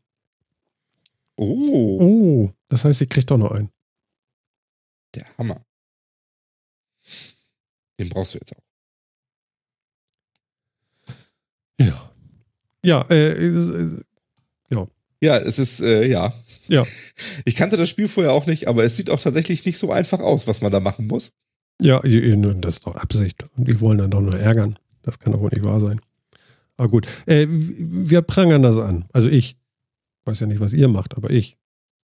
Oh. 1.37 1.99
Oh, 2.01 2.53
das 2.69 2.85
heißt, 2.85 3.01
ich 3.01 3.09
krieg 3.09 3.27
doch 3.27 3.37
noch 3.37 3.51
einen. 3.51 3.69
Der 5.13 5.25
Hammer. 5.37 5.65
Den 7.99 8.09
brauchst 8.09 8.33
du 8.33 8.37
jetzt 8.39 8.55
auch. 8.55 8.63
Ja. 11.79 12.11
Ja, 12.83 13.01
äh, 13.09 13.31
äh, 13.31 14.01
ja. 14.69 14.87
Ja, 15.21 15.37
es 15.37 15.59
ist, 15.59 15.81
äh, 15.81 16.07
ja. 16.07 16.33
Ja. 16.67 16.83
Ich 17.45 17.55
kannte 17.55 17.77
das 17.77 17.89
Spiel 17.89 18.07
vorher 18.07 18.33
auch 18.33 18.45
nicht, 18.45 18.67
aber 18.67 18.83
es 18.83 18.95
sieht 18.95 19.09
auch 19.09 19.19
tatsächlich 19.19 19.65
nicht 19.65 19.77
so 19.77 19.91
einfach 19.91 20.19
aus, 20.19 20.47
was 20.47 20.61
man 20.61 20.71
da 20.71 20.79
machen 20.79 21.07
muss. 21.07 21.31
Ja, 21.81 21.99
das 21.99 22.75
ist 22.75 22.87
doch 22.87 22.95
Absicht. 22.95 23.43
Die 23.57 23.79
wollen 23.81 23.97
dann 23.97 24.11
doch 24.11 24.21
nur 24.21 24.39
ärgern. 24.39 24.79
Das 25.05 25.19
kann 25.19 25.33
doch 25.33 25.39
wohl 25.39 25.51
nicht 25.53 25.63
wahr 25.63 25.79
sein. 25.79 26.01
Aber 26.77 26.89
gut. 26.89 27.07
Äh, 27.27 27.45
wir 27.47 28.23
prangern 28.23 28.63
das 28.63 28.79
an. 28.79 29.05
Also 29.13 29.29
ich. 29.29 29.55
Weiß 30.25 30.39
ja 30.39 30.47
nicht, 30.47 30.59
was 30.59 30.73
ihr 30.73 30.87
macht, 30.87 31.15
aber 31.15 31.29
ich. 31.29 31.57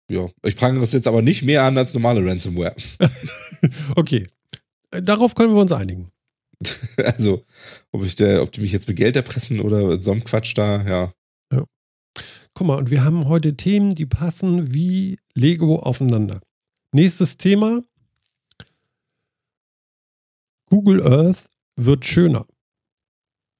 Ja, 0.07 0.29
ich 0.43 0.55
prangere 0.55 0.81
das 0.81 0.93
jetzt 0.93 1.07
aber 1.07 1.23
nicht 1.23 1.41
mehr 1.41 1.63
an 1.63 1.77
als 1.77 1.95
normale 1.95 2.23
Ransomware. 2.23 2.75
okay. 3.95 4.27
Darauf 4.91 5.33
können 5.33 5.55
wir 5.55 5.61
uns 5.61 5.71
einigen. 5.71 6.11
Also, 7.03 7.43
ob, 7.91 8.03
ich 8.03 8.15
der, 8.15 8.43
ob 8.43 8.51
die 8.51 8.61
mich 8.61 8.71
jetzt 8.71 8.87
mit 8.87 8.97
Geld 8.97 9.15
erpressen 9.15 9.61
oder 9.61 9.99
so 9.99 10.11
ein 10.11 10.23
Quatsch 10.23 10.55
da, 10.55 10.83
ja. 10.83 11.13
ja. 11.51 11.65
Guck 12.53 12.67
mal, 12.67 12.77
und 12.77 12.91
wir 12.91 13.03
haben 13.03 13.27
heute 13.27 13.57
Themen, 13.57 13.89
die 13.89 14.05
passen 14.05 14.71
wie 14.71 15.17
Lego 15.33 15.79
aufeinander. 15.79 16.41
Nächstes 16.93 17.37
Thema. 17.37 17.81
Google 20.69 21.01
Earth 21.01 21.47
wird 21.75 22.05
schöner. 22.05 22.45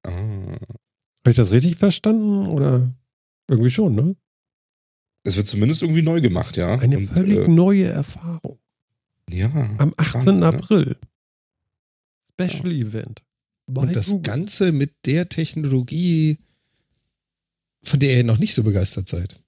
Ah. 0.04 0.10
Habe 0.10 1.30
ich 1.30 1.36
das 1.36 1.50
richtig 1.50 1.76
verstanden? 1.76 2.46
Oder 2.48 2.92
irgendwie 3.48 3.70
schon, 3.70 3.94
ne? 3.94 4.16
Es 5.24 5.36
wird 5.36 5.48
zumindest 5.48 5.82
irgendwie 5.82 6.02
neu 6.02 6.20
gemacht, 6.20 6.56
ja. 6.56 6.78
Eine 6.78 6.98
und, 6.98 7.08
völlig 7.08 7.38
äh, 7.38 7.48
neue 7.48 7.86
Erfahrung. 7.86 8.58
Ja. 9.30 9.50
Am 9.78 9.94
18. 9.96 10.14
Wahnsinn, 10.14 10.40
ne? 10.40 10.46
April. 10.46 10.96
Special 12.32 12.72
ja. 12.72 12.86
Event. 12.86 13.22
und 13.66 13.94
das 13.94 14.08
Google. 14.08 14.22
Ganze 14.22 14.72
mit 14.72 15.06
der 15.06 15.28
Technologie, 15.28 16.38
von 17.84 18.00
der 18.00 18.16
ihr 18.16 18.24
noch 18.24 18.38
nicht 18.38 18.54
so 18.54 18.64
begeistert 18.64 19.08
seid. 19.08 19.40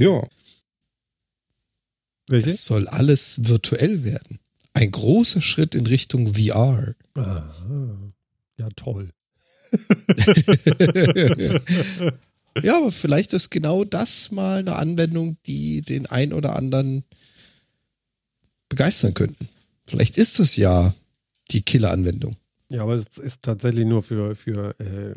Ja. 0.00 0.26
Welche? 2.28 2.50
Es 2.50 2.64
soll 2.64 2.88
alles 2.88 3.46
virtuell 3.46 4.04
werden. 4.04 4.40
Ein 4.72 4.90
großer 4.90 5.40
Schritt 5.42 5.74
in 5.74 5.86
Richtung 5.86 6.34
VR. 6.34 6.94
Ah, 7.14 7.48
ja, 8.56 8.68
toll. 8.76 9.10
ja, 12.62 12.76
aber 12.76 12.92
vielleicht 12.92 13.32
ist 13.32 13.50
genau 13.50 13.84
das 13.84 14.30
mal 14.30 14.58
eine 14.58 14.76
Anwendung, 14.76 15.38
die 15.46 15.80
den 15.80 16.06
ein 16.06 16.32
oder 16.32 16.56
anderen 16.56 17.04
begeistern 18.68 19.14
könnten. 19.14 19.48
Vielleicht 19.86 20.18
ist 20.18 20.40
es 20.40 20.56
ja 20.56 20.94
die 21.50 21.62
Killer-Anwendung. 21.62 22.36
Ja, 22.68 22.82
aber 22.82 22.94
es 22.94 23.18
ist 23.18 23.42
tatsächlich 23.42 23.86
nur 23.86 24.02
für, 24.02 24.34
für 24.34 24.78
äh, 24.80 25.14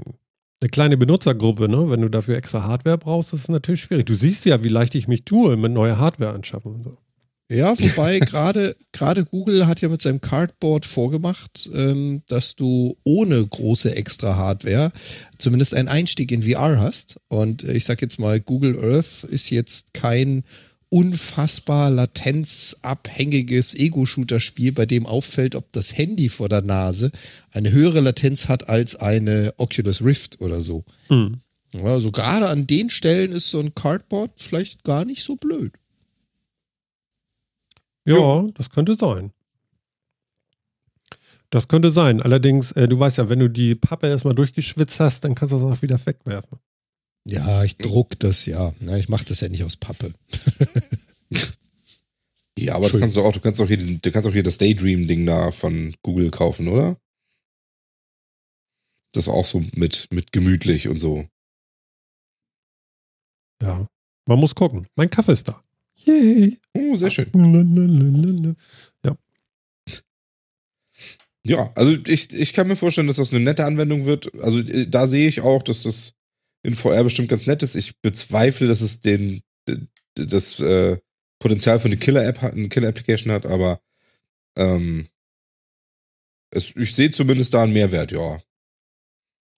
eine 0.61 0.69
kleine 0.71 0.97
Benutzergruppe, 0.97 1.69
ne? 1.69 1.89
Wenn 1.89 2.01
du 2.01 2.09
dafür 2.09 2.37
extra 2.37 2.63
Hardware 2.63 2.97
brauchst, 2.97 3.33
ist 3.33 3.43
es 3.43 3.49
natürlich 3.49 3.81
schwierig. 3.81 4.05
Du 4.05 4.15
siehst 4.15 4.45
ja, 4.45 4.63
wie 4.63 4.69
leicht 4.69 4.95
ich 4.95 5.07
mich 5.07 5.23
tue 5.23 5.55
mit 5.55 5.71
neuer 5.71 5.97
Hardware 5.97 6.33
anschaffen 6.33 6.73
und 6.73 6.83
so. 6.83 6.97
Ja, 7.49 7.77
wobei 7.79 8.19
gerade 8.19 8.75
gerade 8.91 9.25
Google 9.25 9.67
hat 9.67 9.81
ja 9.81 9.89
mit 9.89 10.01
seinem 10.01 10.21
Cardboard 10.21 10.85
vorgemacht, 10.85 11.69
ähm, 11.73 12.23
dass 12.27 12.55
du 12.55 12.97
ohne 13.03 13.45
große 13.45 13.95
extra 13.95 14.35
Hardware 14.35 14.91
zumindest 15.37 15.73
einen 15.73 15.87
Einstieg 15.87 16.31
in 16.31 16.43
VR 16.43 16.79
hast. 16.79 17.19
Und 17.27 17.63
ich 17.63 17.85
sag 17.85 18.01
jetzt 18.01 18.19
mal, 18.19 18.39
Google 18.39 18.77
Earth 18.79 19.23
ist 19.23 19.49
jetzt 19.49 19.93
kein 19.93 20.43
unfassbar 20.89 21.89
latenzabhängiges 21.89 23.75
Ego-Shooter-Spiel, 23.75 24.71
bei 24.71 24.85
dem 24.85 25.05
auffällt, 25.05 25.55
ob 25.55 25.71
das 25.71 25.97
Handy 25.97 26.29
vor 26.29 26.47
der 26.47 26.61
Nase 26.61 27.11
eine 27.51 27.71
höhere 27.71 27.99
Latenz 27.99 28.47
hat 28.47 28.69
als 28.69 28.95
eine 28.95 29.53
Oculus 29.57 30.03
Rift 30.03 30.39
oder 30.41 30.61
so. 30.61 30.85
Mhm. 31.09 31.41
Also 31.83 32.11
gerade 32.11 32.47
an 32.47 32.67
den 32.67 32.89
Stellen 32.89 33.33
ist 33.33 33.49
so 33.49 33.59
ein 33.59 33.75
Cardboard 33.75 34.31
vielleicht 34.37 34.83
gar 34.83 35.03
nicht 35.03 35.23
so 35.23 35.35
blöd. 35.35 35.73
Ja, 38.05 38.15
jo. 38.15 38.51
das 38.53 38.69
könnte 38.69 38.95
sein. 38.95 39.31
Das 41.49 41.67
könnte 41.67 41.91
sein. 41.91 42.21
Allerdings, 42.21 42.71
äh, 42.73 42.87
du 42.87 42.99
weißt 42.99 43.17
ja, 43.17 43.29
wenn 43.29 43.39
du 43.39 43.49
die 43.49 43.75
Pappe 43.75 44.07
erstmal 44.07 44.35
durchgeschwitzt 44.35 44.99
hast, 44.99 45.23
dann 45.23 45.35
kannst 45.35 45.53
du 45.53 45.59
das 45.59 45.77
auch 45.77 45.81
wieder 45.81 46.03
wegwerfen. 46.05 46.59
Ja, 47.27 47.63
ich 47.63 47.77
druck 47.77 48.19
das 48.19 48.45
ja. 48.45 48.73
ja 48.79 48.97
ich 48.97 49.09
mache 49.09 49.25
das 49.25 49.41
ja 49.41 49.49
nicht 49.49 49.63
aus 49.63 49.75
Pappe. 49.75 50.13
ja, 52.59 52.75
aber 52.75 52.87
das 52.87 52.99
kannst 52.99 53.15
du 53.15 53.23
auch, 53.23 53.33
du 53.33 53.39
kannst 53.39 53.59
auch 53.59 53.67
hier, 53.67 53.77
du 53.77 54.11
kannst 54.11 54.29
auch 54.29 54.33
hier 54.33 54.43
das 54.43 54.59
Daydream-Ding 54.59 55.25
da 55.25 55.51
von 55.51 55.95
Google 56.03 56.29
kaufen, 56.29 56.67
oder? 56.67 56.97
Das 59.13 59.25
ist 59.25 59.33
auch 59.33 59.45
so 59.45 59.63
mit, 59.73 60.07
mit 60.11 60.31
gemütlich 60.31 60.87
und 60.87 60.97
so. 60.97 61.25
Ja, 63.61 63.87
man 64.27 64.39
muss 64.39 64.53
gucken. 64.53 64.87
Mein 64.95 65.09
Kaffee 65.09 65.31
ist 65.31 65.47
da. 65.47 65.64
Yay. 66.05 66.59
Oh, 66.73 66.95
sehr 66.95 67.11
schön. 67.11 67.27
Ja. 69.03 69.17
Ja, 71.43 71.71
also 71.75 71.95
ich, 72.07 72.33
ich 72.33 72.53
kann 72.53 72.67
mir 72.67 72.75
vorstellen, 72.75 73.07
dass 73.07 73.17
das 73.17 73.31
eine 73.31 73.39
nette 73.39 73.65
Anwendung 73.65 74.05
wird. 74.05 74.33
Also 74.41 74.59
äh, 74.59 74.87
da 74.87 75.07
sehe 75.07 75.27
ich 75.27 75.41
auch, 75.41 75.61
dass 75.63 75.83
das 75.83 76.13
in 76.63 76.73
VR 76.73 77.03
bestimmt 77.03 77.29
ganz 77.29 77.45
nett 77.45 77.61
ist. 77.61 77.75
Ich 77.75 77.99
bezweifle, 78.01 78.67
dass 78.67 78.81
es 78.81 79.01
den, 79.01 79.41
das 80.15 80.59
äh, 80.59 80.97
Potenzial 81.39 81.79
für 81.79 81.87
eine 81.87 81.97
Killer-App 81.97 82.41
hat, 82.41 82.53
eine 82.53 82.69
Killer-Application 82.69 83.31
hat, 83.31 83.45
aber 83.45 83.81
ähm, 84.57 85.07
es, 86.51 86.75
ich 86.75 86.95
sehe 86.95 87.11
zumindest 87.11 87.53
da 87.53 87.63
einen 87.63 87.73
Mehrwert, 87.73 88.11
ja. 88.11 88.41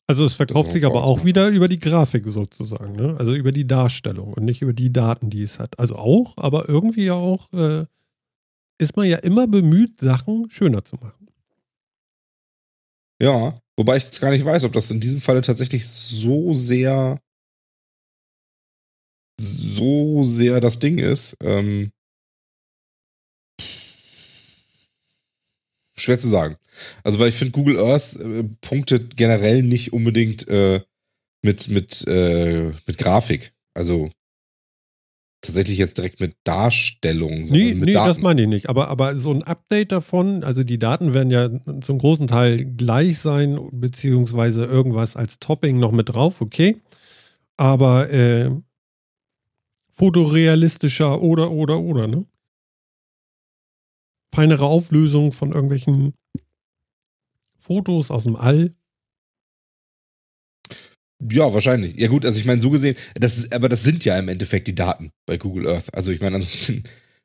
Also 0.09 0.23
es 0.23 0.35
verkauft 0.35 0.71
sich 0.71 0.85
aber 0.85 1.03
auch 1.03 1.25
wieder 1.25 1.49
über 1.49 1.67
die 1.67 1.79
Grafik 1.79 2.25
sozusagen, 2.27 2.93
ne? 2.95 3.17
Also 3.19 3.35
über 3.35 3.51
die 3.51 3.67
Darstellung 3.67 4.33
und 4.33 4.45
nicht 4.45 4.61
über 4.61 4.71
die 4.71 4.91
Daten, 4.91 5.29
die 5.29 5.41
es 5.43 5.59
hat. 5.59 5.77
Also 5.79 5.97
auch, 5.97 6.37
aber 6.37 6.69
irgendwie 6.69 7.11
auch 7.11 7.51
äh, 7.51 7.85
ist 8.79 8.95
man 8.95 9.07
ja 9.07 9.17
immer 9.17 9.47
bemüht, 9.47 9.99
Sachen 9.99 10.49
schöner 10.49 10.85
zu 10.85 10.95
machen. 10.95 11.27
Ja, 13.21 13.59
wobei 13.75 13.97
ich 13.97 14.05
jetzt 14.05 14.21
gar 14.21 14.31
nicht 14.31 14.45
weiß, 14.45 14.63
ob 14.63 14.73
das 14.73 14.91
in 14.91 15.01
diesem 15.01 15.19
Falle 15.19 15.41
tatsächlich 15.41 15.85
so 15.87 16.53
sehr 16.53 17.19
so 19.39 20.23
sehr 20.23 20.61
das 20.61 20.79
Ding 20.79 20.99
ist. 20.99 21.35
Ähm, 21.41 21.91
schwer 25.95 26.17
zu 26.17 26.29
sagen. 26.29 26.57
Also, 27.03 27.19
weil 27.19 27.29
ich 27.29 27.35
finde, 27.35 27.51
Google 27.51 27.79
Earth 27.79 28.15
äh, 28.17 28.43
punktet 28.61 29.17
generell 29.17 29.63
nicht 29.63 29.93
unbedingt 29.93 30.47
äh, 30.47 30.81
mit, 31.41 31.67
mit, 31.69 32.05
äh, 32.07 32.71
mit 32.85 32.97
Grafik. 32.97 33.53
Also 33.73 34.09
tatsächlich 35.41 35.77
jetzt 35.77 35.97
direkt 35.97 36.19
mit 36.19 36.35
Darstellung. 36.43 37.43
Nee, 37.49 37.73
mit 37.73 37.85
nee 37.85 37.91
das 37.91 38.19
meine 38.19 38.41
ich 38.41 38.47
nicht. 38.47 38.69
Aber, 38.69 38.87
aber 38.89 39.15
so 39.15 39.31
ein 39.31 39.43
Update 39.43 39.91
davon, 39.91 40.43
also 40.43 40.63
die 40.63 40.79
Daten 40.79 41.13
werden 41.13 41.31
ja 41.31 41.49
zum 41.81 41.99
großen 41.99 42.27
Teil 42.27 42.65
gleich 42.65 43.19
sein, 43.19 43.59
beziehungsweise 43.71 44.65
irgendwas 44.65 45.15
als 45.15 45.39
Topping 45.39 45.79
noch 45.79 45.91
mit 45.91 46.09
drauf, 46.09 46.41
okay. 46.41 46.81
Aber 47.55 48.09
äh, 48.11 48.51
fotorealistischer 49.93 51.21
oder, 51.21 51.51
oder, 51.51 51.79
oder, 51.79 52.07
ne? 52.07 52.25
feinere 54.33 54.65
Auflösung 54.65 55.31
von 55.31 55.51
irgendwelchen 55.51 56.13
Fotos 57.67 58.11
aus 58.11 58.23
dem 58.23 58.35
All. 58.35 58.73
Ja, 61.31 61.53
wahrscheinlich. 61.53 61.95
Ja 61.97 62.07
gut, 62.07 62.25
also 62.25 62.39
ich 62.39 62.45
meine, 62.45 62.61
so 62.61 62.69
gesehen, 62.69 62.95
das 63.15 63.37
ist, 63.37 63.53
aber 63.53 63.69
das 63.69 63.83
sind 63.83 64.05
ja 64.05 64.17
im 64.17 64.29
Endeffekt 64.29 64.67
die 64.67 64.75
Daten 64.75 65.11
bei 65.25 65.37
Google 65.37 65.67
Earth. 65.67 65.93
Also 65.93 66.11
ich 66.11 66.21
meine, 66.21 66.35
ansonsten, 66.35 66.83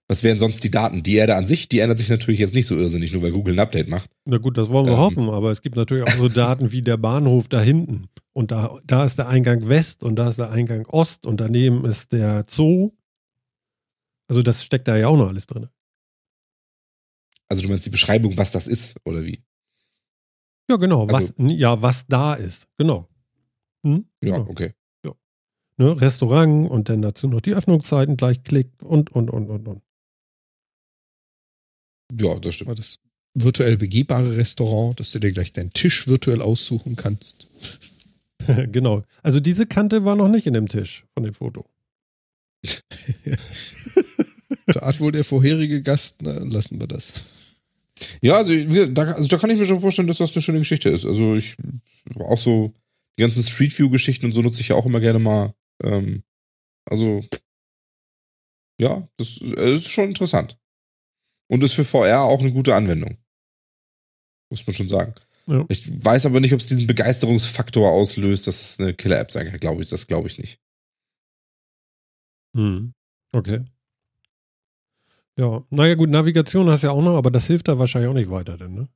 was 0.08 0.22
wären 0.22 0.38
sonst 0.38 0.64
die 0.64 0.70
Daten? 0.70 1.02
Die 1.02 1.16
Erde 1.16 1.36
an 1.36 1.46
sich, 1.46 1.68
die 1.68 1.80
ändert 1.80 1.98
sich 1.98 2.08
natürlich 2.08 2.40
jetzt 2.40 2.54
nicht 2.54 2.66
so 2.66 2.76
irrsinnig, 2.76 3.12
nur 3.12 3.22
weil 3.22 3.32
Google 3.32 3.54
ein 3.54 3.60
Update 3.60 3.88
macht. 3.88 4.10
Na 4.24 4.38
gut, 4.38 4.56
das 4.56 4.70
wollen 4.70 4.86
wir 4.86 4.94
ähm. 4.94 4.98
hoffen, 4.98 5.28
aber 5.28 5.50
es 5.50 5.62
gibt 5.62 5.76
natürlich 5.76 6.04
auch 6.04 6.16
so 6.16 6.28
Daten 6.28 6.72
wie 6.72 6.82
der 6.82 6.96
Bahnhof 6.96 7.48
da 7.48 7.60
hinten. 7.60 8.08
Und 8.32 8.50
da, 8.50 8.80
da 8.84 9.04
ist 9.04 9.18
der 9.18 9.28
Eingang 9.28 9.68
West 9.68 10.02
und 10.02 10.16
da 10.16 10.30
ist 10.30 10.38
der 10.38 10.50
Eingang 10.50 10.86
Ost 10.86 11.26
und 11.26 11.40
daneben 11.40 11.84
ist 11.84 12.12
der 12.12 12.44
Zoo. 12.48 12.92
Also 14.28 14.42
das 14.42 14.64
steckt 14.64 14.88
da 14.88 14.96
ja 14.96 15.08
auch 15.08 15.16
noch 15.18 15.28
alles 15.28 15.46
drin. 15.46 15.68
Also 17.50 17.62
du 17.62 17.68
meinst 17.68 17.84
die 17.84 17.90
Beschreibung, 17.90 18.38
was 18.38 18.50
das 18.50 18.66
ist, 18.66 18.96
oder 19.04 19.26
wie? 19.26 19.42
Ja, 20.72 20.78
genau. 20.78 21.06
Also, 21.06 21.34
was, 21.36 21.52
ja, 21.52 21.82
was 21.82 22.06
da 22.06 22.32
ist. 22.32 22.66
Genau. 22.78 23.06
Hm? 23.84 24.06
Ja, 24.22 24.38
genau. 24.38 24.48
okay. 24.48 24.72
Ja. 25.04 25.12
Ne, 25.76 26.00
Restaurant 26.00 26.70
und 26.70 26.88
dann 26.88 27.02
dazu 27.02 27.28
noch 27.28 27.42
die 27.42 27.52
Öffnungszeiten 27.52 28.16
gleich 28.16 28.42
klick 28.42 28.70
und, 28.82 29.12
und, 29.12 29.28
und, 29.28 29.50
und, 29.50 29.68
und. 29.68 29.82
Ja, 32.18 32.38
das 32.38 32.54
stimmt. 32.54 32.78
Das 32.78 33.00
virtuell 33.34 33.76
begehbare 33.76 34.34
Restaurant, 34.38 34.98
dass 34.98 35.12
du 35.12 35.18
dir 35.18 35.32
gleich 35.32 35.52
deinen 35.52 35.74
Tisch 35.74 36.08
virtuell 36.08 36.40
aussuchen 36.40 36.96
kannst. 36.96 37.48
genau. 38.72 39.04
Also 39.22 39.40
diese 39.40 39.66
Kante 39.66 40.06
war 40.06 40.16
noch 40.16 40.28
nicht 40.28 40.46
in 40.46 40.54
dem 40.54 40.68
Tisch 40.68 41.04
von 41.12 41.24
dem 41.24 41.34
Foto. 41.34 41.66
da 44.68 44.86
hat 44.86 45.00
wohl 45.00 45.12
der 45.12 45.24
vorherige 45.24 45.82
Gast, 45.82 46.22
na, 46.22 46.32
lassen 46.44 46.80
wir 46.80 46.86
das. 46.86 47.41
Ja, 48.20 48.36
also 48.36 48.52
da, 48.86 49.02
also 49.12 49.26
da 49.28 49.38
kann 49.38 49.50
ich 49.50 49.58
mir 49.58 49.66
schon 49.66 49.80
vorstellen, 49.80 50.08
dass 50.08 50.18
das 50.18 50.32
eine 50.32 50.42
schöne 50.42 50.58
Geschichte 50.58 50.88
ist. 50.88 51.04
Also 51.04 51.34
ich 51.34 51.56
auch 52.18 52.38
so 52.38 52.72
die 53.18 53.22
ganzen 53.22 53.42
Street 53.42 53.76
View 53.78 53.90
Geschichten 53.90 54.26
und 54.26 54.32
so 54.32 54.42
nutze 54.42 54.60
ich 54.60 54.68
ja 54.68 54.76
auch 54.76 54.86
immer 54.86 55.00
gerne 55.00 55.18
mal. 55.18 55.54
Ähm, 55.82 56.22
also 56.88 57.22
ja, 58.80 59.08
das, 59.16 59.40
äh, 59.40 59.74
ist 59.74 59.88
schon 59.88 60.08
interessant. 60.08 60.58
Und 61.48 61.62
ist 61.62 61.74
für 61.74 61.84
VR 61.84 62.22
auch 62.22 62.40
eine 62.40 62.52
gute 62.52 62.74
Anwendung. 62.74 63.18
Muss 64.50 64.66
man 64.66 64.74
schon 64.74 64.88
sagen. 64.88 65.14
Ja. 65.46 65.64
Ich 65.68 66.04
weiß 66.04 66.26
aber 66.26 66.40
nicht, 66.40 66.52
ob 66.52 66.60
es 66.60 66.66
diesen 66.66 66.86
Begeisterungsfaktor 66.86 67.90
auslöst, 67.90 68.46
dass 68.46 68.60
es 68.60 68.80
eine 68.80 68.94
Killer-App 68.94 69.30
sein 69.30 69.48
kann. 69.48 69.60
Glaube 69.60 69.82
ich, 69.82 69.90
das 69.90 70.06
glaube 70.06 70.28
ich 70.28 70.38
nicht. 70.38 70.60
Hm. 72.56 72.92
Okay. 73.32 73.64
Ja, 75.38 75.64
naja, 75.70 75.94
gut, 75.94 76.10
Navigation 76.10 76.68
hast 76.68 76.82
du 76.82 76.88
ja 76.88 76.92
auch 76.92 77.02
noch, 77.02 77.16
aber 77.16 77.30
das 77.30 77.46
hilft 77.46 77.68
da 77.68 77.78
wahrscheinlich 77.78 78.10
auch 78.10 78.14
nicht 78.14 78.30
weiter, 78.30 78.56
denn, 78.56 78.74
ne? 78.74 78.88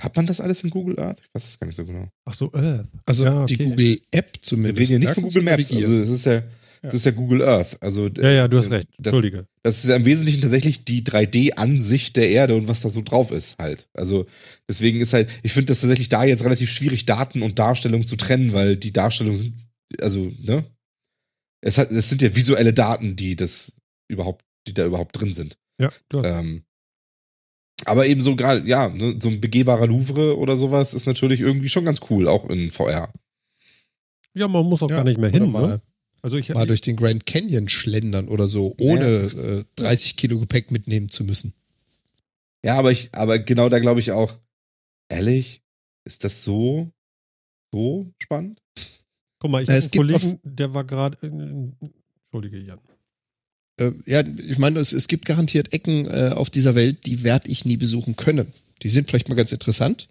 Hat 0.00 0.16
man 0.16 0.26
das 0.26 0.40
alles 0.40 0.64
in 0.64 0.70
Google 0.70 0.98
Earth? 0.98 1.20
Ich 1.20 1.28
weiß 1.34 1.44
es 1.44 1.60
gar 1.60 1.66
nicht 1.66 1.76
so 1.76 1.84
genau. 1.84 2.08
Ach 2.24 2.34
so, 2.34 2.52
Earth. 2.52 2.88
Also 3.06 3.24
ja, 3.24 3.42
okay. 3.42 3.56
die 3.56 3.64
Google 3.64 4.00
App 4.10 4.30
zumindest. 4.42 4.76
Wir 4.76 4.82
reden 4.82 4.92
ja 4.92 4.98
nicht 4.98 5.14
von 5.14 5.22
Google 5.22 5.42
Maps. 5.42 5.72
Also 5.72 5.98
das 5.98 6.08
ist 6.08 6.26
ja, 6.26 6.42
das 6.82 6.94
ist 6.94 7.06
ja 7.06 7.12
Google 7.12 7.42
Earth. 7.42 7.76
Also, 7.80 8.08
ja, 8.08 8.30
ja, 8.30 8.48
du 8.48 8.58
hast 8.58 8.70
recht. 8.70 8.88
Entschuldige. 8.98 9.46
Das, 9.62 9.74
das 9.76 9.84
ist 9.84 9.90
ja 9.90 9.96
im 9.96 10.04
Wesentlichen 10.04 10.40
tatsächlich 10.40 10.84
die 10.84 11.04
3D-Ansicht 11.04 12.16
der 12.16 12.30
Erde 12.30 12.56
und 12.56 12.66
was 12.66 12.80
da 12.80 12.88
so 12.88 13.02
drauf 13.02 13.30
ist 13.30 13.58
halt. 13.58 13.88
Also 13.94 14.26
deswegen 14.68 15.00
ist 15.00 15.12
halt, 15.12 15.28
ich 15.44 15.52
finde 15.52 15.66
das 15.66 15.80
tatsächlich 15.80 16.08
da 16.08 16.24
jetzt 16.24 16.44
relativ 16.44 16.70
schwierig, 16.70 17.06
Daten 17.06 17.42
und 17.42 17.58
Darstellung 17.58 18.06
zu 18.06 18.16
trennen, 18.16 18.52
weil 18.52 18.76
die 18.76 18.92
Darstellungen 18.92 19.38
sind, 19.38 19.54
also, 20.00 20.32
ne? 20.40 20.64
Es, 21.64 21.78
hat, 21.78 21.92
es 21.92 22.08
sind 22.08 22.22
ja 22.22 22.34
visuelle 22.34 22.72
Daten, 22.72 23.14
die 23.14 23.36
das 23.36 23.72
überhaupt, 24.12 24.44
die 24.66 24.74
da 24.74 24.84
überhaupt 24.86 25.18
drin 25.20 25.34
sind. 25.34 25.56
Ja, 25.78 25.90
du 26.08 26.18
hast. 26.18 26.26
Ähm, 26.26 26.64
Aber 27.84 28.06
eben 28.06 28.22
so 28.22 28.36
gerade, 28.36 28.66
ja, 28.68 28.88
ne, 28.88 29.16
so 29.20 29.28
ein 29.28 29.40
begehbarer 29.40 29.86
Louvre 29.88 30.38
oder 30.38 30.56
sowas 30.56 30.94
ist 30.94 31.06
natürlich 31.06 31.40
irgendwie 31.40 31.68
schon 31.68 31.84
ganz 31.84 32.00
cool, 32.10 32.28
auch 32.28 32.48
in 32.48 32.70
VR. 32.70 33.12
Ja, 34.34 34.46
man 34.48 34.64
muss 34.66 34.82
auch 34.82 34.90
Ja, 34.90 34.96
gar 34.96 35.04
nicht 35.04 35.18
mehr 35.18 35.30
hin. 35.30 35.50
mal- 35.50 35.66
Ne? 35.68 35.82
Also 36.24 36.36
ich, 36.36 36.50
Mal 36.50 36.68
durch 36.68 36.80
den 36.80 36.94
Grand 36.94 37.26
Canyon 37.26 37.68
schlendern 37.68 38.28
oder 38.28 38.46
so, 38.46 38.76
ohne 38.78 39.04
äh, 39.06 39.64
30 39.74 40.16
Kilo 40.16 40.38
Gepäck 40.38 40.70
mitnehmen 40.70 41.08
zu 41.08 41.24
müssen. 41.24 41.52
Ja, 42.64 42.78
aber 42.78 42.92
ich, 42.92 43.12
aber 43.12 43.40
genau 43.40 43.68
da 43.68 43.80
glaube 43.80 43.98
ich 43.98 44.12
auch, 44.12 44.32
ehrlich, 45.08 45.62
ist 46.04 46.22
das 46.22 46.44
so, 46.44 46.88
so 47.72 48.06
spannend? 48.22 48.62
guck 49.40 49.50
mal, 49.50 49.64
ich 49.64 49.68
habe 49.68 49.80
einen 49.80 49.90
Kollegen, 49.90 50.38
der 50.44 50.72
war 50.72 50.84
gerade. 50.84 51.18
äh, 51.26 51.86
Entschuldige, 52.26 52.58
Jan. 52.60 52.78
Äh, 53.78 53.92
ja, 54.06 54.22
ich 54.22 54.58
meine, 54.58 54.80
es, 54.80 54.92
es 54.92 55.08
gibt 55.08 55.24
garantiert 55.24 55.72
Ecken 55.72 56.06
äh, 56.06 56.32
auf 56.34 56.50
dieser 56.50 56.74
Welt, 56.74 57.06
die 57.06 57.22
werde 57.22 57.48
ich 57.48 57.64
nie 57.64 57.76
besuchen 57.76 58.16
können. 58.16 58.46
Die 58.82 58.88
sind 58.88 59.08
vielleicht 59.08 59.28
mal 59.28 59.36
ganz 59.36 59.52
interessant. 59.52 60.08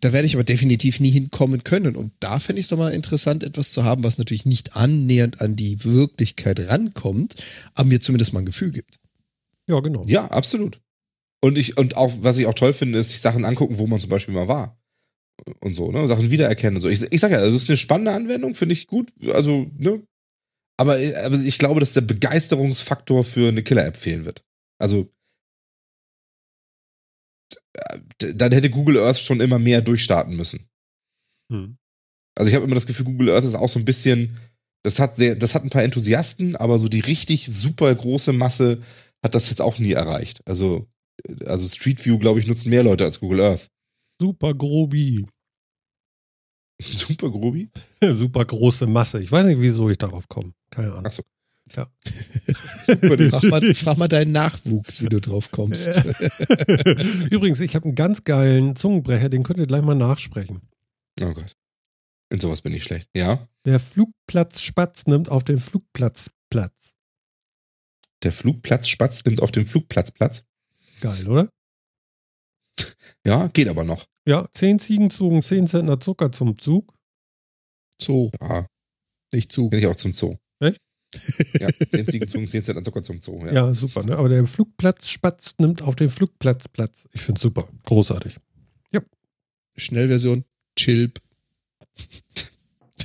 Da 0.00 0.12
werde 0.12 0.26
ich 0.26 0.34
aber 0.34 0.44
definitiv 0.44 0.98
nie 1.00 1.10
hinkommen 1.10 1.62
können. 1.62 1.94
Und 1.94 2.12
da 2.20 2.40
fände 2.40 2.60
ich 2.60 2.66
es 2.66 2.70
doch 2.70 2.78
mal 2.78 2.92
interessant, 2.92 3.44
etwas 3.44 3.72
zu 3.72 3.84
haben, 3.84 4.02
was 4.02 4.18
natürlich 4.18 4.46
nicht 4.46 4.76
annähernd 4.76 5.40
an 5.40 5.56
die 5.56 5.84
Wirklichkeit 5.84 6.68
rankommt, 6.68 7.36
aber 7.74 7.88
mir 7.88 8.00
zumindest 8.00 8.32
mal 8.32 8.40
ein 8.40 8.46
Gefühl 8.46 8.70
gibt. 8.70 8.98
Ja, 9.68 9.80
genau. 9.80 10.02
Ja, 10.06 10.26
absolut. 10.30 10.80
Und 11.40 11.58
ich, 11.58 11.76
und 11.76 11.96
auch, 11.96 12.12
was 12.20 12.38
ich 12.38 12.46
auch 12.46 12.54
toll 12.54 12.72
finde, 12.72 12.98
ist, 12.98 13.10
sich 13.10 13.20
Sachen 13.20 13.44
angucken, 13.44 13.78
wo 13.78 13.86
man 13.86 14.00
zum 14.00 14.10
Beispiel 14.10 14.34
mal 14.34 14.48
war. 14.48 14.80
Und 15.60 15.74
so, 15.74 15.90
ne? 15.90 16.06
Sachen 16.08 16.30
wiedererkennen 16.30 16.76
und 16.76 16.80
so. 16.80 16.88
Ich, 16.88 17.02
ich 17.02 17.20
sag 17.20 17.30
ja, 17.30 17.38
also 17.38 17.54
es 17.54 17.64
ist 17.64 17.68
eine 17.68 17.76
spannende 17.76 18.12
Anwendung, 18.12 18.54
finde 18.54 18.72
ich 18.72 18.86
gut. 18.86 19.12
Also, 19.32 19.70
ne? 19.76 20.02
Aber, 20.76 20.94
aber 21.24 21.38
ich 21.38 21.58
glaube, 21.58 21.80
dass 21.80 21.92
der 21.94 22.00
Begeisterungsfaktor 22.00 23.24
für 23.24 23.48
eine 23.48 23.62
Killer-App 23.62 23.96
fehlen 23.96 24.24
wird. 24.24 24.44
Also, 24.80 25.08
d- 28.20 28.34
dann 28.34 28.52
hätte 28.52 28.70
Google 28.70 28.98
Earth 28.98 29.18
schon 29.20 29.40
immer 29.40 29.58
mehr 29.58 29.80
durchstarten 29.82 30.36
müssen. 30.36 30.68
Hm. 31.52 31.76
Also 32.36 32.48
ich 32.48 32.54
habe 32.56 32.64
immer 32.64 32.74
das 32.74 32.86
Gefühl, 32.86 33.04
Google 33.06 33.30
Earth 33.30 33.44
ist 33.44 33.54
auch 33.54 33.68
so 33.68 33.78
ein 33.78 33.84
bisschen, 33.84 34.36
das 34.84 34.98
hat 34.98 35.16
sehr, 35.16 35.36
das 35.36 35.54
hat 35.54 35.62
ein 35.62 35.70
paar 35.70 35.84
Enthusiasten, 35.84 36.56
aber 36.56 36.78
so 36.78 36.88
die 36.88 37.00
richtig 37.00 37.46
super 37.46 37.94
große 37.94 38.32
Masse 38.32 38.82
hat 39.24 39.34
das 39.34 39.48
jetzt 39.50 39.62
auch 39.62 39.78
nie 39.78 39.92
erreicht. 39.92 40.40
Also, 40.46 40.88
also 41.46 41.68
Street 41.68 42.04
View, 42.04 42.18
glaube 42.18 42.40
ich, 42.40 42.46
nutzen 42.46 42.70
mehr 42.70 42.82
Leute 42.82 43.04
als 43.04 43.20
Google 43.20 43.40
Earth. 43.40 43.68
Super 44.20 44.54
Grobi. 44.54 45.26
Super 46.82 47.30
Grobi. 47.30 47.70
Super 48.02 48.44
große 48.44 48.86
Masse. 48.88 49.20
Ich 49.22 49.30
weiß 49.30 49.46
nicht, 49.46 49.60
wieso 49.60 49.88
ich 49.88 49.98
darauf 49.98 50.28
komme. 50.28 50.52
Keine 50.74 50.90
Ahnung. 50.92 51.04
Ach 51.06 51.12
so. 51.12 51.22
Ja. 51.74 51.90
Frag 52.84 53.42
mal, 53.44 53.74
frag 53.74 53.96
mal 53.96 54.08
deinen 54.08 54.32
Nachwuchs, 54.32 55.00
wie 55.02 55.08
du 55.08 55.20
drauf 55.20 55.50
kommst. 55.50 55.96
Übrigens, 57.30 57.60
ich 57.60 57.74
habe 57.74 57.86
einen 57.86 57.94
ganz 57.94 58.24
geilen 58.24 58.76
Zungenbrecher, 58.76 59.30
den 59.30 59.42
könnt 59.44 59.58
ihr 59.58 59.66
gleich 59.66 59.82
mal 59.82 59.94
nachsprechen. 59.94 60.60
Oh 61.22 61.32
Gott. 61.32 61.56
In 62.30 62.40
sowas 62.40 62.60
bin 62.60 62.74
ich 62.74 62.84
schlecht. 62.84 63.08
Ja. 63.14 63.48
Der 63.64 63.80
Flugplatz 63.80 64.60
Spatz 64.60 65.06
nimmt 65.06 65.30
auf 65.30 65.44
dem 65.44 65.58
Flugplatz 65.58 66.28
Platz. 66.50 66.92
Der 68.22 68.32
Flugplatz 68.32 68.88
Spatz 68.88 69.24
nimmt 69.24 69.40
auf 69.40 69.52
dem 69.52 69.66
Flugplatz 69.66 70.10
Platz. 70.10 70.44
Geil, 71.00 71.26
oder? 71.28 71.48
Ja, 73.26 73.46
geht 73.46 73.68
aber 73.68 73.84
noch. 73.84 74.04
Ja, 74.26 74.48
10 74.52 74.78
Ziegen 74.80 75.08
zogen 75.10 75.40
10 75.40 75.66
Zentner 75.66 75.98
Zucker 75.98 76.30
zum 76.30 76.58
Zug. 76.58 76.92
Zoo, 77.98 78.30
Ja, 78.40 78.66
nicht 79.32 79.50
Zug. 79.50 79.70
bin 79.70 79.80
ich 79.80 79.86
auch 79.86 79.96
zum 79.96 80.12
Zoo. 80.12 80.36
Echt? 80.64 80.80
Ja, 81.60 81.68
10 81.68 82.08
Ziegen 82.08 82.28
zogen 82.28 82.48
10 82.48 82.64
Cent 82.64 82.78
an 82.78 82.84
Zucker 82.84 83.02
zum 83.02 83.20
Zoo. 83.20 83.44
Ja. 83.46 83.52
Ja, 83.52 83.74
super, 83.74 84.02
ne? 84.02 84.16
Aber 84.16 84.28
der 84.28 84.46
Flugplatz 84.46 85.08
Spatz 85.08 85.54
nimmt 85.58 85.82
auf 85.82 85.94
dem 85.94 86.10
Flugplatz 86.10 86.68
Platz. 86.68 87.06
Ich 87.12 87.22
finde 87.22 87.40
super. 87.40 87.68
Großartig. 87.84 88.38
Schnellversion, 89.76 90.44
Chilp. 90.76 91.18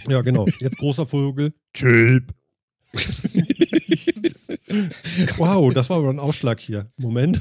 Ja, 0.08 0.22
genau. 0.22 0.46
Jetzt 0.60 0.78
großer 0.78 1.08
Vogel. 1.08 1.54
Chilp. 1.74 2.32
wow, 5.38 5.72
das 5.74 5.90
war 5.90 5.98
aber 5.98 6.10
ein 6.10 6.20
Ausschlag 6.20 6.60
hier. 6.60 6.92
Moment. 6.98 7.40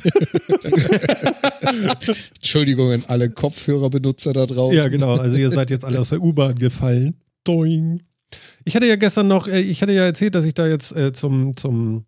Entschuldigung 2.36 2.92
an 2.92 3.04
alle 3.08 3.30
Kopfhörerbenutzer 3.30 4.34
da 4.34 4.46
draußen. 4.46 4.76
Ja, 4.76 4.88
genau. 4.88 5.16
Also 5.16 5.36
ihr 5.36 5.50
seid 5.50 5.70
jetzt 5.70 5.84
alle 5.84 6.00
aus 6.00 6.08
der 6.10 6.20
U-Bahn 6.20 6.58
gefallen. 6.58 7.14
Doing. 7.44 8.02
Ich 8.68 8.76
hatte 8.76 8.86
ja 8.86 8.96
gestern 8.96 9.28
noch, 9.28 9.48
äh, 9.48 9.62
ich 9.62 9.80
hatte 9.80 9.92
ja 9.92 10.04
erzählt, 10.04 10.34
dass 10.34 10.44
ich 10.44 10.52
da 10.52 10.66
jetzt 10.66 10.94
äh, 10.94 11.14
zum, 11.14 11.56
zum, 11.56 12.04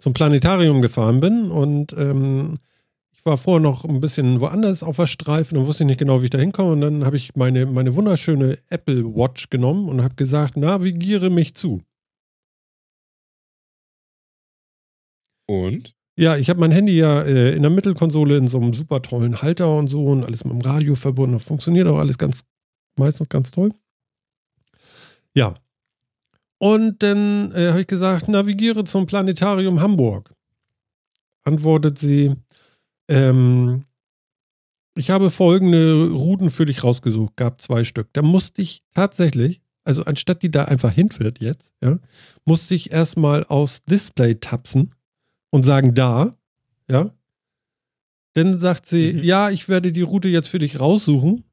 zum 0.00 0.12
Planetarium 0.12 0.82
gefahren 0.82 1.20
bin 1.20 1.52
und 1.52 1.92
ähm, 1.92 2.58
ich 3.12 3.24
war 3.24 3.38
vorher 3.38 3.60
noch 3.60 3.84
ein 3.84 4.00
bisschen 4.00 4.40
woanders 4.40 4.82
auf 4.82 4.96
der 4.96 5.06
Streifen 5.06 5.56
und 5.56 5.68
wusste 5.68 5.84
nicht 5.84 6.00
genau, 6.00 6.22
wie 6.22 6.24
ich 6.24 6.30
da 6.30 6.38
hinkomme. 6.38 6.72
Und 6.72 6.80
dann 6.80 7.04
habe 7.04 7.16
ich 7.16 7.36
meine, 7.36 7.66
meine 7.66 7.94
wunderschöne 7.94 8.58
Apple 8.68 9.04
Watch 9.04 9.48
genommen 9.48 9.88
und 9.88 10.02
habe 10.02 10.16
gesagt, 10.16 10.56
navigiere 10.56 11.30
mich 11.30 11.54
zu. 11.54 11.82
Und? 15.46 15.94
Ja, 16.16 16.36
ich 16.36 16.50
habe 16.50 16.58
mein 16.58 16.72
Handy 16.72 16.96
ja 16.96 17.22
äh, 17.22 17.54
in 17.54 17.62
der 17.62 17.70
Mittelkonsole 17.70 18.36
in 18.36 18.48
so 18.48 18.58
einem 18.58 18.74
super 18.74 19.02
tollen 19.02 19.40
Halter 19.40 19.76
und 19.76 19.86
so 19.86 20.04
und 20.04 20.24
alles 20.24 20.44
mit 20.44 20.52
dem 20.52 20.62
Radio 20.62 20.96
verbunden. 20.96 21.34
Das 21.34 21.44
funktioniert 21.44 21.86
auch 21.86 21.98
alles 21.98 22.18
ganz, 22.18 22.42
meistens 22.96 23.28
ganz 23.28 23.52
toll. 23.52 23.70
Ja. 25.38 25.54
Und 26.58 27.02
dann 27.04 27.52
äh, 27.52 27.68
habe 27.68 27.82
ich 27.82 27.86
gesagt, 27.86 28.26
navigiere 28.26 28.82
zum 28.82 29.06
Planetarium 29.06 29.80
Hamburg. 29.80 30.34
Antwortet 31.44 31.98
sie, 32.00 32.34
ähm, 33.08 33.84
ich 34.96 35.10
habe 35.10 35.30
folgende 35.30 36.10
Routen 36.10 36.50
für 36.50 36.66
dich 36.66 36.82
rausgesucht, 36.82 37.36
gab 37.36 37.62
zwei 37.62 37.84
Stück. 37.84 38.08
Da 38.12 38.22
musste 38.22 38.62
ich 38.62 38.82
tatsächlich, 38.92 39.60
also 39.84 40.02
anstatt 40.04 40.42
die 40.42 40.50
da 40.50 40.64
einfach 40.64 40.90
hinfährt 40.92 41.38
jetzt, 41.40 41.72
ja, 41.80 42.00
musste 42.44 42.74
ich 42.74 42.90
erstmal 42.90 43.44
aufs 43.44 43.84
Display 43.84 44.34
tapsen 44.34 44.92
und 45.50 45.62
sagen 45.62 45.94
da, 45.94 46.36
ja. 46.90 47.14
Dann 48.34 48.58
sagt 48.58 48.86
sie, 48.86 49.12
Mhm. 49.12 49.24
ja, 49.24 49.50
ich 49.50 49.68
werde 49.68 49.92
die 49.92 50.02
Route 50.02 50.28
jetzt 50.28 50.48
für 50.48 50.58
dich 50.58 50.80
raussuchen. 50.80 51.44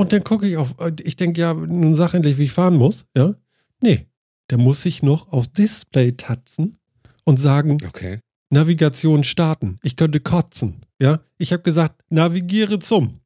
Und 0.00 0.12
dann 0.12 0.22
gucke 0.24 0.48
ich 0.48 0.56
auf, 0.56 0.74
ich 1.02 1.16
denke, 1.16 1.40
ja, 1.40 1.52
nun 1.54 1.94
sag 1.94 2.14
endlich, 2.14 2.38
wie 2.38 2.44
ich 2.44 2.52
fahren 2.52 2.76
muss, 2.76 3.04
ja. 3.16 3.34
Nee, 3.82 4.06
der 4.50 4.58
muss 4.58 4.82
sich 4.82 5.02
noch 5.02 5.32
aufs 5.32 5.52
Display 5.52 6.12
tatzen 6.12 6.78
und 7.24 7.38
sagen, 7.38 7.78
Okay. 7.86 8.20
Navigation 8.50 9.24
starten. 9.24 9.78
Ich 9.82 9.96
könnte 9.96 10.20
kotzen, 10.20 10.80
ja. 11.00 11.20
Ich 11.36 11.52
habe 11.52 11.62
gesagt, 11.62 12.02
navigiere 12.08 12.78
zum. 12.78 13.20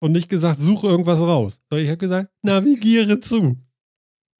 Und 0.00 0.12
nicht 0.12 0.28
gesagt, 0.28 0.60
suche 0.60 0.86
irgendwas 0.86 1.18
raus. 1.18 1.60
Sondern 1.68 1.84
ich 1.84 1.90
habe 1.90 1.98
gesagt, 1.98 2.30
navigiere 2.42 3.18
zu. 3.18 3.56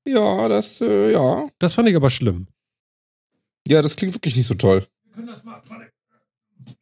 Ja, 0.06 0.46
das, 0.48 0.80
äh, 0.80 1.10
ja. 1.12 1.48
Das 1.58 1.74
fand 1.74 1.88
ich 1.88 1.96
aber 1.96 2.10
schlimm. 2.10 2.46
Ja, 3.66 3.82
das 3.82 3.96
klingt 3.96 4.14
wirklich 4.14 4.36
nicht 4.36 4.46
so 4.46 4.54
toll. 4.54 4.86
Wir 5.04 5.12
können 5.14 5.26
das 5.26 5.42
mal, 5.42 5.60
warte. 5.66 5.90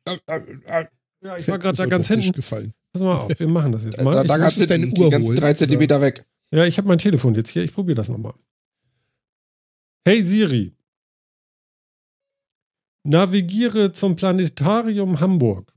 Äh, 0.04 0.18
äh, 0.26 0.80
äh, 0.82 0.86
Ja, 1.22 1.36
ich 1.38 1.48
war 1.48 1.58
gerade 1.58 1.76
da 1.76 1.86
ganz 1.86 2.08
hinten. 2.08 2.32
gefallen. 2.32 2.74
Pass 2.96 3.02
mal 3.02 3.18
auf, 3.18 3.38
wir 3.38 3.48
machen 3.48 3.72
das 3.72 3.84
jetzt 3.84 3.98
Da, 3.98 4.04
mal. 4.04 4.12
da, 4.12 4.22
Ich, 4.22 4.28
da 4.28 4.38
kannst 4.38 4.58
du 4.60 4.66
deine 4.66 4.86
Uhr 4.86 5.10
holen, 5.12 5.36
drei 5.36 5.52
Zentimeter 5.52 6.00
weg. 6.00 6.24
ja, 6.50 6.64
ich 6.64 6.78
habe 6.78 6.88
mein 6.88 6.96
Telefon 6.98 7.34
jetzt 7.34 7.50
hier. 7.50 7.62
Ich 7.62 7.74
probiere 7.74 7.96
das 7.96 8.08
nochmal. 8.08 8.32
Hey 10.06 10.22
Siri. 10.22 10.74
Navigiere 13.02 13.92
zum 13.92 14.16
Planetarium 14.16 15.20
Hamburg. 15.20 15.72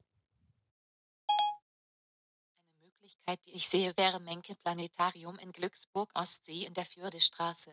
Eine 2.79 2.85
Möglichkeit, 2.87 3.39
die 3.45 3.51
ich 3.55 3.67
sehe, 3.67 3.91
wäre 3.97 4.21
Menke 4.21 4.55
Planetarium 4.63 5.37
in 5.39 5.51
Glücksburg 5.51 6.09
Ostsee 6.13 6.65
in 6.65 6.73
der 6.73 6.85
Fürdestraße. 6.85 7.71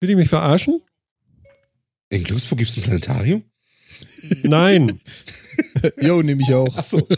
Will 0.00 0.08
die 0.08 0.16
mich 0.16 0.28
verarschen? 0.28 0.82
In 2.08 2.24
Glücksburg 2.24 2.58
gibt 2.58 2.70
es 2.70 2.76
ein 2.76 2.82
Planetarium? 2.82 3.44
Nein. 4.42 5.00
Jo, 6.00 6.22
nehme 6.22 6.42
ich 6.42 6.52
auch. 6.54 6.76
Achso. 6.76 6.98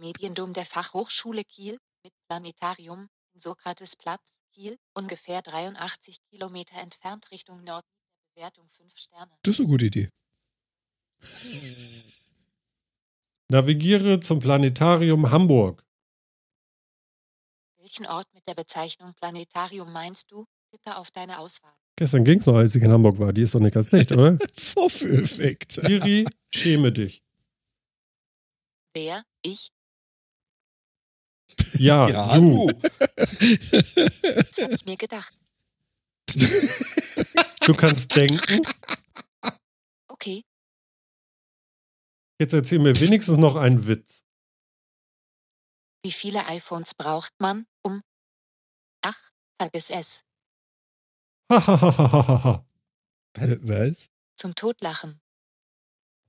Mediendom 0.00 0.52
der 0.52 0.66
Fachhochschule 0.66 1.44
Kiel 1.44 1.78
mit 2.02 2.12
Planetarium 2.28 3.08
in 3.32 3.40
Sokratesplatz, 3.40 4.36
Kiel, 4.52 4.78
ungefähr 4.92 5.42
83 5.42 6.18
Kilometer 6.30 6.76
entfernt 6.76 7.30
Richtung 7.30 7.64
Norden. 7.64 7.88
Bewertung 8.34 8.68
5 8.70 8.96
Sterne. 8.96 9.30
Das 9.42 9.54
ist 9.54 9.60
eine 9.60 9.68
gute 9.68 9.86
Idee. 9.86 10.10
Navigiere 13.48 14.20
zum 14.20 14.40
Planetarium 14.40 15.30
Hamburg. 15.30 15.84
Welchen 17.76 18.06
Ort 18.06 18.26
mit 18.34 18.46
der 18.48 18.54
Bezeichnung 18.54 19.14
Planetarium 19.14 19.92
meinst 19.92 20.30
du? 20.30 20.46
Tippe 20.70 20.96
auf 20.96 21.10
deine 21.10 21.38
Auswahl. 21.38 21.74
Gestern 21.96 22.24
ging 22.24 22.40
es 22.40 22.46
noch, 22.46 22.56
als 22.56 22.74
ich 22.74 22.82
in 22.82 22.90
Hamburg 22.90 23.18
war. 23.18 23.32
Die 23.32 23.42
ist 23.42 23.54
doch 23.54 23.60
nicht 23.60 23.74
ganz 23.74 23.88
schlecht, 23.88 24.10
oder? 24.12 24.36
Vorführeffekt. 24.54 25.72
Siri, 25.72 26.26
schäme 26.52 26.90
dich. 26.90 27.23
Wer? 28.94 29.24
Ich? 29.42 29.72
Ja, 31.74 32.08
Ja, 32.08 32.36
du. 32.38 32.68
du. 32.68 32.80
Das 32.80 34.58
habe 34.58 34.74
ich 34.74 34.84
mir 34.84 34.96
gedacht. 34.96 35.36
Du 37.66 37.74
kannst 37.74 38.14
denken. 38.16 38.62
Okay. 40.08 40.44
Jetzt 42.40 42.52
erzähl 42.54 42.78
mir 42.78 42.98
wenigstens 43.00 43.36
noch 43.38 43.56
einen 43.56 43.86
Witz. 43.86 44.24
Wie 46.04 46.12
viele 46.12 46.46
iPhones 46.46 46.94
braucht 46.94 47.32
man, 47.38 47.66
um. 47.82 48.02
Ach, 49.02 49.30
vergiss 49.60 49.90
es. 49.90 50.24
Hahaha. 51.52 52.66
Was? 53.36 54.10
Zum 54.36 54.54
Totlachen. 54.54 55.20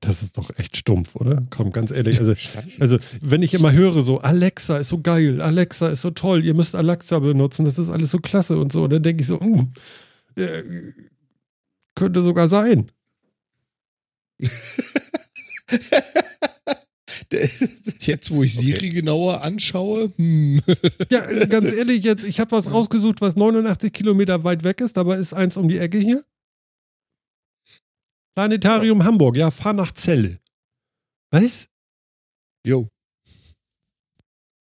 Das 0.06 0.22
ist 0.22 0.38
doch 0.38 0.52
echt 0.58 0.78
stumpf, 0.78 1.16
oder? 1.16 1.44
Komm, 1.50 1.72
ganz 1.72 1.92
ehrlich. 1.92 2.20
Also, 2.20 2.34
also, 2.80 2.98
wenn 3.22 3.42
ich 3.42 3.54
immer 3.54 3.72
höre, 3.72 4.02
so, 4.02 4.20
Alexa 4.20 4.78
ist 4.78 4.90
so 4.90 5.00
geil, 5.02 5.42
Alexa 5.42 5.90
ist 5.90 6.02
so 6.02 6.12
toll, 6.12 6.46
ihr 6.46 6.54
müsst 6.54 6.76
Alexa 6.76 7.20
benutzen, 7.20 7.66
das 7.66 7.80
ist 7.80 7.90
alles 7.90 8.12
so 8.12 8.20
klasse 8.20 8.58
und 8.58 8.72
so, 8.72 8.88
dann 8.88 9.04
denke 9.04 9.22
ich 9.22 9.28
so, 9.28 9.40
mm, 9.40 9.74
äh, 10.36 10.64
könnte 11.96 12.22
sogar 12.22 12.50
sein. 12.50 12.92
Jetzt, 18.00 18.32
wo 18.32 18.44
ich 18.44 18.56
Siri 18.56 18.90
genauer 18.90 19.44
anschaue, 19.44 20.12
hm. 20.16 20.62
Ja, 21.10 21.22
ganz 21.46 21.72
ehrlich, 21.72 22.04
jetzt, 22.04 22.24
ich 22.24 22.40
habe 22.40 22.52
was 22.52 22.72
rausgesucht, 22.72 23.22
was 23.22 23.36
89 23.36 23.92
Kilometer 23.92 24.44
weit 24.44 24.64
weg 24.64 24.82
ist, 24.82 24.98
aber 24.98 25.18
ist 25.18 25.34
eins 25.34 25.58
um 25.58 25.68
die 25.68 25.80
Ecke 25.80 25.98
hier. 25.98 26.24
Planetarium 28.36 29.04
Hamburg, 29.04 29.38
ja, 29.38 29.50
fahr 29.50 29.74
nach 29.74 29.94
Celle. 29.94 30.40
Was? 31.32 31.70
Jo. 32.66 32.90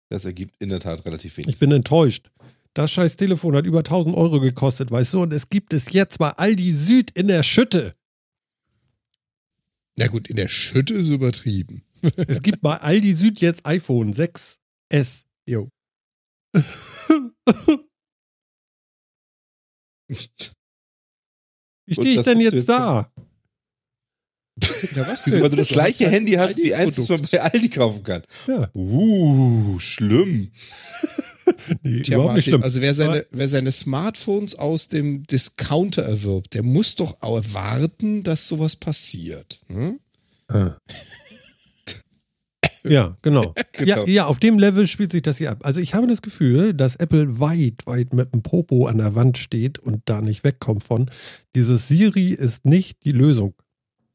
Das 0.10 0.26
ergibt 0.26 0.56
in 0.60 0.70
der 0.70 0.80
Tat 0.80 1.06
relativ 1.06 1.38
wenig. 1.38 1.54
Ich 1.54 1.60
bin 1.60 1.72
enttäuscht. 1.72 2.32
Das 2.74 2.92
scheiß 2.92 3.16
Telefon 3.18 3.56
hat 3.56 3.66
über 3.66 3.80
1000 3.80 4.16
Euro 4.16 4.40
gekostet, 4.40 4.90
weißt 4.90 5.14
du, 5.14 5.22
und 5.22 5.34
es 5.34 5.50
gibt 5.50 5.74
es 5.74 5.92
jetzt 5.92 6.18
bei 6.18 6.32
Aldi 6.32 6.74
Süd 6.74 7.12
in 7.12 7.28
der 7.28 7.44
Schütte. 7.44 7.94
Na 9.98 10.08
gut, 10.08 10.30
in 10.30 10.36
der 10.36 10.48
Schütte 10.48 10.94
ist 10.96 11.10
übertrieben. 11.10 11.84
Es 12.28 12.42
gibt 12.42 12.62
bei 12.62 12.78
Aldi 12.78 13.14
Süd 13.14 13.40
jetzt 13.40 13.66
iPhone 13.66 14.14
6S. 14.14 15.26
Jo. 15.46 15.70
Wie 21.86 21.94
stehe 21.94 22.20
ich 22.20 22.26
denn 22.26 22.40
jetzt 22.40 22.54
jetzt 22.54 22.70
da? 22.70 23.12
Ja, 24.96 25.08
was 25.08 25.26
Wieso, 25.26 25.42
weil 25.42 25.50
du 25.50 25.58
das 25.58 25.70
gleiche 25.70 26.06
hast 26.06 26.12
Handy 26.14 26.32
hast 26.34 26.58
wie 26.58 26.74
eins, 26.74 26.96
das 26.96 27.10
man 27.10 27.22
bei 27.32 27.42
Aldi 27.42 27.70
kaufen 27.70 28.04
kann. 28.04 28.24
Ja, 28.48 28.70
Uh, 28.74 29.78
schlimm. 29.80 30.52
nee, 31.84 32.02
Tja, 32.02 32.16
überhaupt 32.18 32.36
nicht 32.36 32.48
Martin, 32.48 32.52
schlimm. 32.52 32.64
also 32.64 32.82
wer 32.82 32.94
seine, 32.94 33.26
wer 33.32 33.48
seine 33.48 33.72
Smartphones 33.72 34.56
aus 34.56 34.88
dem 34.88 35.24
Discounter 35.24 36.04
erwirbt, 36.04 36.54
der 36.54 36.64
muss 36.64 36.96
doch 36.96 37.22
erwarten, 37.22 38.24
dass 38.24 38.48
sowas 38.48 38.76
passiert. 38.76 39.60
Hm? 39.68 40.00
Ah. 40.48 40.78
Ja, 42.86 43.18
genau. 43.22 43.54
Ja, 43.78 43.96
Genau. 43.98 44.08
ja, 44.08 44.26
auf 44.28 44.40
dem 44.40 44.58
Level 44.58 44.88
spielt 44.88 45.12
sich 45.12 45.22
das 45.22 45.38
hier 45.38 45.52
ab. 45.52 45.60
Also 45.64 45.82
ich 45.82 45.94
habe 45.96 46.08
das 46.08 46.22
Gefühl, 46.22 46.74
dass 46.74 46.96
Apple 46.96 47.40
weit, 47.40 47.86
weit 47.86 48.14
mit 48.14 48.34
dem 48.34 48.42
Popo 48.42 48.88
an 48.88 49.00
der 49.00 49.16
Wand 49.16 49.38
steht 49.38 49.80
und 49.80 50.02
da 50.06 50.22
nicht 50.22 50.46
wegkommt 50.46 50.84
von. 50.86 51.12
Dieses 51.56 51.90
Siri 51.90 52.30
ist 52.30 52.64
nicht 52.66 53.04
die 53.04 53.12
Lösung. 53.12 53.54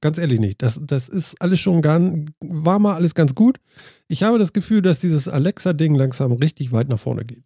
Ganz 0.05 0.19
ehrlich 0.19 0.39
nicht. 0.39 0.61
Das, 0.61 0.79
das 0.83 1.09
ist 1.09 1.41
alles 1.41 1.61
schon 1.61 1.81
gar, 1.81 1.99
war 2.41 2.79
mal 2.79 2.95
alles 2.95 3.15
ganz 3.15 3.35
gut. 3.35 3.59
Ich 4.07 4.23
habe 4.23 4.39
das 4.39 4.53
Gefühl, 4.53 4.83
dass 4.83 5.01
dieses 5.01 5.29
Alexa-Ding 5.29 5.95
langsam 5.95 6.33
richtig 6.33 6.73
weit 6.73 6.91
nach 6.91 6.99
vorne 6.99 7.25
geht. 7.25 7.43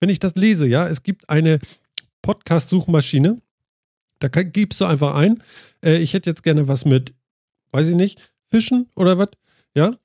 Wenn 0.00 0.08
ich 0.08 0.18
das 0.18 0.34
lese, 0.34 0.66
ja, 0.66 0.88
es 0.88 1.04
gibt 1.04 1.30
eine 1.30 1.60
Podcast-Suchmaschine. 2.22 3.40
Da 4.18 4.26
gibst 4.26 4.80
du 4.80 4.86
einfach 4.86 5.14
ein. 5.14 5.40
Äh, 5.80 5.98
ich 5.98 6.12
hätte 6.12 6.28
jetzt 6.28 6.42
gerne 6.42 6.66
was 6.66 6.84
mit, 6.84 7.14
weiß 7.70 7.86
ich 7.86 7.94
nicht, 7.94 8.32
Fischen 8.48 8.88
oder 8.96 9.16
was? 9.18 9.28
Ja. 9.76 9.96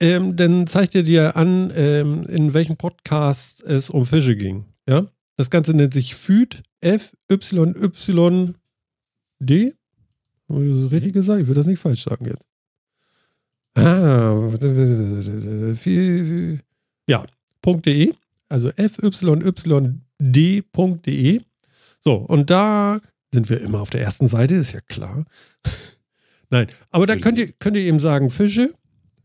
Ähm, 0.00 0.36
dann 0.36 0.66
zeigt 0.66 0.94
er 0.94 1.02
dir 1.02 1.34
an, 1.34 1.72
ähm, 1.74 2.24
in 2.24 2.52
welchem 2.52 2.76
Podcast 2.76 3.62
es 3.62 3.88
um 3.88 4.04
Fische 4.04 4.36
ging. 4.36 4.66
Ja. 4.86 5.06
Das 5.38 5.48
Ganze 5.48 5.72
nennt 5.72 5.94
sich 5.94 6.14
FÜD, 6.14 6.62
F-Y-Y-D. 6.82 7.38
Habe 10.48 10.66
ich 10.66 10.82
das 10.82 10.90
richtig 10.90 11.12
gesagt? 11.12 11.42
Ich 11.42 11.48
will 11.48 11.54
das 11.54 11.66
nicht 11.66 11.80
falsch 11.80 12.04
sagen 12.04 12.26
jetzt. 12.26 12.46
Ah, 13.74 14.50
ja, 17.06 17.24
.de, 17.64 18.12
also 18.48 18.70
fyyd.de. 20.18 21.40
So, 22.00 22.14
und 22.14 22.50
da 22.50 23.00
sind 23.32 23.50
wir 23.50 23.60
immer 23.60 23.80
auf 23.80 23.90
der 23.90 24.00
ersten 24.00 24.26
Seite, 24.26 24.54
ist 24.54 24.72
ja 24.72 24.80
klar. 24.80 25.24
Nein, 26.50 26.68
aber 26.90 27.06
da 27.06 27.16
könnt 27.16 27.38
ihr, 27.38 27.52
könnt 27.52 27.76
ihr 27.76 27.82
eben 27.82 28.00
sagen, 28.00 28.30
Fische, 28.30 28.72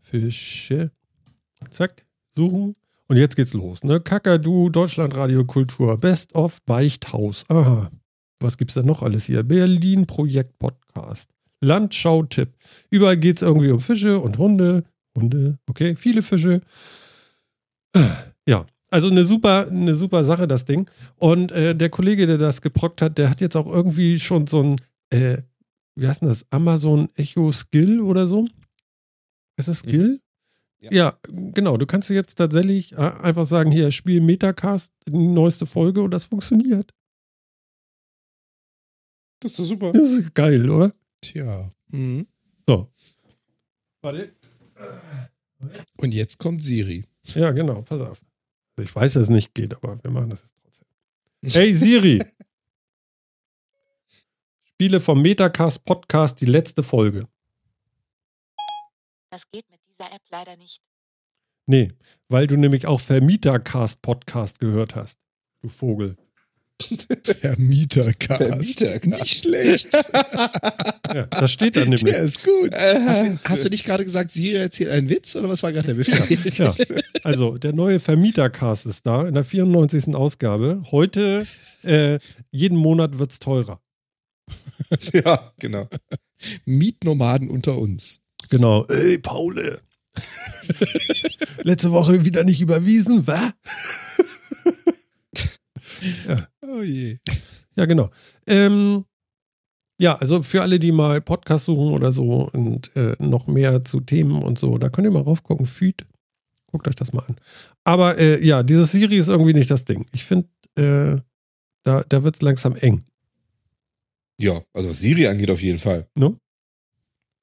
Fische, 0.01 0.91
zack, 1.69 2.05
suchen. 2.35 2.73
Und 3.07 3.17
jetzt 3.17 3.35
geht's 3.35 3.53
los, 3.53 3.83
ne? 3.83 3.99
Kakadu, 3.99 4.69
Deutschlandradio 4.69 5.45
Kultur, 5.45 5.97
Best 5.97 6.35
of 6.35 6.61
Beichthaus. 6.63 7.45
Aha. 7.49 7.89
Was 8.43 8.57
gibt's 8.57 8.73
denn 8.75 8.85
noch 8.85 9.01
alles 9.01 9.25
hier? 9.25 9.43
Berlin 9.43 10.05
Projekt 10.05 10.59
Podcast. 10.59 11.29
Landschau-Tipp. 11.61 12.49
Überall 12.89 13.17
geht's 13.17 13.41
irgendwie 13.41 13.71
um 13.71 13.79
Fische 13.79 14.19
und 14.19 14.37
Hunde. 14.37 14.83
Hunde, 15.17 15.57
okay, 15.69 15.95
viele 15.95 16.23
Fische. 16.23 16.61
Ja, 18.45 18.65
also 18.89 19.09
eine 19.09 19.25
super, 19.25 19.67
eine 19.69 19.95
super 19.95 20.23
Sache, 20.23 20.47
das 20.47 20.65
Ding. 20.65 20.89
Und 21.17 21.51
äh, 21.51 21.75
der 21.75 21.89
Kollege, 21.89 22.27
der 22.27 22.37
das 22.37 22.61
geprockt 22.61 23.01
hat, 23.01 23.17
der 23.17 23.29
hat 23.29 23.41
jetzt 23.41 23.55
auch 23.55 23.67
irgendwie 23.67 24.19
schon 24.19 24.47
so 24.47 24.61
ein, 24.61 24.81
äh, 25.11 25.37
wie 25.95 26.07
heißt 26.07 26.21
denn 26.21 26.29
das? 26.29 26.45
Amazon 26.51 27.09
Echo 27.15 27.51
Skill 27.51 28.01
oder 28.01 28.27
so? 28.27 28.47
Ist 29.57 29.67
das 29.67 29.79
Skill? 29.79 30.19
Ja. 30.81 30.91
Ja. 30.91 31.17
genau. 31.25 31.77
Du 31.77 31.85
kannst 31.85 32.09
jetzt 32.09 32.35
tatsächlich 32.35 32.91
äh, 32.93 32.97
einfach 32.97 33.45
sagen, 33.45 33.71
hier, 33.71 33.91
spiel 33.91 34.19
Metacast, 34.19 34.91
die 35.07 35.15
neueste 35.15 35.65
Folge 35.65 36.01
und 36.01 36.11
das 36.11 36.25
funktioniert. 36.25 36.91
Das 39.43 39.51
ist 39.51 39.59
doch 39.59 39.65
super. 39.65 39.91
Das 39.91 40.09
ist 40.09 40.33
geil, 40.33 40.69
oder? 40.69 40.93
Tja. 41.19 41.69
Mhm. 41.89 42.25
So. 42.65 42.89
Warte. 44.01 44.33
Und 45.97 46.13
jetzt 46.13 46.37
kommt 46.37 46.63
Siri. 46.63 47.03
Ja, 47.25 47.51
genau, 47.51 47.81
pass 47.81 47.99
auf. 47.99 48.21
Also 48.77 48.89
ich 48.89 48.95
weiß, 48.95 49.13
dass 49.13 49.23
es 49.23 49.29
nicht 49.29 49.53
geht, 49.53 49.73
aber 49.75 50.01
wir 50.01 50.11
machen 50.11 50.29
das 50.29 50.41
jetzt 50.41 50.55
trotzdem. 50.61 50.87
Hey 51.61 51.75
Siri. 51.75 52.23
Spiele 54.63 55.01
vom 55.01 55.21
Metacast 55.21 55.83
Podcast 55.83 56.39
die 56.39 56.45
letzte 56.45 56.81
Folge. 56.81 57.27
Das 59.29 59.49
geht 59.51 59.69
mit 59.69 59.81
dieser 59.89 60.09
App 60.09 60.21
leider 60.31 60.55
nicht. 60.55 60.81
Nee, 61.65 61.91
weil 62.29 62.47
du 62.47 62.55
nämlich 62.55 62.87
auch 62.87 63.01
Vermietercast 63.01 64.01
Podcast 64.01 64.59
gehört 64.59 64.95
hast. 64.95 65.19
Du 65.61 65.67
Vogel. 65.67 66.15
Vermietercast. 67.23 68.43
Vermietercast. 68.43 69.05
Nicht 69.21 69.37
schlecht. 69.45 69.93
Ja, 71.13 71.25
das 71.27 71.51
steht 71.51 71.75
da 71.75 71.81
nämlich. 71.81 72.03
Der 72.03 72.19
ist 72.19 72.43
gut. 72.43 72.73
Hast 72.73 73.21
du, 73.21 73.27
Äh, 73.27 73.37
hast 73.45 73.65
du 73.65 73.69
nicht 73.69 73.85
gerade 73.85 74.03
gesagt, 74.03 74.31
Siri 74.31 74.57
erzählt 74.57 74.89
einen 74.91 75.09
Witz 75.09 75.35
oder 75.35 75.49
was 75.49 75.63
war 75.63 75.71
gerade 75.71 75.87
der 75.87 75.95
Befehl? 75.95 76.37
Ja, 76.57 76.75
also 77.23 77.57
der 77.57 77.73
neue 77.73 77.99
Vermietercast 77.99 78.85
ist 78.85 79.05
da 79.05 79.27
in 79.27 79.33
der 79.33 79.43
94. 79.43 80.15
Ausgabe. 80.15 80.83
Heute, 80.91 81.45
äh, 81.83 82.19
jeden 82.51 82.77
Monat 82.77 83.19
wird 83.19 83.31
es 83.31 83.39
teurer. 83.39 83.81
ja, 85.13 85.53
genau. 85.59 85.87
Mietnomaden 86.65 87.49
unter 87.49 87.77
uns. 87.77 88.21
Genau. 88.49 88.85
Ey, 88.87 89.17
Paule. 89.17 89.81
Letzte 91.63 91.91
Woche 91.91 92.25
wieder 92.25 92.43
nicht 92.43 92.61
überwiesen, 92.61 93.25
wa? 93.25 93.51
Oh 96.61 96.81
je. 96.81 97.17
Ja, 97.75 97.85
genau. 97.85 98.09
Ähm, 98.47 99.05
ja, 99.99 100.15
also 100.15 100.41
für 100.43 100.61
alle, 100.61 100.79
die 100.79 100.91
mal 100.91 101.21
Podcast 101.21 101.65
suchen 101.65 101.93
oder 101.93 102.11
so 102.11 102.49
und 102.51 102.95
äh, 102.95 103.15
noch 103.19 103.47
mehr 103.47 103.83
zu 103.83 103.99
Themen 103.99 104.41
und 104.43 104.57
so, 104.59 104.77
da 104.77 104.89
könnt 104.89 105.05
ihr 105.07 105.11
mal 105.11 105.21
raufgucken. 105.21 105.65
Feed. 105.65 106.05
Guckt 106.67 106.87
euch 106.87 106.95
das 106.95 107.13
mal 107.13 107.23
an. 107.27 107.35
Aber 107.83 108.17
äh, 108.17 108.43
ja, 108.43 108.63
dieses 108.63 108.91
Siri 108.91 109.17
ist 109.17 109.27
irgendwie 109.27 109.53
nicht 109.53 109.69
das 109.69 109.85
Ding. 109.85 110.05
Ich 110.11 110.23
finde, 110.25 110.47
äh, 110.75 111.21
da, 111.83 112.03
da 112.09 112.23
wird 112.23 112.35
es 112.35 112.41
langsam 112.41 112.75
eng. 112.75 113.03
Ja, 114.39 114.63
also 114.73 114.89
was 114.89 114.99
Siri 114.99 115.27
angeht, 115.27 115.51
auf 115.51 115.61
jeden 115.61 115.79
Fall. 115.79 116.07
Ne? 116.15 116.35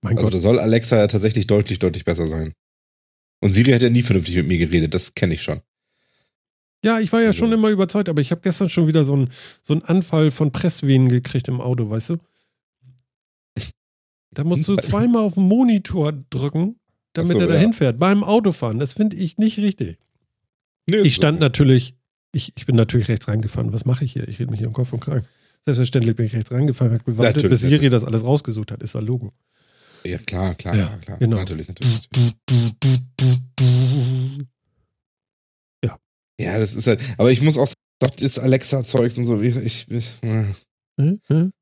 Mein 0.03 0.17
Also 0.17 0.27
Gott. 0.27 0.35
da 0.35 0.41
soll 0.41 0.59
Alexa 0.59 0.97
ja 0.97 1.07
tatsächlich 1.07 1.47
deutlich, 1.47 1.79
deutlich 1.79 2.05
besser 2.05 2.27
sein. 2.27 2.53
Und 3.43 3.53
Siri 3.53 3.71
hat 3.71 3.83
ja 3.83 3.91
nie 3.91 4.03
vernünftig 4.03 4.37
mit 4.37 4.49
mir 4.49 4.59
geredet, 4.59 4.93
das 4.95 5.15
kenne 5.15 5.35
ich 5.35 5.43
schon. 5.43 5.61
Ja, 6.85 6.99
ich 7.01 7.13
war 7.13 7.21
ja 7.21 7.29
Also- 7.29 7.39
schon 7.41 7.53
immer 7.53 7.69
überzeugt, 7.71 8.09
aber 8.09 8.21
ich 8.21 8.31
habe 8.31 8.41
gestern 8.41 8.69
schon 8.71 8.87
wieder 8.87 9.05
so 9.05 9.13
einen 9.15 9.31
so 9.63 9.75
einen 9.75 9.83
Anfall 9.83 10.31
von 10.31 10.51
Pressvenen 10.53 11.09
gekriegt 11.09 11.49
im 11.49 11.61
Auto, 11.61 11.91
weißt 11.91 12.11
du? 12.11 12.17
Da 14.33 14.45
musst 14.45 14.69
du 14.69 14.77
zweimal 14.77 15.23
auf 15.25 15.35
den 15.35 15.43
Monitor 15.43 16.13
drücken, 16.31 16.77
damit 17.15 17.33
so, 17.33 17.39
er 17.41 17.49
ja. 17.49 17.53
dahin 17.55 17.73
fährt. 17.73 17.99
Beim 17.99 18.23
Autofahren. 18.23 18.79
Das 18.79 18.93
finde 18.93 19.17
ich 19.17 19.39
nicht 19.39 19.59
richtig. 19.59 19.99
Nö, 20.89 21.03
Ich 21.03 21.17
stand 21.17 21.41
natürlich, 21.41 21.95
ich, 22.33 22.53
ich 22.57 22.65
bin 22.65 22.77
natürlich 22.77 23.09
rechts 23.09 23.27
reingefahren. 23.29 23.73
Was 23.73 23.85
mache 23.85 24.05
ich 24.05 24.13
hier? 24.13 24.29
Ich 24.29 24.39
rede 24.39 24.51
mich 24.53 24.61
hier 24.61 24.69
um 24.69 24.73
Kopf 24.73 24.93
und 24.93 25.01
Kragen. 25.01 25.27
Selbstverständlich 25.65 26.15
bin 26.17 26.27
ich 26.27 26.35
rechts 26.35 26.53
reingefahren, 26.53 26.93
habe 26.95 27.05
gewartet, 27.05 27.37
Natürlich, 27.37 27.51
bis 27.51 27.61
Siri 27.61 27.73
natürlich. 27.73 27.91
das 27.91 28.05
alles 28.05 28.25
rausgesucht 28.25 28.71
hat. 28.73 28.83
Ist 28.83 28.95
ein 28.97 29.05
Logo. 29.05 29.33
Ja, 30.05 30.17
klar, 30.19 30.55
klar, 30.55 30.77
Ja, 30.77 30.97
klar. 30.99 31.19
genau. 31.19 31.37
Natürlich, 31.37 31.69
natürlich. 31.69 32.09
Du, 32.11 32.31
du, 32.47 32.71
du. 32.81 34.47
Ja, 36.41 36.59
das 36.59 36.75
ist 36.75 36.87
halt. 36.87 37.01
Aber 37.19 37.31
ich 37.31 37.43
muss 37.43 37.59
auch 37.59 37.67
sagen, 37.67 38.15
das 38.19 38.39
Alexa-Zeugs 38.39 39.19
und 39.19 39.27
so. 39.27 39.41
Ich, 39.41 39.57
ich, 39.57 39.91
ich, 39.91 40.11
Hm, 41.01 41.21
hm, 41.29 41.53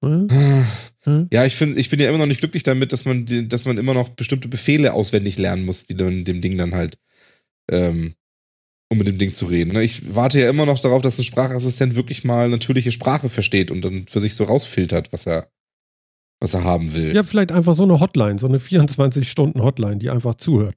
hm, 1.05 1.29
ja, 1.33 1.45
ich 1.45 1.55
finde, 1.55 1.79
ich 1.79 1.91
bin 1.91 2.01
ja 2.01 2.09
immer 2.09 2.19
noch 2.19 2.27
nicht 2.27 2.41
glücklich 2.41 2.65
damit, 2.65 2.93
dass 2.93 3.05
man, 3.05 3.49
dass 3.49 3.65
man 3.65 3.79
immer 3.79 3.95
noch 3.95 4.09
bestimmte 4.11 4.49
Befehle 4.49 4.93
auswendig 4.93 5.39
lernen 5.39 5.65
muss, 5.65 5.87
die 5.87 5.97
dann 5.97 6.25
dem 6.25 6.41
Ding 6.41 6.59
dann 6.59 6.75
halt, 6.75 6.99
ähm, 7.71 8.15
um 8.91 8.99
mit 8.99 9.07
dem 9.07 9.19
Ding 9.19 9.33
zu 9.33 9.47
reden. 9.47 9.73
ne? 9.75 9.85
Ich 9.85 10.15
warte 10.15 10.41
ja 10.41 10.51
immer 10.51 10.67
noch 10.67 10.81
darauf, 10.81 11.03
dass 11.03 11.19
ein 11.19 11.25
Sprachassistent 11.25 11.95
wirklich 11.95 12.25
mal 12.25 12.49
natürliche 12.49 12.91
Sprache 12.91 13.29
versteht 13.29 13.71
und 13.71 13.85
dann 13.85 14.07
für 14.09 14.21
sich 14.21 14.35
so 14.35 14.45
rausfiltert, 14.45 15.13
was 15.13 15.27
er, 15.27 15.49
was 16.41 16.55
er 16.55 16.65
haben 16.65 16.93
will. 16.93 17.15
Ja, 17.15 17.23
vielleicht 17.23 17.53
einfach 17.53 17.77
so 17.77 17.85
eine 17.85 18.01
Hotline, 18.01 18.39
so 18.39 18.49
eine 18.49 18.59
24-Stunden-Hotline, 18.59 19.99
die 19.99 20.11
einfach 20.11 20.35
zuhört. 20.35 20.77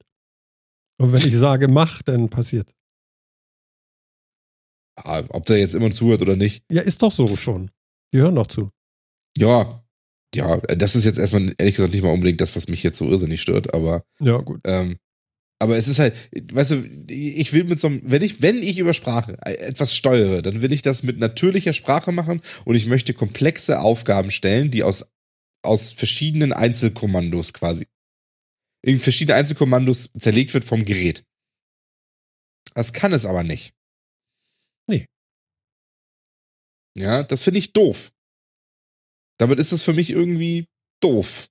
Und 1.00 1.12
wenn 1.12 1.26
ich 1.26 1.36
sage, 1.36 1.66
mach, 1.66 2.02
dann 2.02 2.28
passiert. 2.28 2.72
Ja, 4.98 5.24
ob 5.30 5.46
der 5.46 5.58
jetzt 5.58 5.74
immer 5.74 5.90
zuhört 5.90 6.22
oder 6.22 6.36
nicht. 6.36 6.64
Ja, 6.70 6.82
ist 6.82 7.02
doch 7.02 7.12
so 7.12 7.36
schon. 7.36 7.70
Die 8.12 8.18
hören 8.18 8.34
doch 8.34 8.46
zu. 8.46 8.70
Ja, 9.38 9.82
ja, 10.34 10.58
das 10.58 10.94
ist 10.96 11.04
jetzt 11.04 11.18
erstmal 11.18 11.54
ehrlich 11.58 11.74
gesagt 11.76 11.92
nicht 11.94 12.02
mal 12.02 12.12
unbedingt 12.12 12.40
das, 12.40 12.54
was 12.56 12.68
mich 12.68 12.82
jetzt 12.82 12.98
so 12.98 13.08
irrsinnig 13.10 13.40
stört, 13.40 13.74
aber 13.74 14.04
Ja, 14.20 14.38
gut. 14.38 14.60
ähm, 14.64 14.96
aber 15.58 15.76
es 15.76 15.88
ist 15.88 15.98
halt, 15.98 16.14
weißt 16.52 16.70
du, 16.72 16.84
ich 17.08 17.52
will 17.52 17.64
mit 17.64 17.78
so 17.78 17.86
einem, 17.88 18.02
wenn 18.04 18.22
ich, 18.22 18.42
wenn 18.42 18.62
ich 18.62 18.78
über 18.78 18.94
Sprache 18.94 19.38
etwas 19.46 19.94
steuere, 19.94 20.42
dann 20.42 20.60
will 20.60 20.72
ich 20.72 20.82
das 20.82 21.02
mit 21.02 21.18
natürlicher 21.18 21.72
Sprache 21.72 22.12
machen 22.12 22.40
und 22.64 22.74
ich 22.74 22.86
möchte 22.86 23.14
komplexe 23.14 23.80
Aufgaben 23.80 24.30
stellen, 24.30 24.70
die 24.70 24.82
aus, 24.82 25.12
aus 25.62 25.92
verschiedenen 25.92 26.52
Einzelkommandos 26.52 27.52
quasi, 27.52 27.86
in 28.84 29.00
verschiedene 29.00 29.36
Einzelkommandos 29.36 30.10
zerlegt 30.18 30.52
wird 30.52 30.64
vom 30.64 30.84
Gerät. 30.84 31.24
Das 32.74 32.92
kann 32.92 33.12
es 33.12 33.26
aber 33.26 33.44
nicht. 33.44 33.74
Nee. 34.88 35.06
Ja, 36.96 37.22
das 37.22 37.42
finde 37.42 37.58
ich 37.58 37.72
doof. 37.72 38.12
Damit 39.38 39.58
ist 39.58 39.72
es 39.72 39.82
für 39.82 39.92
mich 39.92 40.10
irgendwie 40.10 40.66
doof. 41.00 41.48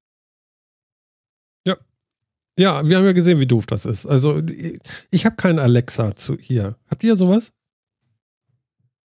Ja, 2.61 2.87
wir 2.87 2.97
haben 2.97 3.05
ja 3.05 3.13
gesehen, 3.13 3.39
wie 3.39 3.47
doof 3.47 3.65
das 3.65 3.85
ist. 3.85 4.05
Also, 4.05 4.41
ich 5.09 5.25
habe 5.25 5.35
keinen 5.35 5.59
Alexa 5.59 6.15
zu 6.15 6.37
hier. 6.37 6.77
Habt 6.87 7.03
ihr 7.03 7.15
sowas? 7.15 7.53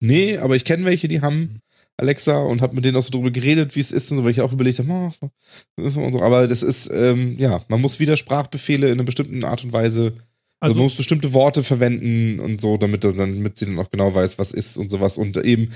Nee, 0.00 0.36
aber 0.38 0.56
ich 0.56 0.64
kenne 0.64 0.84
welche, 0.84 1.08
die 1.08 1.22
haben 1.22 1.60
Alexa 1.96 2.42
und 2.42 2.60
habe 2.60 2.74
mit 2.74 2.84
denen 2.84 2.96
auch 2.96 3.02
so 3.02 3.10
drüber 3.10 3.30
geredet, 3.30 3.74
wie 3.74 3.80
es 3.80 3.92
ist 3.92 4.10
und 4.10 4.18
so, 4.18 4.24
weil 4.24 4.32
ich 4.32 4.42
auch 4.42 4.52
überlegt 4.52 4.78
habe, 4.78 4.90
oh, 4.90 5.30
so. 5.78 6.20
aber 6.20 6.46
das 6.46 6.62
ist, 6.62 6.90
ähm, 6.92 7.38
ja, 7.38 7.64
man 7.68 7.80
muss 7.80 7.98
wieder 7.98 8.18
Sprachbefehle 8.18 8.88
in 8.88 8.94
einer 8.94 9.04
bestimmten 9.04 9.42
Art 9.42 9.64
und 9.64 9.72
Weise, 9.72 10.12
also, 10.60 10.72
Also, 10.72 10.74
man 10.76 10.84
muss 10.84 10.94
bestimmte 10.96 11.32
Worte 11.32 11.62
verwenden 11.62 12.40
und 12.40 12.60
so, 12.60 12.76
damit, 12.76 13.04
das, 13.04 13.14
dann- 13.16 13.36
damit 13.36 13.58
sie 13.58 13.66
dann 13.66 13.78
auch 13.78 13.90
genau 13.90 14.14
weiß, 14.14 14.38
was 14.38 14.52
ist 14.52 14.76
und 14.76 14.90
sowas 14.90 15.18
und 15.18 15.36
eben 15.38 15.72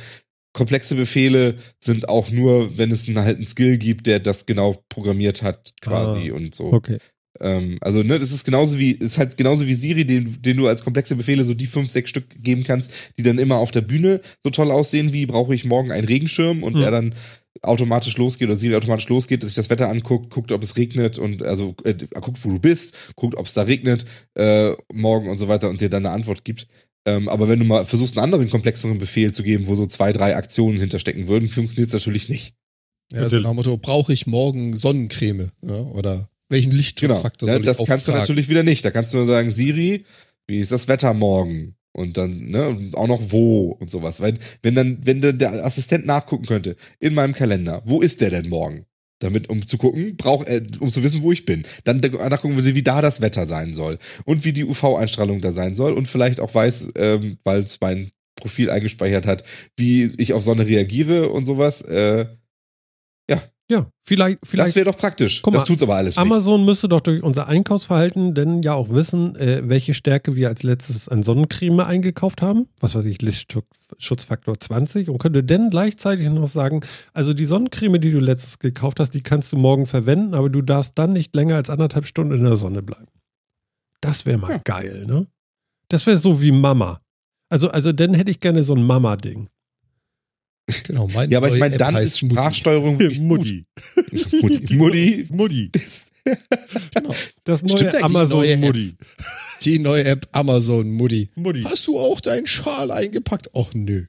komplexe 0.52 0.94
Befehle 0.96 1.54
sind 1.78 2.08
auch 2.08 2.30
nur, 2.30 2.76
wenn 2.76 2.90
es 2.90 3.06
einen, 3.06 3.18
halt 3.18 3.36
einen 3.36 3.46
Skill 3.46 3.78
gibt, 3.78 4.06
der 4.06 4.18
das 4.18 4.46
genau 4.46 4.82
programmiert 4.88 5.42
hat 5.42 5.72
quasi 5.80 6.30
Ah, 6.30 6.34
und 6.34 6.54
so. 6.54 6.72
okay. 6.72 6.98
Ähm, 7.40 7.78
also, 7.80 8.02
ne, 8.02 8.18
das 8.18 8.32
ist 8.32 8.44
genauso 8.44 8.78
wie, 8.78 8.90
ist 8.90 9.16
halt 9.16 9.36
genauso 9.36 9.66
wie 9.68 9.74
Siri, 9.74 10.04
den, 10.04 10.42
den 10.42 10.56
du 10.56 10.66
als 10.66 10.82
komplexe 10.82 11.14
Befehle 11.14 11.44
so 11.44 11.54
die 11.54 11.66
fünf, 11.68 11.88
sechs 11.90 12.10
Stück 12.10 12.24
geben 12.42 12.64
kannst, 12.64 12.92
die 13.16 13.22
dann 13.22 13.38
immer 13.38 13.56
auf 13.56 13.70
der 13.70 13.82
Bühne 13.82 14.20
so 14.42 14.50
toll 14.50 14.72
aussehen, 14.72 15.12
wie 15.12 15.24
brauche 15.26 15.54
ich 15.54 15.64
morgen 15.64 15.92
einen 15.92 16.06
Regenschirm 16.06 16.64
und 16.64 16.74
Hm. 16.74 16.82
er 16.82 16.90
dann 16.90 17.14
automatisch 17.62 18.16
losgeht 18.16 18.48
oder 18.48 18.56
Siri 18.56 18.74
automatisch 18.74 19.08
losgeht, 19.08 19.42
dass 19.42 19.50
sich 19.50 19.56
das 19.56 19.70
Wetter 19.70 19.88
anguckt, 19.88 20.30
guckt, 20.30 20.52
ob 20.52 20.62
es 20.62 20.76
regnet 20.76 21.18
und 21.18 21.42
also 21.42 21.74
äh, 21.84 21.94
guckt, 22.20 22.44
wo 22.44 22.50
du 22.50 22.58
bist, 22.58 22.94
guckt, 23.16 23.36
ob 23.36 23.46
es 23.46 23.54
da 23.54 23.62
regnet, 23.62 24.04
äh, 24.34 24.72
morgen 24.92 25.28
und 25.28 25.38
so 25.38 25.48
weiter 25.48 25.68
und 25.68 25.80
dir 25.80 25.90
dann 25.90 26.06
eine 26.06 26.14
Antwort 26.14 26.44
gibt. 26.44 26.66
Ähm, 27.06 27.28
aber 27.28 27.48
wenn 27.48 27.58
du 27.58 27.64
mal 27.64 27.86
versuchst, 27.86 28.16
einen 28.16 28.24
anderen 28.24 28.50
komplexeren 28.50 28.98
Befehl 28.98 29.32
zu 29.32 29.42
geben, 29.42 29.66
wo 29.66 29.74
so 29.74 29.86
zwei, 29.86 30.12
drei 30.12 30.36
Aktionen 30.36 30.78
hinterstecken 30.78 31.28
würden, 31.28 31.48
funktioniert 31.48 31.88
es 31.88 31.94
natürlich 31.94 32.28
nicht. 32.28 32.54
Ja, 33.12 33.28
so 33.28 33.38
nach 33.40 33.50
dem 33.50 33.56
Motto, 33.56 33.76
brauche 33.76 34.12
ich 34.12 34.26
morgen 34.26 34.74
Sonnencreme? 34.74 35.50
Ja, 35.62 35.80
oder 35.80 36.28
welchen 36.48 36.72
Lichtschutzfaktor 36.72 37.48
Ja, 37.48 37.54
soll 37.54 37.62
ich 37.62 37.66
Genau. 37.66 37.78
das 37.78 37.86
kannst 37.86 38.08
du 38.08 38.12
natürlich 38.12 38.48
wieder 38.48 38.62
nicht. 38.62 38.84
Da 38.84 38.90
kannst 38.90 39.12
du 39.12 39.18
nur 39.18 39.26
sagen, 39.26 39.50
Siri, 39.50 40.04
wie 40.46 40.60
ist 40.60 40.72
das 40.72 40.88
Wetter 40.88 41.14
morgen? 41.14 41.74
Und 41.92 42.16
dann, 42.16 42.50
ne, 42.50 42.76
auch 42.92 43.08
noch 43.08 43.20
wo 43.30 43.70
und 43.72 43.90
sowas. 43.90 44.20
Weil, 44.20 44.34
wenn 44.62 44.74
dann, 44.74 44.98
wenn 45.02 45.20
dann 45.20 45.38
der 45.38 45.64
Assistent 45.64 46.06
nachgucken 46.06 46.46
könnte, 46.46 46.76
in 47.00 47.14
meinem 47.14 47.34
Kalender, 47.34 47.82
wo 47.84 48.00
ist 48.00 48.20
der 48.20 48.30
denn 48.30 48.48
morgen? 48.48 48.86
Damit, 49.18 49.50
um 49.50 49.66
zu 49.66 49.76
gucken, 49.76 50.16
braucht 50.16 50.48
er, 50.48 50.62
um 50.78 50.90
zu 50.90 51.02
wissen, 51.02 51.20
wo 51.22 51.30
ich 51.30 51.44
bin. 51.44 51.64
Dann 51.84 52.00
nachgucken 52.00 52.56
wir, 52.56 52.74
wie 52.74 52.82
da 52.82 53.02
das 53.02 53.20
Wetter 53.20 53.46
sein 53.46 53.74
soll. 53.74 53.98
Und 54.24 54.44
wie 54.44 54.52
die 54.52 54.64
UV-Einstrahlung 54.64 55.40
da 55.42 55.52
sein 55.52 55.74
soll. 55.74 55.92
Und 55.92 56.08
vielleicht 56.08 56.40
auch 56.40 56.54
weiß, 56.54 56.92
ähm, 56.96 57.36
weil 57.44 57.62
es 57.62 57.78
mein 57.80 58.12
Profil 58.36 58.70
eingespeichert 58.70 59.26
hat, 59.26 59.44
wie 59.76 60.12
ich 60.16 60.32
auf 60.32 60.42
Sonne 60.42 60.66
reagiere 60.66 61.28
und 61.28 61.44
sowas. 61.44 61.82
Äh, 61.82 62.26
Ja, 63.70 63.86
vielleicht, 64.02 64.42
das 64.42 64.50
vielleicht 64.50 64.74
wäre 64.74 64.86
doch 64.86 64.98
praktisch. 64.98 65.42
Guck 65.42 65.54
das 65.54 65.62
mal, 65.62 65.66
tut's 65.66 65.82
aber 65.84 65.94
alles 65.94 66.16
nicht. 66.16 66.22
Amazon 66.26 66.64
müsste 66.64 66.88
doch 66.88 67.00
durch 67.00 67.22
unser 67.22 67.46
Einkaufsverhalten 67.46 68.34
denn 68.34 68.62
ja 68.62 68.74
auch 68.74 68.88
wissen, 68.90 69.36
äh, 69.36 69.62
welche 69.62 69.94
Stärke 69.94 70.34
wir 70.34 70.48
als 70.48 70.64
letztes 70.64 71.08
an 71.08 71.22
Sonnencreme 71.22 71.78
eingekauft 71.78 72.42
haben. 72.42 72.66
Was 72.80 72.96
weiß 72.96 73.04
ich, 73.04 73.22
Lichtschutzfaktor 73.22 74.58
20 74.58 75.08
und 75.08 75.18
könnte 75.18 75.44
dann 75.44 75.70
gleichzeitig 75.70 76.28
noch 76.30 76.48
sagen, 76.48 76.80
also 77.12 77.32
die 77.32 77.44
Sonnencreme, 77.44 78.00
die 78.00 78.10
du 78.10 78.18
letztes 78.18 78.58
gekauft 78.58 78.98
hast, 78.98 79.12
die 79.14 79.22
kannst 79.22 79.52
du 79.52 79.56
morgen 79.56 79.86
verwenden, 79.86 80.34
aber 80.34 80.50
du 80.50 80.62
darfst 80.62 80.98
dann 80.98 81.12
nicht 81.12 81.32
länger 81.36 81.54
als 81.54 81.70
anderthalb 81.70 82.06
Stunden 82.06 82.34
in 82.34 82.42
der 82.42 82.56
Sonne 82.56 82.82
bleiben. 82.82 83.06
Das 84.00 84.26
wäre 84.26 84.38
mal 84.38 84.50
Ja. 84.50 84.60
geil, 84.64 85.04
ne? 85.06 85.28
Das 85.86 86.06
wäre 86.06 86.16
so 86.16 86.40
wie 86.40 86.50
Mama. 86.50 87.00
Also, 87.48 87.70
also 87.70 87.92
dann 87.92 88.14
hätte 88.14 88.32
ich 88.32 88.40
gerne 88.40 88.64
so 88.64 88.74
ein 88.74 88.82
Mama-Ding. 88.82 89.48
Genau, 90.84 91.08
meine 91.08 91.30
Ja, 91.32 91.38
aber 91.38 91.48
ich 91.48 91.52
neue 91.52 91.60
meine, 91.60 91.74
App 91.74 91.78
dann 91.78 91.94
heißt 91.94 92.06
ist. 92.22 92.30
Sprachsteuerung 92.32 92.98
wirklich 92.98 93.20
Mutti. 93.20 93.64
Mutti. 94.42 94.76
Mutti. 94.76 95.26
Mutti. 95.32 95.70
Genau. 96.94 97.14
Das 97.44 97.60
Stimmt 97.60 97.80
neue 97.80 97.88
eigentlich, 97.94 98.04
Amazon 98.04 98.38
neue? 98.40 98.56
Mutti. 98.58 98.94
Die 99.62 99.78
neue 99.78 100.04
App 100.04 100.28
Amazon 100.32 100.90
Mutti. 100.92 101.30
Mutti. 101.34 101.62
Hast 101.62 101.86
du 101.86 101.98
auch 101.98 102.20
deinen 102.20 102.46
Schal 102.46 102.90
eingepackt? 102.90 103.48
Och 103.54 103.72
nö. 103.74 104.04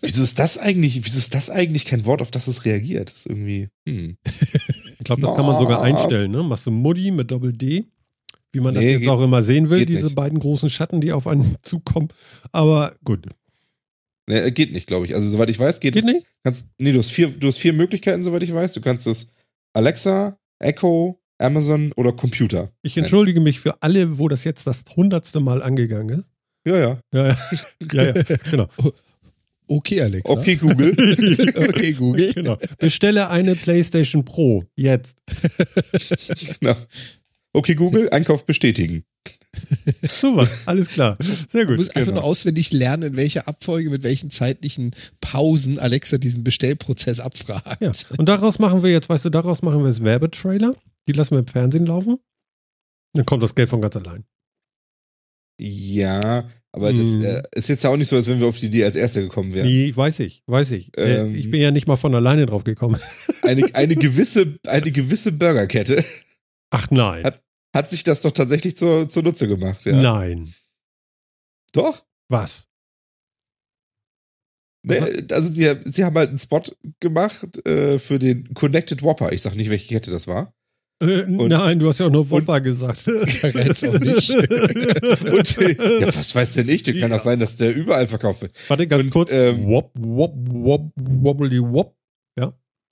Wieso 0.00 0.22
ist 0.22 0.38
das 0.38 0.56
eigentlich, 0.56 1.04
wieso 1.04 1.18
ist 1.18 1.34
das 1.34 1.50
eigentlich 1.50 1.84
kein 1.84 2.06
Wort, 2.06 2.22
auf 2.22 2.30
das 2.30 2.48
es 2.48 2.64
reagiert? 2.64 3.10
Das 3.10 3.18
ist 3.18 3.26
irgendwie, 3.26 3.68
hm. 3.86 4.16
Ich 4.24 5.04
glaube, 5.04 5.20
das 5.22 5.34
kann 5.36 5.44
man 5.46 5.58
sogar 5.58 5.82
einstellen, 5.82 6.30
ne? 6.30 6.42
Machst 6.42 6.66
du 6.66 6.70
Mutti 6.70 7.10
mit 7.10 7.30
Doppel-D, 7.30 7.84
wie 8.52 8.60
man 8.60 8.74
das 8.74 8.82
Nee, 8.82 8.92
jetzt 8.92 9.00
geht- 9.00 9.08
auch 9.10 9.20
immer 9.20 9.42
sehen 9.42 9.68
will, 9.70 9.84
diese 9.86 10.04
nicht. 10.04 10.14
beiden 10.16 10.38
großen 10.38 10.70
Schatten, 10.70 11.00
die 11.02 11.12
auf 11.12 11.26
einen 11.26 11.56
zukommen. 11.62 12.08
Aber 12.52 12.94
gut. 13.04 13.26
Ne, 14.30 14.52
geht 14.52 14.72
nicht, 14.72 14.86
glaube 14.86 15.06
ich. 15.06 15.14
Also, 15.14 15.28
soweit 15.28 15.50
ich 15.50 15.58
weiß, 15.58 15.80
geht, 15.80 15.94
Geht 15.94 16.04
es. 16.04 16.12
nicht? 16.12 16.24
Kannst, 16.44 16.68
nee, 16.78 16.92
du 16.92 17.00
hast, 17.00 17.10
vier, 17.10 17.28
du 17.28 17.48
hast 17.48 17.58
vier 17.58 17.72
Möglichkeiten, 17.72 18.22
soweit 18.22 18.44
ich 18.44 18.54
weiß. 18.54 18.72
Du 18.74 18.80
kannst 18.80 19.08
es 19.08 19.32
Alexa, 19.72 20.38
Echo, 20.60 21.20
Amazon 21.38 21.92
oder 21.96 22.12
Computer. 22.12 22.70
Ich 22.82 22.96
entschuldige 22.96 23.40
mich 23.40 23.58
für 23.58 23.82
alle, 23.82 24.18
wo 24.18 24.28
das 24.28 24.44
jetzt 24.44 24.68
das 24.68 24.84
hundertste 24.94 25.40
Mal 25.40 25.62
angegangen 25.62 26.20
ist. 26.20 26.28
Ja, 26.64 26.76
ja. 26.78 27.00
Ja, 27.12 27.28
ja. 27.28 27.36
ja, 27.92 28.02
ja. 28.04 28.12
Genau. 28.50 28.68
Okay, 29.72 30.00
Alexa. 30.00 30.32
Okay, 30.32 30.56
Google. 30.56 30.90
Okay, 31.56 31.92
Google. 31.92 32.32
genau. 32.34 32.58
Bestelle 32.78 33.30
eine 33.30 33.54
PlayStation 33.54 34.24
Pro. 34.24 34.64
Jetzt. 34.74 35.16
genau. 36.58 36.74
Okay, 37.52 37.76
Google, 37.76 38.10
Einkauf 38.10 38.44
bestätigen. 38.46 39.04
Super. 40.02 40.48
Alles 40.66 40.88
klar. 40.88 41.16
Sehr 41.50 41.62
Du 41.64 41.68
gut. 41.68 41.78
musst 41.78 41.96
einfach 41.96 42.10
Genau. 42.10 42.20
nur 42.22 42.30
auswendig 42.30 42.72
lernen, 42.72 43.02
in 43.12 43.16
welcher 43.16 43.48
Abfolge, 43.48 43.90
mit 43.90 44.02
welchen 44.02 44.30
zeitlichen 44.30 44.92
Pausen 45.20 45.78
Alexa 45.78 46.18
diesen 46.18 46.44
Bestellprozess 46.44 47.20
abfragt. 47.20 47.80
Ja. 47.80 47.92
Und 48.16 48.28
daraus 48.28 48.58
machen 48.58 48.82
wir 48.82 48.90
jetzt, 48.90 49.08
weißt 49.08 49.24
du, 49.24 49.30
daraus 49.30 49.62
machen 49.62 49.80
wir 49.82 49.88
jetzt 49.88 50.04
Werbetrailer. 50.04 50.72
Die 51.08 51.12
lassen 51.12 51.32
wir 51.32 51.40
im 51.40 51.46
Fernsehen 51.46 51.86
laufen. 51.86 52.18
Dann 53.14 53.26
kommt 53.26 53.42
das 53.42 53.54
Geld 53.54 53.68
von 53.70 53.80
ganz 53.80 53.96
allein. 53.96 54.24
Ja, 55.60 56.48
aber 56.72 56.90
Hm. 56.90 57.22
das 57.22 57.30
äh, 57.34 57.42
ist 57.54 57.68
jetzt 57.68 57.84
ja 57.84 57.90
auch 57.90 57.96
nicht 57.96 58.08
so, 58.08 58.16
als 58.16 58.26
wenn 58.28 58.40
wir 58.40 58.46
auf 58.46 58.58
die 58.58 58.66
Idee 58.66 58.84
als 58.84 58.96
Erster 58.96 59.20
gekommen 59.20 59.52
wären. 59.52 59.66
Nee, 59.66 59.92
weiß 59.94 60.20
ich, 60.20 60.42
weiß 60.46 60.70
ich. 60.72 60.96
äh, 60.96 61.20
Ähm. 61.20 61.34
ich 61.34 61.50
bin 61.50 61.60
ja 61.60 61.70
nicht 61.70 61.86
mal 61.86 61.96
von 61.96 62.14
alleine 62.14 62.46
drauf 62.46 62.64
gekommen. 62.64 62.98
Eine, 63.42 63.74
eine, 63.74 63.96
gewisse, 63.96 64.58
eine 64.66 64.90
gewisse 64.92 65.32
Burgerkette 65.32 66.04
Ach 66.70 66.88
nein. 66.90 67.24
Hat- 67.24 67.42
hat 67.74 67.88
sich 67.90 68.02
das 68.04 68.22
doch 68.22 68.32
tatsächlich 68.32 68.76
zur, 68.76 69.08
zur 69.08 69.22
Nutze 69.22 69.46
gemacht. 69.48 69.84
Ja. 69.84 69.92
Nein. 70.00 70.54
Doch. 71.72 72.04
Was? 72.28 72.66
Ne, 74.82 75.26
also 75.30 75.48
sie, 75.50 75.74
sie 75.84 76.04
haben 76.04 76.16
halt 76.16 76.30
einen 76.30 76.38
Spot 76.38 76.62
gemacht 77.00 77.66
äh, 77.66 77.98
für 77.98 78.18
den 78.18 78.54
Connected 78.54 79.02
Whopper. 79.02 79.32
Ich 79.32 79.42
sag 79.42 79.54
nicht, 79.54 79.68
welche 79.68 79.88
Kette 79.88 80.10
das 80.10 80.26
war. 80.26 80.54
Äh, 81.02 81.26
nein, 81.26 81.78
du 81.78 81.88
hast 81.88 81.98
ja 82.00 82.06
auch 82.06 82.10
nur 82.10 82.30
Whopper 82.30 82.54
und- 82.54 82.62
gesagt. 82.64 82.98
Verrät's 83.00 83.84
auch 83.84 83.98
nicht. 83.98 84.30
Und 84.30 85.58
äh, 85.58 86.00
ja, 86.00 86.14
was 86.14 86.34
weiß 86.34 86.54
denn 86.54 86.68
ich? 86.68 86.82
Der 86.82 86.94
kann 86.98 87.10
Ja. 87.10 87.16
auch 87.16 87.20
sein, 87.20 87.40
dass 87.40 87.56
der 87.56 87.74
überall 87.74 88.06
verkauft 88.06 88.42
wird. 88.42 88.56
Warte 88.68 88.86
ganz 88.86 89.04
Und, 89.04 89.10
kurz. 89.10 89.32
ähm, 89.32 89.66
wop, 89.66 89.92
wop, 89.98 90.34
wop, 90.36 90.92
wobbly 90.96 91.60
wop. 91.62 91.96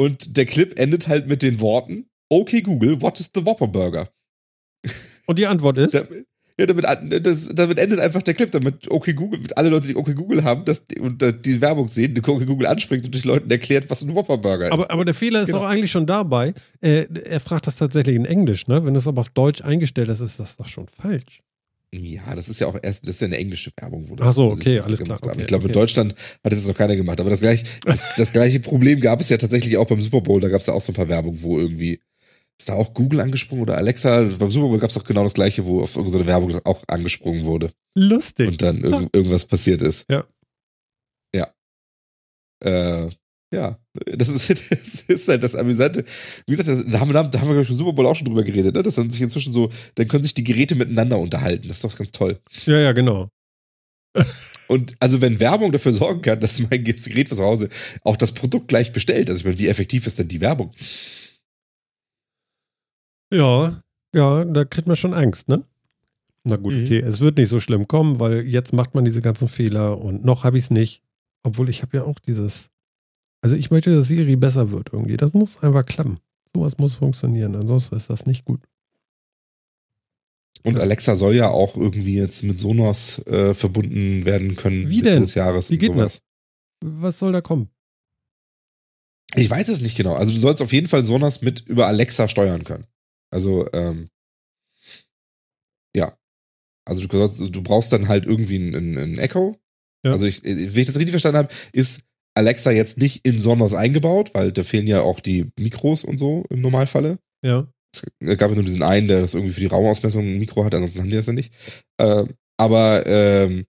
Und 0.00 0.36
der 0.36 0.46
Clip 0.46 0.78
endet 0.78 1.08
halt 1.08 1.26
mit 1.26 1.42
den 1.42 1.58
Worten: 1.60 2.08
okay 2.30 2.60
Google, 2.62 3.02
what 3.02 3.18
is 3.18 3.30
the 3.34 3.44
Whopper 3.44 3.66
Burger? 3.66 4.08
Und 5.28 5.38
die 5.38 5.46
Antwort 5.46 5.76
ist? 5.76 5.92
Ja, 6.58 6.66
damit, 6.66 6.84
das, 7.24 7.50
damit 7.54 7.78
endet 7.78 8.00
einfach 8.00 8.20
der 8.22 8.34
Clip, 8.34 8.50
damit 8.50 8.90
okay 8.90 9.12
Google, 9.12 9.38
alle 9.54 9.68
Leute, 9.68 9.86
die 9.86 9.94
okay 9.94 10.14
Google 10.14 10.42
haben, 10.42 10.64
dass 10.64 10.84
die, 10.88 10.98
und 10.98 11.22
die 11.22 11.60
Werbung 11.60 11.86
sehen, 11.86 12.14
die 12.14 12.20
okay 12.20 12.46
Google 12.46 12.66
anspringt 12.66 13.04
und 13.04 13.14
durch 13.14 13.24
Leuten 13.24 13.48
erklärt, 13.48 13.88
was 13.88 14.02
ein 14.02 14.12
Whopper 14.12 14.38
Burger 14.38 14.66
ist. 14.66 14.72
Aber, 14.72 14.90
aber 14.90 15.04
der 15.04 15.14
Fehler 15.14 15.42
ist 15.42 15.46
genau. 15.46 15.60
doch 15.60 15.66
eigentlich 15.66 15.92
schon 15.92 16.06
dabei. 16.06 16.54
Äh, 16.80 17.06
er 17.26 17.38
fragt 17.38 17.68
das 17.68 17.76
tatsächlich 17.76 18.16
in 18.16 18.24
Englisch, 18.24 18.66
ne? 18.66 18.84
Wenn 18.84 18.94
du 18.94 18.98
es 18.98 19.06
aber 19.06 19.20
auf 19.20 19.28
Deutsch 19.28 19.62
eingestellt 19.62 20.08
hast, 20.08 20.20
ist 20.20 20.40
das 20.40 20.56
doch 20.56 20.66
schon 20.66 20.88
falsch. 20.88 21.42
Ja, 21.94 22.34
das 22.34 22.48
ist 22.48 22.58
ja 22.58 22.66
auch 22.66 22.76
erst, 22.82 23.04
das 23.04 23.14
ist 23.14 23.20
ja 23.20 23.26
eine 23.28 23.38
englische 23.38 23.70
Werbung, 23.76 24.08
wo 24.08 24.16
Ach 24.18 24.32
so, 24.32 24.50
okay, 24.50 24.80
alles 24.80 24.98
klar. 24.98 25.18
Okay, 25.22 25.40
ich 25.40 25.46
glaube, 25.46 25.64
okay. 25.64 25.72
in 25.72 25.78
Deutschland 25.78 26.14
hat 26.42 26.52
das 26.52 26.58
jetzt 26.58 26.68
noch 26.68 26.76
keiner 26.76 26.96
gemacht. 26.96 27.20
Aber 27.20 27.30
das, 27.30 27.40
gleich, 27.40 27.64
das, 27.84 28.04
das 28.16 28.32
gleiche 28.32 28.58
Problem 28.58 29.00
gab 29.00 29.20
es 29.20 29.28
ja 29.28 29.36
tatsächlich 29.36 29.76
auch 29.76 29.86
beim 29.86 30.02
Super 30.02 30.22
Bowl. 30.22 30.40
Da 30.40 30.48
gab 30.48 30.60
es 30.60 30.66
ja 30.66 30.74
auch 30.74 30.80
so 30.80 30.92
ein 30.92 30.96
paar 30.96 31.08
Werbung, 31.08 31.40
wo 31.40 31.58
irgendwie 31.58 32.00
ist 32.58 32.68
da 32.68 32.74
auch 32.74 32.92
Google 32.92 33.20
angesprungen 33.20 33.62
oder 33.62 33.76
Alexa? 33.76 34.22
Beim 34.24 34.50
Super 34.50 34.68
Bowl 34.68 34.78
gab 34.78 34.90
es 34.90 34.98
auch 34.98 35.04
genau 35.04 35.24
das 35.24 35.34
gleiche, 35.34 35.64
wo 35.64 35.82
auf 35.82 35.96
irgendeine 35.96 36.26
Werbung 36.26 36.60
auch 36.64 36.82
angesprungen 36.88 37.44
wurde. 37.44 37.70
Lustig. 37.94 38.48
Und 38.48 38.62
dann 38.62 38.82
irg 38.82 39.08
irgendwas 39.12 39.46
passiert 39.46 39.80
ist. 39.82 40.06
Ja. 40.10 40.26
Ja. 41.34 41.54
Äh, 42.64 43.10
ja, 43.54 43.78
das 43.94 44.28
ist, 44.28 44.50
das 44.70 45.02
ist 45.06 45.28
halt 45.28 45.42
das 45.42 45.54
Amüsante. 45.54 46.04
Wie 46.46 46.56
gesagt, 46.56 46.68
das, 46.68 46.84
da 46.90 47.00
haben 47.00 47.12
wir, 47.12 47.22
da 47.22 47.40
haben 47.40 47.48
wir, 47.48 47.54
glaube 47.54 47.62
ich, 47.62 47.70
im 47.70 47.76
Super 47.76 47.92
Bowl 47.92 48.06
auch 48.06 48.16
schon 48.16 48.26
drüber 48.26 48.42
geredet, 48.42 48.74
ne? 48.74 48.82
dass 48.82 48.96
dann 48.96 49.10
sich 49.10 49.22
inzwischen 49.22 49.52
so, 49.52 49.70
dann 49.94 50.08
können 50.08 50.24
sich 50.24 50.34
die 50.34 50.44
Geräte 50.44 50.74
miteinander 50.74 51.18
unterhalten. 51.18 51.68
Das 51.68 51.78
ist 51.78 51.84
doch 51.84 51.96
ganz 51.96 52.12
toll. 52.12 52.40
Ja, 52.66 52.78
ja, 52.78 52.92
genau. 52.92 53.30
Und 54.66 54.96
also, 55.00 55.20
wenn 55.20 55.40
Werbung 55.40 55.70
dafür 55.72 55.92
sorgen 55.92 56.22
kann, 56.22 56.40
dass 56.40 56.58
mein 56.58 56.84
Gerät 56.84 57.28
zu 57.28 57.42
Hause 57.42 57.68
auch 58.02 58.16
das 58.16 58.32
Produkt 58.32 58.68
gleich 58.68 58.92
bestellt, 58.92 59.30
also 59.30 59.40
ich 59.40 59.44
meine, 59.44 59.58
wie 59.58 59.68
effektiv 59.68 60.06
ist 60.06 60.18
denn 60.18 60.28
die 60.28 60.40
Werbung? 60.40 60.72
Ja, 63.32 63.82
ja, 64.14 64.44
da 64.44 64.64
kriegt 64.64 64.88
man 64.88 64.96
schon 64.96 65.14
Angst, 65.14 65.48
ne? 65.48 65.64
Na 66.44 66.56
gut, 66.56 66.72
mhm. 66.72 66.84
okay, 66.84 67.00
es 67.00 67.20
wird 67.20 67.36
nicht 67.36 67.48
so 67.48 67.60
schlimm 67.60 67.88
kommen, 67.88 68.20
weil 68.20 68.46
jetzt 68.46 68.72
macht 68.72 68.94
man 68.94 69.04
diese 69.04 69.20
ganzen 69.20 69.48
Fehler 69.48 69.98
und 69.98 70.24
noch 70.24 70.44
habe 70.44 70.56
ich 70.56 70.64
es 70.64 70.70
nicht. 70.70 71.02
Obwohl 71.42 71.68
ich 71.68 71.82
habe 71.82 71.96
ja 71.98 72.04
auch 72.04 72.18
dieses. 72.18 72.70
Also 73.40 73.54
ich 73.54 73.70
möchte, 73.70 73.94
dass 73.94 74.08
Siri 74.08 74.36
besser 74.36 74.72
wird 74.72 74.90
irgendwie. 74.92 75.16
Das 75.16 75.32
muss 75.32 75.62
einfach 75.62 75.86
klappen. 75.86 76.18
Sowas 76.54 76.78
muss 76.78 76.96
funktionieren, 76.96 77.54
ansonsten 77.54 77.96
ist 77.96 78.10
das 78.10 78.26
nicht 78.26 78.44
gut. 78.44 78.60
Und 80.64 80.76
Alexa 80.78 81.14
soll 81.14 81.36
ja 81.36 81.48
auch 81.48 81.76
irgendwie 81.76 82.16
jetzt 82.16 82.42
mit 82.42 82.58
Sonos 82.58 83.24
äh, 83.26 83.54
verbunden 83.54 84.24
werden 84.24 84.56
können. 84.56 84.88
Wie 84.88 85.02
denn? 85.02 85.22
Des 85.22 85.34
Jahres 85.34 85.70
Wie 85.70 85.78
geht 85.78 85.92
sowas. 85.92 86.20
das? 86.80 87.00
Was 87.00 87.18
soll 87.18 87.32
da 87.32 87.40
kommen? 87.40 87.68
Ich 89.34 89.48
weiß 89.48 89.68
es 89.68 89.80
nicht 89.80 89.96
genau. 89.96 90.14
Also 90.14 90.32
du 90.32 90.38
sollst 90.38 90.62
auf 90.62 90.72
jeden 90.72 90.88
Fall 90.88 91.04
Sonos 91.04 91.42
mit 91.42 91.60
über 91.60 91.86
Alexa 91.86 92.28
steuern 92.28 92.64
können. 92.64 92.86
Also, 93.30 93.68
ähm, 93.72 94.08
ja. 95.94 96.16
Also 96.84 97.06
du, 97.06 97.50
du 97.50 97.62
brauchst 97.62 97.92
dann 97.92 98.08
halt 98.08 98.24
irgendwie 98.24 98.56
ein, 98.56 99.18
Echo. 99.18 99.56
Ja. 100.04 100.12
Also 100.12 100.26
ich, 100.26 100.42
wenn 100.44 100.76
ich 100.76 100.86
das 100.86 100.96
richtig 100.96 101.10
verstanden 101.10 101.38
habe, 101.38 101.54
ist 101.72 102.02
Alexa 102.34 102.70
jetzt 102.70 102.98
nicht 102.98 103.26
in 103.26 103.40
Sonos 103.40 103.74
eingebaut, 103.74 104.30
weil 104.32 104.52
da 104.52 104.62
fehlen 104.62 104.86
ja 104.86 105.02
auch 105.02 105.20
die 105.20 105.50
Mikros 105.58 106.04
und 106.04 106.18
so 106.18 106.44
im 106.50 106.60
Normalfalle. 106.60 107.18
Ja. 107.44 107.68
Es 108.20 108.38
gab 108.38 108.50
ja 108.50 108.54
nur 108.54 108.64
diesen 108.64 108.82
einen, 108.82 109.08
der 109.08 109.20
das 109.20 109.34
irgendwie 109.34 109.54
für 109.54 109.60
die 109.60 109.66
Raumausmessung 109.66 110.24
ein 110.24 110.38
Mikro 110.38 110.64
hat, 110.64 110.74
ansonsten 110.74 111.00
haben 111.00 111.10
die 111.10 111.16
das 111.16 111.26
ja 111.26 111.32
nicht. 111.32 111.52
Äh, 111.98 112.26
aber 112.56 113.06
ähm, 113.06 113.66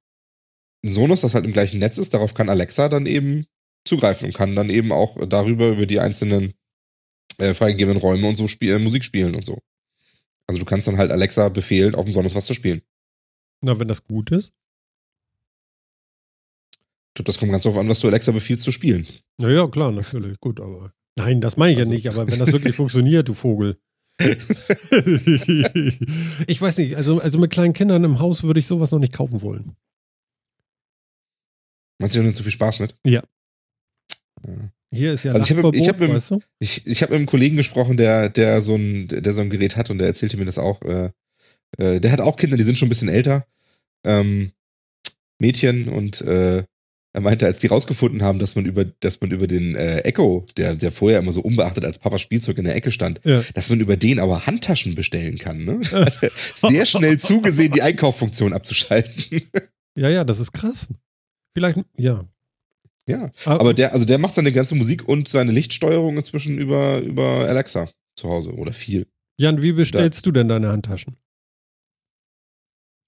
Sonos, 0.86 1.22
das 1.22 1.34
halt 1.34 1.46
im 1.46 1.54
gleichen 1.54 1.80
Netz 1.80 1.98
ist, 1.98 2.14
darauf 2.14 2.34
kann 2.34 2.50
Alexa 2.50 2.90
dann 2.90 3.06
eben 3.06 3.48
zugreifen 3.86 4.28
und 4.28 4.34
kann 4.34 4.56
dann 4.56 4.70
eben 4.70 4.92
auch 4.92 5.18
darüber 5.28 5.70
über 5.70 5.86
die 5.86 6.00
einzelnen 6.00 6.54
äh, 7.40 7.54
freigegebenen 7.54 8.02
Räume 8.02 8.28
und 8.28 8.36
so 8.36 8.48
spiel, 8.48 8.74
äh, 8.74 8.80
Musik 8.80 9.04
spielen 9.04 9.36
und 9.36 9.46
so. 9.46 9.60
Also 10.48 10.60
du 10.60 10.66
kannst 10.66 10.88
dann 10.88 10.98
halt 10.98 11.12
Alexa 11.12 11.50
befehlen, 11.50 11.96
auf 11.96 12.06
dem 12.06 12.14
Sonos 12.14 12.36
was 12.36 12.46
zu 12.46 12.54
spielen. 12.54 12.82
Na, 13.62 13.80
wenn 13.80 13.88
das 13.88 14.04
gut 14.04 14.32
ist. 14.32 14.52
Ich 16.72 17.16
glaube, 17.16 17.26
das 17.26 17.38
kommt 17.38 17.52
ganz 17.52 17.64
darauf 17.64 17.80
an, 17.80 17.90
was 17.90 18.00
du 18.00 18.08
Alexa 18.08 18.32
befiehlst 18.32 18.64
zu 18.64 18.72
spielen. 18.72 19.06
Naja, 19.38 19.68
klar, 19.68 19.92
natürlich. 19.92 20.40
Gut, 20.40 20.60
aber. 20.60 20.94
Nein, 21.16 21.42
das 21.42 21.58
meine 21.58 21.74
ich 21.74 21.80
also. 21.80 21.92
ja 21.92 21.96
nicht, 21.96 22.10
aber 22.10 22.28
wenn 22.32 22.40
das 22.40 22.52
wirklich 22.52 22.76
funktioniert, 22.76 23.28
du 23.28 23.34
Vogel. 23.34 23.80
ich 26.48 26.62
weiß 26.62 26.78
nicht, 26.80 26.98
also, 26.98 27.20
also 27.20 27.40
mit 27.40 27.52
kleinen 27.52 27.74
Kindern 27.74 28.04
im 28.04 28.20
Haus 28.20 28.44
würde 28.44 28.60
ich 28.60 28.68
sowas 28.68 28.92
noch 28.92 29.00
nicht 29.00 29.14
kaufen 29.14 29.42
wollen. 29.42 29.78
Meinst 32.00 32.16
du, 32.16 32.24
hast 32.24 32.36
zu 32.36 32.44
viel 32.44 32.52
Spaß 32.52 32.80
mit? 32.80 32.96
Ja. 33.06 33.24
ja. 34.46 34.72
Hier 34.92 35.14
ist 35.14 35.24
ja 35.24 35.34
also 35.34 35.46
ich 35.46 35.58
habe 35.58 35.78
ich 35.78 35.88
hab 35.88 36.00
weißt 36.00 36.32
du? 36.32 36.40
ich, 36.60 36.86
ich 36.88 37.04
hab 37.04 37.10
mit 37.10 37.18
einem 37.18 37.28
Kollegen 37.28 37.58
gesprochen, 37.58 37.98
der, 37.98 38.30
der, 38.30 38.62
so 38.62 38.76
ein, 38.76 39.08
der 39.08 39.34
so 39.34 39.42
ein 39.42 39.50
Gerät 39.50 39.76
hat 39.76 39.92
und 39.92 40.00
der 40.00 40.08
erzählte 40.08 40.38
mir 40.38 40.46
das 40.46 40.58
auch. 40.58 40.82
Äh, 40.82 41.12
äh, 41.78 42.00
der 42.00 42.12
hat 42.12 42.22
auch 42.22 42.38
Kinder, 42.38 42.58
die 42.58 42.64
sind 42.64 42.78
schon 42.78 42.88
ein 42.88 42.90
bisschen 42.90 43.10
älter. 43.10 43.46
Ähm, 44.04 44.52
Mädchen 45.40 45.90
und 45.90 46.22
äh, 46.22 46.64
er 47.12 47.22
meinte, 47.22 47.48
als 47.48 47.60
die 47.60 47.68
rausgefunden 47.68 48.22
haben, 48.22 48.38
dass 48.38 48.56
man 48.56 48.66
über, 48.66 48.86
dass 48.86 49.20
man 49.20 49.32
über 49.32 49.48
den 49.48 49.76
äh, 49.76 50.00
Echo, 50.02 50.46
der, 50.58 50.76
der 50.76 50.92
vorher 50.92 51.20
immer 51.20 51.32
so 51.32 51.42
unbeachtet 51.42 51.84
als 51.84 51.98
Papas 51.98 52.22
Spielzeug 52.22 52.58
in 52.60 52.66
der 52.66 52.76
Ecke 52.76 52.92
stand, 52.92 53.20
ja. 53.24 53.44
dass 53.56 53.70
man 53.70 53.80
über 53.80 53.98
den 53.98 54.20
aber 54.20 54.46
Handtaschen 54.46 54.94
bestellen 54.94 55.38
kann. 55.38 55.66
Ne? 55.66 55.82
Sehr 56.56 56.86
schnell 56.86 57.18
zugesehen, 57.18 57.72
die 57.72 57.82
Einkaufsfunktion 57.82 58.54
abzuschalten. 58.54 59.42
ja, 59.96 60.10
ja, 60.10 60.24
das 60.24 60.40
ist 60.40 60.52
krass. 60.52 60.88
Vielleicht, 61.56 61.80
ja, 61.98 62.26
ja, 63.10 63.32
aber, 63.46 63.62
aber 63.62 63.74
der, 63.74 63.94
also 63.94 64.06
der 64.06 64.18
macht 64.18 64.34
seine 64.34 64.52
ganze 64.52 64.76
Musik 64.76 65.08
und 65.08 65.28
seine 65.28 65.52
Lichtsteuerung 65.52 66.18
inzwischen 66.18 66.58
über, 66.58 67.00
über 67.00 67.48
Alexa 67.48 67.90
zu 68.16 68.30
Hause 68.30 68.54
oder 68.54 68.74
viel. 68.74 69.08
Jan, 69.38 69.62
wie 69.62 69.72
bestellst 69.72 70.20
da. 70.20 70.24
du 70.24 70.32
denn 70.32 70.48
deine 70.48 70.70
Handtaschen? 70.70 71.16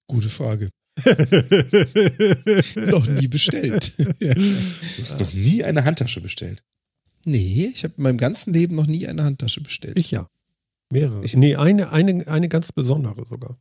Gute 0.08 0.28
Frage. 0.28 0.68
noch 2.76 3.06
nie 3.06 3.28
bestellt. 3.28 3.98
Du 3.98 5.02
hast 5.02 5.18
noch 5.20 5.32
nie 5.32 5.64
eine 5.64 5.84
Handtasche 5.84 6.20
bestellt. 6.20 6.62
Nee, 7.24 7.70
ich 7.72 7.84
habe 7.84 7.94
in 7.96 8.02
meinem 8.02 8.18
ganzen 8.18 8.52
Leben 8.52 8.74
noch 8.74 8.86
nie 8.86 9.06
eine 9.06 9.24
Handtasche 9.24 9.62
bestellt. 9.62 9.98
Ich 9.98 10.10
ja. 10.10 10.28
Mehrere. 10.90 11.24
Ich, 11.24 11.36
nee, 11.36 11.56
eine, 11.56 11.90
eine, 11.92 12.26
eine 12.26 12.48
ganz 12.48 12.72
besondere 12.72 13.26
sogar. 13.26 13.58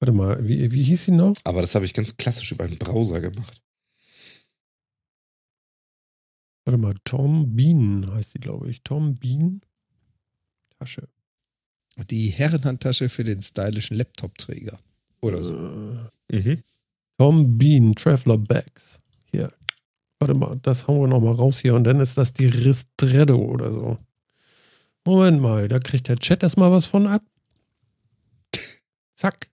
Warte 0.00 0.12
mal, 0.12 0.48
wie, 0.48 0.72
wie 0.72 0.82
hieß 0.82 1.04
sie 1.04 1.12
noch? 1.12 1.34
Aber 1.44 1.60
das 1.60 1.74
habe 1.74 1.84
ich 1.84 1.92
ganz 1.92 2.16
klassisch 2.16 2.52
über 2.52 2.64
einen 2.64 2.78
Browser 2.78 3.20
gemacht. 3.20 3.62
Warte 6.64 6.78
mal, 6.78 6.94
Tom 7.04 7.54
Bean 7.54 8.10
heißt 8.12 8.32
sie, 8.32 8.38
glaube 8.38 8.70
ich. 8.70 8.82
Tom 8.82 9.14
Bean 9.16 9.60
Tasche. 10.78 11.08
Die 12.10 12.28
Herrenhandtasche 12.28 13.08
für 13.10 13.24
den 13.24 13.42
stylischen 13.42 13.98
Laptop-Träger. 13.98 14.78
Oder 15.20 15.42
so. 15.42 15.54
Äh, 16.30 16.40
mhm. 16.40 16.62
Tom 17.18 17.58
Bean 17.58 17.92
Traveler 17.92 18.38
Bags. 18.38 19.00
Hier. 19.30 19.52
Warte 20.18 20.34
mal, 20.34 20.58
das 20.62 20.86
hauen 20.86 21.00
wir 21.00 21.08
nochmal 21.08 21.34
raus 21.34 21.60
hier. 21.60 21.74
Und 21.74 21.84
dann 21.84 22.00
ist 22.00 22.16
das 22.16 22.32
die 22.32 22.46
Ristretto 22.46 23.36
oder 23.36 23.72
so. 23.72 23.98
Moment 25.04 25.40
mal, 25.40 25.68
da 25.68 25.78
kriegt 25.78 26.08
der 26.08 26.16
Chat 26.16 26.42
erstmal 26.42 26.70
was 26.70 26.86
von 26.86 27.06
ab. 27.06 27.22
Zack. 29.16 29.50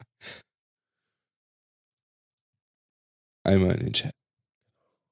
Einmal 3.48 3.76
in 3.76 3.86
den 3.86 3.94
Chat. 3.94 4.12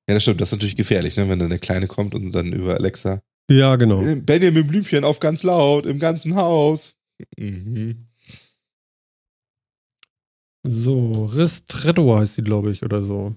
Ja, 0.08 0.14
das 0.14 0.24
stimmt. 0.24 0.42
Das 0.42 0.50
ist 0.50 0.54
natürlich 0.54 0.76
gefährlich, 0.76 1.16
ne? 1.16 1.28
wenn 1.30 1.40
dann 1.40 1.50
der 1.50 1.60
Kleine 1.60 1.88
kommt 1.88 2.14
und 2.14 2.32
dann 2.32 2.52
über 2.54 2.76
Alexa. 2.76 3.22
Ja, 3.50 3.76
genau. 3.76 4.02
Benjamin 4.02 4.68
Blümchen 4.68 5.04
auf 5.04 5.20
ganz 5.20 5.44
laut 5.44 5.86
im 5.86 6.00
ganzen 6.00 6.36
Haus. 6.36 6.96
Mhm. 7.38 8.08
So, 10.64 11.26
Ristretto 11.26 12.18
heißt 12.18 12.36
sie, 12.36 12.42
glaube 12.42 12.72
ich, 12.72 12.84
oder 12.84 13.02
so. 13.04 13.36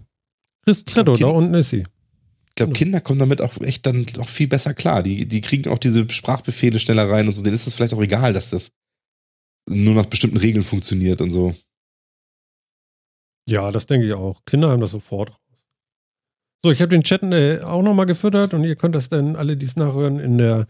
Ristretto, 0.66 1.16
da 1.16 1.26
unten 1.26 1.54
ist 1.54 1.70
sie. 1.70 1.80
Ich 1.80 2.54
glaube, 2.54 2.72
genau. 2.72 2.78
Kinder 2.78 3.00
kommen 3.00 3.18
damit 3.20 3.42
auch 3.42 3.60
echt 3.60 3.86
dann 3.86 4.06
auch 4.18 4.28
viel 4.28 4.48
besser 4.48 4.74
klar. 4.74 5.02
Die, 5.02 5.26
die 5.26 5.42
kriegen 5.42 5.70
auch 5.70 5.78
diese 5.78 6.08
Sprachbefehle 6.08 6.80
schneller 6.80 7.08
rein 7.08 7.26
und 7.26 7.34
so. 7.34 7.42
Denen 7.42 7.54
ist 7.54 7.66
es 7.66 7.74
vielleicht 7.74 7.94
auch 7.94 8.02
egal, 8.02 8.32
dass 8.32 8.50
das 8.50 8.72
nur 9.68 9.94
nach 9.94 10.06
bestimmten 10.06 10.38
Regeln 10.38 10.64
funktioniert 10.64 11.20
und 11.20 11.30
so. 11.30 11.54
Ja, 13.48 13.70
das 13.70 13.86
denke 13.86 14.06
ich 14.06 14.12
auch. 14.12 14.44
Kinder 14.44 14.68
haben 14.68 14.82
das 14.82 14.90
sofort 14.90 15.30
raus. 15.30 15.64
So, 16.62 16.70
ich 16.70 16.82
habe 16.82 16.90
den 16.90 17.02
Chat 17.02 17.22
äh, 17.22 17.60
auch 17.62 17.82
nochmal 17.82 18.04
gefüttert 18.04 18.52
und 18.52 18.62
ihr 18.64 18.76
könnt 18.76 18.94
das 18.94 19.08
dann 19.08 19.36
alle, 19.36 19.56
die 19.56 19.64
es 19.64 19.74
nachhören, 19.74 20.18
in, 20.18 20.36
der, 20.36 20.66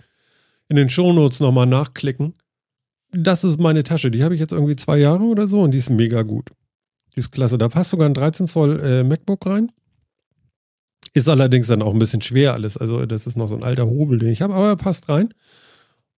in 0.68 0.76
den 0.76 0.88
Shownotes 0.88 1.40
nochmal 1.40 1.66
nachklicken. 1.66 2.34
Das 3.10 3.42
ist 3.42 3.59
meine 3.59 3.82
Tasche. 3.82 4.12
Die 4.12 4.22
habe 4.22 4.34
ich 4.34 4.40
jetzt 4.40 4.52
irgendwie 4.52 4.76
zwei 4.76 4.96
Jahre 4.98 5.24
oder 5.24 5.48
so 5.48 5.62
und 5.62 5.72
die 5.72 5.78
ist 5.78 5.90
mega 5.90 6.22
gut. 6.22 6.52
Die 7.16 7.20
ist 7.20 7.32
klasse. 7.32 7.59
Da 7.59 7.68
passt 7.68 7.90
sogar 7.90 8.09
ein 8.09 8.14
13 8.14 8.46
Zoll 8.46 8.78
äh, 8.78 9.02
MacBook 9.02 9.44
rein. 9.46 9.72
Ist 11.14 11.28
allerdings 11.28 11.66
dann 11.66 11.82
auch 11.82 11.92
ein 11.92 11.98
bisschen 11.98 12.22
schwer 12.22 12.52
alles. 12.52 12.76
Also, 12.76 13.06
das 13.06 13.26
ist 13.26 13.36
noch 13.36 13.48
so 13.48 13.56
ein 13.56 13.64
alter 13.64 13.86
Hobel, 13.86 14.18
den 14.20 14.28
ich 14.28 14.40
habe, 14.40 14.55
aber 14.55 14.68
er 14.68 14.76
passt 14.76 15.09
rein. 15.09 15.34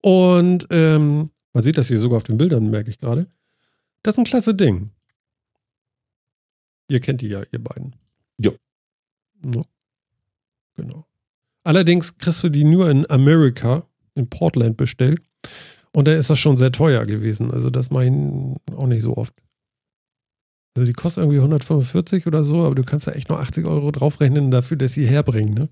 Und 0.03 0.67
ähm, 0.69 1.31
man 1.55 1.65
sieht 1.65 1.79
das 1.79 1.89
hier 1.89 1.99
sogar 1.99 2.19
auf 2.19 2.25
den 2.25 2.37
Bildern, 2.37 2.69
merke 2.69 2.91
ich 2.91 2.99
gerade. 2.99 3.29
Das 4.03 4.15
ist 4.15 4.19
ein 4.19 4.25
klasse 4.25 4.55
Ding. 4.55 4.91
Ihr 6.91 7.01
kennt 7.01 7.21
die 7.21 7.29
ja, 7.29 7.43
ihr 7.53 7.63
beiden. 7.63 7.95
Ja. 8.39 8.51
No. 9.43 9.65
Genau. 10.75 11.07
Allerdings 11.63 12.19
kriegst 12.19 12.43
du 12.43 12.49
die 12.49 12.65
nur 12.65 12.91
in 12.91 13.09
Amerika 13.11 13.87
in 14.15 14.29
Portland 14.29 14.77
bestellt. 14.77 15.23
Und 15.93 16.09
da 16.09 16.15
ist 16.15 16.31
das 16.31 16.39
schon 16.39 16.57
sehr 16.57 16.73
teuer 16.73 17.07
gewesen. 17.07 17.51
Also 17.53 17.71
das 17.71 17.91
mache 17.91 18.07
ich 18.07 18.77
auch 18.77 18.87
nicht 18.87 19.03
so 19.03 19.17
oft. 19.17 19.35
Also 20.75 20.87
die 20.87 20.93
kostet 20.93 21.23
irgendwie 21.23 21.39
145 21.39 22.27
oder 22.27 22.43
so, 22.43 22.65
aber 22.65 22.75
du 22.75 22.85
kannst 22.85 23.07
da 23.07 23.13
echt 23.13 23.29
nur 23.29 23.41
80 23.41 23.67
Euro 23.67 23.91
draufrechnen 23.91 24.51
dafür, 24.51 24.77
dass 24.77 24.93
sie 24.93 25.07
herbringen, 25.07 25.55
ne? 25.55 25.69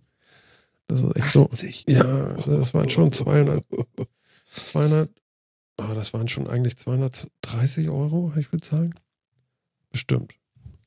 Das 0.89 1.03
ist 1.03 1.17
echt 1.17 1.37
80. 1.37 1.85
so. 1.87 1.93
Ja, 1.93 2.35
das 2.35 2.75
waren 2.75 2.91
schon 2.91 3.13
200. 3.13 3.65
200. 4.53 5.11
Oh, 5.79 5.95
das 5.95 6.13
waren 6.13 6.29
schon 6.29 6.49
eigentlich 6.49 6.77
230 6.77 7.89
Euro, 7.89 8.33
ich 8.37 8.53
würde 8.53 8.65
sagen. 8.65 8.95
Bestimmt. 9.91 10.35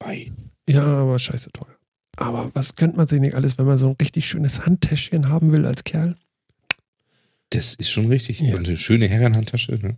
Bei. 0.04 0.32
Ja, 0.68 0.84
aber 0.84 1.20
scheiße 1.20 1.52
teuer. 1.52 1.76
Aber 2.18 2.54
was 2.54 2.76
könnte 2.76 2.98
man 2.98 3.08
sich 3.08 3.20
nicht 3.20 3.36
alles, 3.36 3.58
wenn 3.58 3.66
man 3.66 3.78
so 3.78 3.90
ein 3.90 3.96
richtig 4.00 4.28
schönes 4.28 4.66
Handtäschchen 4.66 5.30
haben 5.30 5.52
will 5.52 5.66
als 5.66 5.84
Kerl? 5.84 6.18
Das 7.50 7.74
ist 7.76 7.90
schon 7.90 8.08
richtig. 8.08 8.40
Ja. 8.40 8.56
Und 8.56 8.68
eine 8.68 8.78
schöne 8.78 9.08
Herrenhandtasche, 9.08 9.74
ne? 9.74 9.98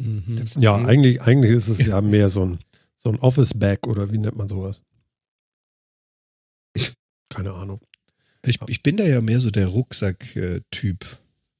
Mhm. 0.00 0.44
Ja, 0.58 0.76
eigentlich, 0.76 1.22
eigentlich 1.22 1.52
ist 1.52 1.68
es 1.68 1.86
ja 1.86 2.00
mehr 2.00 2.28
so 2.28 2.46
ein, 2.46 2.58
so 2.96 3.10
ein 3.10 3.18
Office-Bag 3.18 3.86
oder 3.86 4.10
wie 4.12 4.18
nennt 4.18 4.36
man 4.36 4.48
sowas? 4.48 4.82
Keine 7.28 7.52
Ahnung. 7.52 7.80
Ich, 8.44 8.58
ich 8.66 8.82
bin 8.82 8.96
da 8.96 9.04
ja 9.04 9.20
mehr 9.20 9.40
so 9.40 9.50
der 9.50 9.68
Rucksack-Typ. 9.68 11.18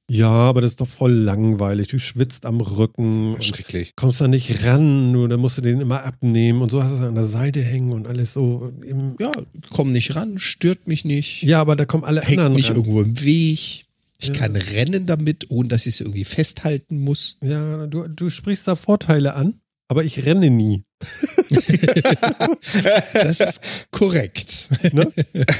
Ja, 0.09 0.29
aber 0.29 0.61
das 0.61 0.71
ist 0.71 0.81
doch 0.81 0.87
voll 0.87 1.13
langweilig. 1.13 1.87
Du 1.87 1.97
schwitzt 1.97 2.45
am 2.45 2.59
Rücken. 2.59 3.37
Schrecklich. 3.41 3.95
Kommst 3.95 4.19
da 4.19 4.27
nicht 4.27 4.65
ran, 4.65 5.11
nur 5.11 5.29
dann 5.29 5.39
musst 5.39 5.57
du 5.57 5.61
den 5.61 5.79
immer 5.79 6.03
abnehmen 6.03 6.61
und 6.61 6.69
so 6.71 6.83
hast 6.83 6.91
du 6.91 6.97
es 6.97 7.01
an 7.03 7.15
der 7.15 7.25
Seite 7.25 7.61
hängen 7.61 7.93
und 7.93 8.07
alles 8.07 8.33
so. 8.33 8.73
ja, 9.19 9.31
komm 9.69 9.91
nicht 9.91 10.15
ran, 10.15 10.37
stört 10.37 10.87
mich 10.87 11.05
nicht. 11.05 11.43
Ja, 11.43 11.61
aber 11.61 11.75
da 11.75 11.85
kommen 11.85 12.03
alle 12.03 12.21
Hängt 12.21 12.39
anderen 12.39 12.53
nicht 12.53 12.69
ran. 12.69 12.77
irgendwo 12.77 13.01
im 13.01 13.23
Weg. 13.23 13.85
Ich 14.19 14.27
ja. 14.27 14.33
kann 14.33 14.55
rennen 14.55 15.05
damit, 15.05 15.49
ohne 15.49 15.67
dass 15.69 15.85
ich 15.85 15.95
es 15.95 16.01
irgendwie 16.01 16.25
festhalten 16.25 16.99
muss. 16.99 17.37
Ja, 17.41 17.87
du, 17.87 18.07
du 18.07 18.29
sprichst 18.29 18.67
da 18.67 18.75
Vorteile 18.75 19.33
an, 19.33 19.61
aber 19.87 20.03
ich 20.03 20.25
renne 20.25 20.49
nie. 20.49 20.83
das 21.49 23.39
ist 23.39 23.61
korrekt. 23.91 24.69
Ne? 24.93 25.11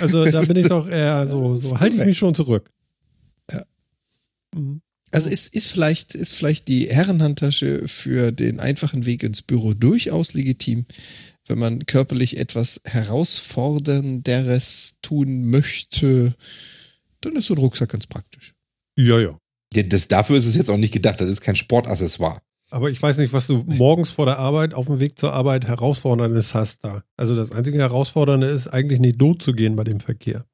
Also 0.02 0.26
da 0.26 0.42
bin 0.42 0.58
ich 0.58 0.68
doch 0.68 0.88
eher 0.88 1.28
so, 1.28 1.56
so 1.56 1.80
halte 1.80 1.98
ich 1.98 2.06
mich 2.06 2.18
schon 2.18 2.36
zurück. 2.36 2.70
Mhm. 4.54 4.82
Also 5.12 5.30
ist, 5.30 5.54
ist, 5.54 5.68
vielleicht, 5.68 6.16
ist 6.16 6.34
vielleicht 6.34 6.68
die 6.68 6.90
Herrenhandtasche 6.90 7.88
für 7.88 8.32
den 8.32 8.60
einfachen 8.60 9.06
Weg 9.06 9.22
ins 9.22 9.44
Büro 9.44 9.76
durchaus 9.76 10.34
legitim, 10.34 10.88
wenn 11.48 11.60
man 11.60 11.86
körperlich 11.86 12.40
etwas 12.40 12.82
herausfordernderes 12.86 14.98
tun 15.02 15.52
möchte 15.52 16.34
dann 17.26 17.36
ist 17.36 17.48
so 17.48 17.54
ein 17.54 17.60
Rucksack 17.60 17.90
ganz 17.90 18.08
praktisch. 18.08 18.54
Ja, 18.98 19.20
ja. 19.20 19.38
ja 19.74 19.84
das, 19.84 20.08
dafür 20.08 20.38
ist 20.38 20.46
es 20.46 20.56
jetzt 20.56 20.70
auch 20.70 20.78
nicht 20.78 20.94
gedacht. 20.94 21.22
Das 21.22 21.30
ist 21.30 21.42
kein 21.42 21.56
Sportaccessoire. 21.56 22.42
Aber 22.70 22.90
ich 22.90 23.02
weiß 23.02 23.18
nicht, 23.18 23.34
was 23.34 23.48
du 23.48 23.64
morgens 23.68 24.12
vor 24.12 24.26
der 24.26 24.40
Arbeit 24.40 24.74
auf 24.74 24.88
dem 24.88 25.00
Weg 25.00 25.20
zur 25.20 25.32
Arbeit 25.32 25.68
herausforderndes 25.68 26.56
hast 26.56 26.84
da. 26.84 27.04
Also 27.16 27.36
das 27.36 27.52
einzige 27.52 27.78
Herausfordernde 27.78 28.48
ist 28.48 28.68
eigentlich 28.68 29.00
nicht 29.00 29.20
tot 29.20 29.44
zu 29.44 29.54
gehen 29.54 29.76
bei 29.76 29.84
dem 29.84 30.00
Verkehr. 30.00 30.46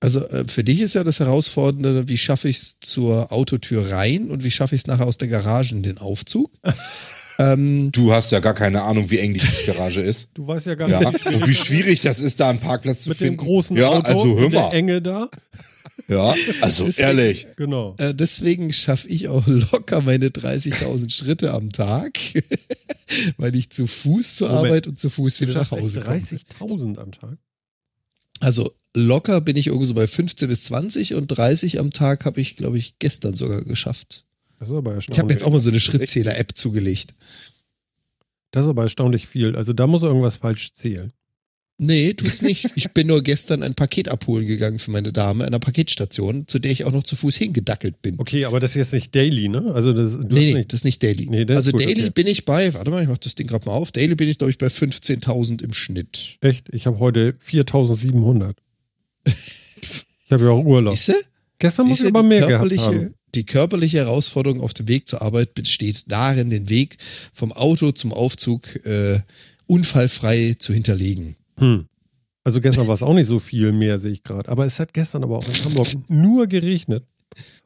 Also 0.00 0.20
äh, 0.26 0.44
für 0.46 0.64
dich 0.64 0.80
ist 0.80 0.94
ja 0.94 1.04
das 1.04 1.20
Herausfordernde, 1.20 2.08
wie 2.08 2.18
schaffe 2.18 2.48
ich 2.48 2.58
es 2.58 2.80
zur 2.80 3.32
Autotür 3.32 3.90
rein 3.90 4.30
und 4.30 4.44
wie 4.44 4.50
schaffe 4.50 4.74
ich 4.74 4.82
es 4.82 4.86
nachher 4.86 5.06
aus 5.06 5.18
der 5.18 5.28
Garage 5.28 5.74
in 5.74 5.82
den 5.82 5.98
Aufzug. 5.98 6.52
ähm, 7.38 7.90
du 7.92 8.12
hast 8.12 8.30
ja 8.32 8.40
gar 8.40 8.54
keine 8.54 8.82
Ahnung, 8.82 9.10
wie 9.10 9.18
eng 9.18 9.34
die 9.34 9.46
Garage 9.66 10.02
ist. 10.02 10.30
Du 10.34 10.46
weißt 10.46 10.66
ja 10.66 10.74
gar 10.74 10.88
nicht, 10.88 11.24
ja. 11.24 11.30
und 11.30 11.46
wie 11.46 11.54
schwierig 11.54 12.00
das 12.00 12.20
ist, 12.20 12.40
da 12.40 12.50
einen 12.50 12.60
Parkplatz 12.60 13.04
zu 13.04 13.10
Mit 13.10 13.18
finden. 13.18 13.32
Mit 13.32 13.40
dem 13.40 13.46
großen 13.46 13.76
ja, 13.76 13.88
Auto, 13.88 14.06
also 14.06 14.38
hör 14.38 14.50
mal. 14.50 14.70
der 14.70 14.72
Enge 14.72 15.00
da. 15.02 15.30
Ja, 16.08 16.34
also 16.60 16.84
deswegen, 16.84 17.08
ehrlich. 17.08 17.46
Genau. 17.56 17.94
Äh, 17.98 18.14
deswegen 18.14 18.72
schaffe 18.72 19.08
ich 19.08 19.28
auch 19.28 19.46
locker 19.46 20.02
meine 20.02 20.28
30.000 20.28 21.10
Schritte 21.10 21.52
am 21.52 21.72
Tag, 21.72 22.18
weil 23.38 23.56
ich 23.56 23.70
zu 23.70 23.86
Fuß 23.86 24.36
zur 24.36 24.48
Moment. 24.48 24.66
Arbeit 24.66 24.86
und 24.86 24.98
zu 24.98 25.08
Fuß 25.08 25.40
wieder 25.40 25.54
nach 25.54 25.70
Hause 25.70 26.02
komme. 26.02 26.18
30.000 26.18 26.98
am 26.98 27.12
Tag? 27.12 27.38
Also 28.44 28.74
locker 28.94 29.40
bin 29.40 29.56
ich 29.56 29.68
irgendwo 29.68 29.86
so 29.86 29.94
bei 29.94 30.06
15 30.06 30.48
bis 30.48 30.64
20 30.64 31.14
und 31.14 31.28
30 31.28 31.80
am 31.80 31.92
Tag 31.92 32.26
habe 32.26 32.42
ich, 32.42 32.56
glaube 32.56 32.76
ich, 32.76 32.98
gestern 32.98 33.34
sogar 33.34 33.62
geschafft. 33.62 34.26
Das 34.58 34.68
ist 34.68 34.74
aber 34.74 34.98
ich 34.98 35.18
habe 35.18 35.32
jetzt 35.32 35.44
auch 35.44 35.50
mal 35.50 35.60
so 35.60 35.70
eine 35.70 35.80
Schrittzähler-App 35.80 36.54
zugelegt. 36.54 37.14
Das 38.50 38.66
ist 38.66 38.68
aber 38.68 38.82
erstaunlich 38.82 39.26
viel. 39.26 39.56
Also 39.56 39.72
da 39.72 39.86
muss 39.86 40.02
irgendwas 40.02 40.36
falsch 40.36 40.74
zählen. 40.74 41.10
Nee, 41.78 42.14
tut's 42.14 42.42
nicht. 42.42 42.70
Ich 42.76 42.92
bin 42.92 43.08
nur 43.08 43.22
gestern 43.22 43.62
ein 43.62 43.74
Paket 43.74 44.08
abholen 44.08 44.46
gegangen 44.46 44.78
für 44.78 44.90
meine 44.90 45.12
Dame 45.12 45.44
an 45.44 45.48
einer 45.48 45.58
Paketstation, 45.58 46.46
zu 46.46 46.58
der 46.58 46.70
ich 46.70 46.84
auch 46.84 46.92
noch 46.92 47.02
zu 47.02 47.16
Fuß 47.16 47.36
hingedackelt 47.36 48.00
bin. 48.00 48.18
Okay, 48.18 48.44
aber 48.44 48.60
das 48.60 48.70
ist 48.70 48.76
jetzt 48.76 48.92
nicht 48.92 49.14
daily, 49.14 49.48
ne? 49.48 49.72
Also 49.74 49.92
das, 49.92 50.12
nee, 50.12 50.54
nee, 50.54 50.64
das 50.64 50.80
ist 50.80 50.84
nicht 50.84 51.02
daily. 51.02 51.26
Nee, 51.28 51.46
also 51.48 51.72
gut, 51.72 51.80
daily 51.80 52.02
okay. 52.02 52.10
bin 52.10 52.26
ich 52.26 52.44
bei, 52.44 52.72
warte 52.74 52.90
mal, 52.90 53.02
ich 53.02 53.08
mach 53.08 53.18
das 53.18 53.34
Ding 53.34 53.46
gerade 53.46 53.66
mal 53.66 53.72
auf. 53.72 53.90
Daily 53.90 54.14
bin 54.14 54.28
ich, 54.28 54.38
glaube 54.38 54.50
ich, 54.50 54.58
bei 54.58 54.68
15.000 54.68 55.64
im 55.64 55.72
Schnitt. 55.72 56.38
Echt? 56.40 56.68
Ich 56.70 56.86
habe 56.86 56.98
heute 57.00 57.34
4.700. 57.50 58.54
ich 59.26 59.34
habe 60.30 60.44
ja 60.44 60.50
auch 60.50 60.64
Urlaub. 60.64 60.94
Siehste? 60.94 61.16
Gestern 61.58 61.88
muss 61.88 62.00
ich 62.00 62.08
aber 62.08 62.22
mehr 62.22 62.46
gehabt 62.46 62.78
haben. 62.78 63.14
Die 63.34 63.44
körperliche 63.44 63.98
Herausforderung 63.98 64.60
auf 64.60 64.74
dem 64.74 64.86
Weg 64.86 65.08
zur 65.08 65.22
Arbeit 65.22 65.54
besteht 65.54 66.04
darin, 66.10 66.50
den 66.50 66.68
Weg 66.68 66.98
vom 67.32 67.52
Auto 67.52 67.90
zum 67.90 68.12
Aufzug 68.12 68.76
äh, 68.86 69.20
unfallfrei 69.66 70.54
zu 70.58 70.72
hinterlegen. 70.72 71.36
Hm. 71.58 71.86
Also 72.44 72.60
gestern 72.60 72.86
war 72.86 72.94
es 72.94 73.02
auch 73.02 73.14
nicht 73.14 73.26
so 73.26 73.38
viel 73.38 73.72
mehr, 73.72 73.98
sehe 73.98 74.12
ich 74.12 74.22
gerade. 74.22 74.50
Aber 74.50 74.66
es 74.66 74.78
hat 74.78 74.92
gestern 74.92 75.24
aber 75.24 75.38
auch 75.38 75.48
in 75.48 75.64
Hamburg 75.64 75.88
nur 76.08 76.46
geregnet. 76.46 77.04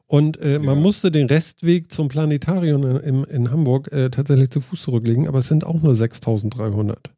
Und 0.06 0.40
äh, 0.40 0.58
man 0.58 0.76
ja. 0.76 0.82
musste 0.82 1.10
den 1.10 1.26
Restweg 1.26 1.92
zum 1.92 2.08
Planetarium 2.08 2.84
in, 2.84 2.96
in, 2.96 3.24
in 3.24 3.50
Hamburg 3.50 3.92
äh, 3.92 4.08
tatsächlich 4.08 4.50
zu 4.50 4.60
Fuß 4.62 4.82
zurücklegen, 4.82 5.28
aber 5.28 5.40
es 5.40 5.48
sind 5.48 5.64
auch 5.64 5.82
nur 5.82 5.94
6300. 5.94 7.10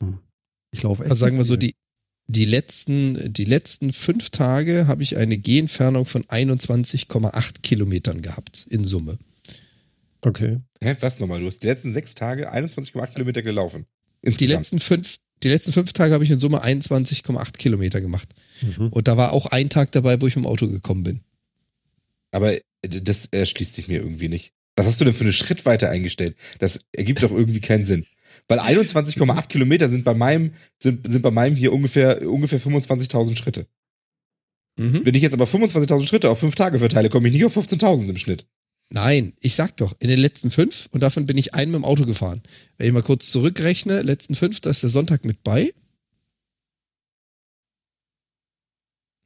Hm. 0.00 0.18
Ich 0.70 0.82
laufe 0.82 1.02
echt. 1.02 1.10
Also 1.10 1.24
sagen 1.26 1.36
wir 1.36 1.44
so, 1.44 1.56
die, 1.56 1.74
die, 2.28 2.46
letzten, 2.46 3.32
die 3.32 3.44
letzten 3.44 3.92
fünf 3.92 4.30
Tage 4.30 4.86
habe 4.86 5.02
ich 5.02 5.18
eine 5.18 5.36
Gehentfernung 5.36 6.06
von 6.06 6.22
21,8 6.22 7.60
Kilometern 7.60 8.22
gehabt 8.22 8.66
in 8.70 8.84
Summe. 8.84 9.18
Okay. 10.24 10.60
Hä, 10.80 10.96
was 11.00 11.20
nochmal? 11.20 11.40
Du 11.40 11.46
hast 11.46 11.58
die 11.58 11.66
letzten 11.66 11.92
sechs 11.92 12.14
Tage 12.14 12.50
21,8 12.50 13.08
Kilometer 13.08 13.42
gelaufen. 13.42 13.84
Insgesamt. 14.22 14.40
Die 14.40 14.54
letzten 14.54 14.78
fünf, 14.78 15.16
die 15.42 15.48
letzten 15.48 15.72
fünf 15.72 15.92
Tage 15.92 16.14
habe 16.14 16.24
ich 16.24 16.30
in 16.30 16.38
Summe 16.38 16.64
21,8 16.64 17.56
Kilometer 17.58 18.00
gemacht. 18.00 18.28
Mhm. 18.60 18.88
Und 18.88 19.08
da 19.08 19.16
war 19.16 19.32
auch 19.32 19.46
ein 19.46 19.68
Tag 19.70 19.92
dabei, 19.92 20.20
wo 20.20 20.26
ich 20.26 20.36
mit 20.36 20.44
dem 20.44 20.50
Auto 20.50 20.68
gekommen 20.68 21.02
bin. 21.02 21.20
Aber 22.30 22.56
das 22.82 23.26
erschließt 23.26 23.74
sich 23.74 23.88
mir 23.88 24.00
irgendwie 24.00 24.28
nicht. 24.28 24.52
Was 24.76 24.86
hast 24.86 25.00
du 25.00 25.04
denn 25.04 25.14
für 25.14 25.24
eine 25.24 25.32
Schrittweite 25.32 25.88
eingestellt? 25.88 26.36
Das 26.58 26.80
ergibt 26.92 27.22
doch 27.22 27.30
irgendwie 27.30 27.60
keinen 27.60 27.84
Sinn. 27.84 28.06
Weil 28.48 28.58
21,8 28.58 29.48
Kilometer 29.48 29.88
sind 29.88 30.04
bei 30.04 30.14
meinem, 30.14 30.52
sind, 30.78 31.10
sind 31.10 31.22
bei 31.22 31.30
meinem 31.30 31.56
hier 31.56 31.72
ungefähr, 31.72 32.28
ungefähr 32.28 32.60
25.000 32.60 33.36
Schritte. 33.36 33.66
Mhm. 34.78 35.02
Wenn 35.04 35.14
ich 35.14 35.22
jetzt 35.22 35.34
aber 35.34 35.44
25.000 35.44 36.06
Schritte 36.06 36.30
auf 36.30 36.38
fünf 36.38 36.54
Tage 36.54 36.78
verteile, 36.78 37.10
komme 37.10 37.28
ich 37.28 37.34
nicht 37.34 37.44
auf 37.44 37.56
15.000 37.56 38.08
im 38.08 38.16
Schnitt. 38.16 38.46
Nein, 38.94 39.32
ich 39.40 39.54
sag 39.54 39.74
doch, 39.78 39.94
in 40.00 40.08
den 40.08 40.18
letzten 40.18 40.50
fünf, 40.50 40.90
und 40.92 41.00
davon 41.00 41.24
bin 41.24 41.38
ich 41.38 41.54
einen 41.54 41.72
mit 41.72 41.80
dem 41.80 41.84
Auto 41.86 42.04
gefahren. 42.04 42.42
Wenn 42.76 42.88
ich 42.88 42.92
mal 42.92 43.02
kurz 43.02 43.30
zurückrechne, 43.30 44.02
letzten 44.02 44.34
fünf, 44.34 44.60
da 44.60 44.68
ist 44.68 44.82
der 44.82 44.90
Sonntag 44.90 45.24
mit 45.24 45.42
bei. 45.42 45.72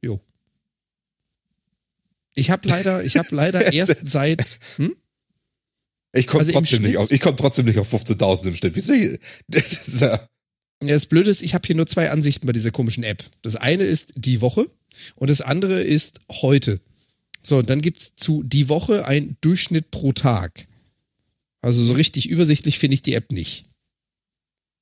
Jo. 0.01 0.21
Ich 2.33 2.49
habe 2.49 2.65
leider, 2.69 3.03
ich 3.03 3.17
habe 3.17 3.35
leider 3.35 3.73
erst 3.73 4.07
seit. 4.07 4.57
Hm? 4.77 4.95
Ich 6.13 6.27
komme 6.27 6.39
also 6.39 6.53
trotzdem, 6.53 6.83
nicht 6.83 6.95
auf, 6.95 7.09
komm 7.19 7.35
trotzdem 7.35 7.65
nicht 7.65 7.77
auf 7.77 7.93
15.000 7.93 8.47
im 8.47 8.55
Schnitt. 8.55 8.73
Wie 8.73 9.19
das 9.49 9.73
ist. 9.73 9.99
Ja, 9.99 10.29
das 10.79 11.07
Blöde 11.07 11.29
ist, 11.29 11.41
ich 11.41 11.53
habe 11.53 11.67
hier 11.67 11.75
nur 11.75 11.87
zwei 11.87 12.09
Ansichten 12.09 12.47
bei 12.47 12.53
dieser 12.53 12.71
komischen 12.71 13.03
App. 13.03 13.21
Das 13.41 13.57
eine 13.57 13.83
ist 13.83 14.13
die 14.15 14.39
Woche 14.39 14.71
und 15.15 15.29
das 15.29 15.41
andere 15.41 15.81
ist 15.81 16.21
heute. 16.31 16.79
So, 17.47 17.59
und 17.59 17.69
dann 17.69 17.81
gibt 17.81 17.97
es 17.99 18.15
zu 18.17 18.43
die 18.43 18.67
Woche 18.67 19.07
ein 19.07 19.37
Durchschnitt 19.39 19.89
pro 19.89 20.11
Tag. 20.11 20.67
Also 21.61 21.81
so 21.81 21.93
richtig 21.93 22.29
übersichtlich 22.29 22.77
finde 22.77 22.95
ich 22.95 23.03
die 23.03 23.13
App 23.13 23.31
nicht. 23.31 23.63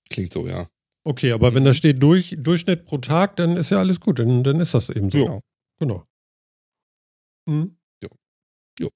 Klingt 0.09 0.33
so, 0.33 0.47
ja. 0.47 0.67
Okay, 1.03 1.31
aber 1.31 1.53
wenn 1.53 1.63
da 1.63 1.75
steht 1.75 2.01
durch, 2.01 2.35
Durchschnitt 2.39 2.85
pro 2.85 2.97
Tag, 2.97 3.35
dann 3.35 3.55
ist 3.55 3.69
ja 3.69 3.77
alles 3.77 3.99
gut. 3.99 4.17
Dann, 4.17 4.43
dann 4.43 4.59
ist 4.59 4.73
das 4.73 4.89
eben 4.89 5.11
so. 5.11 5.25
Genau. 5.25 5.41
Genau. 5.77 6.07
Mhm. 7.45 7.77
Jo. 8.01 8.09
jo. 8.79 8.89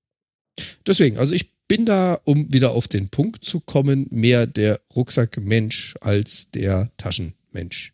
Deswegen, 0.87 1.19
also 1.19 1.35
ich 1.35 1.53
bin 1.67 1.85
da, 1.85 2.19
um 2.25 2.51
wieder 2.51 2.71
auf 2.71 2.87
den 2.87 3.09
Punkt 3.09 3.45
zu 3.45 3.59
kommen, 3.59 4.07
mehr 4.09 4.47
der 4.47 4.81
Rucksackmensch 4.95 5.93
als 6.01 6.49
der 6.49 6.91
Taschenmensch. 6.97 7.93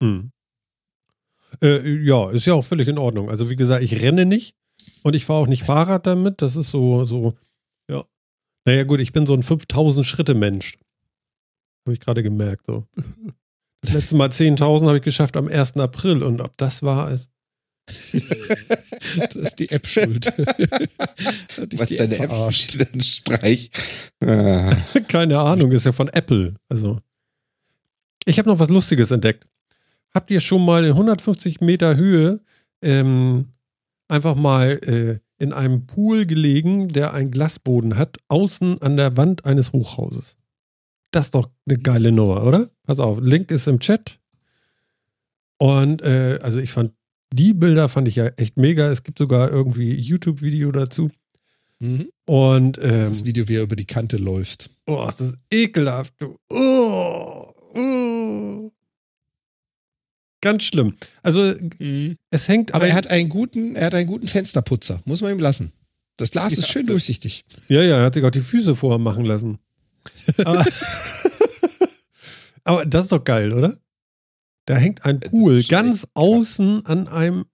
Mhm. 0.00 0.30
Äh, 1.62 1.88
ja, 2.02 2.30
ist 2.30 2.46
ja 2.46 2.54
auch 2.54 2.64
völlig 2.64 2.88
in 2.88 2.98
Ordnung. 2.98 3.30
Also 3.30 3.50
wie 3.50 3.56
gesagt, 3.56 3.82
ich 3.82 4.00
renne 4.02 4.26
nicht 4.26 4.54
und 5.02 5.14
ich 5.16 5.24
fahre 5.24 5.40
auch 5.42 5.46
nicht 5.46 5.64
Fahrrad 5.64 6.06
damit. 6.06 6.42
Das 6.42 6.56
ist 6.56 6.70
so, 6.70 7.04
so, 7.04 7.34
ja. 7.90 8.04
Naja 8.64 8.84
gut, 8.84 9.00
ich 9.00 9.12
bin 9.12 9.26
so 9.26 9.34
ein 9.34 9.42
5000 9.42 10.06
Schritte 10.06 10.34
Mensch. 10.34 10.78
Habe 11.86 11.94
ich 11.94 12.00
gerade 12.00 12.22
gemerkt. 12.22 12.66
So. 12.66 12.86
Das 13.82 13.94
letzte 13.94 14.14
Mal 14.14 14.28
10.000 14.28 14.86
habe 14.86 14.98
ich 14.98 15.02
geschafft 15.02 15.38
am 15.38 15.48
1. 15.48 15.78
April 15.78 16.22
und 16.22 16.42
ob 16.42 16.54
das 16.58 16.82
wahr 16.82 17.10
ist. 17.12 17.30
das 17.86 19.34
ist 19.34 19.58
die 19.58 19.70
App 19.70 19.86
schuld. 19.86 20.26
Hat 20.36 21.72
dich 21.72 21.80
Was 21.80 21.88
die 21.88 21.96
deine 21.96 22.14
App 22.16 22.24
App 22.24 22.30
verarscht. 22.30 22.72
verarscht. 22.72 22.94
Ein 22.94 23.00
Streich. 23.00 23.70
Ah. 24.22 24.76
Keine 25.08 25.38
Ahnung, 25.38 25.72
ist 25.72 25.86
ja 25.86 25.92
von 25.92 26.08
Apple. 26.08 26.54
Also. 26.68 27.00
Ich 28.26 28.38
habe 28.38 28.50
noch 28.50 28.58
was 28.58 28.68
Lustiges 28.68 29.10
entdeckt. 29.12 29.46
Habt 30.12 30.30
ihr 30.30 30.40
schon 30.40 30.64
mal 30.64 30.84
in 30.84 30.92
150 30.92 31.60
Meter 31.60 31.96
Höhe 31.96 32.40
ähm, 32.82 33.46
einfach 34.08 34.34
mal 34.34 34.80
äh, 34.82 35.18
in 35.42 35.52
einem 35.52 35.86
Pool 35.86 36.26
gelegen, 36.26 36.88
der 36.88 37.14
einen 37.14 37.30
Glasboden 37.30 37.96
hat, 37.96 38.18
außen 38.28 38.82
an 38.82 38.96
der 38.96 39.16
Wand 39.16 39.44
eines 39.44 39.72
Hochhauses? 39.72 40.36
Das 41.12 41.26
ist 41.26 41.34
doch 41.34 41.50
eine 41.66 41.78
geile 41.78 42.12
Nummer, 42.12 42.44
oder? 42.44 42.70
Pass 42.84 43.00
auf, 43.00 43.20
Link 43.20 43.50
ist 43.50 43.66
im 43.66 43.80
Chat. 43.80 44.18
Und 45.58 46.02
äh, 46.02 46.38
also 46.42 46.58
ich 46.58 46.72
fand 46.72 46.92
die 47.32 47.54
Bilder 47.54 47.88
fand 47.88 48.08
ich 48.08 48.16
ja 48.16 48.26
echt 48.36 48.56
mega. 48.56 48.90
Es 48.90 49.04
gibt 49.04 49.18
sogar 49.18 49.50
irgendwie 49.50 49.94
YouTube-Video 49.94 50.72
dazu. 50.72 51.10
Mhm. 51.78 52.10
Und 52.26 52.78
ähm, 52.78 52.98
Das 53.00 53.24
Video, 53.24 53.48
wie 53.48 53.56
er 53.56 53.62
über 53.62 53.76
die 53.76 53.86
Kante 53.86 54.16
läuft. 54.16 54.70
Oh, 54.86 55.06
ist 55.08 55.20
das 55.20 55.36
ekelhaft. 55.50 56.14
Oh, 56.52 57.52
oh. 57.74 58.72
Ganz 60.42 60.62
schlimm. 60.64 60.94
Also, 61.22 61.54
Mhm. 61.78 62.16
es 62.30 62.48
hängt. 62.48 62.72
Aber 62.74 62.86
er 62.86 62.94
hat 62.94 63.08
einen 63.08 63.28
guten, 63.28 63.76
er 63.76 63.86
hat 63.86 63.94
einen 63.94 64.06
guten 64.06 64.26
Fensterputzer. 64.28 65.00
Muss 65.04 65.20
man 65.20 65.32
ihm 65.32 65.38
lassen. 65.38 65.72
Das 66.16 66.30
Glas 66.30 66.52
ist 66.54 66.66
Ja, 66.68 66.72
schön 66.72 66.86
das- 66.86 66.94
durchsichtig. 66.94 67.44
Ja, 67.68 67.82
ja, 67.82 67.98
er 67.98 68.04
hat 68.06 68.14
sich 68.14 68.24
auch 68.24 68.30
die 68.30 68.40
Füße 68.40 68.74
vorher 68.76 68.98
machen 68.98 69.24
lassen. 69.24 69.58
Aber, 70.44 70.64
aber 72.64 72.86
das 72.86 73.02
ist 73.04 73.12
doch 73.12 73.22
geil, 73.24 73.52
oder? 73.52 73.78
Da 74.66 74.76
hängt 74.76 75.04
ein 75.04 75.20
Pool 75.20 75.58
ist 75.58 75.68
ganz 75.70 76.06
außen 76.14 76.86
an 76.86 77.08
einem 77.08 77.46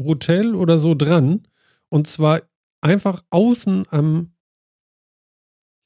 Hotel 0.00 0.54
oder 0.54 0.78
so 0.78 0.94
dran. 0.94 1.46
Und 1.88 2.06
zwar 2.06 2.42
einfach 2.80 3.22
außen 3.30 3.84
am. 3.90 4.32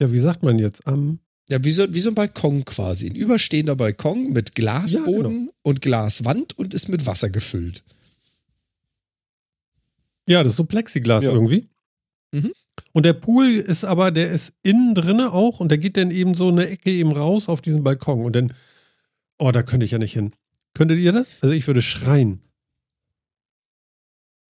Ja, 0.01 0.11
wie 0.13 0.19
sagt 0.21 0.43
man 0.43 0.59
jetzt? 0.59 0.87
Am. 0.87 1.21
Ja, 1.51 1.65
wie 1.65 1.73
so, 1.73 1.93
wie 1.95 2.01
so 2.01 2.11
ein 2.11 2.15
Balkon 2.15 2.65
quasi. 2.65 3.09
Ein 3.09 3.15
überstehender 3.15 3.75
Balkon 3.77 4.33
mit 4.33 4.55
Glasboden 4.55 5.33
Ja, 5.33 5.39
genau. 5.41 5.53
und 5.63 5.81
Glaswand 5.83 6.59
und 6.59 6.75
ist 6.75 6.89
mit 6.89 7.07
Wasser 7.07 7.31
gefüllt. 7.31 7.83
Ja, 10.27 10.43
das 10.43 10.53
ist 10.53 10.57
so 10.59 10.65
Plexiglas 10.65 11.25
Ja. 11.25 11.31
irgendwie. 11.33 11.67
Mhm. 12.33 12.53
Und 12.93 13.05
der 13.07 13.15
Pool 13.15 13.47
ist 13.57 13.85
aber, 13.85 14.11
der 14.11 14.31
ist 14.31 14.53
innen 14.63 14.95
drinne 14.95 15.33
auch 15.33 15.59
und 15.61 15.71
der 15.71 15.79
geht 15.79 15.97
dann 15.97 16.11
eben 16.11 16.35
so 16.35 16.49
eine 16.49 16.69
Ecke 16.69 16.91
eben 16.91 17.13
raus 17.13 17.49
auf 17.49 17.61
diesen 17.63 17.83
Balkon. 17.83 18.25
Und 18.25 18.35
dann, 18.37 18.53
oh, 19.39 19.51
da 19.51 19.63
könnte 19.63 19.87
ich 19.87 19.93
ja 19.93 19.99
nicht 19.99 20.13
hin. 20.13 20.35
Könntet 20.75 20.99
ihr 20.99 21.13
das? 21.13 21.39
Also 21.41 21.55
ich 21.55 21.67
würde 21.67 21.81
schreien. 21.83 22.41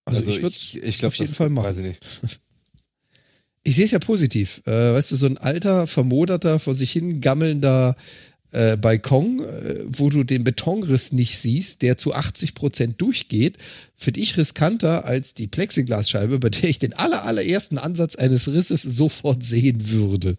Also, 0.05 0.19
Also 0.21 0.31
ich 0.31 0.43
würde 0.43 0.57
ich, 0.57 0.83
ich 0.83 0.99
glaub, 0.99 1.11
auf 1.11 1.15
jeden 1.17 1.31
das- 1.31 1.37
Fall 1.37 1.49
machen. 1.51 1.67
Weiß 1.67 1.79
ich 1.79 1.85
nicht. 1.85 2.41
Ich 3.69 3.77
sehe 3.77 3.85
es 3.85 3.91
ja 3.91 3.99
positiv. 3.99 4.63
Äh, 4.65 4.95
weißt 4.95 5.11
du, 5.11 5.17
so 5.17 5.27
ein 5.27 5.37
alter, 5.37 5.87
vermoderter, 5.87 6.59
vor 6.59 6.75
sich 6.75 6.91
hin 6.91 7.21
gammelnder 7.21 7.97
äh, 8.53 8.79
Balkon, 8.79 9.41
äh, 9.41 9.85
wo 9.87 10.09
du 10.09 10.25
den 10.25 10.43
Betonriss 10.43 11.13
nicht 11.13 11.39
siehst, 11.39 11.83
der 11.83 11.99
zu 11.99 12.15
80 12.15 12.55
Prozent 12.55 12.99
durchgeht, 12.99 13.59
finde 13.95 14.21
ich 14.21 14.39
riskanter 14.39 15.05
als 15.05 15.35
die 15.35 15.49
Plexiglasscheibe, 15.49 16.39
bei 16.39 16.49
der 16.49 16.71
ich 16.71 16.79
den 16.79 16.95
aller, 16.95 17.27
allerersten 17.27 17.77
Ansatz 17.77 18.17
eines 18.17 18.51
Risses 18.51 18.81
sofort 18.81 19.45
sehen 19.45 19.91
würde. 19.91 20.39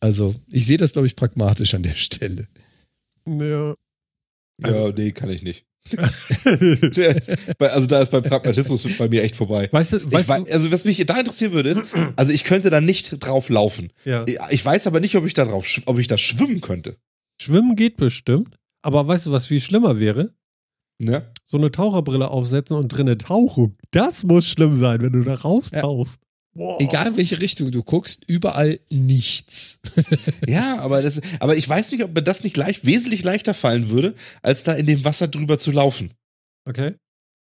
Also, 0.00 0.34
ich 0.50 0.66
sehe 0.66 0.78
das, 0.78 0.94
glaube 0.94 1.06
ich, 1.06 1.14
pragmatisch 1.14 1.74
an 1.74 1.84
der 1.84 1.94
Stelle. 1.94 2.48
Ja. 3.24 3.76
ja, 4.66 4.90
nee, 4.90 5.12
kann 5.12 5.30
ich 5.30 5.44
nicht. 5.44 5.64
Bei, 7.58 7.70
also 7.70 7.86
da 7.86 8.00
ist 8.00 8.10
beim 8.10 8.22
Pragmatismus 8.22 8.86
bei 8.98 9.08
mir 9.08 9.22
echt 9.22 9.36
vorbei. 9.36 9.68
Weißt 9.72 9.92
du, 9.92 10.12
weißt 10.12 10.28
wei- 10.28 10.40
du, 10.40 10.52
also 10.52 10.70
was 10.72 10.84
mich 10.84 11.04
da 11.06 11.18
interessieren 11.18 11.52
würde, 11.52 11.70
ist, 11.70 11.82
also 12.16 12.32
ich 12.32 12.44
könnte 12.44 12.70
da 12.70 12.80
nicht 12.80 13.24
drauf 13.24 13.48
laufen. 13.48 13.92
ja. 14.04 14.24
Ich 14.50 14.64
weiß 14.64 14.86
aber 14.86 15.00
nicht, 15.00 15.14
ob 15.16 15.26
ich 15.26 15.34
da 15.34 15.44
drauf, 15.44 15.66
ob 15.86 15.98
ich 15.98 16.08
da 16.08 16.18
schwimmen 16.18 16.60
könnte. 16.60 16.96
Schwimmen 17.40 17.76
geht 17.76 17.96
bestimmt, 17.96 18.56
aber 18.82 19.06
weißt 19.06 19.26
du, 19.26 19.32
was 19.32 19.46
viel 19.46 19.60
schlimmer 19.60 19.98
wäre? 19.98 20.32
Ne? 20.98 21.30
So 21.46 21.56
eine 21.56 21.70
Taucherbrille 21.70 22.28
aufsetzen 22.28 22.76
und 22.76 22.88
drinne 22.88 23.18
tauchen. 23.18 23.76
Das 23.90 24.22
muss 24.24 24.46
schlimm 24.48 24.76
sein, 24.76 25.00
wenn 25.02 25.12
du 25.12 25.22
da 25.24 25.34
raustauchst. 25.34 26.20
Boah. 26.54 26.78
Egal 26.80 27.08
in 27.08 27.16
welche 27.16 27.40
Richtung 27.40 27.70
du 27.70 27.82
guckst, 27.82 28.24
überall 28.26 28.78
nichts. 28.90 29.80
Ja, 30.46 30.80
aber 30.80 31.00
das, 31.02 31.20
aber 31.38 31.56
ich 31.56 31.68
weiß 31.68 31.92
nicht, 31.92 32.02
ob 32.02 32.14
mir 32.14 32.22
das 32.22 32.42
nicht 32.42 32.56
leicht, 32.56 32.84
wesentlich 32.84 33.22
leichter 33.22 33.54
fallen 33.54 33.90
würde, 33.90 34.14
als 34.42 34.64
da 34.64 34.72
in 34.72 34.86
dem 34.86 35.04
Wasser 35.04 35.28
drüber 35.28 35.56
zu 35.56 35.70
laufen. 35.70 36.12
Okay. 36.68 36.94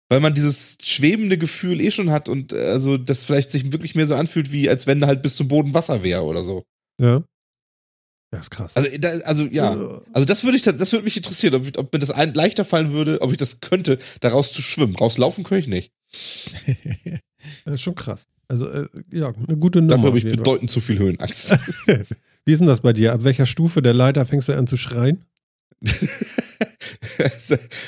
Weil 0.09 0.19
man 0.19 0.33
dieses 0.33 0.77
schwebende 0.83 1.37
Gefühl 1.37 1.81
eh 1.81 1.91
schon 1.91 2.11
hat 2.11 2.29
und 2.29 2.53
äh, 2.53 2.67
also 2.67 2.97
das 2.97 3.25
vielleicht 3.25 3.51
sich 3.51 3.71
wirklich 3.71 3.95
mehr 3.95 4.07
so 4.07 4.15
anfühlt, 4.15 4.51
wie 4.51 4.69
als 4.69 4.87
wenn 4.87 5.05
halt 5.05 5.21
bis 5.21 5.35
zum 5.35 5.47
Boden 5.47 5.73
Wasser 5.73 6.03
wäre 6.03 6.21
oder 6.23 6.43
so. 6.43 6.63
Ja. 7.01 7.23
Ja, 8.31 8.39
ist 8.39 8.51
krass. 8.51 8.75
Also, 8.75 8.89
da, 8.97 9.09
also 9.25 9.45
ja. 9.45 10.01
Also 10.13 10.25
das 10.25 10.43
würde 10.43 10.57
ich, 10.57 10.63
das 10.63 10.91
würde 10.91 11.03
mich 11.03 11.17
interessieren, 11.17 11.55
ob, 11.55 11.77
ob 11.77 11.93
mir 11.93 11.99
das 11.99 12.11
ein, 12.11 12.33
leichter 12.33 12.65
fallen 12.65 12.91
würde, 12.91 13.21
ob 13.21 13.31
ich 13.31 13.37
das 13.37 13.59
könnte, 13.59 13.99
daraus 14.21 14.53
zu 14.53 14.61
schwimmen. 14.61 14.95
Rauslaufen 14.95 15.43
könnte 15.43 15.59
ich 15.59 15.67
nicht. 15.67 15.91
Das 17.65 17.75
ist 17.75 17.81
schon 17.81 17.95
krass. 17.95 18.27
Also, 18.47 18.67
äh, 18.67 18.87
ja, 19.11 19.33
eine 19.47 19.57
gute 19.57 19.79
Nummer. 19.79 19.95
Dafür 19.95 20.07
habe 20.07 20.17
ich 20.17 20.27
bedeutend 20.27 20.69
zu 20.69 20.81
viel 20.81 20.99
Höhenangst. 20.99 21.51
Wie 22.45 22.51
ist 22.51 22.59
denn 22.59 22.67
das 22.67 22.81
bei 22.81 22.93
dir? 22.93 23.13
Ab 23.13 23.23
welcher 23.23 23.45
Stufe 23.45 23.81
der 23.81 23.93
Leiter 23.93 24.25
fängst 24.25 24.49
du 24.49 24.57
an 24.57 24.67
zu 24.67 24.77
schreien? 24.77 25.25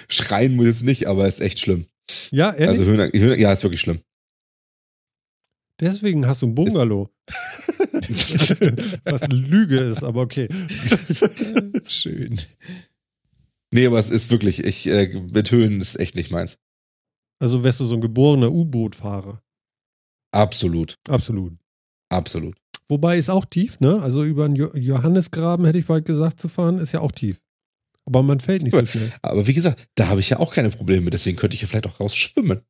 Schreien 0.10 0.56
muss 0.56 0.68
jetzt 0.68 0.84
nicht, 0.84 1.07
aber 1.07 1.27
ist 1.27 1.41
echt 1.41 1.60
schlimm. 1.60 1.86
Ja, 2.32 2.52
ehrlich? 2.52 2.80
Also 2.80 2.91
Höhenangst, 2.91 3.15
Höhen, 3.15 3.40
ja, 3.40 3.52
ist 3.52 3.64
wirklich 3.64 3.82
schlimm. 3.82 3.99
Deswegen 5.80 6.26
hast 6.26 6.41
du 6.41 6.48
ein 6.48 6.56
Bungalow. 6.56 7.10
Was 9.03 9.23
eine 9.23 9.36
Lüge 9.36 9.77
ist, 9.77 10.03
aber 10.03 10.22
okay. 10.22 10.48
Schön. 11.86 12.40
Nee, 13.72 13.88
aber 13.88 13.99
es 13.99 14.10
ist 14.10 14.32
wirklich, 14.32 14.64
ich, 14.64 14.88
äh, 14.88 15.22
mit 15.34 15.52
Höhen 15.52 15.82
ist 15.82 15.99
echt 15.99 16.15
nicht 16.15 16.32
meins. 16.32 16.57
Also 17.40 17.64
wärst 17.64 17.82
du 17.82 17.86
so 17.86 17.95
ein 17.95 18.02
geborener 18.02 18.52
U-Boot-Fahrer. 18.52 19.41
Absolut. 20.36 20.98
Absolut. 21.07 21.53
Absolut. 22.10 22.56
Wobei 22.88 23.18
ist 23.18 23.30
auch 23.30 23.45
tief, 23.45 23.80
ne? 23.80 24.02
Also 24.02 24.24
über 24.24 24.48
den 24.48 24.56
jo 24.56 24.72
Johannesgraben, 24.76 25.66
hätte 25.66 25.80
ich 25.80 25.88
bald 25.88 26.06
gesagt, 26.06 26.40
zu 26.40 26.49
fahren, 26.49 26.78
ist 26.78 26.91
ja 26.91 26.99
auch 26.99 27.12
tief. 27.12 27.41
Aber 28.06 28.22
man 28.22 28.40
fällt 28.40 28.62
nicht 28.62 28.76
so 28.76 28.86
schnell. 28.86 29.12
Aber 29.24 29.48
wie 29.48 29.53
gesagt, 29.53 29.88
da 29.95 30.10
habe 30.10 30.20
ich 30.20 30.30
ja 30.30 30.40
auch 30.40 30.53
keine 30.53 30.70
Probleme 30.70 31.02
mit, 31.02 31.14
deswegen 31.14 31.38
könnte 31.38 31.56
ich 31.56 31.62
ja 31.62 31.68
vielleicht 31.68 31.88
auch 31.88 31.99
raus 31.99 32.16
schwimmen. 32.16 32.62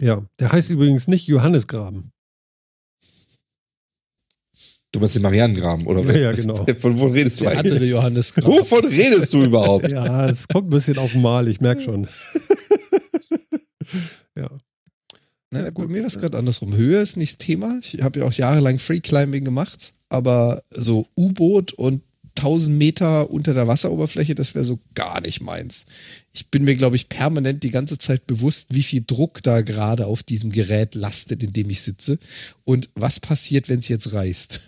Ja, 0.00 0.24
der 0.38 0.52
heißt 0.52 0.70
übrigens 0.70 1.08
nicht 1.08 1.26
Johannesgraben. 1.26 2.12
Du 4.92 5.00
meinst 5.00 5.16
den 5.16 5.22
Marianengraben, 5.22 5.86
oder? 5.86 6.02
Ja, 6.14 6.30
ja, 6.30 6.32
genau. 6.32 6.64
Von 6.78 6.98
wo 6.98 7.08
redest 7.08 7.40
du 7.40 7.44
Der 7.44 7.58
eigentlich? 7.58 7.74
andere 7.74 7.90
Johannes 7.90 8.32
Graf. 8.32 8.46
Wovon 8.46 8.86
redest 8.86 9.34
du 9.34 9.42
überhaupt? 9.42 9.88
Ja, 9.92 10.26
es 10.26 10.46
kommt 10.48 10.68
ein 10.68 10.70
bisschen 10.70 10.98
auf 10.98 11.12
den 11.12 11.22
Mal, 11.22 11.48
ich 11.48 11.60
merke 11.60 11.82
schon. 11.82 12.04
ja. 14.36 14.50
Ne, 15.50 15.60
Ja, 15.60 15.64
bei 15.66 15.70
gut. 15.70 15.90
mir 15.90 16.00
war 16.00 16.06
es 16.06 16.18
gerade 16.18 16.36
andersrum. 16.38 16.74
Höhe 16.74 17.00
ist 17.00 17.16
nicht 17.16 17.32
das 17.32 17.38
Thema. 17.38 17.78
Ich 17.82 18.02
habe 18.02 18.20
ja 18.20 18.26
auch 18.26 18.32
jahrelang 18.32 18.78
Freeclimbing 18.78 19.44
gemacht, 19.44 19.94
aber 20.08 20.62
so 20.70 21.06
U-Boot 21.16 21.72
und 21.72 22.02
1000 22.36 22.76
Meter 22.78 23.30
unter 23.30 23.52
der 23.52 23.66
Wasseroberfläche, 23.66 24.34
das 24.36 24.54
wäre 24.54 24.64
so 24.64 24.78
gar 24.94 25.20
nicht 25.20 25.40
meins. 25.40 25.86
Ich 26.32 26.50
bin 26.52 26.62
mir, 26.62 26.76
glaube 26.76 26.94
ich, 26.94 27.08
permanent 27.08 27.64
die 27.64 27.70
ganze 27.72 27.98
Zeit 27.98 28.28
bewusst, 28.28 28.74
wie 28.74 28.84
viel 28.84 29.02
Druck 29.04 29.42
da 29.42 29.60
gerade 29.62 30.06
auf 30.06 30.22
diesem 30.22 30.52
Gerät 30.52 30.94
lastet, 30.94 31.42
in 31.42 31.52
dem 31.52 31.68
ich 31.68 31.80
sitze 31.82 32.18
und 32.64 32.90
was 32.94 33.18
passiert, 33.18 33.68
wenn 33.68 33.80
es 33.80 33.88
jetzt 33.88 34.12
reißt. 34.12 34.60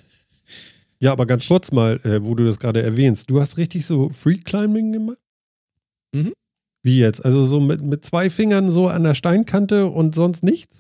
Ja, 0.99 1.13
aber 1.13 1.27
ganz 1.27 1.47
kurz 1.47 1.71
mal, 1.71 2.01
äh, 2.05 2.23
wo 2.25 2.35
du 2.35 2.45
das 2.45 2.59
gerade 2.59 2.83
erwähnst. 2.83 3.31
Du 3.31 3.41
hast 3.41 3.57
richtig 3.57 3.87
so 3.87 4.11
Free-Climbing 4.11 4.93
gemacht? 4.93 5.19
Mhm. 6.13 6.33
Wie 6.83 6.99
jetzt? 6.99 7.25
Also 7.25 7.45
so 7.45 7.61
mit, 7.61 7.83
mit 7.83 8.05
zwei 8.05 8.31
Fingern 8.31 8.71
so 8.71 8.89
an 8.89 9.05
der 9.05 9.15
Steinkante 9.15 9.87
und 9.87 10.15
sonst 10.15 10.43
nichts? 10.43 10.79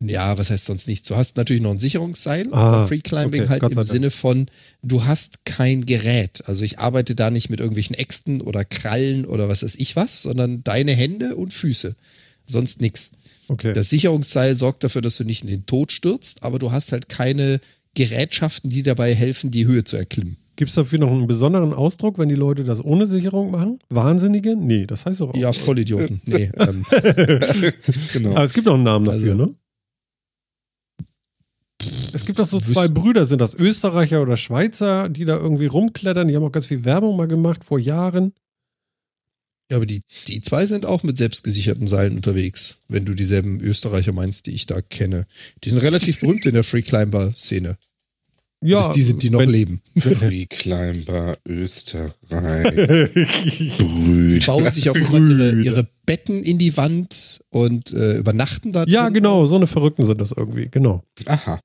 Ja, 0.00 0.36
was 0.36 0.50
heißt 0.50 0.66
sonst 0.66 0.86
nichts? 0.86 1.08
Du 1.08 1.16
hast 1.16 1.36
natürlich 1.36 1.62
noch 1.62 1.70
ein 1.70 1.78
Sicherungsseil, 1.78 2.48
Ah, 2.52 2.56
aber 2.56 2.88
Freeclimbing 2.88 3.42
okay, 3.42 3.50
halt 3.50 3.62
im 3.62 3.74
Dank. 3.74 3.86
Sinne 3.86 4.10
von, 4.10 4.46
du 4.82 5.04
hast 5.04 5.44
kein 5.44 5.86
Gerät. 5.86 6.42
Also 6.46 6.64
ich 6.64 6.78
arbeite 6.78 7.14
da 7.14 7.30
nicht 7.30 7.48
mit 7.48 7.60
irgendwelchen 7.60 7.96
Äxten 7.96 8.40
oder 8.40 8.64
Krallen 8.64 9.24
oder 9.24 9.48
was 9.48 9.62
weiß 9.62 9.76
ich 9.76 9.96
was, 9.96 10.22
sondern 10.22 10.62
deine 10.62 10.92
Hände 10.92 11.36
und 11.36 11.52
Füße. 11.52 11.94
Sonst 12.44 12.80
nix. 12.80 13.12
Okay. 13.48 13.72
Das 13.72 13.88
Sicherungsseil 13.90 14.56
sorgt 14.56 14.84
dafür, 14.84 15.00
dass 15.00 15.16
du 15.16 15.24
nicht 15.24 15.42
in 15.42 15.48
den 15.48 15.66
Tod 15.66 15.92
stürzt, 15.92 16.42
aber 16.42 16.58
du 16.58 16.72
hast 16.72 16.92
halt 16.92 17.08
keine 17.08 17.60
Gerätschaften, 17.94 18.70
die 18.70 18.82
dabei 18.82 19.14
helfen, 19.14 19.50
die 19.50 19.66
Höhe 19.66 19.84
zu 19.84 19.96
erklimmen. 19.96 20.36
Gibt 20.56 20.68
es 20.68 20.74
dafür 20.76 20.98
noch 21.00 21.10
einen 21.10 21.26
besonderen 21.26 21.72
Ausdruck, 21.72 22.18
wenn 22.18 22.28
die 22.28 22.34
Leute 22.36 22.62
das 22.64 22.82
ohne 22.84 23.06
Sicherung 23.06 23.50
machen? 23.50 23.80
Wahnsinnige? 23.88 24.56
Nee, 24.56 24.86
das 24.86 25.04
heißt 25.04 25.20
doch 25.20 25.30
auch. 25.30 25.36
Ja, 25.36 25.52
Vollidioten. 25.52 26.20
Nee, 26.26 26.50
ähm, 26.56 26.84
genau. 28.12 28.30
Aber 28.30 28.44
es 28.44 28.52
gibt 28.52 28.66
noch 28.66 28.74
einen 28.74 28.84
Namen 28.84 29.04
dafür, 29.04 29.32
Also- 29.32 29.46
ne? 29.46 29.54
Es 32.14 32.24
gibt 32.24 32.38
doch 32.38 32.46
so 32.46 32.60
zwei 32.60 32.88
Brüder, 32.88 33.26
sind 33.26 33.40
das 33.40 33.54
Österreicher 33.54 34.22
oder 34.22 34.36
Schweizer, 34.36 35.08
die 35.08 35.24
da 35.24 35.36
irgendwie 35.36 35.66
rumklettern. 35.66 36.28
Die 36.28 36.36
haben 36.36 36.44
auch 36.44 36.52
ganz 36.52 36.66
viel 36.66 36.84
Werbung 36.84 37.16
mal 37.16 37.26
gemacht 37.28 37.64
vor 37.64 37.78
Jahren. 37.78 38.32
Ja, 39.70 39.78
aber 39.78 39.86
die, 39.86 40.02
die 40.28 40.40
zwei 40.40 40.64
sind 40.66 40.86
auch 40.86 41.02
mit 41.02 41.18
selbstgesicherten 41.18 41.86
Seilen 41.86 42.16
unterwegs, 42.16 42.78
wenn 42.88 43.04
du 43.04 43.14
dieselben 43.14 43.60
Österreicher 43.60 44.12
meinst, 44.12 44.46
die 44.46 44.52
ich 44.52 44.66
da 44.66 44.80
kenne. 44.80 45.26
Die 45.64 45.70
sind 45.70 45.80
relativ 45.82 46.20
berühmt 46.20 46.46
in 46.46 46.54
der 46.54 46.64
Free 46.64 46.82
Climber 46.82 47.32
Szene. 47.34 47.76
Ja, 48.66 48.78
Bis 48.78 48.90
die 48.96 49.02
sind, 49.02 49.22
die 49.22 49.28
noch 49.30 49.40
wenn- 49.40 49.50
leben. 49.50 49.80
Free 50.00 50.46
Climber 50.46 51.34
Österreich. 51.46 52.12
Die 53.58 53.72
Brüd. 53.78 54.46
bauen 54.46 54.72
sich 54.72 54.88
auch 54.88 54.94
immer 54.96 55.18
ihre, 55.18 55.60
ihre 55.62 55.88
Betten 56.06 56.42
in 56.42 56.56
die 56.58 56.74
Wand 56.76 57.40
und 57.50 57.92
äh, 57.92 58.16
übernachten 58.16 58.72
da. 58.72 58.84
ja, 58.86 59.04
drin. 59.04 59.14
genau, 59.14 59.46
so 59.46 59.56
eine 59.56 59.66
Verrückten 59.66 60.06
sind 60.06 60.20
das 60.20 60.32
irgendwie, 60.34 60.68
genau. 60.70 61.02
Aha. 61.26 61.60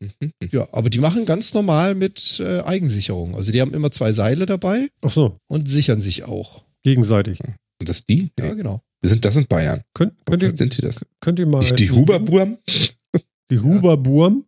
Mhm. 0.00 0.32
Ja, 0.50 0.66
aber 0.72 0.90
die 0.90 0.98
machen 0.98 1.24
ganz 1.26 1.54
normal 1.54 1.94
mit 1.94 2.40
äh, 2.44 2.62
Eigensicherung. 2.62 3.36
Also 3.36 3.52
die 3.52 3.60
haben 3.60 3.72
immer 3.74 3.90
zwei 3.92 4.12
Seile 4.12 4.46
dabei 4.46 4.88
Ach 5.02 5.10
so, 5.12 5.36
und 5.46 5.68
sichern 5.68 6.00
sich 6.00 6.24
auch. 6.24 6.64
gegenseitig. 6.82 7.38
Und 7.80 7.88
das 7.88 8.04
die? 8.06 8.30
Ja, 8.38 8.54
genau. 8.54 8.80
Das 9.02 9.12
sind, 9.12 9.24
das 9.24 9.34
sind 9.34 9.48
Bayern. 9.48 9.82
Könnt, 9.94 10.14
könnt, 10.26 10.42
ihr, 10.42 10.50
sind 10.56 10.76
die 10.76 10.82
das? 10.82 11.00
könnt 11.20 11.38
ihr 11.38 11.46
mal. 11.46 11.60
Nicht 11.60 11.78
die 11.78 11.90
Huberburm? 11.90 12.58
Die 13.50 13.58
Huberburm? 13.60 14.44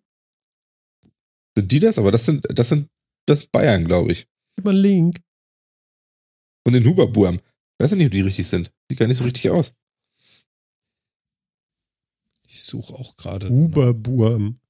Sind 1.56 1.70
die 1.72 1.78
das? 1.80 1.98
Aber 1.98 2.10
das 2.12 2.24
sind, 2.24 2.46
das 2.48 2.68
sind, 2.68 2.88
das 3.26 3.46
Bayern, 3.46 3.84
glaube 3.84 4.12
ich. 4.12 4.26
Gib 4.56 4.64
mal 4.64 4.76
Link. 4.76 5.20
Von 6.64 6.72
den 6.74 6.84
Huberburm. 6.86 7.36
Ich 7.36 7.84
weiß 7.84 7.90
ja 7.92 7.96
nicht, 7.96 8.06
ob 8.06 8.12
die 8.12 8.20
richtig 8.20 8.46
sind. 8.46 8.70
Sieht 8.88 8.98
gar 8.98 9.06
nicht 9.06 9.16
so 9.18 9.24
richtig 9.24 9.50
aus. 9.50 9.74
Ich 12.46 12.62
suche 12.64 12.94
auch 12.94 13.16
gerade. 13.16 13.48
Huberburm. 13.48 14.60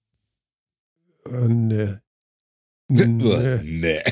Äh, 1.26 1.48
ne. 1.48 2.02
Nee. 2.88 3.58
nee. 3.62 4.02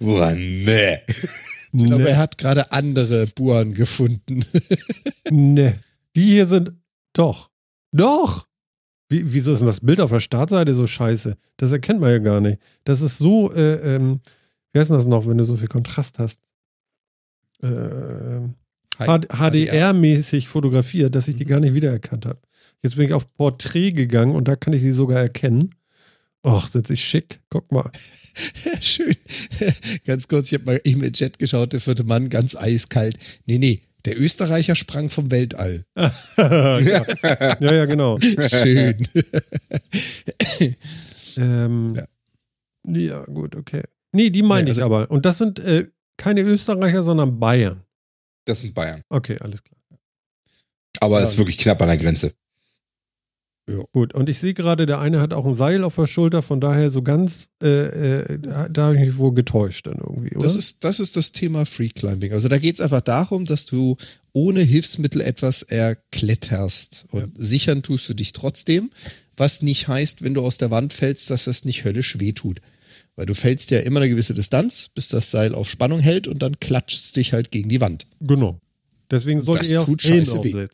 Boah, 0.00 0.32
nee. 0.32 0.98
Ich 1.72 1.84
glaube, 1.84 2.02
Nee. 2.04 2.10
er 2.10 2.18
hat 2.18 2.36
gerade 2.38 2.70
andere 2.72 3.26
Buren 3.28 3.72
gefunden. 3.74 4.44
Nee. 5.30 5.74
Die 6.14 6.24
hier 6.26 6.46
sind. 6.46 6.72
Doch. 7.14 7.50
Doch. 7.92 8.46
Wie, 9.12 9.34
wieso 9.34 9.52
ist 9.52 9.58
denn 9.58 9.66
das 9.66 9.80
Bild 9.80 10.00
auf 10.00 10.10
der 10.10 10.20
Startseite 10.20 10.74
so 10.74 10.86
scheiße? 10.86 11.36
Das 11.58 11.70
erkennt 11.70 12.00
man 12.00 12.10
ja 12.10 12.18
gar 12.18 12.40
nicht. 12.40 12.58
Das 12.84 13.02
ist 13.02 13.18
so, 13.18 13.52
äh, 13.52 13.96
ähm, 13.96 14.20
wie 14.72 14.78
heißt 14.78 14.90
das 14.90 15.06
noch, 15.06 15.26
wenn 15.26 15.36
du 15.36 15.44
so 15.44 15.58
viel 15.58 15.68
Kontrast 15.68 16.18
hast? 16.18 16.40
Äh, 17.62 18.40
HDR-mäßig 18.98 20.48
fotografiert, 20.48 21.14
dass 21.14 21.28
ich 21.28 21.36
die 21.36 21.44
gar 21.44 21.60
nicht 21.60 21.74
wiedererkannt 21.74 22.24
habe. 22.24 22.40
Jetzt 22.82 22.96
bin 22.96 23.04
ich 23.04 23.12
auf 23.12 23.30
Porträt 23.34 23.92
gegangen 23.92 24.34
und 24.34 24.48
da 24.48 24.56
kann 24.56 24.72
ich 24.72 24.80
sie 24.80 24.92
sogar 24.92 25.20
erkennen. 25.20 25.74
Och, 26.42 26.66
sind 26.68 26.86
sie 26.86 26.96
schick. 26.96 27.40
Guck 27.50 27.70
mal. 27.70 27.90
Schön. 28.80 29.14
Ganz 30.06 30.26
kurz, 30.26 30.50
ich 30.50 30.58
habe 30.58 30.72
mal 30.72 30.80
eben 30.84 31.00
in 31.00 31.08
den 31.08 31.12
Chat 31.12 31.38
geschaut, 31.38 31.74
der 31.74 31.80
vierte 31.80 32.04
Mann, 32.04 32.30
ganz 32.30 32.56
eiskalt. 32.56 33.18
Nee, 33.44 33.58
nee, 33.58 33.82
der 34.04 34.20
Österreicher 34.20 34.74
sprang 34.74 35.10
vom 35.10 35.30
Weltall. 35.30 35.84
ja. 35.96 36.80
ja, 37.60 37.72
ja, 37.74 37.84
genau. 37.86 38.18
Schön. 38.20 39.06
Ähm, 41.38 41.88
Ja. 41.94 42.04
ja. 42.86 43.24
gut, 43.24 43.56
okay. 43.56 43.82
Nee, 44.12 44.30
die 44.30 44.42
meine 44.42 44.64
Nee, 44.64 44.70
ich 44.72 44.82
also- 44.82 44.86
aber. 44.94 45.10
Und 45.10 45.24
das 45.24 45.38
sind 45.38 45.58
äh, 45.60 45.86
keine 46.16 46.42
Österreicher, 46.42 47.02
sondern 47.02 47.38
Bayern. 47.40 47.82
Das 48.44 48.60
sind 48.60 48.74
Bayern. 48.74 49.02
Okay, 49.08 49.38
alles 49.40 49.62
klar. 49.62 49.78
Aber 51.00 51.18
Ja. 51.20 51.24
ist 51.24 51.38
wirklich 51.38 51.58
knapp 51.58 51.80
an 51.80 51.88
der 51.88 51.96
Grenze. 51.96 52.32
Gut, 53.92 54.12
und 54.12 54.28
ich 54.28 54.38
sehe 54.38 54.54
gerade, 54.54 54.86
der 54.86 54.98
eine 54.98 55.20
hat 55.20 55.32
auch 55.32 55.46
ein 55.46 55.54
Seil 55.54 55.84
auf 55.84 55.94
der 55.94 56.08
Schulter, 56.08 56.42
von 56.42 56.60
daher 56.60 56.90
so 56.90 57.02
ganz, 57.02 57.46
äh, 57.62 57.68
äh, 57.68 58.38
da, 58.40 58.86
habe 58.86 58.96
ich 58.96 59.00
mich 59.00 59.18
wohl 59.18 59.32
getäuscht 59.34 59.86
dann 59.86 59.98
irgendwie, 59.98 60.34
oder? 60.34 60.44
Das 60.44 60.56
ist, 60.56 60.82
das 60.82 60.98
ist 60.98 61.16
das 61.16 61.30
Thema 61.30 61.64
Free 61.64 61.88
Climbing. 61.88 62.32
Also 62.32 62.48
da 62.48 62.58
geht 62.58 62.74
es 62.74 62.80
einfach 62.80 63.02
darum, 63.02 63.44
dass 63.44 63.64
du 63.66 63.96
ohne 64.32 64.60
Hilfsmittel 64.62 65.20
etwas 65.20 65.62
erkletterst. 65.62 67.06
Und 67.10 67.32
sichern 67.36 67.82
tust 67.82 68.08
du 68.08 68.14
dich 68.14 68.32
trotzdem, 68.32 68.90
was 69.36 69.62
nicht 69.62 69.86
heißt, 69.86 70.22
wenn 70.22 70.34
du 70.34 70.42
aus 70.42 70.58
der 70.58 70.70
Wand 70.70 70.92
fällst, 70.92 71.30
dass 71.30 71.44
das 71.44 71.64
nicht 71.64 71.84
höllisch 71.84 72.18
wehtut. 72.18 72.60
Weil 73.14 73.26
du 73.26 73.34
fällst 73.34 73.70
ja 73.70 73.78
immer 73.80 74.00
eine 74.00 74.08
gewisse 74.08 74.34
Distanz, 74.34 74.88
bis 74.94 75.08
das 75.08 75.30
Seil 75.30 75.54
auf 75.54 75.70
Spannung 75.70 76.00
hält 76.00 76.26
und 76.26 76.42
dann 76.42 76.58
klatscht 76.58 77.14
dich 77.14 77.32
halt 77.32 77.50
gegen 77.50 77.68
die 77.68 77.80
Wand. 77.80 78.06
genau. 78.20 78.58
Deswegen 79.10 79.42
sollte 79.42 79.68
Das 79.68 79.82
auch 79.82 79.84
tut 79.84 80.00
scheiße 80.00 80.42
weh. 80.42 80.66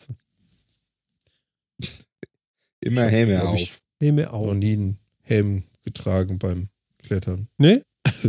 Immer 2.89 3.07
Helme 3.07 3.35
Glaub 3.37 3.49
auf. 3.55 3.61
ich. 3.61 3.73
Helme 4.01 4.23
Noch 4.23 4.33
auf. 4.33 4.55
nie 4.55 4.73
einen 4.73 4.99
Helm 5.23 5.63
getragen 5.85 6.39
beim 6.39 6.69
Klettern. 7.03 7.49
Nee? 7.59 7.83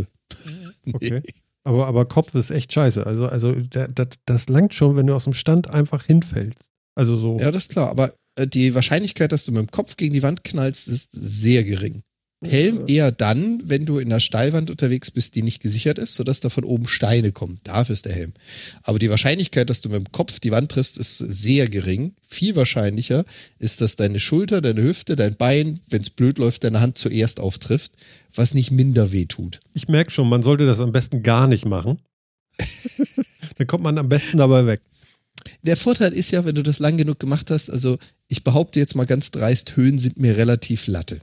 Nee. 0.84 0.92
Okay. 0.94 1.22
Aber, 1.64 1.86
aber 1.88 2.06
Kopf 2.06 2.34
ist 2.34 2.50
echt 2.50 2.72
scheiße. 2.72 3.04
Also, 3.06 3.26
also 3.28 3.52
da- 3.52 3.88
das, 3.88 4.08
das 4.24 4.48
langt 4.48 4.72
schon, 4.74 4.96
wenn 4.96 5.06
du 5.06 5.14
aus 5.14 5.24
dem 5.24 5.34
Stand 5.34 5.68
einfach 5.68 6.04
hinfällst. 6.04 6.58
Also 6.94 7.16
so. 7.16 7.38
Ja, 7.38 7.50
das 7.50 7.64
ist 7.64 7.72
klar. 7.72 7.90
Aber 7.90 8.12
äh, 8.36 8.46
die 8.46 8.74
Wahrscheinlichkeit, 8.74 9.32
dass 9.32 9.44
du 9.44 9.52
mit 9.52 9.60
dem 9.60 9.70
Kopf 9.70 9.96
gegen 9.96 10.14
die 10.14 10.22
Wand 10.22 10.42
knallst, 10.44 10.88
ist 10.88 11.10
sehr 11.12 11.64
gering. 11.64 12.00
Helm 12.42 12.84
eher 12.86 13.12
dann, 13.12 13.60
wenn 13.66 13.84
du 13.84 13.98
in 13.98 14.08
einer 14.10 14.20
Steilwand 14.20 14.70
unterwegs 14.70 15.10
bist, 15.10 15.34
die 15.34 15.42
nicht 15.42 15.60
gesichert 15.60 15.98
ist, 15.98 16.14
sodass 16.14 16.40
da 16.40 16.48
von 16.48 16.64
oben 16.64 16.86
Steine 16.88 17.32
kommen. 17.32 17.58
Dafür 17.64 17.92
ist 17.92 18.06
der 18.06 18.14
Helm. 18.14 18.32
Aber 18.82 18.98
die 18.98 19.10
Wahrscheinlichkeit, 19.10 19.68
dass 19.68 19.82
du 19.82 19.90
mit 19.90 19.98
dem 19.98 20.12
Kopf 20.12 20.40
die 20.40 20.50
Wand 20.50 20.72
triffst, 20.72 20.96
ist 20.96 21.18
sehr 21.18 21.68
gering. 21.68 22.14
Viel 22.26 22.56
wahrscheinlicher 22.56 23.26
ist, 23.58 23.82
dass 23.82 23.96
deine 23.96 24.20
Schulter, 24.20 24.62
deine 24.62 24.82
Hüfte, 24.82 25.16
dein 25.16 25.36
Bein, 25.36 25.80
wenn 25.90 26.00
es 26.00 26.08
blöd 26.08 26.38
läuft, 26.38 26.64
deine 26.64 26.80
Hand 26.80 26.96
zuerst 26.96 27.40
auftrifft, 27.40 27.92
was 28.34 28.54
nicht 28.54 28.70
minder 28.70 29.12
weh 29.12 29.26
tut. 29.26 29.60
Ich 29.74 29.88
merke 29.88 30.10
schon, 30.10 30.28
man 30.28 30.42
sollte 30.42 30.64
das 30.64 30.80
am 30.80 30.92
besten 30.92 31.22
gar 31.22 31.46
nicht 31.46 31.66
machen. 31.66 31.98
Dann 33.58 33.66
kommt 33.66 33.84
man 33.84 33.98
am 33.98 34.08
besten 34.08 34.38
dabei 34.38 34.64
weg. 34.64 34.80
Der 35.62 35.76
Vorteil 35.76 36.14
ist 36.14 36.30
ja, 36.30 36.46
wenn 36.46 36.54
du 36.54 36.62
das 36.62 36.78
lang 36.78 36.96
genug 36.96 37.18
gemacht 37.18 37.50
hast, 37.50 37.68
also 37.68 37.98
ich 38.28 38.44
behaupte 38.44 38.80
jetzt 38.80 38.96
mal 38.96 39.06
ganz 39.06 39.30
dreist, 39.30 39.76
Höhen 39.76 39.98
sind 39.98 40.18
mir 40.18 40.38
relativ 40.38 40.86
Latte. 40.86 41.20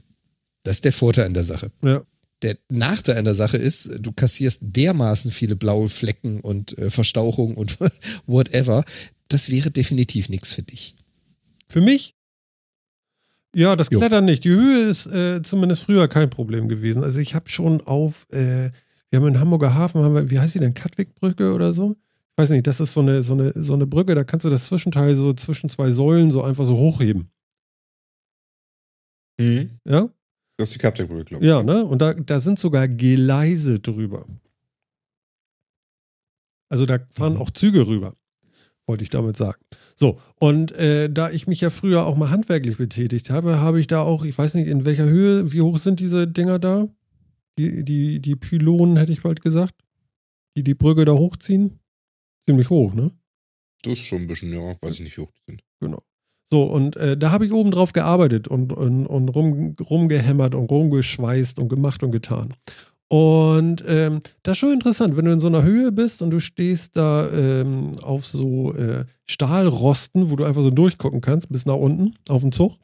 Das 0.62 0.76
ist 0.76 0.84
der 0.84 0.92
Vorteil 0.92 1.26
an 1.26 1.34
der 1.34 1.44
Sache. 1.44 1.70
Ja. 1.82 2.02
Der 2.42 2.56
Nachteil 2.68 3.16
an 3.16 3.24
der 3.24 3.34
Sache 3.34 3.56
ist, 3.56 3.98
du 4.00 4.12
kassierst 4.12 4.60
dermaßen 4.62 5.32
viele 5.32 5.56
blaue 5.56 5.88
Flecken 5.88 6.40
und 6.40 6.76
äh, 6.78 6.90
Verstauchung 6.90 7.54
und 7.56 7.78
whatever. 8.26 8.84
Das 9.28 9.50
wäre 9.50 9.70
definitiv 9.70 10.28
nichts 10.28 10.52
für 10.54 10.62
dich. 10.62 10.94
Für 11.66 11.80
mich? 11.80 12.14
Ja, 13.54 13.76
das 13.76 13.88
Jo. 13.90 13.98
Klettern 13.98 14.24
nicht. 14.24 14.44
Die 14.44 14.50
Höhe 14.50 14.88
ist 14.88 15.06
äh, 15.06 15.42
zumindest 15.42 15.82
früher 15.82 16.06
kein 16.06 16.30
Problem 16.30 16.68
gewesen. 16.68 17.02
Also 17.02 17.18
ich 17.18 17.34
habe 17.34 17.48
schon 17.48 17.80
auf, 17.80 18.26
äh, 18.30 18.70
wir 19.10 19.18
haben 19.18 19.26
in 19.26 19.40
Hamburger 19.40 19.74
Hafen, 19.74 20.02
haben 20.02 20.14
wir, 20.14 20.30
wie 20.30 20.38
heißt 20.38 20.54
die 20.54 20.60
denn, 20.60 20.74
Katwigbrücke 20.74 21.52
oder 21.52 21.72
so? 21.72 21.92
Ich 21.92 22.38
weiß 22.42 22.50
nicht, 22.50 22.66
das 22.66 22.78
ist 22.78 22.92
so 22.92 23.00
eine, 23.00 23.22
so, 23.22 23.32
eine, 23.32 23.52
so 23.56 23.74
eine 23.74 23.86
Brücke, 23.86 24.14
da 24.14 24.22
kannst 24.22 24.44
du 24.44 24.50
das 24.50 24.66
Zwischenteil 24.66 25.16
so 25.16 25.32
zwischen 25.32 25.70
zwei 25.70 25.90
Säulen 25.90 26.30
so 26.30 26.42
einfach 26.42 26.66
so 26.66 26.76
hochheben. 26.76 27.30
Mhm. 29.38 29.70
Ja? 29.84 30.08
Das 30.58 30.70
ist 30.70 30.74
die 30.74 30.78
Captain 30.80 31.06
glaube 31.06 31.24
ich. 31.44 31.48
Ja, 31.48 31.62
ne? 31.62 31.84
Und 31.84 32.00
da, 32.02 32.14
da 32.14 32.40
sind 32.40 32.58
sogar 32.58 32.88
Gleise 32.88 33.78
drüber. 33.78 34.26
Also 36.68 36.84
da 36.84 36.98
fahren 37.14 37.34
Mhm. 37.34 37.40
auch 37.40 37.50
Züge 37.50 37.86
rüber, 37.86 38.16
wollte 38.86 39.02
ich 39.04 39.10
damit 39.10 39.36
sagen. 39.36 39.62
So, 39.96 40.20
und 40.36 40.72
äh, 40.72 41.08
da 41.10 41.30
ich 41.30 41.46
mich 41.46 41.60
ja 41.60 41.70
früher 41.70 42.04
auch 42.04 42.16
mal 42.16 42.30
handwerklich 42.30 42.76
betätigt 42.76 43.30
habe, 43.30 43.58
habe 43.60 43.80
ich 43.80 43.86
da 43.86 44.02
auch, 44.02 44.24
ich 44.24 44.36
weiß 44.36 44.54
nicht 44.54 44.66
in 44.68 44.84
welcher 44.84 45.06
Höhe, 45.06 45.52
wie 45.52 45.62
hoch 45.62 45.78
sind 45.78 46.00
diese 46.00 46.26
Dinger 46.28 46.58
da? 46.58 46.88
Die, 47.58 47.84
die, 47.84 48.20
die 48.20 48.36
Pylonen, 48.36 48.96
hätte 48.96 49.12
ich 49.12 49.22
bald 49.22 49.40
gesagt, 49.40 49.74
die 50.56 50.62
die 50.62 50.74
Brücke 50.74 51.04
da 51.04 51.12
hochziehen. 51.12 51.78
Ziemlich 52.46 52.68
hoch, 52.70 52.94
ne? 52.94 53.12
Das 53.82 53.94
ist 53.94 54.04
schon 54.06 54.22
ein 54.22 54.26
bisschen, 54.26 54.52
ja, 54.52 54.76
weiß 54.82 54.94
ich 54.96 55.00
nicht, 55.00 55.16
wie 55.16 55.22
hoch 55.22 55.30
die 55.30 55.42
sind. 55.52 55.64
Genau. 55.80 56.02
So, 56.50 56.64
und 56.64 56.96
äh, 56.96 57.16
da 57.16 57.30
habe 57.30 57.44
ich 57.44 57.52
oben 57.52 57.70
drauf 57.70 57.92
gearbeitet 57.92 58.48
und, 58.48 58.72
und, 58.72 59.06
und 59.06 59.28
rum, 59.30 59.76
rumgehämmert 59.78 60.54
und 60.54 60.70
rumgeschweißt 60.70 61.58
und 61.58 61.68
gemacht 61.68 62.02
und 62.02 62.10
getan. 62.10 62.54
Und 63.08 63.84
ähm, 63.86 64.20
das 64.42 64.52
ist 64.52 64.58
schon 64.58 64.72
interessant, 64.72 65.16
wenn 65.16 65.24
du 65.24 65.32
in 65.32 65.40
so 65.40 65.46
einer 65.46 65.62
Höhe 65.62 65.92
bist 65.92 66.20
und 66.20 66.30
du 66.30 66.40
stehst 66.40 66.96
da 66.96 67.30
ähm, 67.30 67.92
auf 68.02 68.26
so 68.26 68.74
äh, 68.74 69.04
Stahlrosten, 69.26 70.30
wo 70.30 70.36
du 70.36 70.44
einfach 70.44 70.62
so 70.62 70.70
durchgucken 70.70 71.22
kannst, 71.22 71.48
bis 71.48 71.64
nach 71.64 71.74
unten 71.74 72.14
auf 72.28 72.42
den 72.42 72.52
Zug. 72.52 72.74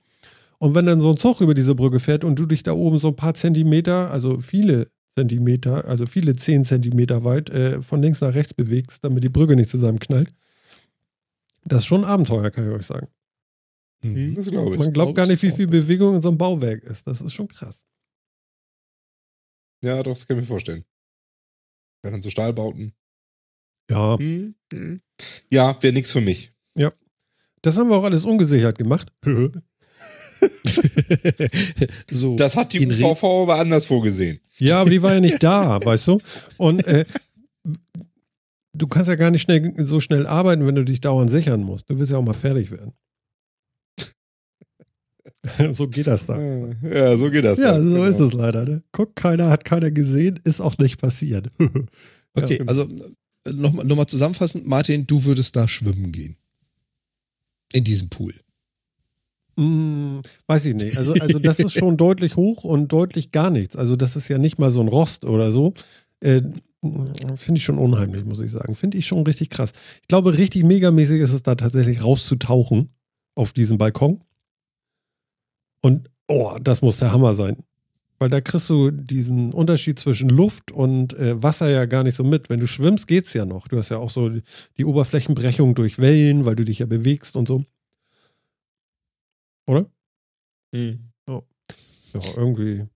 Und 0.58 0.74
wenn 0.74 0.86
dann 0.86 1.00
so 1.00 1.10
ein 1.10 1.18
Zug 1.18 1.40
über 1.40 1.52
diese 1.52 1.74
Brücke 1.74 2.00
fährt 2.00 2.24
und 2.24 2.38
du 2.38 2.46
dich 2.46 2.62
da 2.62 2.72
oben 2.72 2.98
so 2.98 3.08
ein 3.08 3.16
paar 3.16 3.34
Zentimeter, 3.34 4.10
also 4.10 4.40
viele 4.40 4.88
Zentimeter, 5.14 5.84
also 5.86 6.06
viele 6.06 6.36
zehn 6.36 6.64
Zentimeter 6.64 7.24
weit 7.24 7.50
äh, 7.50 7.82
von 7.82 8.00
links 8.00 8.22
nach 8.22 8.34
rechts 8.34 8.54
bewegst, 8.54 9.04
damit 9.04 9.24
die 9.24 9.28
Brücke 9.28 9.56
nicht 9.56 9.70
zusammenknallt, 9.70 10.32
das 11.66 11.82
ist 11.82 11.86
schon 11.86 12.04
ein 12.04 12.10
Abenteuer, 12.10 12.50
kann 12.50 12.66
ich 12.66 12.74
euch 12.74 12.86
sagen. 12.86 13.08
Mhm. 14.04 14.34
Das 14.34 14.46
glaube 14.50 14.72
ich. 14.72 14.78
Man 14.78 14.92
glaubt 14.92 15.14
gar 15.14 15.26
nicht, 15.26 15.42
wie 15.42 15.50
viel 15.50 15.66
Bewegung 15.66 16.14
in 16.16 16.22
so 16.22 16.28
einem 16.28 16.38
Bauwerk 16.38 16.82
ist. 16.84 17.06
Das 17.06 17.20
ist 17.20 17.32
schon 17.32 17.48
krass. 17.48 17.84
Ja, 19.84 20.02
doch, 20.02 20.12
das 20.12 20.26
kann 20.26 20.36
ich 20.36 20.42
mir 20.42 20.46
vorstellen. 20.46 20.84
Ja, 22.04 22.10
dann 22.10 22.22
so 22.22 22.30
Stahlbauten. 22.30 22.92
Ja, 23.90 24.18
Hm, 24.18 24.54
hm. 24.72 25.00
Ja, 25.50 25.76
wäre 25.82 25.92
nichts 25.92 26.10
für 26.12 26.20
mich. 26.20 26.52
das 27.62 27.78
haben 27.78 27.88
wir 27.88 27.96
auch 27.96 28.04
alles 28.04 28.24
ungesichert 28.26 28.76
gemacht. 28.76 29.10
so, 32.10 32.36
Das 32.36 32.56
hat 32.56 32.72
die 32.72 32.86
UVV 32.86 33.24
aber 33.24 33.58
anders 33.58 33.86
vorgesehen. 33.86 34.38
ja, 34.58 34.80
aber 34.80 34.90
die 34.90 35.00
war 35.02 35.14
ja 35.14 35.20
nicht 35.20 35.42
da, 35.42 35.78
weißt 35.84 36.08
du? 36.08 36.18
Und 36.58 36.86
äh, 36.86 37.04
du 38.74 38.86
kannst 38.86 39.08
ja 39.08 39.14
gar 39.14 39.30
nicht 39.30 39.42
schnell, 39.42 39.72
so 39.78 40.00
schnell 40.00 40.26
arbeiten, 40.26 40.66
wenn 40.66 40.74
du 40.74 40.84
dich 40.84 41.00
dauernd 41.00 41.30
sichern 41.30 41.62
musst. 41.62 41.88
Du 41.88 41.98
willst 41.98 42.12
ja 42.12 42.18
auch 42.18 42.22
mal 42.24 42.34
fertig 42.34 42.70
werden. 42.70 42.92
so 45.72 45.88
geht 45.88 46.06
das 46.06 46.26
da. 46.26 46.38
Ja, 46.40 47.16
so 47.16 47.30
geht 47.30 47.44
das. 47.44 47.58
Ja, 47.58 47.72
dann, 47.72 47.88
so 47.88 47.94
genau. 47.96 48.04
ist 48.08 48.20
es 48.20 48.32
leider. 48.32 48.64
Ne? 48.64 48.82
Guck, 48.92 49.16
keiner 49.16 49.50
hat 49.50 49.64
keiner 49.64 49.90
gesehen, 49.90 50.40
ist 50.44 50.60
auch 50.60 50.78
nicht 50.78 51.00
passiert. 51.00 51.50
Okay, 52.36 52.56
Ja, 52.58 52.64
also 52.66 52.88
nochmal 53.48 53.84
noch 53.84 53.94
mal 53.94 54.08
zusammenfassend, 54.08 54.66
Martin, 54.66 55.06
du 55.06 55.24
würdest 55.24 55.54
da 55.54 55.68
schwimmen 55.68 56.10
gehen. 56.10 56.36
In 57.72 57.84
diesem 57.84 58.08
Pool. 58.08 58.34
Hm, 59.56 60.22
weiß 60.48 60.66
ich 60.66 60.74
nicht. 60.74 60.98
Also, 60.98 61.12
also 61.14 61.38
das 61.38 61.60
ist 61.60 61.72
schon 61.72 61.96
deutlich 61.96 62.34
hoch 62.34 62.64
und 62.64 62.88
deutlich 62.88 63.30
gar 63.30 63.50
nichts. 63.50 63.76
Also 63.76 63.94
das 63.94 64.16
ist 64.16 64.26
ja 64.26 64.38
nicht 64.38 64.58
mal 64.58 64.70
so 64.70 64.80
ein 64.80 64.88
Rost 64.88 65.24
oder 65.24 65.52
so. 65.52 65.74
Äh, 66.20 66.42
Finde 67.36 67.58
ich 67.58 67.64
schon 67.64 67.78
unheimlich, 67.78 68.24
muss 68.24 68.40
ich 68.40 68.50
sagen. 68.50 68.74
Finde 68.74 68.98
ich 68.98 69.06
schon 69.06 69.22
richtig 69.22 69.48
krass. 69.48 69.72
Ich 70.02 70.08
glaube, 70.08 70.36
richtig 70.36 70.64
megamäßig 70.64 71.20
ist 71.20 71.32
es 71.32 71.42
da 71.42 71.54
tatsächlich 71.54 72.02
rauszutauchen 72.02 72.90
auf 73.34 73.52
diesem 73.52 73.78
Balkon. 73.78 74.22
Und 75.84 76.08
oh, 76.28 76.56
das 76.62 76.80
muss 76.80 76.96
der 76.96 77.12
Hammer 77.12 77.34
sein. 77.34 77.62
Weil 78.18 78.30
da 78.30 78.40
kriegst 78.40 78.70
du 78.70 78.90
diesen 78.90 79.52
Unterschied 79.52 79.98
zwischen 79.98 80.30
Luft 80.30 80.70
und 80.70 81.12
äh, 81.12 81.42
Wasser 81.42 81.68
ja 81.68 81.84
gar 81.84 82.04
nicht 82.04 82.14
so 82.14 82.24
mit. 82.24 82.48
Wenn 82.48 82.58
du 82.58 82.66
schwimmst, 82.66 83.06
geht's 83.06 83.34
ja 83.34 83.44
noch. 83.44 83.68
Du 83.68 83.76
hast 83.76 83.90
ja 83.90 83.98
auch 83.98 84.08
so 84.08 84.30
die, 84.78 84.84
Oberflächenbrechung 84.86 85.74
durch 85.74 85.98
Wellen, 85.98 86.46
weil 86.46 86.56
du 86.56 86.64
dich 86.64 86.78
ja 86.78 86.86
bewegst 86.86 87.36
und 87.36 87.46
so. 87.46 87.64
Oder? 89.66 89.84
Hm. 90.74 91.00
Ja, 91.28 91.42
irgendwie. 92.34 92.86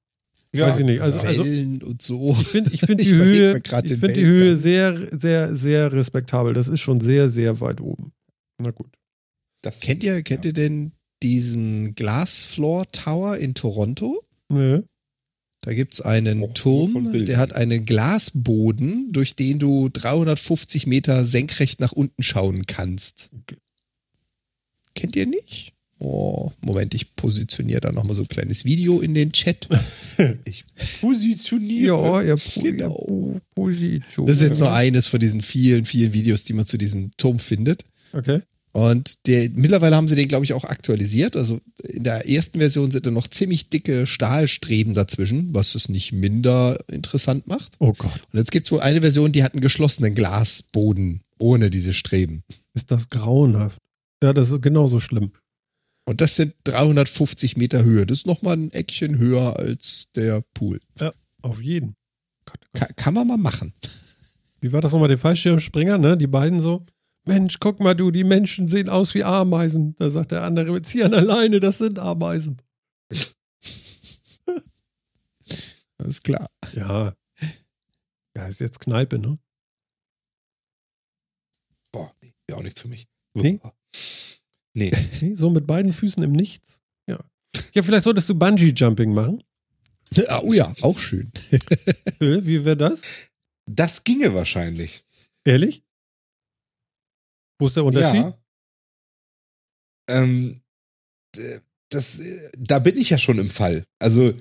Ja. 0.55 0.69
Weiß 0.69 0.79
ich 0.79 0.87
nicht. 0.87 1.03
Also, 1.03 1.19
also 1.19 1.45
Wellen 1.45 1.83
und 1.83 2.01
so. 2.01 2.35
ich 2.41 2.47
finde 2.47 2.71
ich 2.73 2.81
find 2.81 3.01
die 3.05 3.15
Höhe, 3.15 3.61
ich 3.63 3.69
find 3.69 4.17
die. 4.17 4.25
Höhe 4.25 4.57
sehr, 4.57 5.15
sehr, 5.15 5.55
sehr 5.55 5.93
respektabel. 5.93 6.55
Das 6.55 6.69
ist 6.69 6.81
schon 6.81 7.03
sehr, 7.03 7.29
sehr 7.29 7.61
weit 7.61 7.83
oben. 7.83 8.13
Na 8.57 8.71
gut. 8.71 8.97
Das 9.61 9.81
Kennt 9.81 10.03
ihr, 10.05 10.23
kennt 10.23 10.47
ihr 10.47 10.55
denn 10.55 10.93
diesen 11.23 11.95
Glassfloor 11.95 12.91
Tower 12.93 13.37
in 13.39 13.55
Toronto? 13.55 14.23
Nee. 14.49 14.81
Da 15.63 15.75
gibt 15.75 15.95
es 15.95 16.01
einen 16.01 16.43
Oh, 16.43 16.51
Turm, 16.55 17.13
der 17.27 17.39
hat 17.39 17.53
einen 17.55 17.85
Glasboden, 17.85 19.13
durch 19.13 19.35
den 19.35 19.59
du 19.59 19.89
350 19.89 20.87
Meter 20.87 21.25
senkrecht 21.25 21.81
nach 21.81 21.93
unten 21.93 22.23
schauen 22.23 22.65
kannst. 22.67 23.31
Okay. 23.43 23.57
Kennt 24.95 25.17
ihr 25.17 25.27
nicht? 25.27 25.73
Oh, 26.01 26.53
Moment, 26.61 26.95
ich 26.95 27.17
positioniere 27.17 27.81
da 27.81 27.91
nochmal 27.91 28.15
so 28.15 28.23
ein 28.23 28.29
kleines 28.29 28.65
Video 28.65 29.01
in 29.01 29.15
den 29.15 29.33
Chat. 29.33 29.69
Ich 30.45 30.65
positioniere. 31.01 31.87
Ja, 31.87 32.23
ja, 32.23 32.37
Genau. 32.57 33.33
ja, 33.35 33.41
Position. 33.55 34.27
Das 34.27 34.37
ist 34.37 34.43
jetzt 34.43 34.61
nur 34.61 34.73
eines 34.73 35.07
von 35.09 35.21
diesen 35.21 35.43
vielen, 35.43 35.85
vielen 35.85 36.13
Videos, 36.13 36.45
die 36.45 36.53
man 36.55 36.67
zu 36.67 36.77
diesem 36.77 37.11
Turm 37.17 37.39
findet. 37.39 37.85
Okay. 38.13 38.41
Und 38.73 39.27
der, 39.27 39.51
mittlerweile 39.51 39.97
haben 39.97 40.09
sie 40.09 40.15
den, 40.15 40.29
glaube 40.29 40.45
ich, 40.45 40.53
auch 40.53 40.65
aktualisiert. 40.65 41.37
Also 41.37 41.61
in 41.83 42.05
der 42.05 42.29
ersten 42.29 42.59
Version 42.59 42.91
sind 42.91 43.07
da 43.07 43.11
noch 43.11 43.27
ziemlich 43.27 43.71
dicke 43.71 44.07
Stahlstreben 44.07 44.95
dazwischen, 44.95 45.55
was 45.55 45.75
es 45.75 45.89
nicht 45.89 46.13
minder 46.13 46.79
interessant 46.89 47.47
macht. 47.47 47.77
Oh 47.81 47.93
Gott, 47.97 48.23
Und 48.33 48.39
jetzt 48.39 48.53
gibt 48.53 48.67
es 48.67 48.73
wohl 48.73 48.81
eine 48.81 49.01
Version, 49.01 49.33
die 49.33 49.43
hat 49.43 49.55
einen 49.55 49.63
geschlossenen 49.63 50.15
Glasboden 50.15 51.23
ohne 51.39 51.71
diese 51.71 51.95
Streben. 51.95 52.43
ist 52.75 52.91
das 52.91 53.09
grauenhaft. 53.11 53.79
Ja, 54.23 54.33
das 54.33 54.51
ist 54.51 54.63
genauso 54.63 55.01
schlimm. 55.01 55.33
Und 56.05 56.21
das 56.21 56.37
sind 56.37 56.55
350 56.65 57.57
Meter 57.57 57.85
Höhe. 57.85 58.07
Das 58.07 58.19
ist 58.19 58.27
nochmal 58.27 58.57
ein 58.57 58.73
Eckchen 58.73 59.19
höher 59.19 59.57
als 59.59 60.07
der 60.15 60.43
Pool. 60.55 60.81
Auf 61.43 61.61
jeden. 61.61 61.95
Gott, 62.47 62.61
Gott. 62.73 62.81
Ka 62.81 62.93
kann 62.97 63.15
man 63.15 63.27
mal 63.27 63.37
machen. 63.37 63.73
Wie 64.61 64.73
war 64.73 64.81
das 64.81 64.93
nochmal, 64.93 65.09
der 65.09 65.19
Fallschirmspringer, 65.19 65.99
ne? 65.99 66.17
Die 66.17 66.27
beiden 66.27 66.61
so. 66.61 66.85
Mensch, 67.29 67.59
guck 67.61 67.79
mal 67.79 67.95
du, 67.95 68.11
die 68.11 68.25
Menschen 68.25 68.67
sehen 68.69 68.89
aus 68.89 69.15
wie 69.15 69.23
Ameisen. 69.23 69.95
Da 69.99 70.11
sagt 70.11 70.33
der 70.33 70.43
andere, 70.43 70.81
zieh 70.83 71.05
an 71.05 71.15
alleine, 71.15 71.61
das 71.61 71.79
sind 71.79 71.99
Ameisen. 71.99 72.61
Das 76.01 76.07
ist 76.11 76.23
klar. 76.23 76.49
Ja. 76.75 77.15
Ja, 78.37 78.47
ist 78.47 78.61
jetzt 78.61 78.79
Kneipe, 78.79 79.19
ne? 79.19 79.37
Boah, 81.91 82.15
nee, 82.23 82.33
wäre 82.47 82.59
auch 82.61 82.63
nichts 82.63 82.81
für 82.81 82.89
mich. 82.89 83.09
Nee? 83.35 83.61
Nee. 84.75 84.93
Nee, 85.21 85.35
so 85.35 85.51
mit 85.51 85.67
beiden 85.67 85.93
Füßen 85.93 86.23
im 86.23 86.31
Nichts. 86.33 86.81
Ja. 87.09 87.19
Ja, 87.75 87.83
vielleicht 87.83 88.05
solltest 88.05 88.29
du 88.29 88.35
Bungee-Jumping 88.37 89.13
machen. 89.13 89.43
Ah, 90.29 90.41
Oh 90.45 90.53
ja, 90.53 90.73
auch 90.83 90.99
schön. 91.01 91.33
Äh, 91.51 92.47
Wie 92.47 92.65
wäre 92.65 92.77
das? 92.77 93.03
Das 93.67 94.05
ginge 94.05 94.33
wahrscheinlich. 94.35 95.05
Ehrlich? 95.45 95.83
Wo 97.59 97.67
ist 97.67 97.77
der 97.77 97.85
Unterschied? 97.85 98.23
Ja. 98.25 98.39
Ähm, 100.09 100.61
das, 101.91 102.19
äh, 102.21 102.51
da 102.57 102.79
bin 102.79 102.97
ich 102.97 103.11
ja 103.11 103.19
schon 103.19 103.39
im 103.39 103.51
Fall. 103.51 103.85
Also, 103.99 104.35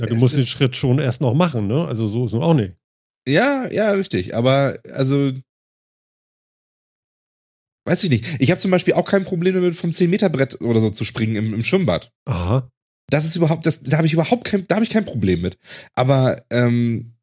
Ja, 0.00 0.06
du 0.06 0.16
musst 0.16 0.36
den 0.36 0.46
Schritt 0.46 0.76
schon 0.76 0.98
erst 0.98 1.20
noch 1.20 1.34
machen, 1.34 1.66
ne? 1.66 1.86
Also 1.86 2.08
so 2.08 2.26
ist 2.26 2.32
es 2.32 2.40
auch 2.40 2.54
nicht. 2.54 2.74
ja, 3.26 3.66
ja, 3.70 3.90
richtig. 3.92 4.34
Aber, 4.36 4.78
also, 4.90 5.32
weiß 7.86 8.04
ich 8.04 8.10
nicht. 8.10 8.24
Ich 8.40 8.50
habe 8.50 8.60
zum 8.60 8.70
Beispiel 8.70 8.94
auch 8.94 9.06
kein 9.08 9.24
Problem 9.24 9.54
damit, 9.54 9.76
vom 9.76 9.90
10-Meter-Brett 9.90 10.60
oder 10.60 10.80
so 10.80 10.90
zu 10.90 11.04
springen 11.04 11.36
im, 11.36 11.54
im 11.54 11.64
Schwimmbad. 11.64 12.12
Aha. 12.26 12.70
Das 13.08 13.24
ist 13.24 13.36
überhaupt, 13.36 13.66
das, 13.66 13.82
da 13.82 13.96
habe 13.98 14.06
ich 14.06 14.12
überhaupt 14.12 14.44
kein, 14.44 14.66
da 14.66 14.76
habe 14.76 14.84
ich 14.84 14.90
kein 14.90 15.04
Problem 15.04 15.40
mit. 15.40 15.58
Aber, 15.94 16.44
ähm, 16.50 17.14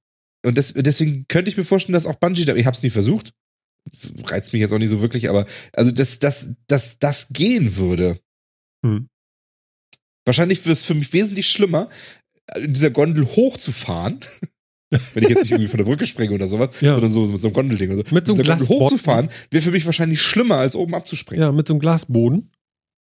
und 0.45 0.57
das, 0.57 0.73
deswegen 0.73 1.25
könnte 1.27 1.49
ich 1.49 1.57
mir 1.57 1.63
vorstellen, 1.65 1.93
dass 1.93 2.07
auch 2.07 2.15
Bungee, 2.15 2.41
ich 2.43 2.65
habe 2.65 2.75
es 2.75 2.83
nie 2.83 2.89
versucht. 2.89 3.33
Das 3.91 4.13
reizt 4.31 4.53
mich 4.53 4.61
jetzt 4.61 4.71
auch 4.73 4.79
nicht 4.79 4.89
so 4.89 5.01
wirklich, 5.01 5.29
aber, 5.29 5.45
also, 5.73 5.91
dass, 5.91 6.19
dass, 6.19 6.55
dass 6.67 6.99
das 6.99 7.29
gehen 7.29 7.75
würde. 7.75 8.19
Hm. 8.85 9.07
Wahrscheinlich 10.25 10.63
wäre 10.65 10.71
es 10.73 10.83
für 10.83 10.93
mich 10.93 11.11
wesentlich 11.13 11.47
schlimmer, 11.47 11.89
in 12.55 12.73
dieser 12.73 12.91
Gondel 12.91 13.25
hochzufahren. 13.25 14.19
Wenn 15.13 15.23
ich 15.23 15.29
jetzt 15.29 15.39
nicht 15.41 15.51
irgendwie 15.51 15.69
von 15.69 15.79
der 15.79 15.85
Brücke 15.85 16.05
springe 16.05 16.33
oder 16.35 16.47
sowas, 16.47 16.79
Ja. 16.81 16.93
sondern 16.93 17.11
so 17.11 17.25
mit 17.25 17.41
so 17.41 17.47
einem 17.47 17.55
Gondelding 17.55 17.91
oder 17.91 18.03
so. 18.07 18.13
Mit 18.15 18.27
so 18.27 18.33
einem 18.33 18.43
Glasboden. 18.43 18.79
hochzufahren, 18.85 19.29
wäre 19.49 19.63
für 19.63 19.71
mich 19.71 19.85
wahrscheinlich 19.85 20.21
schlimmer, 20.21 20.57
als 20.57 20.75
oben 20.75 20.93
abzuspringen. 20.93 21.41
Ja, 21.43 21.51
mit 21.51 21.67
so 21.67 21.73
einem 21.73 21.79
Glasboden. 21.81 22.51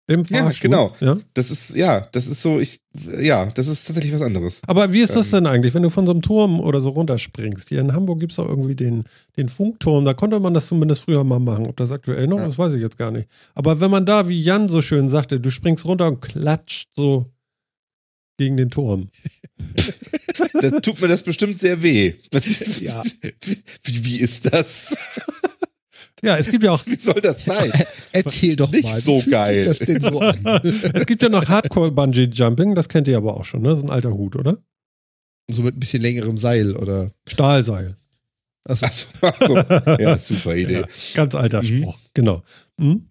Im 0.07 0.22
Ja, 0.30 0.44
Fahrstuhl. 0.44 0.69
genau. 0.69 0.95
Ja. 0.99 1.18
Das 1.34 1.49
ist, 1.49 1.76
ja, 1.76 2.02
das 2.11 2.27
ist 2.27 2.41
so, 2.44 2.60
ich, 2.60 2.80
ja, 3.19 3.48
das 3.48 3.68
ist 3.68 3.86
tatsächlich 3.86 4.14
was 4.14 4.22
anderes. 4.22 4.61
Aber 4.68 4.94
wie 4.94 5.02
ist 5.02 5.15
das 5.15 5.27
Ähm. 5.27 5.32
denn 5.34 5.48
eigentlich, 5.48 5.73
wenn 5.73 5.82
du 5.82 5.90
von 5.90 6.06
so 6.06 6.11
einem 6.11 6.22
Turm 6.22 6.60
oder 6.60 6.80
so 6.80 6.90
runterspringst? 6.90 7.69
Hier 7.69 7.80
in 7.82 7.91
Hamburg 7.94 8.19
gibt 8.19 8.32
es 8.32 8.38
auch 8.40 8.48
irgendwie 8.48 8.76
den, 8.76 9.06
den 9.36 9.49
Funkturm. 9.49 10.06
Da 10.06 10.14
konnte 10.14 10.40
man 10.40 10.53
das 10.53 10.68
zumindest 10.68 11.02
früher 11.02 11.23
mal 11.23 11.40
machen. 11.40 11.65
Ob 11.65 11.77
das 11.77 11.91
aktuell 11.91 12.27
noch 12.27 12.38
Ja. 12.38 12.45
ist, 12.45 12.60
weiß 12.60 12.73
ich 12.73 12.82
jetzt 12.82 12.98
gar 12.99 13.10
nicht. 13.10 13.27
Aber 13.56 13.80
wenn 13.82 13.90
man 13.90 14.06
da, 14.06 14.27
wie 14.27 14.40
Jan 14.40 14.68
so 14.68 14.84
schön 14.84 15.10
sagte, 15.10 15.40
du 15.40 15.49
springst 15.49 15.86
runter 15.86 16.07
und 16.07 16.22
klatscht 16.22 16.90
so 16.95 17.32
gegen 18.38 18.57
den 18.57 18.69
Turm. 18.69 19.10
Das 20.61 20.72
tut 20.82 20.99
mir 21.02 21.07
das 21.07 21.23
bestimmt 21.23 21.60
sehr 21.60 21.82
weh. 21.82 22.14
Was, 22.32 22.82
Ja. 22.82 23.02
Wie, 23.84 24.06
wie 24.06 24.18
ist 24.19 24.52
das? 24.53 24.95
Ja, 26.24 26.38
es 26.38 26.50
gibt 26.50 26.64
ja 26.64 26.72
auch, 26.72 26.84
Wie 26.86 26.96
soll 26.96 27.22
das 27.22 27.46
sein? 27.46 27.72
Erzähl 28.12 28.56
doch 28.56 28.72
Nicht 28.72 28.84
mal, 28.86 29.00
so 29.02 29.22
geil. 29.30 29.56
sich 29.56 29.66
das 29.66 29.80
denn 29.80 30.02
so 30.02 30.20
an? 30.20 30.38
es 30.94 31.06
gibt 31.06 31.22
ja 31.22 31.30
noch 31.30 31.48
Hardcore-Bungee-Jumping. 31.48 32.74
Das 32.76 32.90
kennt 32.90 33.08
ihr 33.08 33.18
aber 33.18 33.38
auch 33.38 33.46
schon, 33.46 33.62
ne? 33.62 33.70
Das 33.70 33.80
ist 33.80 33.84
ein 33.84 33.90
alter 33.92 34.14
Hut, 34.14 34.36
oder? 34.36 34.58
so 35.52 35.62
mit 35.62 35.76
ein 35.76 35.80
bisschen 35.80 36.02
längerem 36.02 36.38
Seil 36.40 36.76
oder. 36.76 37.12
Stahlseil. 37.28 37.96
Achso. 38.68 38.86
Achso, 38.88 39.08
achso. 39.22 39.56
Ja, 40.02 40.18
super 40.18 40.56
Idee. 40.56 40.80
Ja, 40.82 40.88
ganz 41.14 41.36
alter 41.36 41.62
Mhm. 41.62 41.82
Spruch. 41.82 42.00
Genau. 42.16 42.44
Hm? 42.80 43.08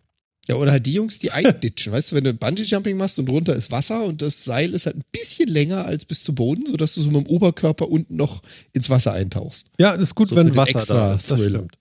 Ja, 0.48 0.56
oder 0.56 0.72
halt 0.72 0.85
die 0.85 0.94
Jungs, 0.94 1.20
die 1.20 1.31
einditschen. 1.31 1.93
Weißt 1.93 2.10
du, 2.10 2.16
wenn 2.16 2.24
du 2.24 2.35
Bungee-Jumping 2.35 2.97
machst 2.97 3.18
und 3.20 3.26
drunter 3.28 3.55
ist 3.55 3.70
Wasser 3.70 4.05
und 4.05 4.20
das 4.20 4.43
Seil 4.44 4.74
ist 4.74 4.86
halt 4.86 4.97
ein 4.97 5.05
bisschen 5.12 5.48
länger 5.48 5.86
als 5.86 6.05
bis 6.05 6.24
zu 6.24 6.35
Boden, 6.35 6.64
sodass 6.66 6.97
du 6.97 7.02
so 7.02 7.10
mit 7.12 7.24
dem 7.24 7.26
Oberkörper 7.28 7.89
unten 7.89 8.16
noch 8.16 8.43
ins 8.72 8.90
Wasser 8.90 9.12
eintauchst. 9.12 9.70
Ja, 9.78 9.97
das 9.97 10.09
ist 10.09 10.14
gut, 10.16 10.28
So 10.28 10.36
wenn 10.36 10.55
Wasser 10.56 10.70
extra 10.70 10.94
da 10.94 11.14
ist. 11.14 11.31
Das 11.31 11.40
stimmt. 11.40 11.78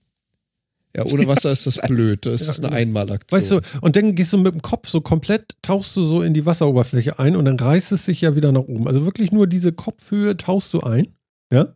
Ja, 0.95 1.05
ohne 1.05 1.27
Wasser 1.27 1.51
ist 1.51 1.65
das 1.65 1.79
blöd. 1.87 2.25
Das 2.25 2.41
ist 2.41 2.59
eine 2.59 2.67
genau. 2.69 2.79
Einmalaktion. 2.81 3.41
Weißt 3.41 3.51
du, 3.51 3.61
und 3.81 3.95
dann 3.95 4.13
gehst 4.15 4.31
du 4.31 4.37
mit 4.37 4.53
dem 4.53 4.61
Kopf 4.61 4.87
so 4.89 5.01
komplett, 5.01 5.55
tauchst 5.61 5.95
du 5.95 6.03
so 6.03 6.21
in 6.21 6.33
die 6.33 6.45
Wasseroberfläche 6.45 7.17
ein 7.19 7.35
und 7.35 7.45
dann 7.45 7.59
reißt 7.59 7.91
es 7.93 8.05
sich 8.05 8.21
ja 8.21 8.35
wieder 8.35 8.51
nach 8.51 8.61
oben. 8.61 8.87
Also 8.87 9.03
wirklich 9.05 9.31
nur 9.31 9.47
diese 9.47 9.73
Kopfhöhe 9.73 10.37
tauchst 10.37 10.73
du 10.73 10.81
ein. 10.81 11.07
Ja? 11.51 11.75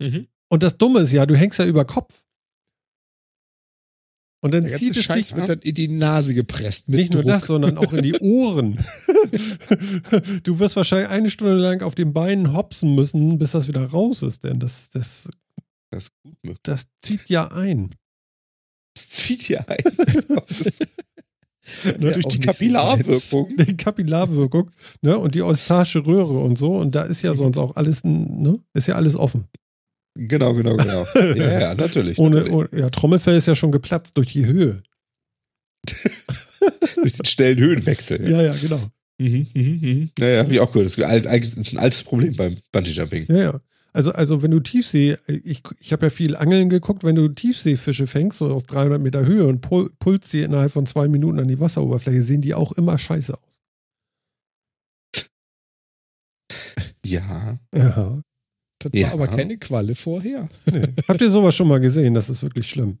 Mhm. 0.00 0.28
Und 0.48 0.62
das 0.62 0.78
Dumme 0.78 1.00
ist 1.00 1.12
ja, 1.12 1.26
du 1.26 1.36
hängst 1.36 1.58
ja 1.58 1.66
über 1.66 1.84
Kopf. 1.84 2.22
Und 4.42 4.52
dann 4.52 4.62
Der 4.62 4.72
ganze 4.72 4.84
zieht 4.84 4.96
es 4.98 5.04
Scheiß 5.04 5.28
dich 5.28 5.36
wird 5.36 5.48
dann 5.48 5.58
in 5.60 5.74
die 5.74 5.88
Nase 5.88 6.34
gepresst 6.34 6.90
mit 6.90 6.98
nicht 6.98 7.14
nur 7.14 7.22
Druck. 7.22 7.32
das, 7.32 7.46
sondern 7.46 7.78
auch 7.78 7.94
in 7.94 8.02
die 8.02 8.14
Ohren. 8.20 8.76
du 10.42 10.58
wirst 10.58 10.76
wahrscheinlich 10.76 11.08
eine 11.08 11.30
Stunde 11.30 11.54
lang 11.54 11.80
auf 11.82 11.94
den 11.94 12.12
Beinen 12.12 12.54
hopsen 12.54 12.94
müssen, 12.94 13.38
bis 13.38 13.52
das 13.52 13.68
wieder 13.68 13.86
raus 13.86 14.22
ist, 14.22 14.44
denn 14.44 14.60
das, 14.60 14.90
das, 14.90 15.30
Das 15.90 16.04
ist 16.04 16.12
gut 16.22 16.36
möglich. 16.42 16.60
das 16.62 16.84
zieht 17.00 17.28
ja 17.30 17.48
ein. 17.48 17.94
Das 18.94 19.08
zieht 19.10 19.48
ja 19.48 19.64
ein. 19.66 19.78
Ne? 21.98 22.12
durch 22.12 22.26
die 22.26 22.40
Kapillarwirkung. 22.40 23.56
Die 23.66 23.76
Kapillarwirkung, 23.76 24.70
ne? 25.00 25.18
Und 25.18 25.34
die 25.34 25.42
eustache 25.42 26.04
Röhre 26.04 26.38
und 26.40 26.58
so. 26.58 26.76
Und 26.76 26.94
da 26.94 27.02
ist 27.04 27.22
ja 27.22 27.34
sonst 27.34 27.56
auch 27.56 27.74
alles, 27.76 28.04
ne? 28.04 28.60
Ist 28.74 28.86
ja 28.86 28.96
alles 28.96 29.16
offen. 29.16 29.44
Genau, 30.16 30.52
genau, 30.54 30.76
genau. 30.76 31.06
ja, 31.14 31.60
ja, 31.60 31.74
natürlich. 31.74 32.18
Ohne, 32.18 32.36
natürlich. 32.36 32.52
ohne, 32.54 32.68
ja, 32.80 32.90
Trommelfell 32.90 33.36
ist 33.38 33.46
ja 33.46 33.54
schon 33.54 33.72
geplatzt 33.72 34.16
durch 34.16 34.32
die 34.32 34.44
Höhe. 34.46 34.82
Durch 36.96 37.14
den 37.14 37.24
schnellen 37.24 37.58
Höhenwechsel. 37.58 38.30
Ja, 38.30 38.42
ja, 38.42 38.52
genau. 38.60 38.80
Mhm, 39.18 39.46
mhm, 39.54 39.78
mhm. 39.82 40.10
Naja, 40.18 40.40
habe 40.40 40.52
ich 40.52 40.60
auch 40.60 40.70
gehört. 40.70 40.86
Das 40.86 40.98
ist 40.98 41.04
ein- 41.04 41.26
eigentlich 41.26 41.56
ist 41.56 41.72
ein 41.72 41.78
altes 41.78 42.02
Problem 42.04 42.36
beim 42.36 42.58
Bungee-Jumping. 42.72 43.26
Ja, 43.28 43.36
ja. 43.36 43.60
Also, 43.96 44.10
also 44.10 44.42
wenn 44.42 44.50
du 44.50 44.58
Tiefsee, 44.58 45.16
ich, 45.28 45.62
ich 45.78 45.92
habe 45.92 46.06
ja 46.06 46.10
viel 46.10 46.34
Angeln 46.34 46.68
geguckt, 46.68 47.04
wenn 47.04 47.14
du 47.14 47.28
Tiefseefische 47.28 48.08
fängst, 48.08 48.38
so 48.38 48.52
aus 48.52 48.66
300 48.66 49.00
Meter 49.00 49.24
Höhe 49.24 49.46
und 49.46 49.60
pul 49.60 49.90
pulst 50.00 50.30
sie 50.30 50.42
innerhalb 50.42 50.72
von 50.72 50.84
zwei 50.86 51.06
Minuten 51.06 51.38
an 51.38 51.46
die 51.46 51.60
Wasseroberfläche, 51.60 52.22
sehen 52.22 52.40
die 52.40 52.54
auch 52.54 52.72
immer 52.72 52.98
scheiße 52.98 53.34
aus. 53.38 53.60
Ja. 57.04 57.58
Ja. 57.74 58.20
Das 58.80 58.90
Ja. 58.92 59.06
war 59.08 59.12
aber 59.14 59.28
keine 59.28 59.58
Qualle 59.58 59.94
vorher. 59.94 60.48
Nee. 60.70 60.82
Habt 61.08 61.20
ihr 61.20 61.30
sowas 61.30 61.54
schon 61.54 61.68
mal 61.68 61.80
gesehen? 61.80 62.14
Das 62.14 62.28
ist 62.30 62.42
wirklich 62.42 62.68
schlimm. 62.68 62.98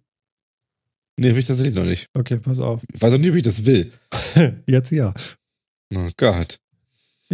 Nee, 1.18 1.30
habe 1.30 1.38
ich 1.38 1.46
tatsächlich 1.46 1.74
noch 1.74 1.84
nicht. 1.84 2.08
Okay, 2.14 2.38
pass 2.38 2.58
auf. 2.58 2.82
Ich 2.92 3.00
weiß 3.00 3.12
auch 3.14 3.18
nicht, 3.18 3.30
ob 3.30 3.36
ich 3.36 3.42
das 3.42 3.66
will. 3.66 3.92
Jetzt 4.66 4.90
ja. 4.90 5.12
Oh 5.94 6.08
Gott. 6.16 6.58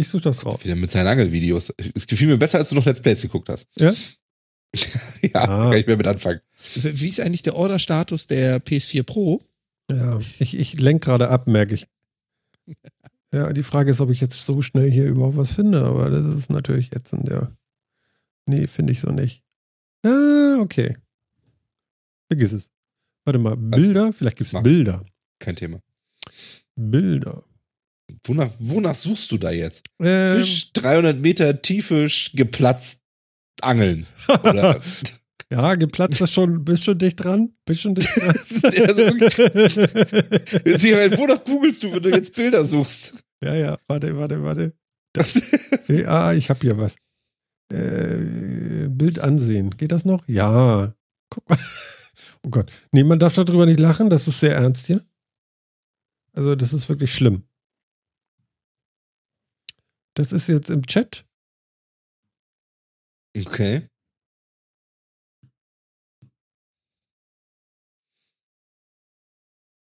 Ich 0.01 0.09
suche 0.09 0.23
das 0.23 0.43
raus. 0.43 0.61
Wieder 0.63 0.75
mit 0.75 0.89
seinen 0.91 1.05
Angelvideos. 1.07 1.71
Es 1.93 2.07
gefiel 2.07 2.27
mir 2.27 2.37
besser, 2.37 2.57
als 2.57 2.69
du 2.69 2.75
noch 2.75 2.85
Let's 2.85 3.01
Plays 3.01 3.21
geguckt 3.21 3.49
hast. 3.49 3.69
Ja? 3.75 3.93
ja, 5.21 5.29
Ah. 5.35 5.45
da 5.47 5.61
kann 5.69 5.73
ich 5.79 5.85
mehr 5.85 5.97
mit 5.97 6.07
anfangen. 6.07 6.39
Wie 6.73 7.07
ist 7.07 7.19
eigentlich 7.19 7.43
der 7.43 7.55
Order-Status 7.55 8.25
der 8.25 8.59
PS4 8.63 9.03
Pro? 9.03 9.43
Ja, 9.91 10.17
ich, 10.39 10.55
ich 10.57 10.79
lenke 10.79 11.05
gerade 11.05 11.29
ab, 11.29 11.47
merke 11.47 11.75
ich. 11.75 11.87
Ja, 13.33 13.53
die 13.53 13.63
Frage 13.63 13.91
ist, 13.91 14.01
ob 14.01 14.09
ich 14.09 14.19
jetzt 14.19 14.45
so 14.45 14.61
schnell 14.61 14.91
hier 14.91 15.05
überhaupt 15.05 15.37
was 15.37 15.53
finde, 15.53 15.85
aber 15.85 16.09
das 16.09 16.35
ist 16.35 16.49
natürlich 16.49 16.91
ätzend, 16.93 17.29
ja. 17.29 17.49
Nee, 18.45 18.67
finde 18.67 18.91
ich 18.91 18.99
so 18.99 19.09
nicht. 19.11 19.41
Ah, 20.03 20.57
okay. 20.59 20.97
Vergiss 22.27 22.51
es. 22.51 22.69
Warte 23.23 23.39
mal, 23.39 23.55
Bilder? 23.55 24.11
Vielleicht 24.11 24.35
gibt 24.37 24.53
es. 24.53 24.63
Bilder. 24.63 25.05
Kein 25.39 25.55
Thema. 25.55 25.79
Bilder. 26.75 27.45
Wonach, 28.27 28.49
wonach 28.59 28.93
suchst 28.95 29.31
du 29.31 29.37
da 29.37 29.49
jetzt? 29.51 29.83
Ähm, 29.99 30.39
Fisch 30.39 30.73
300 30.73 31.17
Meter 31.17 31.61
Tiefe 31.61 32.05
sch- 32.05 32.35
geplatzt 32.35 33.01
angeln. 33.61 34.05
Oder? 34.43 34.79
ja, 35.51 35.75
geplatzt 35.75 36.21
ist 36.21 36.33
schon, 36.33 36.63
bist 36.63 36.83
schon 36.83 36.97
dicht 36.99 37.23
dran? 37.23 37.53
Bist 37.65 37.81
schon 37.81 37.95
dicht 37.95 38.15
dran? 38.15 38.35
Ja, 38.73 38.93
so 38.93 39.01
Jetzt, 40.65 40.83
ich 40.85 40.93
meine, 40.93 41.17
wonach 41.17 41.43
googelst 41.43 41.83
du, 41.83 41.91
wenn 41.93 42.03
du 42.03 42.09
jetzt 42.09 42.35
Bilder 42.35 42.63
suchst? 42.63 43.23
ja, 43.43 43.55
ja, 43.55 43.77
warte, 43.87 44.15
warte, 44.17 44.43
warte. 44.43 44.73
Ja, 45.87 46.31
ich 46.33 46.49
habe 46.49 46.59
hier 46.61 46.77
was. 46.77 46.95
Äh, 47.73 48.87
Bild 48.87 49.19
ansehen. 49.19 49.71
Geht 49.77 49.91
das 49.91 50.05
noch? 50.05 50.27
Ja. 50.27 50.93
Guck 51.29 51.49
mal. 51.49 51.59
Oh 52.43 52.49
Gott. 52.49 52.71
Nee, 52.91 53.03
man 53.03 53.19
darf 53.19 53.33
darüber 53.33 53.65
nicht 53.65 53.79
lachen. 53.79 54.09
Das 54.09 54.27
ist 54.27 54.39
sehr 54.39 54.55
ernst 54.55 54.87
hier. 54.87 55.03
Also, 56.33 56.55
das 56.55 56.71
ist 56.73 56.87
wirklich 56.87 57.13
schlimm. 57.13 57.43
Das 60.15 60.31
ist 60.31 60.47
jetzt 60.47 60.69
im 60.69 60.85
Chat. 60.85 61.25
Okay. 63.37 63.87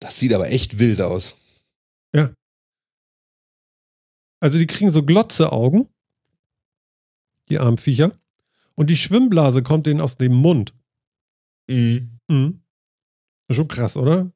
Das 0.00 0.18
sieht 0.18 0.32
aber 0.32 0.50
echt 0.50 0.78
wild 0.78 1.00
aus. 1.00 1.36
Also, 4.40 4.58
die 4.58 4.66
kriegen 4.66 4.90
so 4.92 5.02
Glotzeaugen. 5.02 5.88
Die 7.48 7.58
armen 7.58 7.78
Viecher. 7.78 8.18
Und 8.74 8.90
die 8.90 8.96
Schwimmblase 8.96 9.62
kommt 9.62 9.86
denen 9.86 10.00
aus 10.00 10.16
dem 10.16 10.34
Mund. 10.34 10.74
Mhm. 11.68 12.20
Mhm. 12.28 12.62
Ist 13.48 13.56
schon 13.56 13.68
krass, 13.68 13.96
oder? 13.96 14.30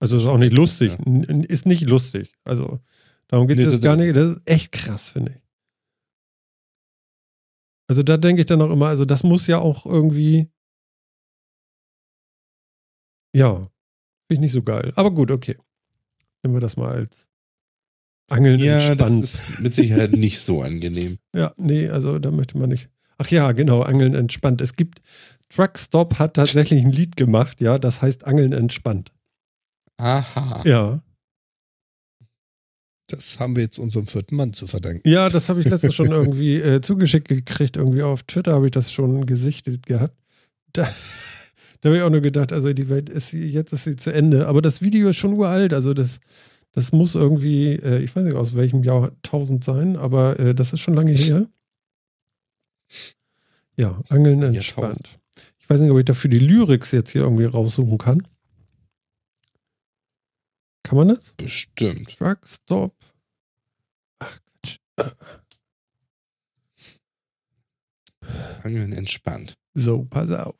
Also 0.00 0.16
ist 0.16 0.26
auch 0.26 0.38
nicht 0.38 0.52
lustig. 0.52 0.92
Ist 1.48 1.66
nicht 1.66 1.82
lustig. 1.82 2.32
Also 2.44 2.80
darum 3.28 3.46
geht 3.46 3.56
Nee, 3.58 3.64
es 3.64 3.72
das- 3.72 3.80
gar 3.80 3.96
nicht. 3.96 4.14
Das 4.16 4.32
ist 4.32 4.40
echt 4.46 4.72
krass, 4.72 5.10
finde 5.10 5.32
ich. 5.36 5.42
Also 7.90 8.02
da 8.02 8.16
denke 8.18 8.40
ich 8.42 8.46
dann 8.46 8.60
auch 8.60 8.70
immer, 8.70 8.88
also 8.88 9.04
das 9.06 9.22
muss 9.22 9.46
ja 9.46 9.58
auch 9.58 9.86
irgendwie. 9.86 10.50
Ja, 13.34 13.54
finde 13.56 13.70
ich 14.30 14.40
nicht 14.40 14.52
so 14.52 14.62
geil. 14.62 14.92
Aber 14.96 15.10
gut, 15.10 15.30
okay. 15.30 15.56
Nehmen 16.42 16.54
wir 16.56 16.60
das 16.60 16.76
mal 16.76 16.92
als 16.92 17.26
Angeln 18.30 18.60
Ja, 18.60 18.74
das 18.76 18.88
entspannt. 18.88 19.24
ist 19.24 19.60
mit 19.60 19.74
Sicherheit 19.74 20.12
nicht 20.16 20.40
so 20.40 20.62
angenehm. 20.62 21.18
Ja, 21.34 21.54
nee, 21.56 21.88
also 21.88 22.18
da 22.18 22.30
möchte 22.30 22.58
man 22.58 22.68
nicht. 22.68 22.90
Ach 23.18 23.28
ja, 23.28 23.52
genau, 23.52 23.82
Angeln 23.82 24.14
entspannt. 24.14 24.60
Es 24.60 24.76
gibt, 24.76 25.00
Truckstop 25.48 26.18
hat 26.18 26.34
tatsächlich 26.34 26.84
ein 26.84 26.92
Lied 26.92 27.16
gemacht, 27.16 27.60
ja, 27.60 27.78
das 27.78 28.00
heißt 28.02 28.24
Angeln 28.24 28.52
entspannt. 28.52 29.12
Aha. 29.96 30.62
Ja. 30.64 31.02
Das 33.08 33.40
haben 33.40 33.56
wir 33.56 33.62
jetzt 33.62 33.78
unserem 33.78 34.06
vierten 34.06 34.36
Mann 34.36 34.52
zu 34.52 34.66
verdanken. 34.66 35.08
Ja, 35.08 35.30
das 35.30 35.48
habe 35.48 35.60
ich 35.60 35.66
letztens 35.66 35.94
schon 35.94 36.10
irgendwie 36.10 36.56
äh, 36.56 36.82
zugeschickt 36.82 37.28
gekriegt. 37.28 37.78
Irgendwie 37.78 38.02
auf 38.02 38.22
Twitter 38.22 38.52
habe 38.52 38.66
ich 38.66 38.72
das 38.72 38.92
schon 38.92 39.24
gesichtet 39.24 39.86
gehabt. 39.86 40.14
Da, 40.74 40.90
da 41.80 41.88
habe 41.88 41.96
ich 41.96 42.02
auch 42.02 42.10
nur 42.10 42.20
gedacht, 42.20 42.52
also 42.52 42.72
die 42.74 42.90
Welt 42.90 43.08
ist 43.08 43.32
jetzt 43.32 43.72
ist 43.72 43.84
sie 43.84 43.96
zu 43.96 44.12
Ende. 44.12 44.46
Aber 44.46 44.60
das 44.60 44.82
Video 44.82 45.08
ist 45.08 45.16
schon 45.16 45.32
uralt. 45.32 45.72
Also 45.72 45.94
das, 45.94 46.20
das 46.72 46.92
muss 46.92 47.14
irgendwie, 47.14 47.76
äh, 47.76 48.02
ich 48.02 48.14
weiß 48.14 48.24
nicht 48.24 48.36
aus 48.36 48.54
welchem 48.54 48.84
Jahr 48.84 49.12
1000 49.24 49.64
sein, 49.64 49.96
aber 49.96 50.38
äh, 50.38 50.54
das 50.54 50.74
ist 50.74 50.80
schon 50.80 50.94
lange 50.94 51.12
her. 51.12 51.46
Ja, 53.76 54.02
Angeln 54.10 54.42
entspannt. 54.42 55.18
Ich 55.58 55.70
weiß 55.70 55.80
nicht, 55.80 55.90
ob 55.90 55.98
ich 55.98 56.04
dafür 56.04 56.28
die 56.28 56.38
Lyrics 56.38 56.92
jetzt 56.92 57.12
hier 57.12 57.22
irgendwie 57.22 57.46
raussuchen 57.46 57.96
kann. 57.96 58.22
Kann 60.82 60.98
man 60.98 61.08
das? 61.08 61.32
Bestimmt. 61.36 62.16
Truckstop. 62.16 62.94
Ach, 64.20 64.40
Quatsch. 64.62 64.78
Angeln 68.62 68.92
entspannt. 68.92 69.54
So, 69.74 70.04
pass 70.04 70.30
auf. 70.30 70.54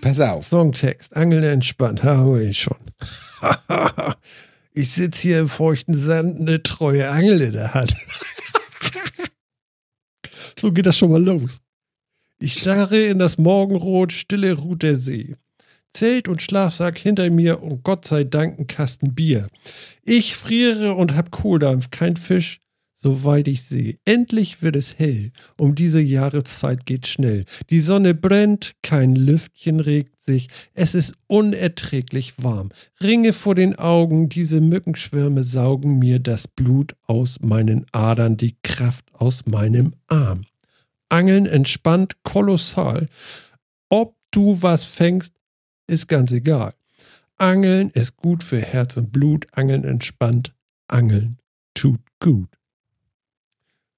Pass 0.00 0.20
auf. 0.20 0.46
Songtext, 0.46 1.16
Angeln 1.16 1.44
entspannt, 1.44 2.02
habe 2.02 2.44
ich 2.44 2.60
schon. 2.60 2.76
ich 4.74 4.92
sitze 4.92 5.22
hier 5.22 5.40
im 5.40 5.48
feuchten 5.48 5.96
Sand, 5.96 6.40
eine 6.40 6.62
treue 6.62 7.08
Angel 7.08 7.40
in 7.40 7.52
der 7.52 7.74
Hand. 7.74 7.94
so 10.58 10.72
geht 10.72 10.86
das 10.86 10.98
schon 10.98 11.10
mal 11.10 11.22
los. 11.22 11.60
Ich 12.38 12.60
starre 12.60 12.98
in 12.98 13.18
das 13.18 13.38
Morgenrot, 13.38 14.12
stille 14.12 14.54
ruht 14.54 14.82
der 14.82 14.96
See. 14.96 15.36
Zelt 15.92 16.28
und 16.28 16.42
Schlafsack 16.42 16.98
hinter 16.98 17.30
mir 17.30 17.62
und 17.62 17.82
Gott 17.82 18.04
sei 18.04 18.24
Dank 18.24 18.58
ein 18.58 18.66
Kasten 18.66 19.14
Bier. 19.14 19.48
Ich 20.04 20.36
friere 20.36 20.94
und 20.94 21.14
hab 21.14 21.30
Kohldampf, 21.30 21.90
kein 21.90 22.16
Fisch, 22.16 22.60
soweit 22.94 23.48
ich 23.48 23.62
sehe. 23.62 23.96
Endlich 24.04 24.60
wird 24.60 24.76
es 24.76 24.98
hell. 24.98 25.30
Um 25.56 25.74
diese 25.74 26.00
Jahreszeit 26.00 26.84
geht's 26.84 27.08
schnell. 27.08 27.44
Die 27.70 27.80
Sonne 27.80 28.14
brennt, 28.14 28.74
kein 28.82 29.14
Lüftchen 29.14 29.80
regt 29.80 30.20
sich. 30.22 30.48
Es 30.74 30.94
ist 30.94 31.14
unerträglich 31.28 32.34
warm. 32.38 32.70
Ringe 33.02 33.32
vor 33.32 33.54
den 33.54 33.76
Augen, 33.76 34.28
diese 34.28 34.60
Mückenschwärme 34.60 35.44
saugen 35.44 35.98
mir 35.98 36.18
das 36.18 36.48
Blut 36.48 36.94
aus 37.06 37.40
meinen 37.40 37.86
Adern, 37.92 38.36
die 38.36 38.56
Kraft 38.62 39.04
aus 39.12 39.46
meinem 39.46 39.94
Arm. 40.08 40.44
Angeln 41.08 41.46
entspannt, 41.46 42.16
kolossal. 42.24 43.08
Ob 43.88 44.16
du 44.30 44.60
was 44.60 44.84
fängst, 44.84 45.34
ist 45.88 46.06
ganz 46.06 46.30
egal. 46.30 46.74
Angeln 47.36 47.90
ist 47.90 48.16
gut 48.16 48.44
für 48.44 48.60
Herz 48.60 48.96
und 48.96 49.12
Blut. 49.12 49.46
Angeln 49.52 49.84
entspannt. 49.84 50.54
Angeln 50.88 51.38
tut 51.74 52.00
gut. 52.20 52.48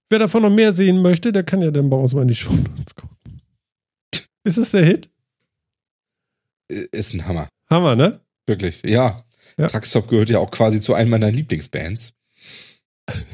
Wer 0.09 0.19
davon 0.19 0.43
noch 0.43 0.51
mehr 0.51 0.73
sehen 0.73 1.03
möchte, 1.03 1.33
der 1.33 1.45
kann 1.45 1.63
ja 1.63 1.71
dann 1.71 1.89
bei 1.91 1.97
uns 1.97 2.15
mal 2.15 2.23
in 2.23 2.29
die 2.29 2.35
Show 2.35 2.51
gucken. 2.51 3.41
Ist 4.45 4.59
das 4.59 4.73
der 4.73 4.85
Hit? 4.85 5.11
Ist 6.69 7.15
ein 7.15 7.27
Hammer. 7.27 7.49
Hammer, 7.69 7.95
ne? 7.97 8.21
Wirklich. 8.47 8.83
Ja. 8.83 9.23
Ja. 9.59 9.69
Truckstop 9.69 10.09
gehört 10.09 10.31
ja 10.31 10.39
auch 10.39 10.51
quasi 10.51 10.81
zu 10.81 10.95
einem 10.95 11.11
meiner 11.11 11.31
Lieblingsbands. 11.31 12.13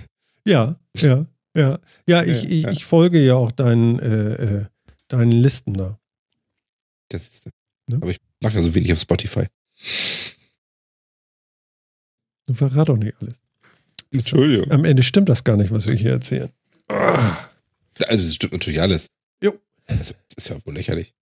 Ja, 0.48 0.76
ja, 0.96 1.26
ja. 1.56 1.80
Ja, 2.06 2.22
ich, 2.22 2.44
Ja, 2.44 2.48
ich, 2.48 2.62
ja. 2.62 2.70
ich 2.70 2.84
folge 2.84 3.18
ja 3.18 3.34
auch 3.34 3.50
deinen, 3.50 3.98
äh, 3.98 4.34
äh, 4.34 4.66
deinen 5.08 5.32
Listen 5.32 5.74
da. 5.74 5.98
Das 7.08 7.26
ist. 7.26 7.50
Ne? 7.88 7.96
Aber 7.96 8.10
ich 8.10 8.18
mache 8.42 8.56
ja 8.56 8.62
so 8.62 8.74
wenig 8.74 8.92
auf 8.92 8.98
Spotify. 8.98 9.46
Du 12.46 12.54
verrat 12.54 12.88
doch 12.88 12.96
nicht 12.96 13.14
alles. 13.20 13.34
Entschuldigung. 14.12 14.70
Am 14.70 14.84
Ende 14.84 15.02
stimmt 15.02 15.28
das 15.28 15.44
gar 15.44 15.56
nicht, 15.56 15.72
was 15.72 15.86
wir 15.86 15.94
hier 15.94 16.12
erzählen. 16.12 16.50
Ah. 16.88 17.48
Also, 18.06 18.24
das 18.24 18.34
stimmt 18.34 18.52
natürlich 18.52 18.80
alles. 18.80 19.08
Jo. 19.42 19.58
Also, 19.86 20.14
das 20.28 20.44
ist 20.44 20.48
ja 20.48 20.56
wohl 20.64 20.74
lächerlich. 20.74 21.14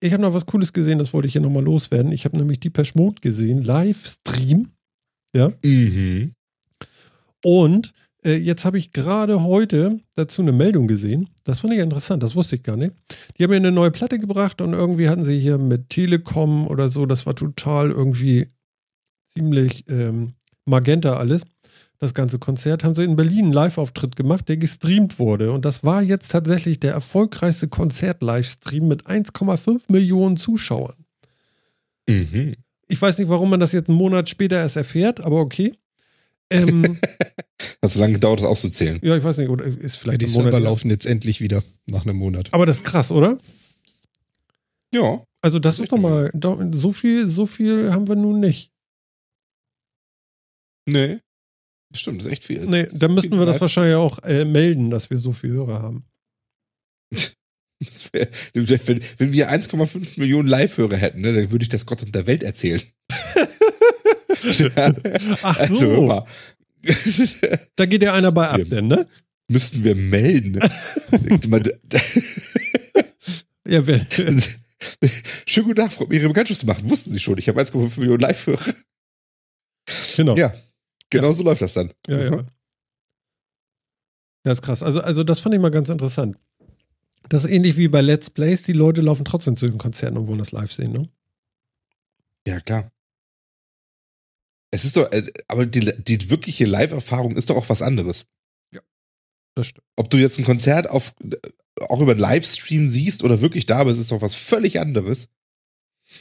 Ich 0.00 0.12
habe 0.12 0.22
noch 0.22 0.34
was 0.34 0.46
Cooles 0.46 0.72
gesehen, 0.72 0.98
das 0.98 1.12
wollte 1.12 1.28
ich 1.28 1.32
hier 1.32 1.40
nochmal 1.40 1.64
loswerden. 1.64 2.12
Ich 2.12 2.24
habe 2.24 2.36
nämlich 2.36 2.60
Deepesh 2.60 2.94
Mode 2.94 3.20
gesehen, 3.20 3.62
Livestream. 3.62 4.70
Mhm. 5.34 6.34
Und 7.42 7.92
Äh, 8.24 8.36
jetzt 8.36 8.64
habe 8.64 8.78
ich 8.78 8.92
gerade 8.92 9.42
heute 9.42 10.00
dazu 10.14 10.42
eine 10.42 10.52
Meldung 10.52 10.88
gesehen. 10.88 11.30
Das 11.44 11.60
fand 11.60 11.74
ich 11.74 11.80
interessant, 11.80 12.22
das 12.22 12.34
wusste 12.34 12.56
ich 12.56 12.62
gar 12.62 12.76
nicht. 12.76 12.92
Die 13.38 13.44
haben 13.44 13.50
mir 13.50 13.56
eine 13.56 13.72
neue 13.72 13.90
Platte 13.90 14.18
gebracht 14.18 14.60
und 14.60 14.72
irgendwie 14.72 15.08
hatten 15.08 15.24
sie 15.24 15.38
hier 15.38 15.58
mit 15.58 15.90
Telekom 15.90 16.66
oder 16.66 16.88
so, 16.88 17.06
das 17.06 17.26
war 17.26 17.34
total 17.34 17.90
irgendwie 17.90 18.48
ziemlich 19.28 19.84
ähm, 19.88 20.34
magenta 20.64 21.16
alles. 21.16 21.42
Das 21.98 22.12
ganze 22.12 22.38
Konzert 22.38 22.84
haben 22.84 22.94
sie 22.94 23.04
in 23.04 23.16
Berlin 23.16 23.44
einen 23.44 23.52
Live-Auftritt 23.52 24.16
gemacht, 24.16 24.48
der 24.48 24.56
gestreamt 24.56 25.18
wurde. 25.18 25.52
Und 25.52 25.64
das 25.64 25.84
war 25.84 26.02
jetzt 26.02 26.30
tatsächlich 26.30 26.80
der 26.80 26.92
erfolgreichste 26.92 27.68
Konzert-Livestream 27.68 28.88
mit 28.88 29.06
1,5 29.06 29.82
Millionen 29.88 30.36
Zuschauern. 30.36 30.96
Mhm. 32.08 32.56
Ich 32.88 33.00
weiß 33.00 33.18
nicht, 33.18 33.28
warum 33.28 33.48
man 33.48 33.60
das 33.60 33.72
jetzt 33.72 33.88
einen 33.88 33.96
Monat 33.98 34.28
später 34.28 34.56
erst 34.56 34.76
erfährt, 34.76 35.20
aber 35.20 35.38
okay. 35.40 35.72
Ähm, 36.50 36.98
Hat 37.82 37.90
so 37.90 38.00
lange 38.00 38.14
gedauert, 38.14 38.40
das 38.40 38.46
auszuzählen. 38.46 39.00
ja, 39.02 39.16
ich 39.16 39.24
weiß 39.24 39.38
nicht, 39.38 39.48
oder 39.48 39.64
ist 39.64 39.96
Ja, 39.96 40.00
vielleicht 40.00 40.20
die 40.20 40.26
ein 40.26 40.32
Monat. 40.32 40.52
Server 40.52 40.60
laufen 40.60 40.90
jetzt 40.90 41.06
endlich 41.06 41.40
wieder 41.40 41.62
nach 41.86 42.04
einem 42.04 42.16
Monat. 42.16 42.52
Aber 42.52 42.66
das 42.66 42.78
ist 42.78 42.84
krass, 42.84 43.10
oder? 43.10 43.38
Ja. 44.92 45.24
Also 45.42 45.58
das 45.58 45.78
ist 45.78 45.92
doch 45.92 45.98
mal, 45.98 46.30
so 46.72 46.92
viel, 46.92 47.28
so 47.28 47.46
viel 47.46 47.92
haben 47.92 48.08
wir 48.08 48.16
nun 48.16 48.40
nicht. 48.40 48.70
Nee. 50.86 51.20
Stimmt, 51.94 52.20
das 52.20 52.26
ist 52.26 52.32
echt 52.32 52.44
viel. 52.44 52.66
Nee, 52.66 52.88
dann 52.92 53.14
müssten 53.14 53.38
wir 53.38 53.46
das 53.46 53.60
wahrscheinlich 53.60 53.96
auch 53.96 54.18
äh, 54.20 54.44
melden, 54.44 54.90
dass 54.90 55.10
wir 55.10 55.18
so 55.18 55.32
viel 55.32 55.50
Hörer 55.50 55.82
haben. 55.82 56.04
Wär, 58.12 58.28
wenn, 58.54 59.00
wenn 59.18 59.32
wir 59.32 59.50
1,5 59.50 60.18
Millionen 60.18 60.48
Live-Hörer 60.48 60.96
hätten, 60.96 61.20
ne, 61.20 61.32
dann 61.34 61.50
würde 61.50 61.64
ich 61.64 61.68
das 61.68 61.86
Gott 61.86 62.02
und 62.02 62.14
der 62.14 62.26
Welt 62.26 62.42
erzählen. 62.42 62.80
Ach 65.42 65.58
also, 65.58 65.74
so. 65.96 66.02
mal. 66.02 66.26
Da 67.76 67.86
geht 67.86 68.02
ja 68.02 68.12
einer 68.14 68.32
bei 68.32 68.48
ab, 68.48 68.58
Ja. 68.58 68.64
denn, 68.64 68.88
ne? 68.88 69.06
Müssten 69.48 69.84
wir 69.84 69.94
melden. 69.94 70.58
Ja, 73.66 73.86
wenn, 73.86 74.06
Schönen 75.46 75.66
guten 75.68 75.76
Tag, 75.76 75.98
mich, 76.08 76.18
Ihre 76.20 76.28
Bekanntschaft 76.28 76.60
zu 76.60 76.66
machen. 76.66 76.90
Wussten 76.90 77.10
Sie 77.10 77.18
schon, 77.18 77.38
ich 77.38 77.48
habe 77.48 77.58
1,5 77.60 77.98
Millionen 77.98 78.20
Live-Hörer. 78.20 78.74
genau. 80.16 80.36
Ja, 80.36 80.52
genau 81.08 81.32
so 81.32 81.42
läuft 81.44 81.62
das 81.62 81.72
dann. 81.72 81.90
Ja, 82.06 82.24
ja. 82.24 82.44
Ja, 84.44 84.52
ist 84.52 84.60
krass. 84.60 84.82
Also, 84.82 85.00
also 85.00 85.24
das 85.24 85.40
fand 85.40 85.54
ich 85.54 85.60
mal 85.62 85.70
ganz 85.70 85.88
interessant. 85.88 86.36
Das 87.30 87.44
ist 87.44 87.50
ähnlich 87.50 87.78
wie 87.78 87.88
bei 87.88 88.02
Let's 88.02 88.28
Plays. 88.28 88.64
Die 88.64 88.74
Leute 88.74 89.00
laufen 89.00 89.24
trotzdem 89.24 89.56
zu 89.56 89.66
den 89.66 89.78
Konzerten 89.78 90.18
und 90.18 90.26
wollen 90.26 90.38
das 90.38 90.52
live 90.52 90.70
sehen, 90.72 90.92
ne? 90.92 91.08
Ja, 92.46 92.60
klar. 92.60 92.92
Es 94.74 94.84
ist 94.84 94.96
doch, 94.96 95.10
äh, 95.12 95.22
aber 95.46 95.66
die, 95.66 95.92
die 96.02 96.30
wirkliche 96.30 96.64
Live-Erfahrung 96.64 97.36
ist 97.36 97.48
doch 97.48 97.56
auch 97.56 97.68
was 97.68 97.80
anderes. 97.80 98.26
Das 99.54 99.68
stimmt. 99.68 99.86
Ob 99.94 100.10
du 100.10 100.16
jetzt 100.16 100.36
ein 100.38 100.44
Konzert 100.44 100.90
auf, 100.90 101.14
auch 101.88 102.00
über 102.00 102.10
einen 102.10 102.20
Livestream 102.20 102.88
siehst 102.88 103.22
oder 103.22 103.40
wirklich 103.40 103.66
da 103.66 103.84
bist, 103.84 104.00
ist 104.00 104.10
doch 104.10 104.20
was 104.20 104.34
völlig 104.34 104.80
anderes. 104.80 105.28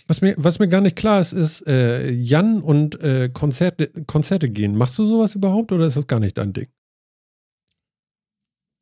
Was 0.06 0.22
mir, 0.22 0.36
was 0.38 0.60
mir 0.60 0.68
gar 0.68 0.82
nicht 0.82 0.96
klar 0.96 1.20
ist, 1.20 1.34
ist 1.34 1.66
äh, 1.68 2.12
Jan 2.12 2.62
und 2.62 3.02
äh, 3.02 3.30
Konzerte, 3.34 3.88
Konzerte 4.06 4.50
gehen. 4.50 4.76
Machst 4.76 5.00
du 5.00 5.08
sowas 5.08 5.34
überhaupt 5.34 5.72
oder 5.72 5.88
ist 5.88 5.98
das 5.98 6.06
gar 6.06 6.20
nicht 6.20 6.38
dein 6.38 6.54
Ding? 6.54 6.68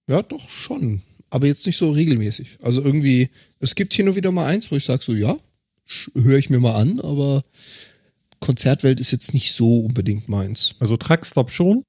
Ja, 0.10 0.22
doch 0.22 0.50
schon. 0.50 1.02
Aber 1.30 1.48
jetzt 1.48 1.66
nicht 1.66 1.78
so 1.78 1.92
regelmäßig. 1.92 2.58
Also 2.62 2.84
irgendwie, 2.84 3.30
es 3.60 3.76
gibt 3.76 3.94
hier 3.94 4.04
nur 4.04 4.18
wieder 4.18 4.34
mal 4.34 4.48
eins, 4.48 4.70
wo 4.70 4.76
ich 4.76 4.84
sage 4.84 5.02
so, 5.02 5.14
ja, 5.14 5.40
höre 6.14 6.38
ich 6.38 6.50
mir 6.50 6.60
mal 6.60 6.76
an, 6.76 7.00
aber 7.00 7.46
Konzertwelt 8.42 9.00
ist 9.00 9.12
jetzt 9.12 9.34
nicht 9.34 9.54
so 9.54 9.80
unbedingt 9.86 10.28
meins. 10.28 10.76
Also 10.80 10.98
Truckstop 10.98 11.50
schon? 11.50 11.84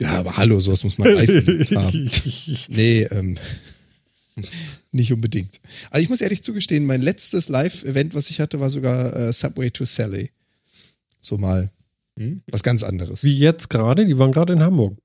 Ja, 0.00 0.18
aber 0.18 0.38
hallo, 0.38 0.60
sowas 0.60 0.82
muss 0.84 0.96
man 0.96 1.12
live 1.14 1.28
haben. 1.72 2.10
Nee, 2.68 3.02
ähm, 3.10 3.36
nicht 4.92 5.12
unbedingt. 5.12 5.60
Also 5.90 6.02
ich 6.02 6.08
muss 6.08 6.22
ehrlich 6.22 6.42
zugestehen, 6.42 6.86
mein 6.86 7.02
letztes 7.02 7.48
Live-Event, 7.50 8.14
was 8.14 8.30
ich 8.30 8.40
hatte, 8.40 8.60
war 8.60 8.70
sogar 8.70 9.14
äh, 9.14 9.32
Subway 9.32 9.70
to 9.70 9.84
Sally. 9.84 10.30
So 11.20 11.36
mal 11.36 11.70
Hm? 12.18 12.42
was 12.50 12.62
ganz 12.62 12.82
anderes. 12.82 13.24
Wie 13.24 13.36
jetzt 13.38 13.70
gerade? 13.70 14.04
Die 14.06 14.18
waren 14.18 14.32
gerade 14.32 14.52
in 14.52 14.60
Hamburg. 14.60 14.96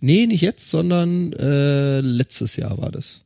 Nee, 0.00 0.26
nicht 0.26 0.40
jetzt, 0.42 0.70
sondern 0.70 1.32
äh, 1.34 2.00
letztes 2.00 2.56
Jahr 2.56 2.76
war 2.78 2.90
das. 2.90 3.24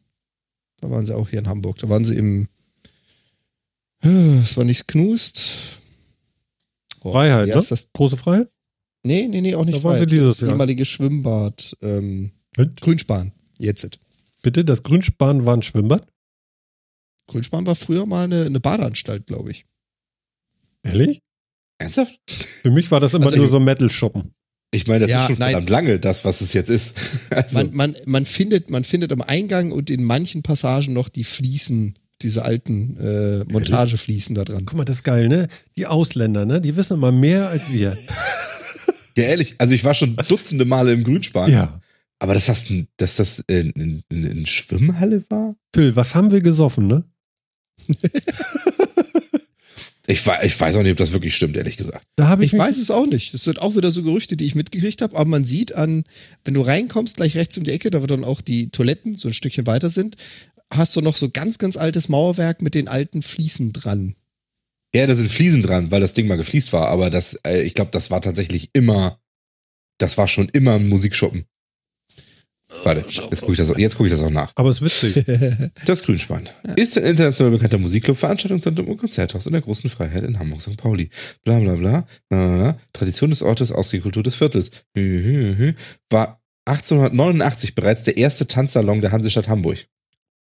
Da 0.81 0.91
waren 0.91 1.05
sie 1.05 1.15
auch 1.15 1.29
hier 1.29 1.39
in 1.41 1.49
Hamburg. 1.49 1.79
Da 1.79 1.89
waren 1.89 2.05
sie 2.05 2.17
im. 2.17 2.49
Es 4.43 4.57
war 4.57 4.65
nicht 4.65 4.87
Knust. 4.89 5.79
Freiheit, 7.13 7.47
wie 7.47 7.51
ne? 7.51 7.57
heißt 7.57 7.71
das? 7.71 7.93
Große 7.93 8.17
Freiheit? 8.17 8.49
Nee, 9.07 9.29
nee, 9.29 9.41
nee, 9.41 9.55
auch 9.55 9.65
nicht 9.65 9.79
Da 9.79 9.83
waren 9.85 9.93
sie 9.95 9.97
Freiheit. 9.99 10.11
dieses 10.11 10.37
das 10.37 10.41
Jahr. 10.41 10.51
ehemalige 10.51 10.85
Schwimmbad. 10.85 11.77
Ähm? 11.83 12.33
Grünspan. 12.81 13.33
Jetzt. 13.59 13.99
Bitte, 14.43 14.65
das 14.65 14.83
Grünspan 14.83 15.45
war 15.47 15.57
ein 15.57 15.63
Schwimmbad? 15.63 16.07
Grünspan 17.27 17.67
war 17.67 17.75
früher 17.75 18.07
mal 18.07 18.25
eine, 18.25 18.45
eine 18.45 18.61
Badeanstalt, 18.61 19.27
glaube 19.27 19.51
ich. 19.51 19.65
Ehrlich? 20.83 21.21
Ernsthaft? 21.79 22.19
Für 22.29 22.71
mich 22.71 22.91
war 22.91 23.01
das 23.01 23.15
immer 23.15 23.25
Also 23.25 23.37
nur 23.37 23.47
ich- 23.47 23.51
so 23.51 23.61
Metal-Shoppen. 23.61 24.35
Ich 24.73 24.87
meine, 24.89 25.01
das 25.01 25.11
Ja, 25.11 25.21
ist 25.21 25.27
schon 25.27 25.39
nein. 25.39 25.53
verdammt 25.53 25.71
lange, 25.71 26.01
das, 26.01 26.25
was 26.25 26.41
es 26.41 26.53
jetzt 26.53 26.69
ist. 26.69 26.97
Also, 27.31 27.59
Man, 27.59 27.75
man, 27.75 27.97
man, 28.07 28.27
findet, 28.27 28.71
man 28.71 28.83
findet 28.85 29.13
am 29.13 29.23
Eingang 29.23 29.71
und 29.71 29.89
in 29.89 30.03
manchen 30.03 30.43
Passagen 30.43 30.93
noch 30.93 31.09
die 31.09 31.23
Fliesen, 31.25 31.95
diese 32.23 32.45
alten 32.45 32.97
äh, 32.99 33.45
Montagefliesen 33.53 34.35
da 34.35 34.45
dran. 34.45 34.65
Guck 34.67 34.79
mal, 34.79 34.85
das 34.85 34.97
ist 34.97 35.03
geil, 35.05 35.29
ne? 35.29 35.49
Die 35.77 35.87
Ausländer, 35.87 36.45
ne? 36.47 36.61
Die 36.61 36.77
wissen 36.77 36.95
immer 36.95 37.13
mehr 37.13 37.49
als 37.49 37.71
wir. 37.73 37.97
ja, 39.17 39.25
ehrlich, 39.25 39.55
also 39.59 39.75
ich 39.75 39.85
war 39.85 39.95
schon 39.95 40.17
dutzende 40.29 40.65
Male 40.65 40.93
im 40.93 41.05
Grünspan. 41.05 41.51
Ja. 41.51 41.81
Aber 42.21 42.35
dass 42.35 42.47
das, 42.47 42.71
ein- 42.71 42.89
dass 42.97 43.17
das 43.17 43.41
in, 43.49 43.71
in, 43.73 44.03
in, 44.09 44.25
in 44.25 44.47
Schwimmhalle 44.47 45.25
war? 45.29 45.57
Phil, 45.75 45.97
was 45.97 46.15
haben 46.15 46.31
wir 46.31 46.41
gesoffen, 46.41 46.87
ne? 46.87 47.05
Ich, 50.07 50.27
wei- 50.27 50.45
ich 50.45 50.61
weiß 50.61 50.77
auch 50.77 50.83
nicht, 50.83 50.91
ob 50.93 50.99
das 50.99 51.13
wirklich 51.13 51.35
stimmt, 51.35 51.57
ehrlich 51.57 51.79
gesagt. 51.79 52.05
Ich, 52.41 52.53
Ich 52.53 52.59
weiß 52.59 52.77
es 52.77 52.91
auch 52.91 53.07
nicht. 53.07 53.33
Das 53.33 53.45
sind 53.45 53.59
auch 53.63 53.75
wieder 53.75 53.91
so 53.91 54.03
Gerüchte, 54.03 54.37
die 54.37 54.45
ich 54.45 54.55
mitgekriegt 54.55 55.01
habe, 55.01 55.17
aber 55.17 55.25
man 55.29 55.45
sieht 55.45 55.75
an, 55.75 56.05
wenn 56.45 56.53
du 56.53 56.61
reinkommst, 56.61 57.17
gleich 57.17 57.37
rechts 57.39 57.57
um 57.57 57.65
die 57.65 57.71
Ecke, 57.71 57.89
da 57.91 58.03
wo 58.03 58.07
dann 58.07 58.23
auch 58.23 58.43
die 58.43 58.69
Toiletten 58.69 59.17
so 59.17 59.29
ein 59.29 59.33
Stückchen 59.35 59.67
weiter 59.67 59.89
sind, 59.89 60.17
hast 60.77 60.95
du 60.97 61.01
noch 61.01 61.17
so 61.17 61.29
ganz, 61.31 61.59
ganz 61.59 61.77
altes 61.77 62.09
Mauerwerk 62.09 62.63
mit 62.63 62.75
den 62.75 62.89
alten 62.89 63.23
Fliesen 63.23 63.73
dran. 63.73 64.15
Ja, 64.95 65.07
da 65.07 65.15
sind 65.15 65.31
Fliesen 65.31 65.63
dran, 65.63 65.91
weil 65.91 66.01
das 66.01 66.15
Ding 66.15 66.27
mal 66.29 66.37
gefliest 66.37 66.73
war, 66.73 66.89
aber 66.89 67.11
das, 67.11 67.35
äh, 67.47 67.63
ich 67.63 67.75
glaube, 67.75 67.91
das 67.91 68.11
war 68.11 68.21
tatsächlich 68.21 68.71
immer, 68.75 69.21
das 69.99 70.17
war 70.19 70.29
schon 70.29 70.49
immer 70.51 70.75
ein 70.75 70.89
Musikschuppen. 70.89 71.45
Warte, 72.83 73.01
jetzt 73.07 73.41
gucke 73.41 73.53
ich, 73.53 73.59
das- 73.59 73.73
jetzt 73.77 73.97
guck 73.97 74.07
ich 74.07 74.13
das 74.13 74.23
auch 74.23 74.31
nach. 74.31 74.51
Aber 74.57 74.71
es 74.71 74.81
ist 74.81 75.03
witzig. 75.03 75.25
Das 75.85 76.03
Grünspan 76.03 76.49
ist 76.77 76.97
ein 76.97 77.05
international 77.05 77.53
bekannter 77.53 77.79
Musikclub, 77.79 78.17
Veranstaltungszentrum 78.17 78.89
und 78.89 78.97
Konzerthaus 78.97 79.47
in 79.47 79.53
der 79.53 79.61
großen 79.63 79.91
Freiheit 79.91 80.25
in 80.25 80.39
Hamburg, 80.39 80.63
St. 80.63 80.77
Pauli. 80.77 81.11
Bla 81.45 81.61
bla 81.61 81.75
bla. 81.75 82.07
bla, 82.29 82.47
bla, 82.47 82.57
bla. 82.57 82.79
Tradition 82.93 83.31
des 83.31 83.43
Ortes, 83.43 83.71
Ausgehkultur 83.71 84.23
des 84.23 84.35
Viertels. 84.35 84.71
War 86.11 86.43
1889 86.67 87.75
bereits 87.75 88.05
der 88.05 88.17
erste 88.17 88.49
Tanzsalon 88.49 89.01
der 89.03 89.13
Hansestadt 89.13 89.49
Hamburg. 89.49 89.87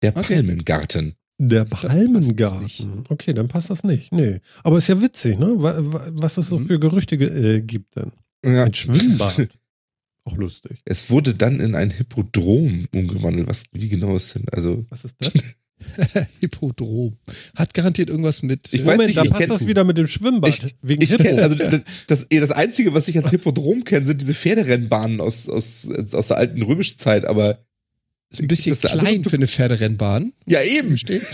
Der 0.04 0.16
Okay. 0.16 0.36
Palmengarten. 0.36 1.14
Der 1.40 1.66
Palmengarten. 1.66 3.04
Okay, 3.10 3.34
dann 3.34 3.48
passt 3.48 3.70
das 3.72 3.84
nicht. 3.84 4.12
Nee. 4.12 4.40
Aber 4.64 4.78
ist 4.78 4.88
ja 4.88 5.02
witzig, 5.02 5.40
ne? 5.40 5.54
Wa- 5.58 5.78
wa- 5.80 6.10
Was 6.14 6.38
es 6.38 6.48
so 6.48 6.60
Mhm. 6.60 6.68
für 6.68 6.80
Gerüchte 6.80 7.18
ge- 7.18 7.56
äh, 7.58 7.62
gibt 7.62 7.96
denn. 7.96 8.12
Ja. 8.46 8.66
Ein 8.66 8.74
Schwimmbad. 8.74 9.48
Auch 10.26 10.38
lustig. 10.38 10.80
Es 10.86 11.10
wurde 11.10 11.34
dann 11.36 11.60
in 11.60 11.76
ein 11.76 11.90
Hippodrom 11.90 12.88
umgewandelt. 12.94 13.48
Was, 13.48 13.64
wie 13.74 13.90
genau 13.90 14.16
ist 14.16 14.36
denn? 14.36 14.46
Also, 14.52 14.86
Was 14.90 15.04
ist 15.04 15.16
das? 15.20 15.34
Hippodrom. 16.40 17.14
Hat 17.56 17.74
garantiert 17.74 18.10
irgendwas 18.10 18.42
mit. 18.44 18.74
Ich 18.74 18.82
weiß 18.86 18.94
Moment, 18.98 19.08
nicht, 19.08 19.18
da 19.18 19.24
ich 19.24 19.30
passt 19.32 19.44
kenn- 19.44 19.50
das 19.50 19.68
wieder 19.68 19.84
mit 19.84 19.98
dem 19.98 20.08
Schwimmbad. 20.08 20.50
Ich- 20.50 20.76
wegen 20.82 21.02
ich 21.02 21.10
Hippo. 21.12 21.24
kenne, 21.24 21.42
also 21.44 21.56
das, 21.56 21.82
das, 22.08 22.28
eh, 22.30 22.40
das 22.40 22.52
Einzige, 22.52 22.94
was 22.94 23.08
ich 23.08 23.18
als 23.18 23.30
Hippodrom 23.30 23.84
kenne, 23.84 24.06
sind 24.06 24.22
diese 24.22 24.34
Pferderennbahnen 24.34 25.20
aus, 25.20 25.50
aus, 25.50 25.90
aus 26.14 26.28
der 26.28 26.38
alten 26.38 26.62
römischen 26.62 26.98
Zeit, 27.00 27.26
aber 27.26 27.66
ist 28.34 28.42
ein 28.42 28.48
bisschen 28.48 28.76
klein 28.76 29.24
für 29.24 29.36
eine 29.36 29.48
Pferderennbahn. 29.48 30.34
ja 30.46 30.62
eben. 30.62 30.90
Versteht? 30.90 31.24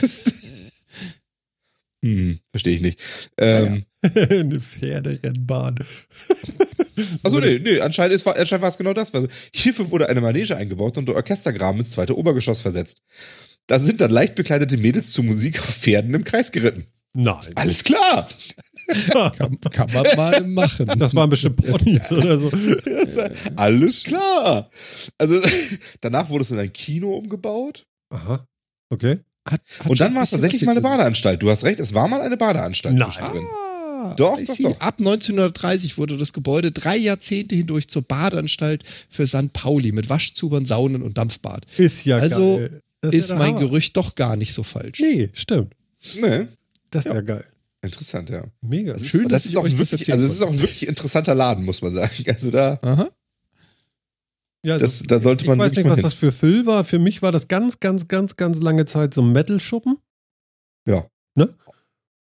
hm, 2.03 2.39
verstehe 2.51 2.75
ich 2.75 2.81
nicht. 2.81 2.99
Ähm, 3.37 3.85
Eine 4.01 4.59
Pferderennbahn. 4.59 5.79
Also 7.23 7.39
nee, 7.39 7.59
nee, 7.59 7.79
anscheinend, 7.79 8.13
ist, 8.13 8.27
anscheinend 8.27 8.61
war 8.61 8.69
es 8.69 8.77
genau 8.77 8.91
das. 8.91 9.13
Also, 9.13 9.29
hierfür 9.55 9.89
wurde 9.89 10.09
eine 10.09 10.19
Manege 10.19 10.57
eingebaut 10.57 10.97
und 10.97 11.05
der 11.05 11.15
Orchestergraben 11.15 11.79
ins 11.79 11.91
zweite 11.91 12.17
Obergeschoss 12.17 12.59
versetzt. 12.59 12.97
Da 13.67 13.79
sind 13.79 14.01
dann 14.01 14.11
leicht 14.11 14.35
bekleidete 14.35 14.75
Mädels 14.75 15.13
zu 15.13 15.23
Musik 15.23 15.61
auf 15.61 15.73
Pferden 15.73 16.13
im 16.13 16.25
Kreis 16.25 16.51
geritten. 16.51 16.87
Nein. 17.13 17.53
Alles 17.55 17.85
klar! 17.85 18.27
Kann, 19.11 19.59
kann 19.71 19.91
man 19.93 20.05
mal 20.15 20.41
machen. 20.47 20.87
Das 20.97 21.13
waren 21.15 21.29
bestimmt 21.29 21.57
Ponys 21.57 22.11
oder 22.11 22.37
so. 22.39 22.49
Alles 23.55 24.03
klar! 24.03 24.69
Also 25.17 25.39
danach 26.01 26.29
wurde 26.29 26.41
es 26.43 26.51
in 26.51 26.59
ein 26.59 26.73
Kino 26.73 27.11
umgebaut. 27.15 27.85
Aha. 28.09 28.45
Okay. 28.89 29.19
Hat, 29.47 29.61
hat 29.79 29.87
Und 29.87 29.99
dann 29.99 30.15
war 30.15 30.23
es 30.23 30.31
tatsächlich 30.31 30.63
mal 30.63 30.71
eine. 30.71 30.81
Badeanstalt. 30.81 31.41
Du 31.41 31.49
hast 31.49 31.63
recht, 31.63 31.79
es 31.79 31.93
war 31.93 32.07
mal 32.07 32.21
eine 32.21 32.37
Badeanstalt. 32.37 32.95
Nein. 32.95 33.09
Ah, 33.19 34.13
Doch, 34.15 34.37
doch, 34.39 34.57
doch. 34.57 34.79
ab 34.81 34.95
1930 34.99 35.97
wurde 35.97 36.17
das 36.17 36.33
Gebäude 36.33 36.71
drei 36.71 36.97
Jahrzehnte 36.97 37.55
hindurch 37.55 37.87
zur 37.89 38.01
Badeanstalt 38.01 38.83
für 39.09 39.27
St. 39.27 39.53
Pauli 39.53 39.91
mit 39.91 40.09
Waschzubern, 40.09 40.65
Saunen 40.65 41.01
und 41.03 41.17
Dampfbad. 41.17 41.65
Ist 41.77 42.05
ja 42.05 42.17
Also 42.17 42.59
Ist 43.01 43.29
ja 43.29 43.35
der 43.35 43.37
mein 43.37 43.55
Hammer. 43.55 43.59
Gerücht 43.67 43.95
doch 43.97 44.15
gar 44.15 44.35
nicht 44.35 44.53
so 44.53 44.63
falsch. 44.63 44.99
Nee, 44.99 45.29
stimmt. 45.33 45.73
Nee, 46.21 46.47
Das 46.91 47.05
ist 47.05 47.09
ja, 47.11 47.15
Ja. 47.15 47.21
geil. 47.21 47.45
Interessant, 47.81 48.29
ja. 48.29 48.45
Mega. 48.61 48.93
Das 48.93 49.03
ist, 49.03 49.09
Schön, 49.09 49.23
das 49.23 49.31
dass 49.31 49.45
ist 49.45 49.51
ich 49.51 49.57
auch 49.57 49.67
das 49.67 49.77
wirklich, 49.91 50.11
also 50.11 50.25
es 50.25 50.31
ist 50.31 50.41
auch 50.41 50.51
ein 50.51 50.59
wirklich 50.59 50.87
interessanter 50.87 51.35
Laden, 51.35 51.65
muss 51.65 51.81
man 51.81 51.93
sagen. 51.93 52.23
Also 52.27 52.51
da, 52.51 52.79
Aha. 52.81 53.09
Ja, 54.65 54.77
das, 54.77 55.03
da 55.03 55.19
sollte 55.19 55.45
ich 55.45 55.49
man 55.49 55.57
weiß 55.57 55.71
wirklich 55.71 55.85
nicht, 55.85 55.91
was 55.91 55.97
hin. 55.99 56.03
das 56.03 56.13
für 56.13 56.31
Phil 56.31 56.65
war. 56.65 56.83
Für 56.83 56.99
mich 56.99 57.21
war 57.21 57.31
das 57.31 57.47
ganz, 57.47 57.79
ganz, 57.79 58.07
ganz, 58.07 58.35
ganz 58.35 58.59
lange 58.59 58.85
Zeit 58.85 59.13
so 59.13 59.21
ein 59.21 59.31
Metal-Schuppen. 59.31 59.97
Ja. 60.85 61.07
Ne? 61.35 61.49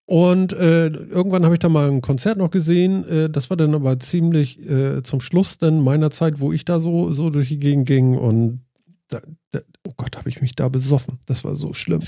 Und 0.07 0.53
äh, 0.53 0.87
irgendwann 0.87 1.45
habe 1.45 1.55
ich 1.55 1.59
da 1.59 1.69
mal 1.69 1.91
ein 1.91 2.01
Konzert 2.01 2.39
noch 2.39 2.51
gesehen. 2.51 3.05
Äh, 3.05 3.29
das 3.29 3.51
war 3.51 3.57
dann 3.57 3.75
aber 3.75 3.99
ziemlich 3.99 4.59
äh, 4.69 5.03
zum 5.03 5.21
Schluss 5.21 5.59
dann 5.59 5.83
meiner 5.83 6.11
Zeit, 6.11 6.41
wo 6.41 6.53
ich 6.53 6.65
da 6.65 6.79
so, 6.79 7.13
so 7.13 7.29
durch 7.31 7.49
die 7.49 7.59
Gegend 7.59 7.87
ging. 7.87 8.17
Und 8.17 8.61
da, 9.09 9.21
da, 9.51 9.61
oh 9.87 9.93
Gott, 9.97 10.17
habe 10.17 10.29
ich 10.29 10.41
mich 10.41 10.55
da 10.55 10.69
besoffen. 10.69 11.19
Das 11.27 11.45
war 11.45 11.57
so 11.57 11.73
schlimm. 11.73 12.03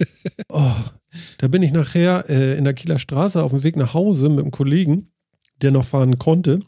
oh, 0.48 0.74
da 1.38 1.48
bin 1.48 1.62
ich 1.62 1.72
nachher 1.72 2.28
äh, 2.28 2.56
in 2.56 2.64
der 2.64 2.74
Kieler 2.74 2.98
Straße 2.98 3.42
auf 3.42 3.52
dem 3.52 3.62
Weg 3.62 3.76
nach 3.76 3.94
Hause 3.94 4.28
mit 4.28 4.40
einem 4.40 4.50
Kollegen, 4.50 5.12
der 5.60 5.70
noch 5.70 5.84
fahren 5.84 6.18
konnte 6.18 6.60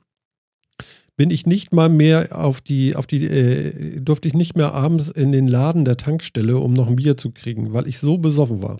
bin 1.17 1.31
ich 1.31 1.47
nicht 1.47 1.73
mal 1.73 1.89
mehr 1.89 2.39
auf 2.39 2.61
die, 2.61 2.95
auf 2.95 3.07
die, 3.07 3.25
äh, 3.25 4.01
durfte 4.01 4.29
ich 4.29 4.35
nicht 4.35 4.55
mehr 4.55 4.73
abends 4.75 5.09
in 5.09 5.33
den 5.33 5.49
Laden 5.49 5.85
der 5.85 5.97
Tankstelle, 5.97 6.59
um 6.59 6.75
noch 6.75 6.89
ein 6.89 6.97
Bier 6.97 7.17
zu 7.17 7.31
kriegen, 7.31 7.73
weil 7.73 7.89
ich 7.89 7.99
so 7.99 8.19
besoffen 8.19 8.63
war. 8.63 8.79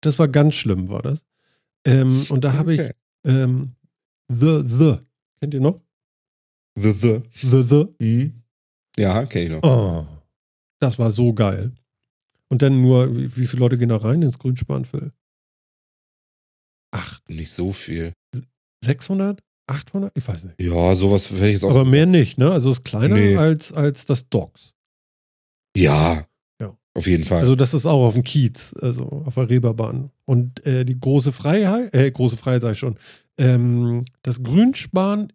Das 0.00 0.18
war 0.18 0.28
ganz 0.28 0.54
schlimm, 0.54 0.88
war 0.88 1.02
das. 1.02 1.22
Ähm, 1.84 2.26
und 2.30 2.44
da 2.44 2.54
habe 2.54 2.74
ich 2.74 2.90
ähm, 3.24 3.72
The 4.28 4.62
The. 4.64 4.96
Kennt 5.40 5.54
ihr 5.54 5.60
noch? 5.60 5.80
The 6.76 6.92
The. 6.92 7.20
The 7.42 7.62
The. 7.62 7.86
Mhm. 7.98 8.41
Ja, 8.98 9.24
kenn 9.26 9.42
ich 9.44 9.50
noch. 9.50 9.62
Oh, 9.62 10.06
das 10.80 10.98
war 10.98 11.10
so 11.10 11.32
geil. 11.32 11.72
Und 12.48 12.60
dann 12.62 12.82
nur, 12.82 13.16
wie, 13.16 13.36
wie 13.36 13.46
viele 13.46 13.60
Leute 13.60 13.78
gehen 13.78 13.88
da 13.88 13.96
rein 13.96 14.20
ins 14.22 14.38
Grünspanfil? 14.38 15.12
Ach, 16.94 17.20
Nicht 17.28 17.50
so 17.50 17.72
viel. 17.72 18.12
600? 18.84 19.42
800? 19.68 20.12
Ich 20.18 20.26
weiß 20.28 20.44
nicht. 20.44 20.60
Ja, 20.60 20.94
sowas 20.94 21.30
hätte 21.30 21.46
ich 21.46 21.52
jetzt 21.54 21.64
auch. 21.64 21.70
Aber 21.70 21.84
mehr 21.88 22.04
nicht, 22.06 22.36
ne? 22.36 22.50
Also 22.50 22.70
es 22.70 22.78
ist 22.78 22.84
kleiner 22.84 23.14
Nee. 23.14 23.36
als, 23.36 23.72
als 23.72 24.04
das 24.04 24.28
Docs. 24.28 24.74
Ja. 25.76 26.26
Ja. 26.60 26.76
Auf 26.94 27.06
jeden 27.06 27.24
Fall. 27.24 27.38
Also 27.40 27.54
das 27.56 27.72
ist 27.72 27.86
auch 27.86 28.04
auf 28.06 28.14
dem 28.14 28.24
Kiez, 28.24 28.74
also 28.80 29.04
auf 29.24 29.34
der 29.34 29.48
Reeperbahn. 29.48 30.10
Und 30.26 30.66
äh, 30.66 30.84
die 30.84 30.98
große 30.98 31.32
Freiheit, 31.32 31.94
äh, 31.94 32.10
große 32.10 32.36
Freiheit 32.36 32.62
sag 32.62 32.72
ich 32.72 32.78
schon, 32.78 32.98
ähm, 33.38 34.04
das 34.22 34.42
Grünspan, 34.42 35.32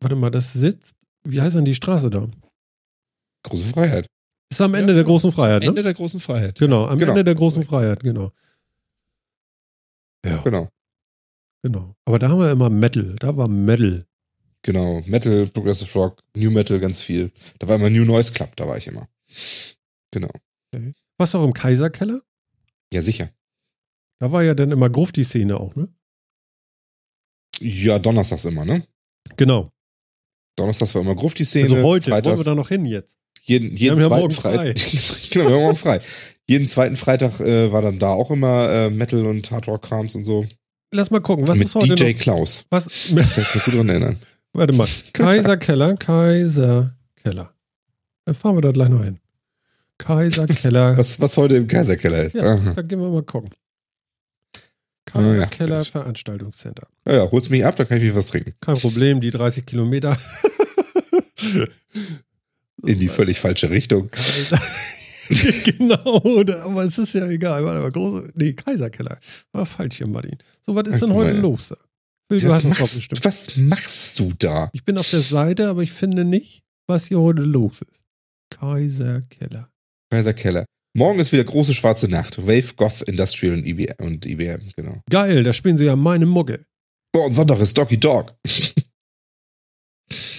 warte 0.00 0.14
mal, 0.14 0.30
das 0.30 0.52
sitzt, 0.52 0.94
wie 1.24 1.40
heißt 1.40 1.56
denn 1.56 1.64
die 1.64 1.74
Straße 1.74 2.10
da? 2.10 2.28
Große 3.48 3.64
Freiheit. 3.64 4.06
Ist 4.50 4.60
am 4.60 4.74
Ende 4.74 4.92
Ja, 4.92 4.96
der 4.96 5.04
genau. 5.04 5.14
großen 5.14 5.32
Freiheit, 5.32 5.62
Ende 5.64 5.74
ne? 5.80 5.82
der 5.82 5.94
großen 5.94 6.20
Freiheit. 6.20 6.58
Genau, 6.58 6.86
am 6.86 6.98
Genau. 6.98 7.12
Ende 7.12 7.24
der 7.24 7.34
großen. 7.34 7.62
Freiheit, 7.64 8.00
genau. 8.00 8.32
Ja, 10.24 10.42
Genau. 10.42 10.68
genau. 11.62 11.94
Aber 12.04 12.18
da 12.18 12.28
haben 12.28 12.40
wir 12.40 12.50
immer 12.50 12.70
Metal, 12.70 13.16
da 13.16 13.36
war 13.36 13.48
Metal. 13.48 14.06
Genau. 14.62 15.02
Metal, 15.06 15.46
Progressive 15.48 15.92
Rock, 15.98 16.22
New 16.34 16.50
Metal, 16.50 16.80
ganz 16.80 17.00
viel. 17.00 17.30
Da 17.58 17.68
war 17.68 17.76
immer 17.76 17.90
New 17.90 18.04
Noise 18.04 18.32
Club, 18.32 18.56
da 18.56 18.66
war 18.66 18.76
ich 18.76 18.86
immer. 18.86 19.08
Genau. 20.10 20.30
Warst 21.18 21.34
du 21.34 21.38
auch 21.38 21.44
im 21.44 21.52
Kaiserkeller? 21.52 22.22
Ja, 22.92 23.02
sicher. 23.02 23.30
Da 24.18 24.32
war 24.32 24.42
ja 24.42 24.54
dann 24.54 24.72
immer 24.72 24.90
Grufti-Szene 24.90 25.58
auch, 25.60 25.76
ne? 25.76 25.88
Ja, 27.60 27.98
donnerstags 27.98 28.44
immer, 28.46 28.64
ne? 28.64 28.86
Genau. 29.36 29.70
Donnerstags 30.56 30.94
war 30.94 31.02
immer 31.02 31.14
Gruft 31.14 31.38
die 31.38 31.44
Szene. 31.44 31.64
Also 31.64 31.76
heute, 31.76 31.84
wollen 32.10 32.22
Freitags, 32.22 32.38
wir 32.40 32.44
da 32.44 32.54
noch 32.54 32.68
hin 32.68 32.84
jetzt? 32.84 33.16
Jeden, 33.48 33.76
jeden 33.76 34.00
ja 34.00 34.08
zweiten 34.08 34.30
Freitag. 34.30 34.76
genau, 35.30 35.48
wir 35.48 35.54
haben 35.54 35.62
morgen 35.62 35.76
frei. 35.76 36.00
Jeden 36.46 36.68
zweiten 36.68 36.96
Freitag 36.96 37.40
äh, 37.40 37.72
war 37.72 37.82
dann 37.82 37.98
da 37.98 38.08
auch 38.08 38.30
immer 38.30 38.68
äh, 38.70 38.90
Metal 38.90 39.24
und 39.26 39.50
Hardrock-Krams 39.50 40.14
und 40.14 40.24
so. 40.24 40.46
Lass 40.90 41.10
mal 41.10 41.20
gucken, 41.20 41.46
was 41.46 41.58
Mit 41.58 41.66
ist 41.68 41.74
heute 41.74 41.94
DJ 41.94 42.12
noch? 42.12 42.18
Klaus. 42.18 42.64
Was, 42.70 42.86
Kann 43.08 43.18
ich 43.18 43.54
mich 43.54 43.64
gut 43.64 43.74
dran 43.74 43.88
erinnern. 43.88 44.16
Warte 44.52 44.74
mal. 44.74 44.88
Kaiserkeller, 45.12 45.96
Kaiserkeller. 45.96 47.52
Dann 48.24 48.34
fahren 48.34 48.56
wir 48.56 48.62
da 48.62 48.72
gleich 48.72 48.88
noch 48.88 49.04
hin. 49.04 49.18
Kaiserkeller. 49.98 50.96
Was, 50.96 51.20
was 51.20 51.36
heute 51.36 51.56
im 51.56 51.68
Kaiserkeller 51.68 52.24
ist. 52.24 52.34
Ja, 52.34 52.54
Aha. 52.54 52.72
da 52.74 52.82
gehen 52.82 53.00
wir 53.00 53.10
mal 53.10 53.22
gucken. 53.22 53.50
Ah, 55.12 55.20
ja, 55.20 55.46
Kaiserkeller. 55.46 55.84
Veranstaltungscenter. 55.84 56.86
Ja, 57.06 57.14
ja, 57.14 57.30
holst 57.30 57.50
mich 57.50 57.64
ab, 57.64 57.76
dann 57.76 57.88
kann 57.88 57.98
ich 57.98 58.04
mich 58.04 58.14
was 58.14 58.26
trinken. 58.26 58.54
Kein 58.60 58.76
Problem, 58.76 59.20
die 59.20 59.30
30 59.30 59.66
Kilometer. 59.66 60.18
In 62.86 62.98
die 62.98 63.08
völlig 63.08 63.38
falsche 63.40 63.70
Richtung. 63.70 64.10
Genau, 65.28 66.42
da- 66.42 66.62
aber 66.64 66.84
es 66.84 66.96
ist 66.96 67.12
ja 67.12 67.28
egal. 67.28 67.62
Warte 67.62 67.82
mal, 67.82 67.92
große, 67.92 68.30
nee, 68.34 68.54
Kaiserkeller. 68.54 69.18
War 69.52 69.66
falsch 69.66 69.98
hier, 69.98 70.06
Martin. 70.06 70.38
So, 70.64 70.74
was 70.74 70.88
ist 70.88 71.02
denn 71.02 71.12
heute 71.12 71.34
mal, 71.34 71.40
los 71.42 71.68
du 72.30 72.48
Was 72.48 72.64
machst, 72.64 73.24
was 73.24 73.56
machst 73.56 74.18
du 74.18 74.32
da? 74.38 74.70
Ich 74.72 74.84
bin 74.84 74.98
auf 74.98 75.10
der 75.10 75.22
Seite, 75.22 75.68
aber 75.68 75.82
ich 75.82 75.92
finde 75.92 76.24
nicht, 76.24 76.62
was 76.86 77.06
hier 77.06 77.20
heute 77.20 77.42
los 77.42 77.80
ist. 77.82 78.00
Kaiserkeller. 78.50 79.70
Kaiserkeller. 80.10 80.64
Morgen 80.96 81.20
ist 81.20 81.32
wieder 81.32 81.44
große 81.44 81.74
schwarze 81.74 82.08
Nacht. 82.08 82.38
Wave, 82.46 82.74
Goth, 82.76 83.02
Industrial 83.02 83.54
und 83.54 83.66
IBM, 83.66 83.94
und 84.04 84.26
IBM 84.26 84.60
genau. 84.76 85.02
Geil, 85.10 85.42
da 85.44 85.52
spielen 85.52 85.76
sie 85.78 85.84
ja 85.84 85.96
meine 85.96 86.26
Mucke. 86.26 86.64
Oh, 87.14 87.20
und 87.20 87.32
Sonntag 87.34 87.60
ist 87.60 87.76
Doggy 87.76 87.98
Dog. 87.98 88.34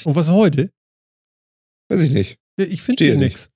Und 0.03 0.15
was 0.15 0.29
heute? 0.29 0.71
Weiß 1.89 1.99
ich 2.01 2.11
nicht. 2.11 2.39
Ja, 2.57 2.65
ich 2.65 2.81
finde 2.81 3.03
hier 3.03 3.15
nicht. 3.15 3.35
nichts. 3.35 3.49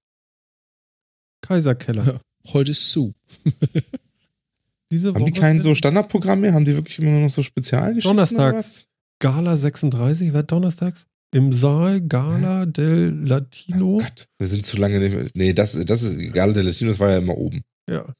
Kaiserkeller. 1.41 2.05
Ja. 2.05 2.21
Heute 2.53 2.71
ist 2.71 2.91
Sue. 2.91 3.13
Diese 4.91 5.13
Haben 5.13 5.25
die 5.25 5.31
kein 5.31 5.61
so 5.61 5.73
Standardprogramm 5.75 6.41
mehr? 6.41 6.53
Haben 6.53 6.65
die 6.65 6.75
wirklich 6.75 6.99
immer 6.99 7.11
nur 7.11 7.21
noch 7.21 7.29
so 7.29 7.41
Spezialgeschichten? 7.41 8.15
Donnerstags. 8.15 8.87
Gala 9.19 9.55
36, 9.55 10.33
was 10.33 10.45
donnerstags? 10.45 11.05
Im 11.33 11.51
Saal 11.53 12.01
Gala 12.01 12.65
del 12.65 13.11
Latino. 13.25 13.95
Oh 13.95 13.97
Gott, 13.99 14.27
wir 14.37 14.47
sind 14.47 14.65
zu 14.65 14.77
lange 14.77 14.99
nicht 14.99 15.15
mehr. 15.15 15.27
Nee, 15.33 15.53
das, 15.53 15.73
das 15.85 16.03
ist 16.03 16.19
egal, 16.19 16.53
der 16.53 16.63
Latino, 16.63 16.91
das 16.91 16.99
war 16.99 17.09
ja 17.09 17.17
immer 17.17 17.37
oben. 17.37 17.63
Ja. 17.89 18.13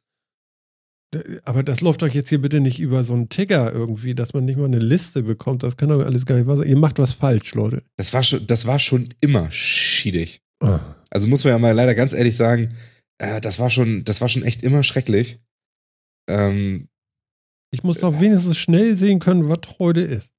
Aber 1.46 1.64
das 1.64 1.82
läuft 1.82 2.02
doch 2.02 2.08
jetzt 2.08 2.30
hier 2.30 2.42
bitte 2.42 2.60
nicht 2.60 2.80
über 2.80 3.04
so 3.04 3.14
einen 3.14 3.30
Ticker 3.30 3.72
irgendwie, 3.72 4.16
dass 4.16 4.34
man 4.34 4.46
nicht 4.46 4.58
mal 4.58 4.66
eine 4.66 4.80
Liste 4.80 5.24
bekommt. 5.24 5.64
Das 5.64 5.78
kann 5.78 5.90
doch 5.90 6.04
alles 6.04 6.26
gar 6.26 6.36
nicht 6.36 6.48
wahr 6.48 6.58
sein. 6.58 6.68
Ihr 6.68 6.78
macht 6.78 7.00
was 7.00 7.14
falsch, 7.14 7.54
Leute. 7.56 7.84
Das 7.98 8.14
war 8.14 8.24
schon, 8.24 8.46
das 8.48 8.66
war 8.66 8.80
schon 8.80 9.10
immer 9.22 9.52
schiedig. 9.52 10.42
Ah. 10.62 10.96
Also 11.10 11.28
muss 11.28 11.44
man 11.44 11.52
ja 11.54 11.60
mal 11.60 11.72
leider 11.74 11.96
ganz 11.96 12.14
ehrlich 12.14 12.36
sagen, 12.38 12.70
äh, 13.20 13.40
das 13.42 13.60
war 13.60 13.70
schon, 13.70 14.04
das 14.04 14.22
war 14.22 14.30
schon 14.30 14.44
echt 14.44 14.64
immer 14.64 14.84
schrecklich. 14.84 15.40
Ähm, 16.30 16.88
Ich 17.72 17.84
muss 17.84 18.00
doch 18.00 18.20
wenigstens 18.20 18.58
schnell 18.58 18.96
sehen 18.96 19.20
können, 19.20 19.50
was 19.50 19.60
heute 19.80 20.02
ist. 20.02 20.32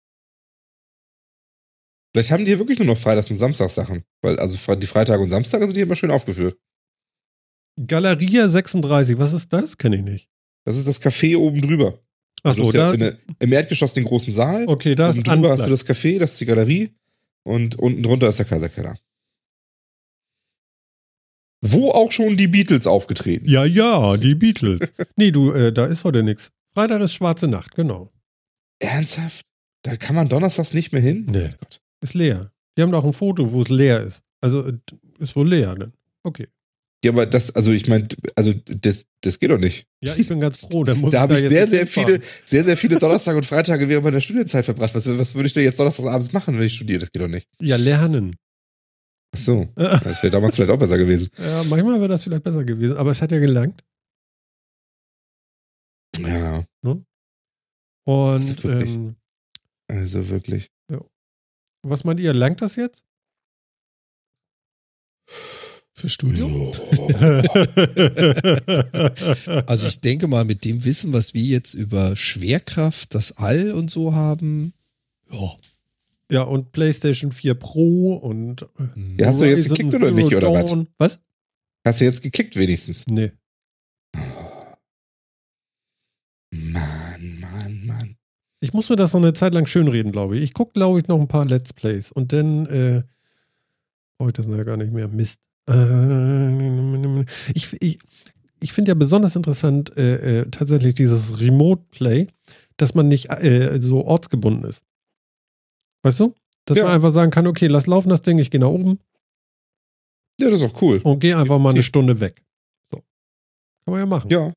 vielleicht 2.13 2.31
haben 2.31 2.45
die 2.45 2.53
hier 2.53 2.59
wirklich 2.59 2.79
nur 2.79 2.87
noch 2.87 2.99
Freitags- 2.99 3.31
und 3.31 3.37
Samstagssachen. 3.37 4.03
Weil, 4.23 4.39
also 4.39 4.75
die 4.77 4.87
Freitage 4.87 5.21
und 5.23 5.29
Samstage 5.31 5.67
sind 5.67 5.75
hier 5.75 5.85
immer 5.85 5.97
schön 5.97 6.11
aufgeführt. 6.11 6.59
Galeria 7.87 8.49
36, 8.49 9.19
was 9.19 9.33
ist 9.33 9.53
das? 9.53 9.77
Kenne 9.77 9.97
ich 9.97 10.03
nicht. 10.03 10.29
Das 10.65 10.77
ist 10.77 10.89
das 10.89 11.01
Café 11.01 11.37
oben 11.37 11.61
drüber. 11.61 11.99
Also 12.43 12.63
Achso, 12.63 12.73
du 12.73 12.79
hast 12.79 12.93
ja 12.93 12.93
da. 12.93 12.97
der, 12.97 13.19
Im 13.39 13.53
Erdgeschoss 13.53 13.95
den 13.95 14.05
großen 14.05 14.33
Saal. 14.33 14.67
Okay, 14.67 14.95
da 14.95 15.11
oben 15.11 15.19
ist 15.19 15.27
drüber 15.27 15.51
hast 15.51 15.65
du 15.65 15.71
das 15.71 15.87
Café, 15.87 16.19
das 16.19 16.33
ist 16.33 16.41
die 16.41 16.47
Galerie. 16.47 16.91
Und 17.43 17.79
unten 17.79 18.03
drunter 18.03 18.29
ist 18.29 18.39
der 18.39 18.47
Kaiserkeller. 18.47 18.97
Wo 21.61 21.91
auch 21.91 22.13
schon 22.13 22.37
die 22.37 22.47
Beatles 22.47 22.87
aufgetreten. 22.87 23.49
Ja, 23.49 23.65
ja, 23.65 24.17
die 24.19 24.35
Beatles. 24.35 24.81
nee, 25.17 25.31
du, 25.31 25.53
äh, 25.53 25.73
da 25.73 25.87
ist 25.87 26.05
heute 26.05 26.23
nichts. 26.23 26.51
Freitag 26.75 27.01
ist 27.01 27.15
schwarze 27.15 27.49
Nacht, 27.49 27.75
genau. 27.75 28.13
Ernsthaft? 28.81 29.47
Da 29.83 29.97
kann 29.97 30.17
man 30.17 30.29
donnerstags 30.29 30.75
nicht 30.75 30.93
mehr 30.93 31.01
hin? 31.01 31.27
Nee. 31.31 31.51
Oh 31.53 31.57
Gott. 31.61 31.81
Ist 32.03 32.15
leer. 32.15 32.53
Die 32.77 32.83
haben 32.83 32.93
doch 32.93 33.05
ein 33.05 33.13
Foto, 33.13 33.53
wo 33.53 33.63
es 33.63 33.69
leer 33.69 34.03
ist. 34.03 34.23
Also 34.41 34.67
äh, 34.67 34.79
ist 35.19 35.37
wohl 35.37 35.49
leer, 35.49 35.75
ne? 35.75 35.93
Okay. 36.23 36.49
Ja, 37.05 37.11
aber 37.13 37.27
das, 37.27 37.55
also 37.55 37.71
ich 37.73 37.87
meine, 37.87 38.09
also 38.35 38.53
das, 38.67 39.05
das 39.21 39.39
geht 39.39 39.51
doch 39.51 39.59
nicht. 39.59 39.87
Ja, 40.03 40.15
ich 40.17 40.27
bin 40.27 40.41
ganz 40.41 40.61
froh. 40.61 40.85
Muss 40.97 41.13
Da 41.13 41.21
habe 41.21 41.35
ich 41.39 41.49
sehr, 41.49 41.69
sehr 41.69 41.87
viele, 41.87 42.21
sehr, 42.45 42.65
sehr 42.65 42.77
viele 42.77 42.99
Donnerstage 42.99 43.37
und 43.37 43.45
Freitage 43.47 43.89
während 43.89 44.05
meiner 44.05 44.21
Studienzeit 44.21 44.65
verbracht. 44.65 44.95
Was, 44.95 45.07
was 45.07 45.35
würde 45.35 45.47
ich 45.47 45.53
denn 45.53 45.65
jetzt 45.65 45.79
donnerstags 45.79 46.09
abends 46.09 46.33
machen, 46.33 46.57
wenn 46.57 46.65
ich 46.65 46.75
studiere? 46.75 47.01
Das 47.01 47.13
geht 47.13 47.21
doch 47.23 47.29
nicht. 47.29 47.49
Ja, 47.61 47.77
lernen. 47.77 48.35
Ach 49.35 49.39
so. 49.39 49.69
ja, 49.79 49.99
Das 50.01 50.23
wäre 50.23 50.31
damals 50.31 50.57
vielleicht 50.57 50.71
auch 50.71 50.79
besser 50.79 50.97
gewesen. 50.99 51.29
manchmal 51.69 51.99
wäre 51.99 52.09
das 52.09 52.25
vielleicht 52.25 52.45
besser 52.45 52.65
gewesen, 52.65 52.97
aber 52.97 53.11
es 53.11 53.21
hat 53.21 53.33
ja 53.33 53.39
gelangt. 53.39 53.83
Ja, 56.19 56.65
Und 56.83 58.41
Das 58.41 58.49
ist 58.51 58.65
wirklich- 58.65 58.95
ähm, 58.95 59.17
also 59.89 60.29
wirklich. 60.31 60.71
was 61.83 62.05
meint 62.05 62.21
ihr, 62.21 62.33
langt 62.33 62.63
das 62.63 62.77
jetzt? 62.77 63.05
Für 65.97 66.09
Studium? 66.09 66.53
also 69.67 69.87
ich 69.87 70.01
denke 70.01 70.27
mal, 70.27 70.45
mit 70.45 70.65
dem 70.65 70.85
Wissen, 70.85 71.13
was 71.13 71.35
wir 71.35 71.43
jetzt 71.43 71.75
über 71.75 72.17
Schwerkraft, 72.17 73.15
das 73.15 73.39
All 73.39 73.71
und 73.71 73.91
so 73.91 74.13
haben, 74.13 74.75
ja. 75.31 75.57
Ja, 76.31 76.43
und 76.43 76.73
PlayStation 76.73 77.33
4 77.33 77.55
Pro 77.55 78.15
und. 78.15 78.67
Ja, 79.19 79.29
hast 79.29 79.41
du 79.41 79.49
jetzt 79.49 79.69
gekickt 79.69 79.95
oder 79.95 80.11
nicht, 80.11 80.35
oder 80.35 80.53
was? 80.53 80.75
Was? 80.99 81.21
Hast 81.85 82.01
du 82.01 82.05
jetzt 82.05 82.23
gekickt 82.23 82.57
wenigstens? 82.57 83.07
Nee. 83.07 83.33
Mann, 86.51 87.39
Mann, 87.41 87.87
Mann. 87.87 88.17
Ich 88.61 88.73
muss 88.73 88.89
mir 88.89 88.97
das 88.97 89.13
noch 89.13 89.21
eine 89.21 89.35
Zeit 89.35 89.53
lang 89.53 89.67
schönreden, 89.67 90.13
glaube 90.13 90.39
ich. 90.39 90.43
Ich 90.43 90.55
gucke, 90.55 90.73
glaube 90.73 90.99
ich, 90.99 91.09
noch 91.09 91.21
ein 91.21 91.29
paar 91.29 91.45
Let's 91.45 91.73
Plays 91.73 92.11
und 92.11 92.33
dann 92.33 92.67
äh, 92.67 93.03
brauche 94.17 94.31
ich 94.31 94.35
das 94.35 94.47
ja 94.47 94.63
gar 94.63 94.79
nicht 94.79 94.93
mehr. 94.93 95.09
Mist. 95.09 95.41
Äh, 95.71 97.25
ich 97.55 97.73
ich, 97.81 97.99
ich 98.61 98.73
finde 98.73 98.91
ja 98.91 98.95
besonders 98.95 99.37
interessant 99.37 99.97
äh, 99.97 100.41
äh, 100.43 100.51
tatsächlich 100.51 100.95
dieses 100.95 101.41
Remote 101.41 101.83
Play, 101.91 102.29
dass 102.77 102.95
man 102.95 103.09
nicht 103.09 103.31
äh, 103.31 103.79
so 103.81 104.05
ortsgebunden 104.05 104.65
ist. 104.69 104.85
Weißt 106.03 106.21
du? 106.21 106.35
Dass 106.67 106.79
Ja. 106.79 106.85
man 106.85 106.93
einfach 106.95 107.11
sagen 107.11 107.31
kann, 107.31 107.47
okay, 107.47 107.67
lass 107.67 107.87
laufen 107.87 108.09
das 108.09 108.23
Ding, 108.23 108.39
ich 108.39 108.51
gehe 108.51 108.61
nach 108.61 108.69
oben 108.69 108.99
Ja, 110.41 110.51
das 110.51 110.61
ist 110.63 110.71
auch 110.75 110.83
cool. 110.83 111.01
und 111.05 111.19
gehe 111.21 111.37
einfach 111.37 111.59
mal 111.59 111.71
eine. 111.71 111.83
Stunde 111.83 112.21
weg. 112.21 112.43
So. 112.91 112.97
Kann 112.97 113.05
man 113.93 113.99
ja 114.01 114.07
machen. 114.07 114.31
Ja. 114.31 114.53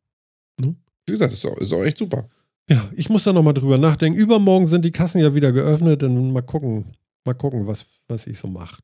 Ne? 0.59 0.75
Wie 1.05 1.11
gesagt, 1.13 1.31
das 1.33 1.39
ist 1.39 1.45
auch, 1.45 1.57
ist 1.57 1.73
auch 1.73 1.83
echt 1.83 1.97
super. 1.97 2.29
Ja, 2.69 2.89
ich 2.95 3.09
muss 3.09 3.23
da 3.23 3.31
nochmal 3.31 3.53
drüber 3.53 3.77
nachdenken. 3.77 4.19
Übermorgen 4.19 4.65
sind 4.67 4.83
die 4.83 4.91
Kassen 4.91 5.19
ja 5.21 5.33
wieder 5.33 5.53
geöffnet 5.53 6.03
und 6.03 6.33
mal 6.33 6.41
gucken, 6.41 6.85
mal 7.25 7.33
gucken, 7.33 7.65
was, 7.67 7.85
was 8.09 8.27
ich 8.27 8.37
so 8.39 8.47
mache. 8.47 8.81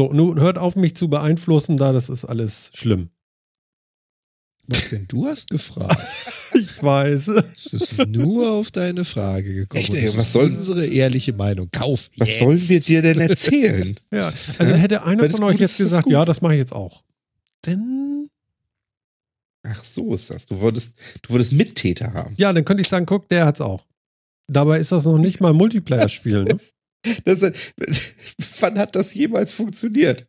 So, 0.00 0.10
nun 0.14 0.40
hört 0.40 0.56
auf, 0.56 0.76
mich 0.76 0.96
zu 0.96 1.10
beeinflussen, 1.10 1.76
da 1.76 1.92
das 1.92 2.08
ist 2.08 2.24
alles 2.24 2.70
schlimm. 2.72 3.10
Was 4.66 4.88
denn? 4.88 5.04
Du 5.08 5.26
hast 5.26 5.50
gefragt. 5.50 6.00
Ich 6.54 6.82
weiß. 6.82 7.28
Es 7.28 7.66
ist 7.66 8.06
nur 8.08 8.50
auf 8.52 8.70
deine 8.70 9.04
Frage 9.04 9.52
gekommen. 9.54 9.82
Echt, 9.84 9.92
ey, 9.94 10.04
was 10.04 10.32
soll- 10.32 10.50
unsere 10.52 10.86
ehrliche 10.86 11.32
Meinung? 11.34 11.68
Kauf. 11.70 12.08
Was 12.16 12.28
jetzt. 12.30 12.38
sollen 12.38 12.68
wir 12.68 12.80
dir 12.80 13.02
denn 13.02 13.20
erzählen? 13.20 14.00
Ja, 14.10 14.32
also 14.58 14.74
hätte 14.74 15.04
einer 15.04 15.28
von 15.30 15.44
euch 15.44 15.52
gut 15.52 15.60
jetzt 15.60 15.76
gesagt, 15.76 16.08
ja, 16.08 16.24
das 16.24 16.40
mache 16.40 16.54
ich 16.54 16.58
jetzt 16.58 16.72
auch. 16.72 17.04
Denn, 17.66 18.30
Ach, 19.64 19.84
so 19.84 20.14
ist 20.14 20.30
das. 20.30 20.46
Du 20.46 20.60
wolltest, 20.62 20.96
du 21.22 21.30
wolltest 21.34 21.52
Mittäter 21.52 22.14
haben. 22.14 22.34
ja, 22.38 22.50
dann 22.54 22.64
könnte 22.64 22.80
ich 22.80 22.88
sagen, 22.88 23.04
guck, 23.04 23.28
der 23.28 23.44
hat's 23.44 23.60
auch. 23.60 23.84
Dabei 24.48 24.80
ist 24.80 24.92
das 24.92 25.04
noch 25.04 25.18
nicht 25.18 25.40
mal 25.40 25.52
Multiplayer-Spiel. 25.52 26.44
Ne? 26.44 26.56
Das, 27.24 27.40
wann 28.60 28.78
hat 28.78 28.94
das 28.96 29.14
jemals 29.14 29.52
funktioniert? 29.52 30.26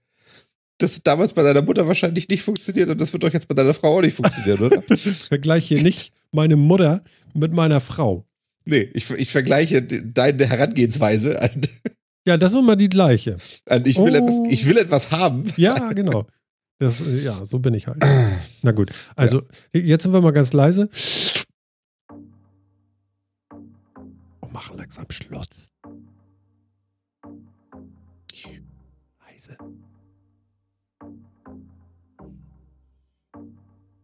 Das 0.77 0.95
hat 0.95 1.05
damals 1.07 1.33
bei 1.33 1.43
deiner 1.43 1.61
Mutter 1.61 1.85
wahrscheinlich 1.87 2.27
nicht 2.29 2.43
funktioniert 2.43 2.89
und 2.89 2.99
das 2.99 3.11
wird 3.13 3.23
doch 3.23 3.33
jetzt 3.33 3.47
bei 3.47 3.53
deiner 3.55 3.73
Frau 3.73 3.97
auch 3.97 4.01
nicht 4.01 4.15
funktionieren, 4.15 4.61
oder? 4.61 4.81
Vergleiche 5.27 5.75
hier 5.75 5.83
nicht 5.83 6.11
meine 6.31 6.55
Mutter 6.55 7.03
mit 7.33 7.51
meiner 7.53 7.81
Frau. 7.81 8.25
nee, 8.65 8.89
ich, 8.93 9.09
ich 9.11 9.31
vergleiche 9.31 9.81
de- 9.81 10.01
deine 10.13 10.45
Herangehensweise 10.47 11.41
an, 11.41 11.61
Ja, 12.25 12.37
das 12.37 12.53
ist 12.53 12.59
immer 12.59 12.75
die 12.75 12.89
gleiche. 12.89 13.37
an 13.69 13.85
ich, 13.85 13.97
will 13.97 14.13
Oh. 14.13 14.15
etwas, 14.15 14.35
ich 14.51 14.65
will 14.65 14.77
etwas 14.77 15.11
haben. 15.11 15.43
Ja, 15.57 15.91
genau. 15.93 16.25
Das, 16.79 16.99
äh, 17.01 17.17
ja, 17.23 17.45
so 17.45 17.59
bin 17.59 17.73
ich 17.73 17.85
halt. 17.87 18.01
Na 18.63 18.71
gut. 18.71 18.91
Also, 19.15 19.43
jetzt 19.73 20.03
sind 20.03 20.13
wir 20.13 20.21
mal 20.21 20.31
ganz 20.31 20.51
leise. 20.53 20.89
Und 24.41 24.53
machen 24.53 24.77
langsam 24.77 25.05
Schluss. 25.09 25.70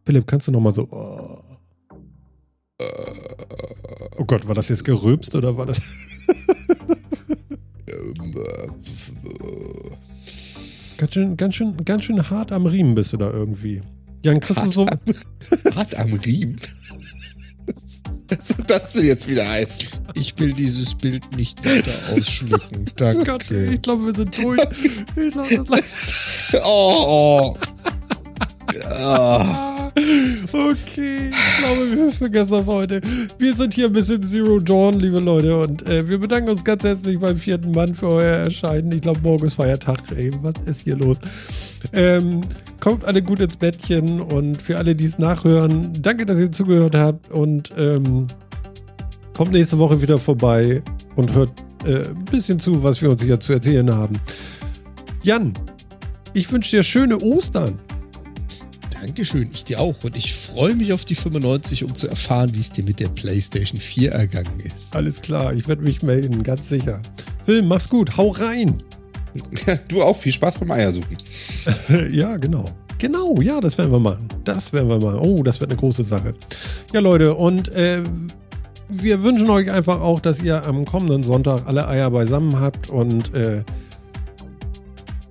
Philipp, 0.07 0.25
kannst 0.25 0.47
du 0.47 0.53
noch 0.53 0.61
mal 0.61 0.71
so. 0.71 0.87
Oh. 0.89 1.43
oh 4.17 4.23
Gott, 4.23 4.47
war 4.47 4.55
das 4.55 4.69
jetzt 4.69 4.85
gerülpst 4.85 5.35
oder 5.35 5.57
war 5.57 5.65
das. 5.65 5.79
Äh, 5.79 5.81
Ganz 10.97 11.13
schön, 11.13 11.35
ganz 11.35 11.55
schön, 11.55 11.83
ganz 11.83 12.05
schön 12.05 12.29
hart 12.29 12.53
am 12.53 12.65
Riemen 12.67 12.95
bist 12.95 13.11
du 13.11 13.17
da 13.17 13.29
irgendwie. 13.29 13.81
Jan, 14.23 14.39
Hart 14.41 14.71
so. 14.71 14.87
am, 14.87 14.97
hart 15.75 15.93
am 15.95 16.13
Riemen. 16.13 16.55
Was 18.29 18.47
soll 18.47 18.65
das 18.65 18.93
denn 18.93 19.07
jetzt 19.07 19.27
wieder 19.27 19.45
heißen? 19.45 19.89
Ich 20.15 20.39
will 20.39 20.53
dieses 20.53 20.95
Bild 20.95 21.35
nicht 21.35 21.65
weiter 21.65 21.91
ausschmücken. 22.15 22.85
Danke. 22.95 23.25
Gott, 23.25 23.51
ich 23.51 23.81
glaube, 23.81 24.05
wir 24.05 24.15
sind 24.15 24.37
durch. 24.41 24.61
Ich 25.17 25.33
glaube, 25.33 25.65
das 25.69 26.63
Oh, 26.63 27.55
oh. 27.55 27.57
Ah. 29.03 29.66
Okay, 30.51 31.29
ich 31.29 31.57
glaube, 31.57 31.91
wir 31.91 32.11
vergessen 32.11 32.51
das 32.51 32.67
heute. 32.67 33.01
Wir 33.37 33.53
sind 33.53 33.73
hier 33.73 33.89
bis 33.89 34.09
in 34.09 34.23
Zero 34.23 34.59
Dawn, 34.59 34.99
liebe 34.99 35.19
Leute, 35.19 35.57
und 35.57 35.87
äh, 35.87 36.07
wir 36.07 36.17
bedanken 36.19 36.49
uns 36.49 36.63
ganz 36.63 36.83
herzlich 36.83 37.19
beim 37.19 37.35
vierten 37.35 37.71
Mann 37.71 37.93
für 37.93 38.07
euer 38.07 38.37
Erscheinen. 38.37 38.91
Ich 38.91 39.01
glaube, 39.01 39.19
morgen 39.21 39.45
ist 39.45 39.55
Feiertag. 39.55 39.97
Ey, 40.15 40.31
was 40.41 40.53
ist 40.65 40.81
hier 40.81 40.95
los? 40.95 41.17
Ähm, 41.93 42.41
kommt 42.79 43.03
alle 43.05 43.21
gut 43.21 43.39
ins 43.39 43.57
Bettchen 43.57 44.21
und 44.21 44.61
für 44.61 44.77
alle, 44.77 44.95
die 44.95 45.05
es 45.05 45.17
nachhören, 45.17 45.91
danke, 46.01 46.25
dass 46.25 46.39
ihr 46.39 46.51
zugehört 46.51 46.95
habt 46.95 47.31
und 47.31 47.73
ähm, 47.77 48.27
kommt 49.35 49.51
nächste 49.51 49.77
Woche 49.77 50.01
wieder 50.01 50.17
vorbei 50.17 50.81
und 51.15 51.33
hört 51.33 51.51
äh, 51.85 52.07
ein 52.07 52.25
bisschen 52.25 52.59
zu, 52.59 52.83
was 52.83 53.01
wir 53.01 53.09
uns 53.09 53.23
hier 53.23 53.39
zu 53.39 53.53
erzählen 53.53 53.93
haben. 53.93 54.15
Jan, 55.23 55.53
ich 56.33 56.51
wünsche 56.51 56.77
dir 56.77 56.83
schöne 56.83 57.17
Ostern. 57.19 57.79
Dankeschön, 59.07 59.49
ich 59.53 59.63
dir 59.63 59.79
auch. 59.79 60.03
Und 60.03 60.17
ich 60.17 60.33
freue 60.33 60.75
mich 60.75 60.91
auf 60.91 61.05
die 61.05 61.15
95, 61.15 61.85
um 61.85 61.95
zu 61.95 62.09
erfahren, 62.09 62.53
wie 62.53 62.59
es 62.59 62.73
dir 62.73 62.83
mit 62.83 62.99
der 62.99 63.07
PlayStation 63.07 63.79
4 63.79 64.11
ergangen 64.11 64.59
ist. 64.59 64.93
Alles 64.93 65.21
klar, 65.21 65.53
ich 65.53 65.65
werde 65.69 65.81
mich 65.81 66.03
melden, 66.03 66.43
ganz 66.43 66.67
sicher. 66.67 67.01
Film, 67.45 67.69
mach's 67.69 67.87
gut, 67.87 68.17
hau 68.17 68.31
rein. 68.31 68.75
Du 69.87 70.01
auch 70.01 70.17
viel 70.17 70.33
Spaß 70.33 70.57
beim 70.57 70.71
Eiersuchen. 70.71 71.15
ja, 72.11 72.35
genau. 72.35 72.65
Genau, 72.97 73.35
ja, 73.39 73.61
das 73.61 73.77
werden 73.77 73.93
wir 73.93 73.99
machen. 73.99 74.27
Das 74.43 74.73
werden 74.73 74.89
wir 74.89 74.99
machen. 74.99 75.19
Oh, 75.19 75.41
das 75.41 75.61
wird 75.61 75.71
eine 75.71 75.79
große 75.79 76.03
Sache. 76.03 76.33
Ja, 76.93 76.99
Leute, 76.99 77.33
und 77.33 77.69
äh, 77.69 78.03
wir 78.89 79.23
wünschen 79.23 79.49
euch 79.49 79.71
einfach 79.71 80.01
auch, 80.01 80.19
dass 80.19 80.41
ihr 80.41 80.65
am 80.65 80.83
kommenden 80.83 81.23
Sonntag 81.23 81.65
alle 81.65 81.87
Eier 81.87 82.11
beisammen 82.11 82.59
habt 82.59 82.89
und 82.89 83.33
äh, 83.33 83.63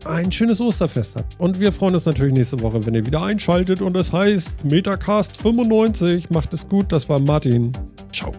ein 0.09 0.33
schönes 0.33 0.61
Osterfest 0.61 1.17
habt. 1.17 1.39
Und 1.39 1.61
wir 1.61 1.73
freuen 1.73 1.95
uns 1.95 2.07
natürlich 2.07 2.35
nächste 2.35 2.61
Woche, 2.61 2.85
wenn 2.87 2.95
ihr 2.95 3.05
wieder 3.05 3.23
einschaltet. 3.23 3.83
Und 3.83 3.95
das 3.95 4.13
heißt 4.13 4.65
Metacast 4.65 5.37
95. 5.37 6.31
Macht 6.31 6.53
es 6.55 6.69
gut, 6.69 6.93
das 6.93 7.09
war 7.09 7.19
Martin. 7.21 7.73
Ciao. 8.13 8.33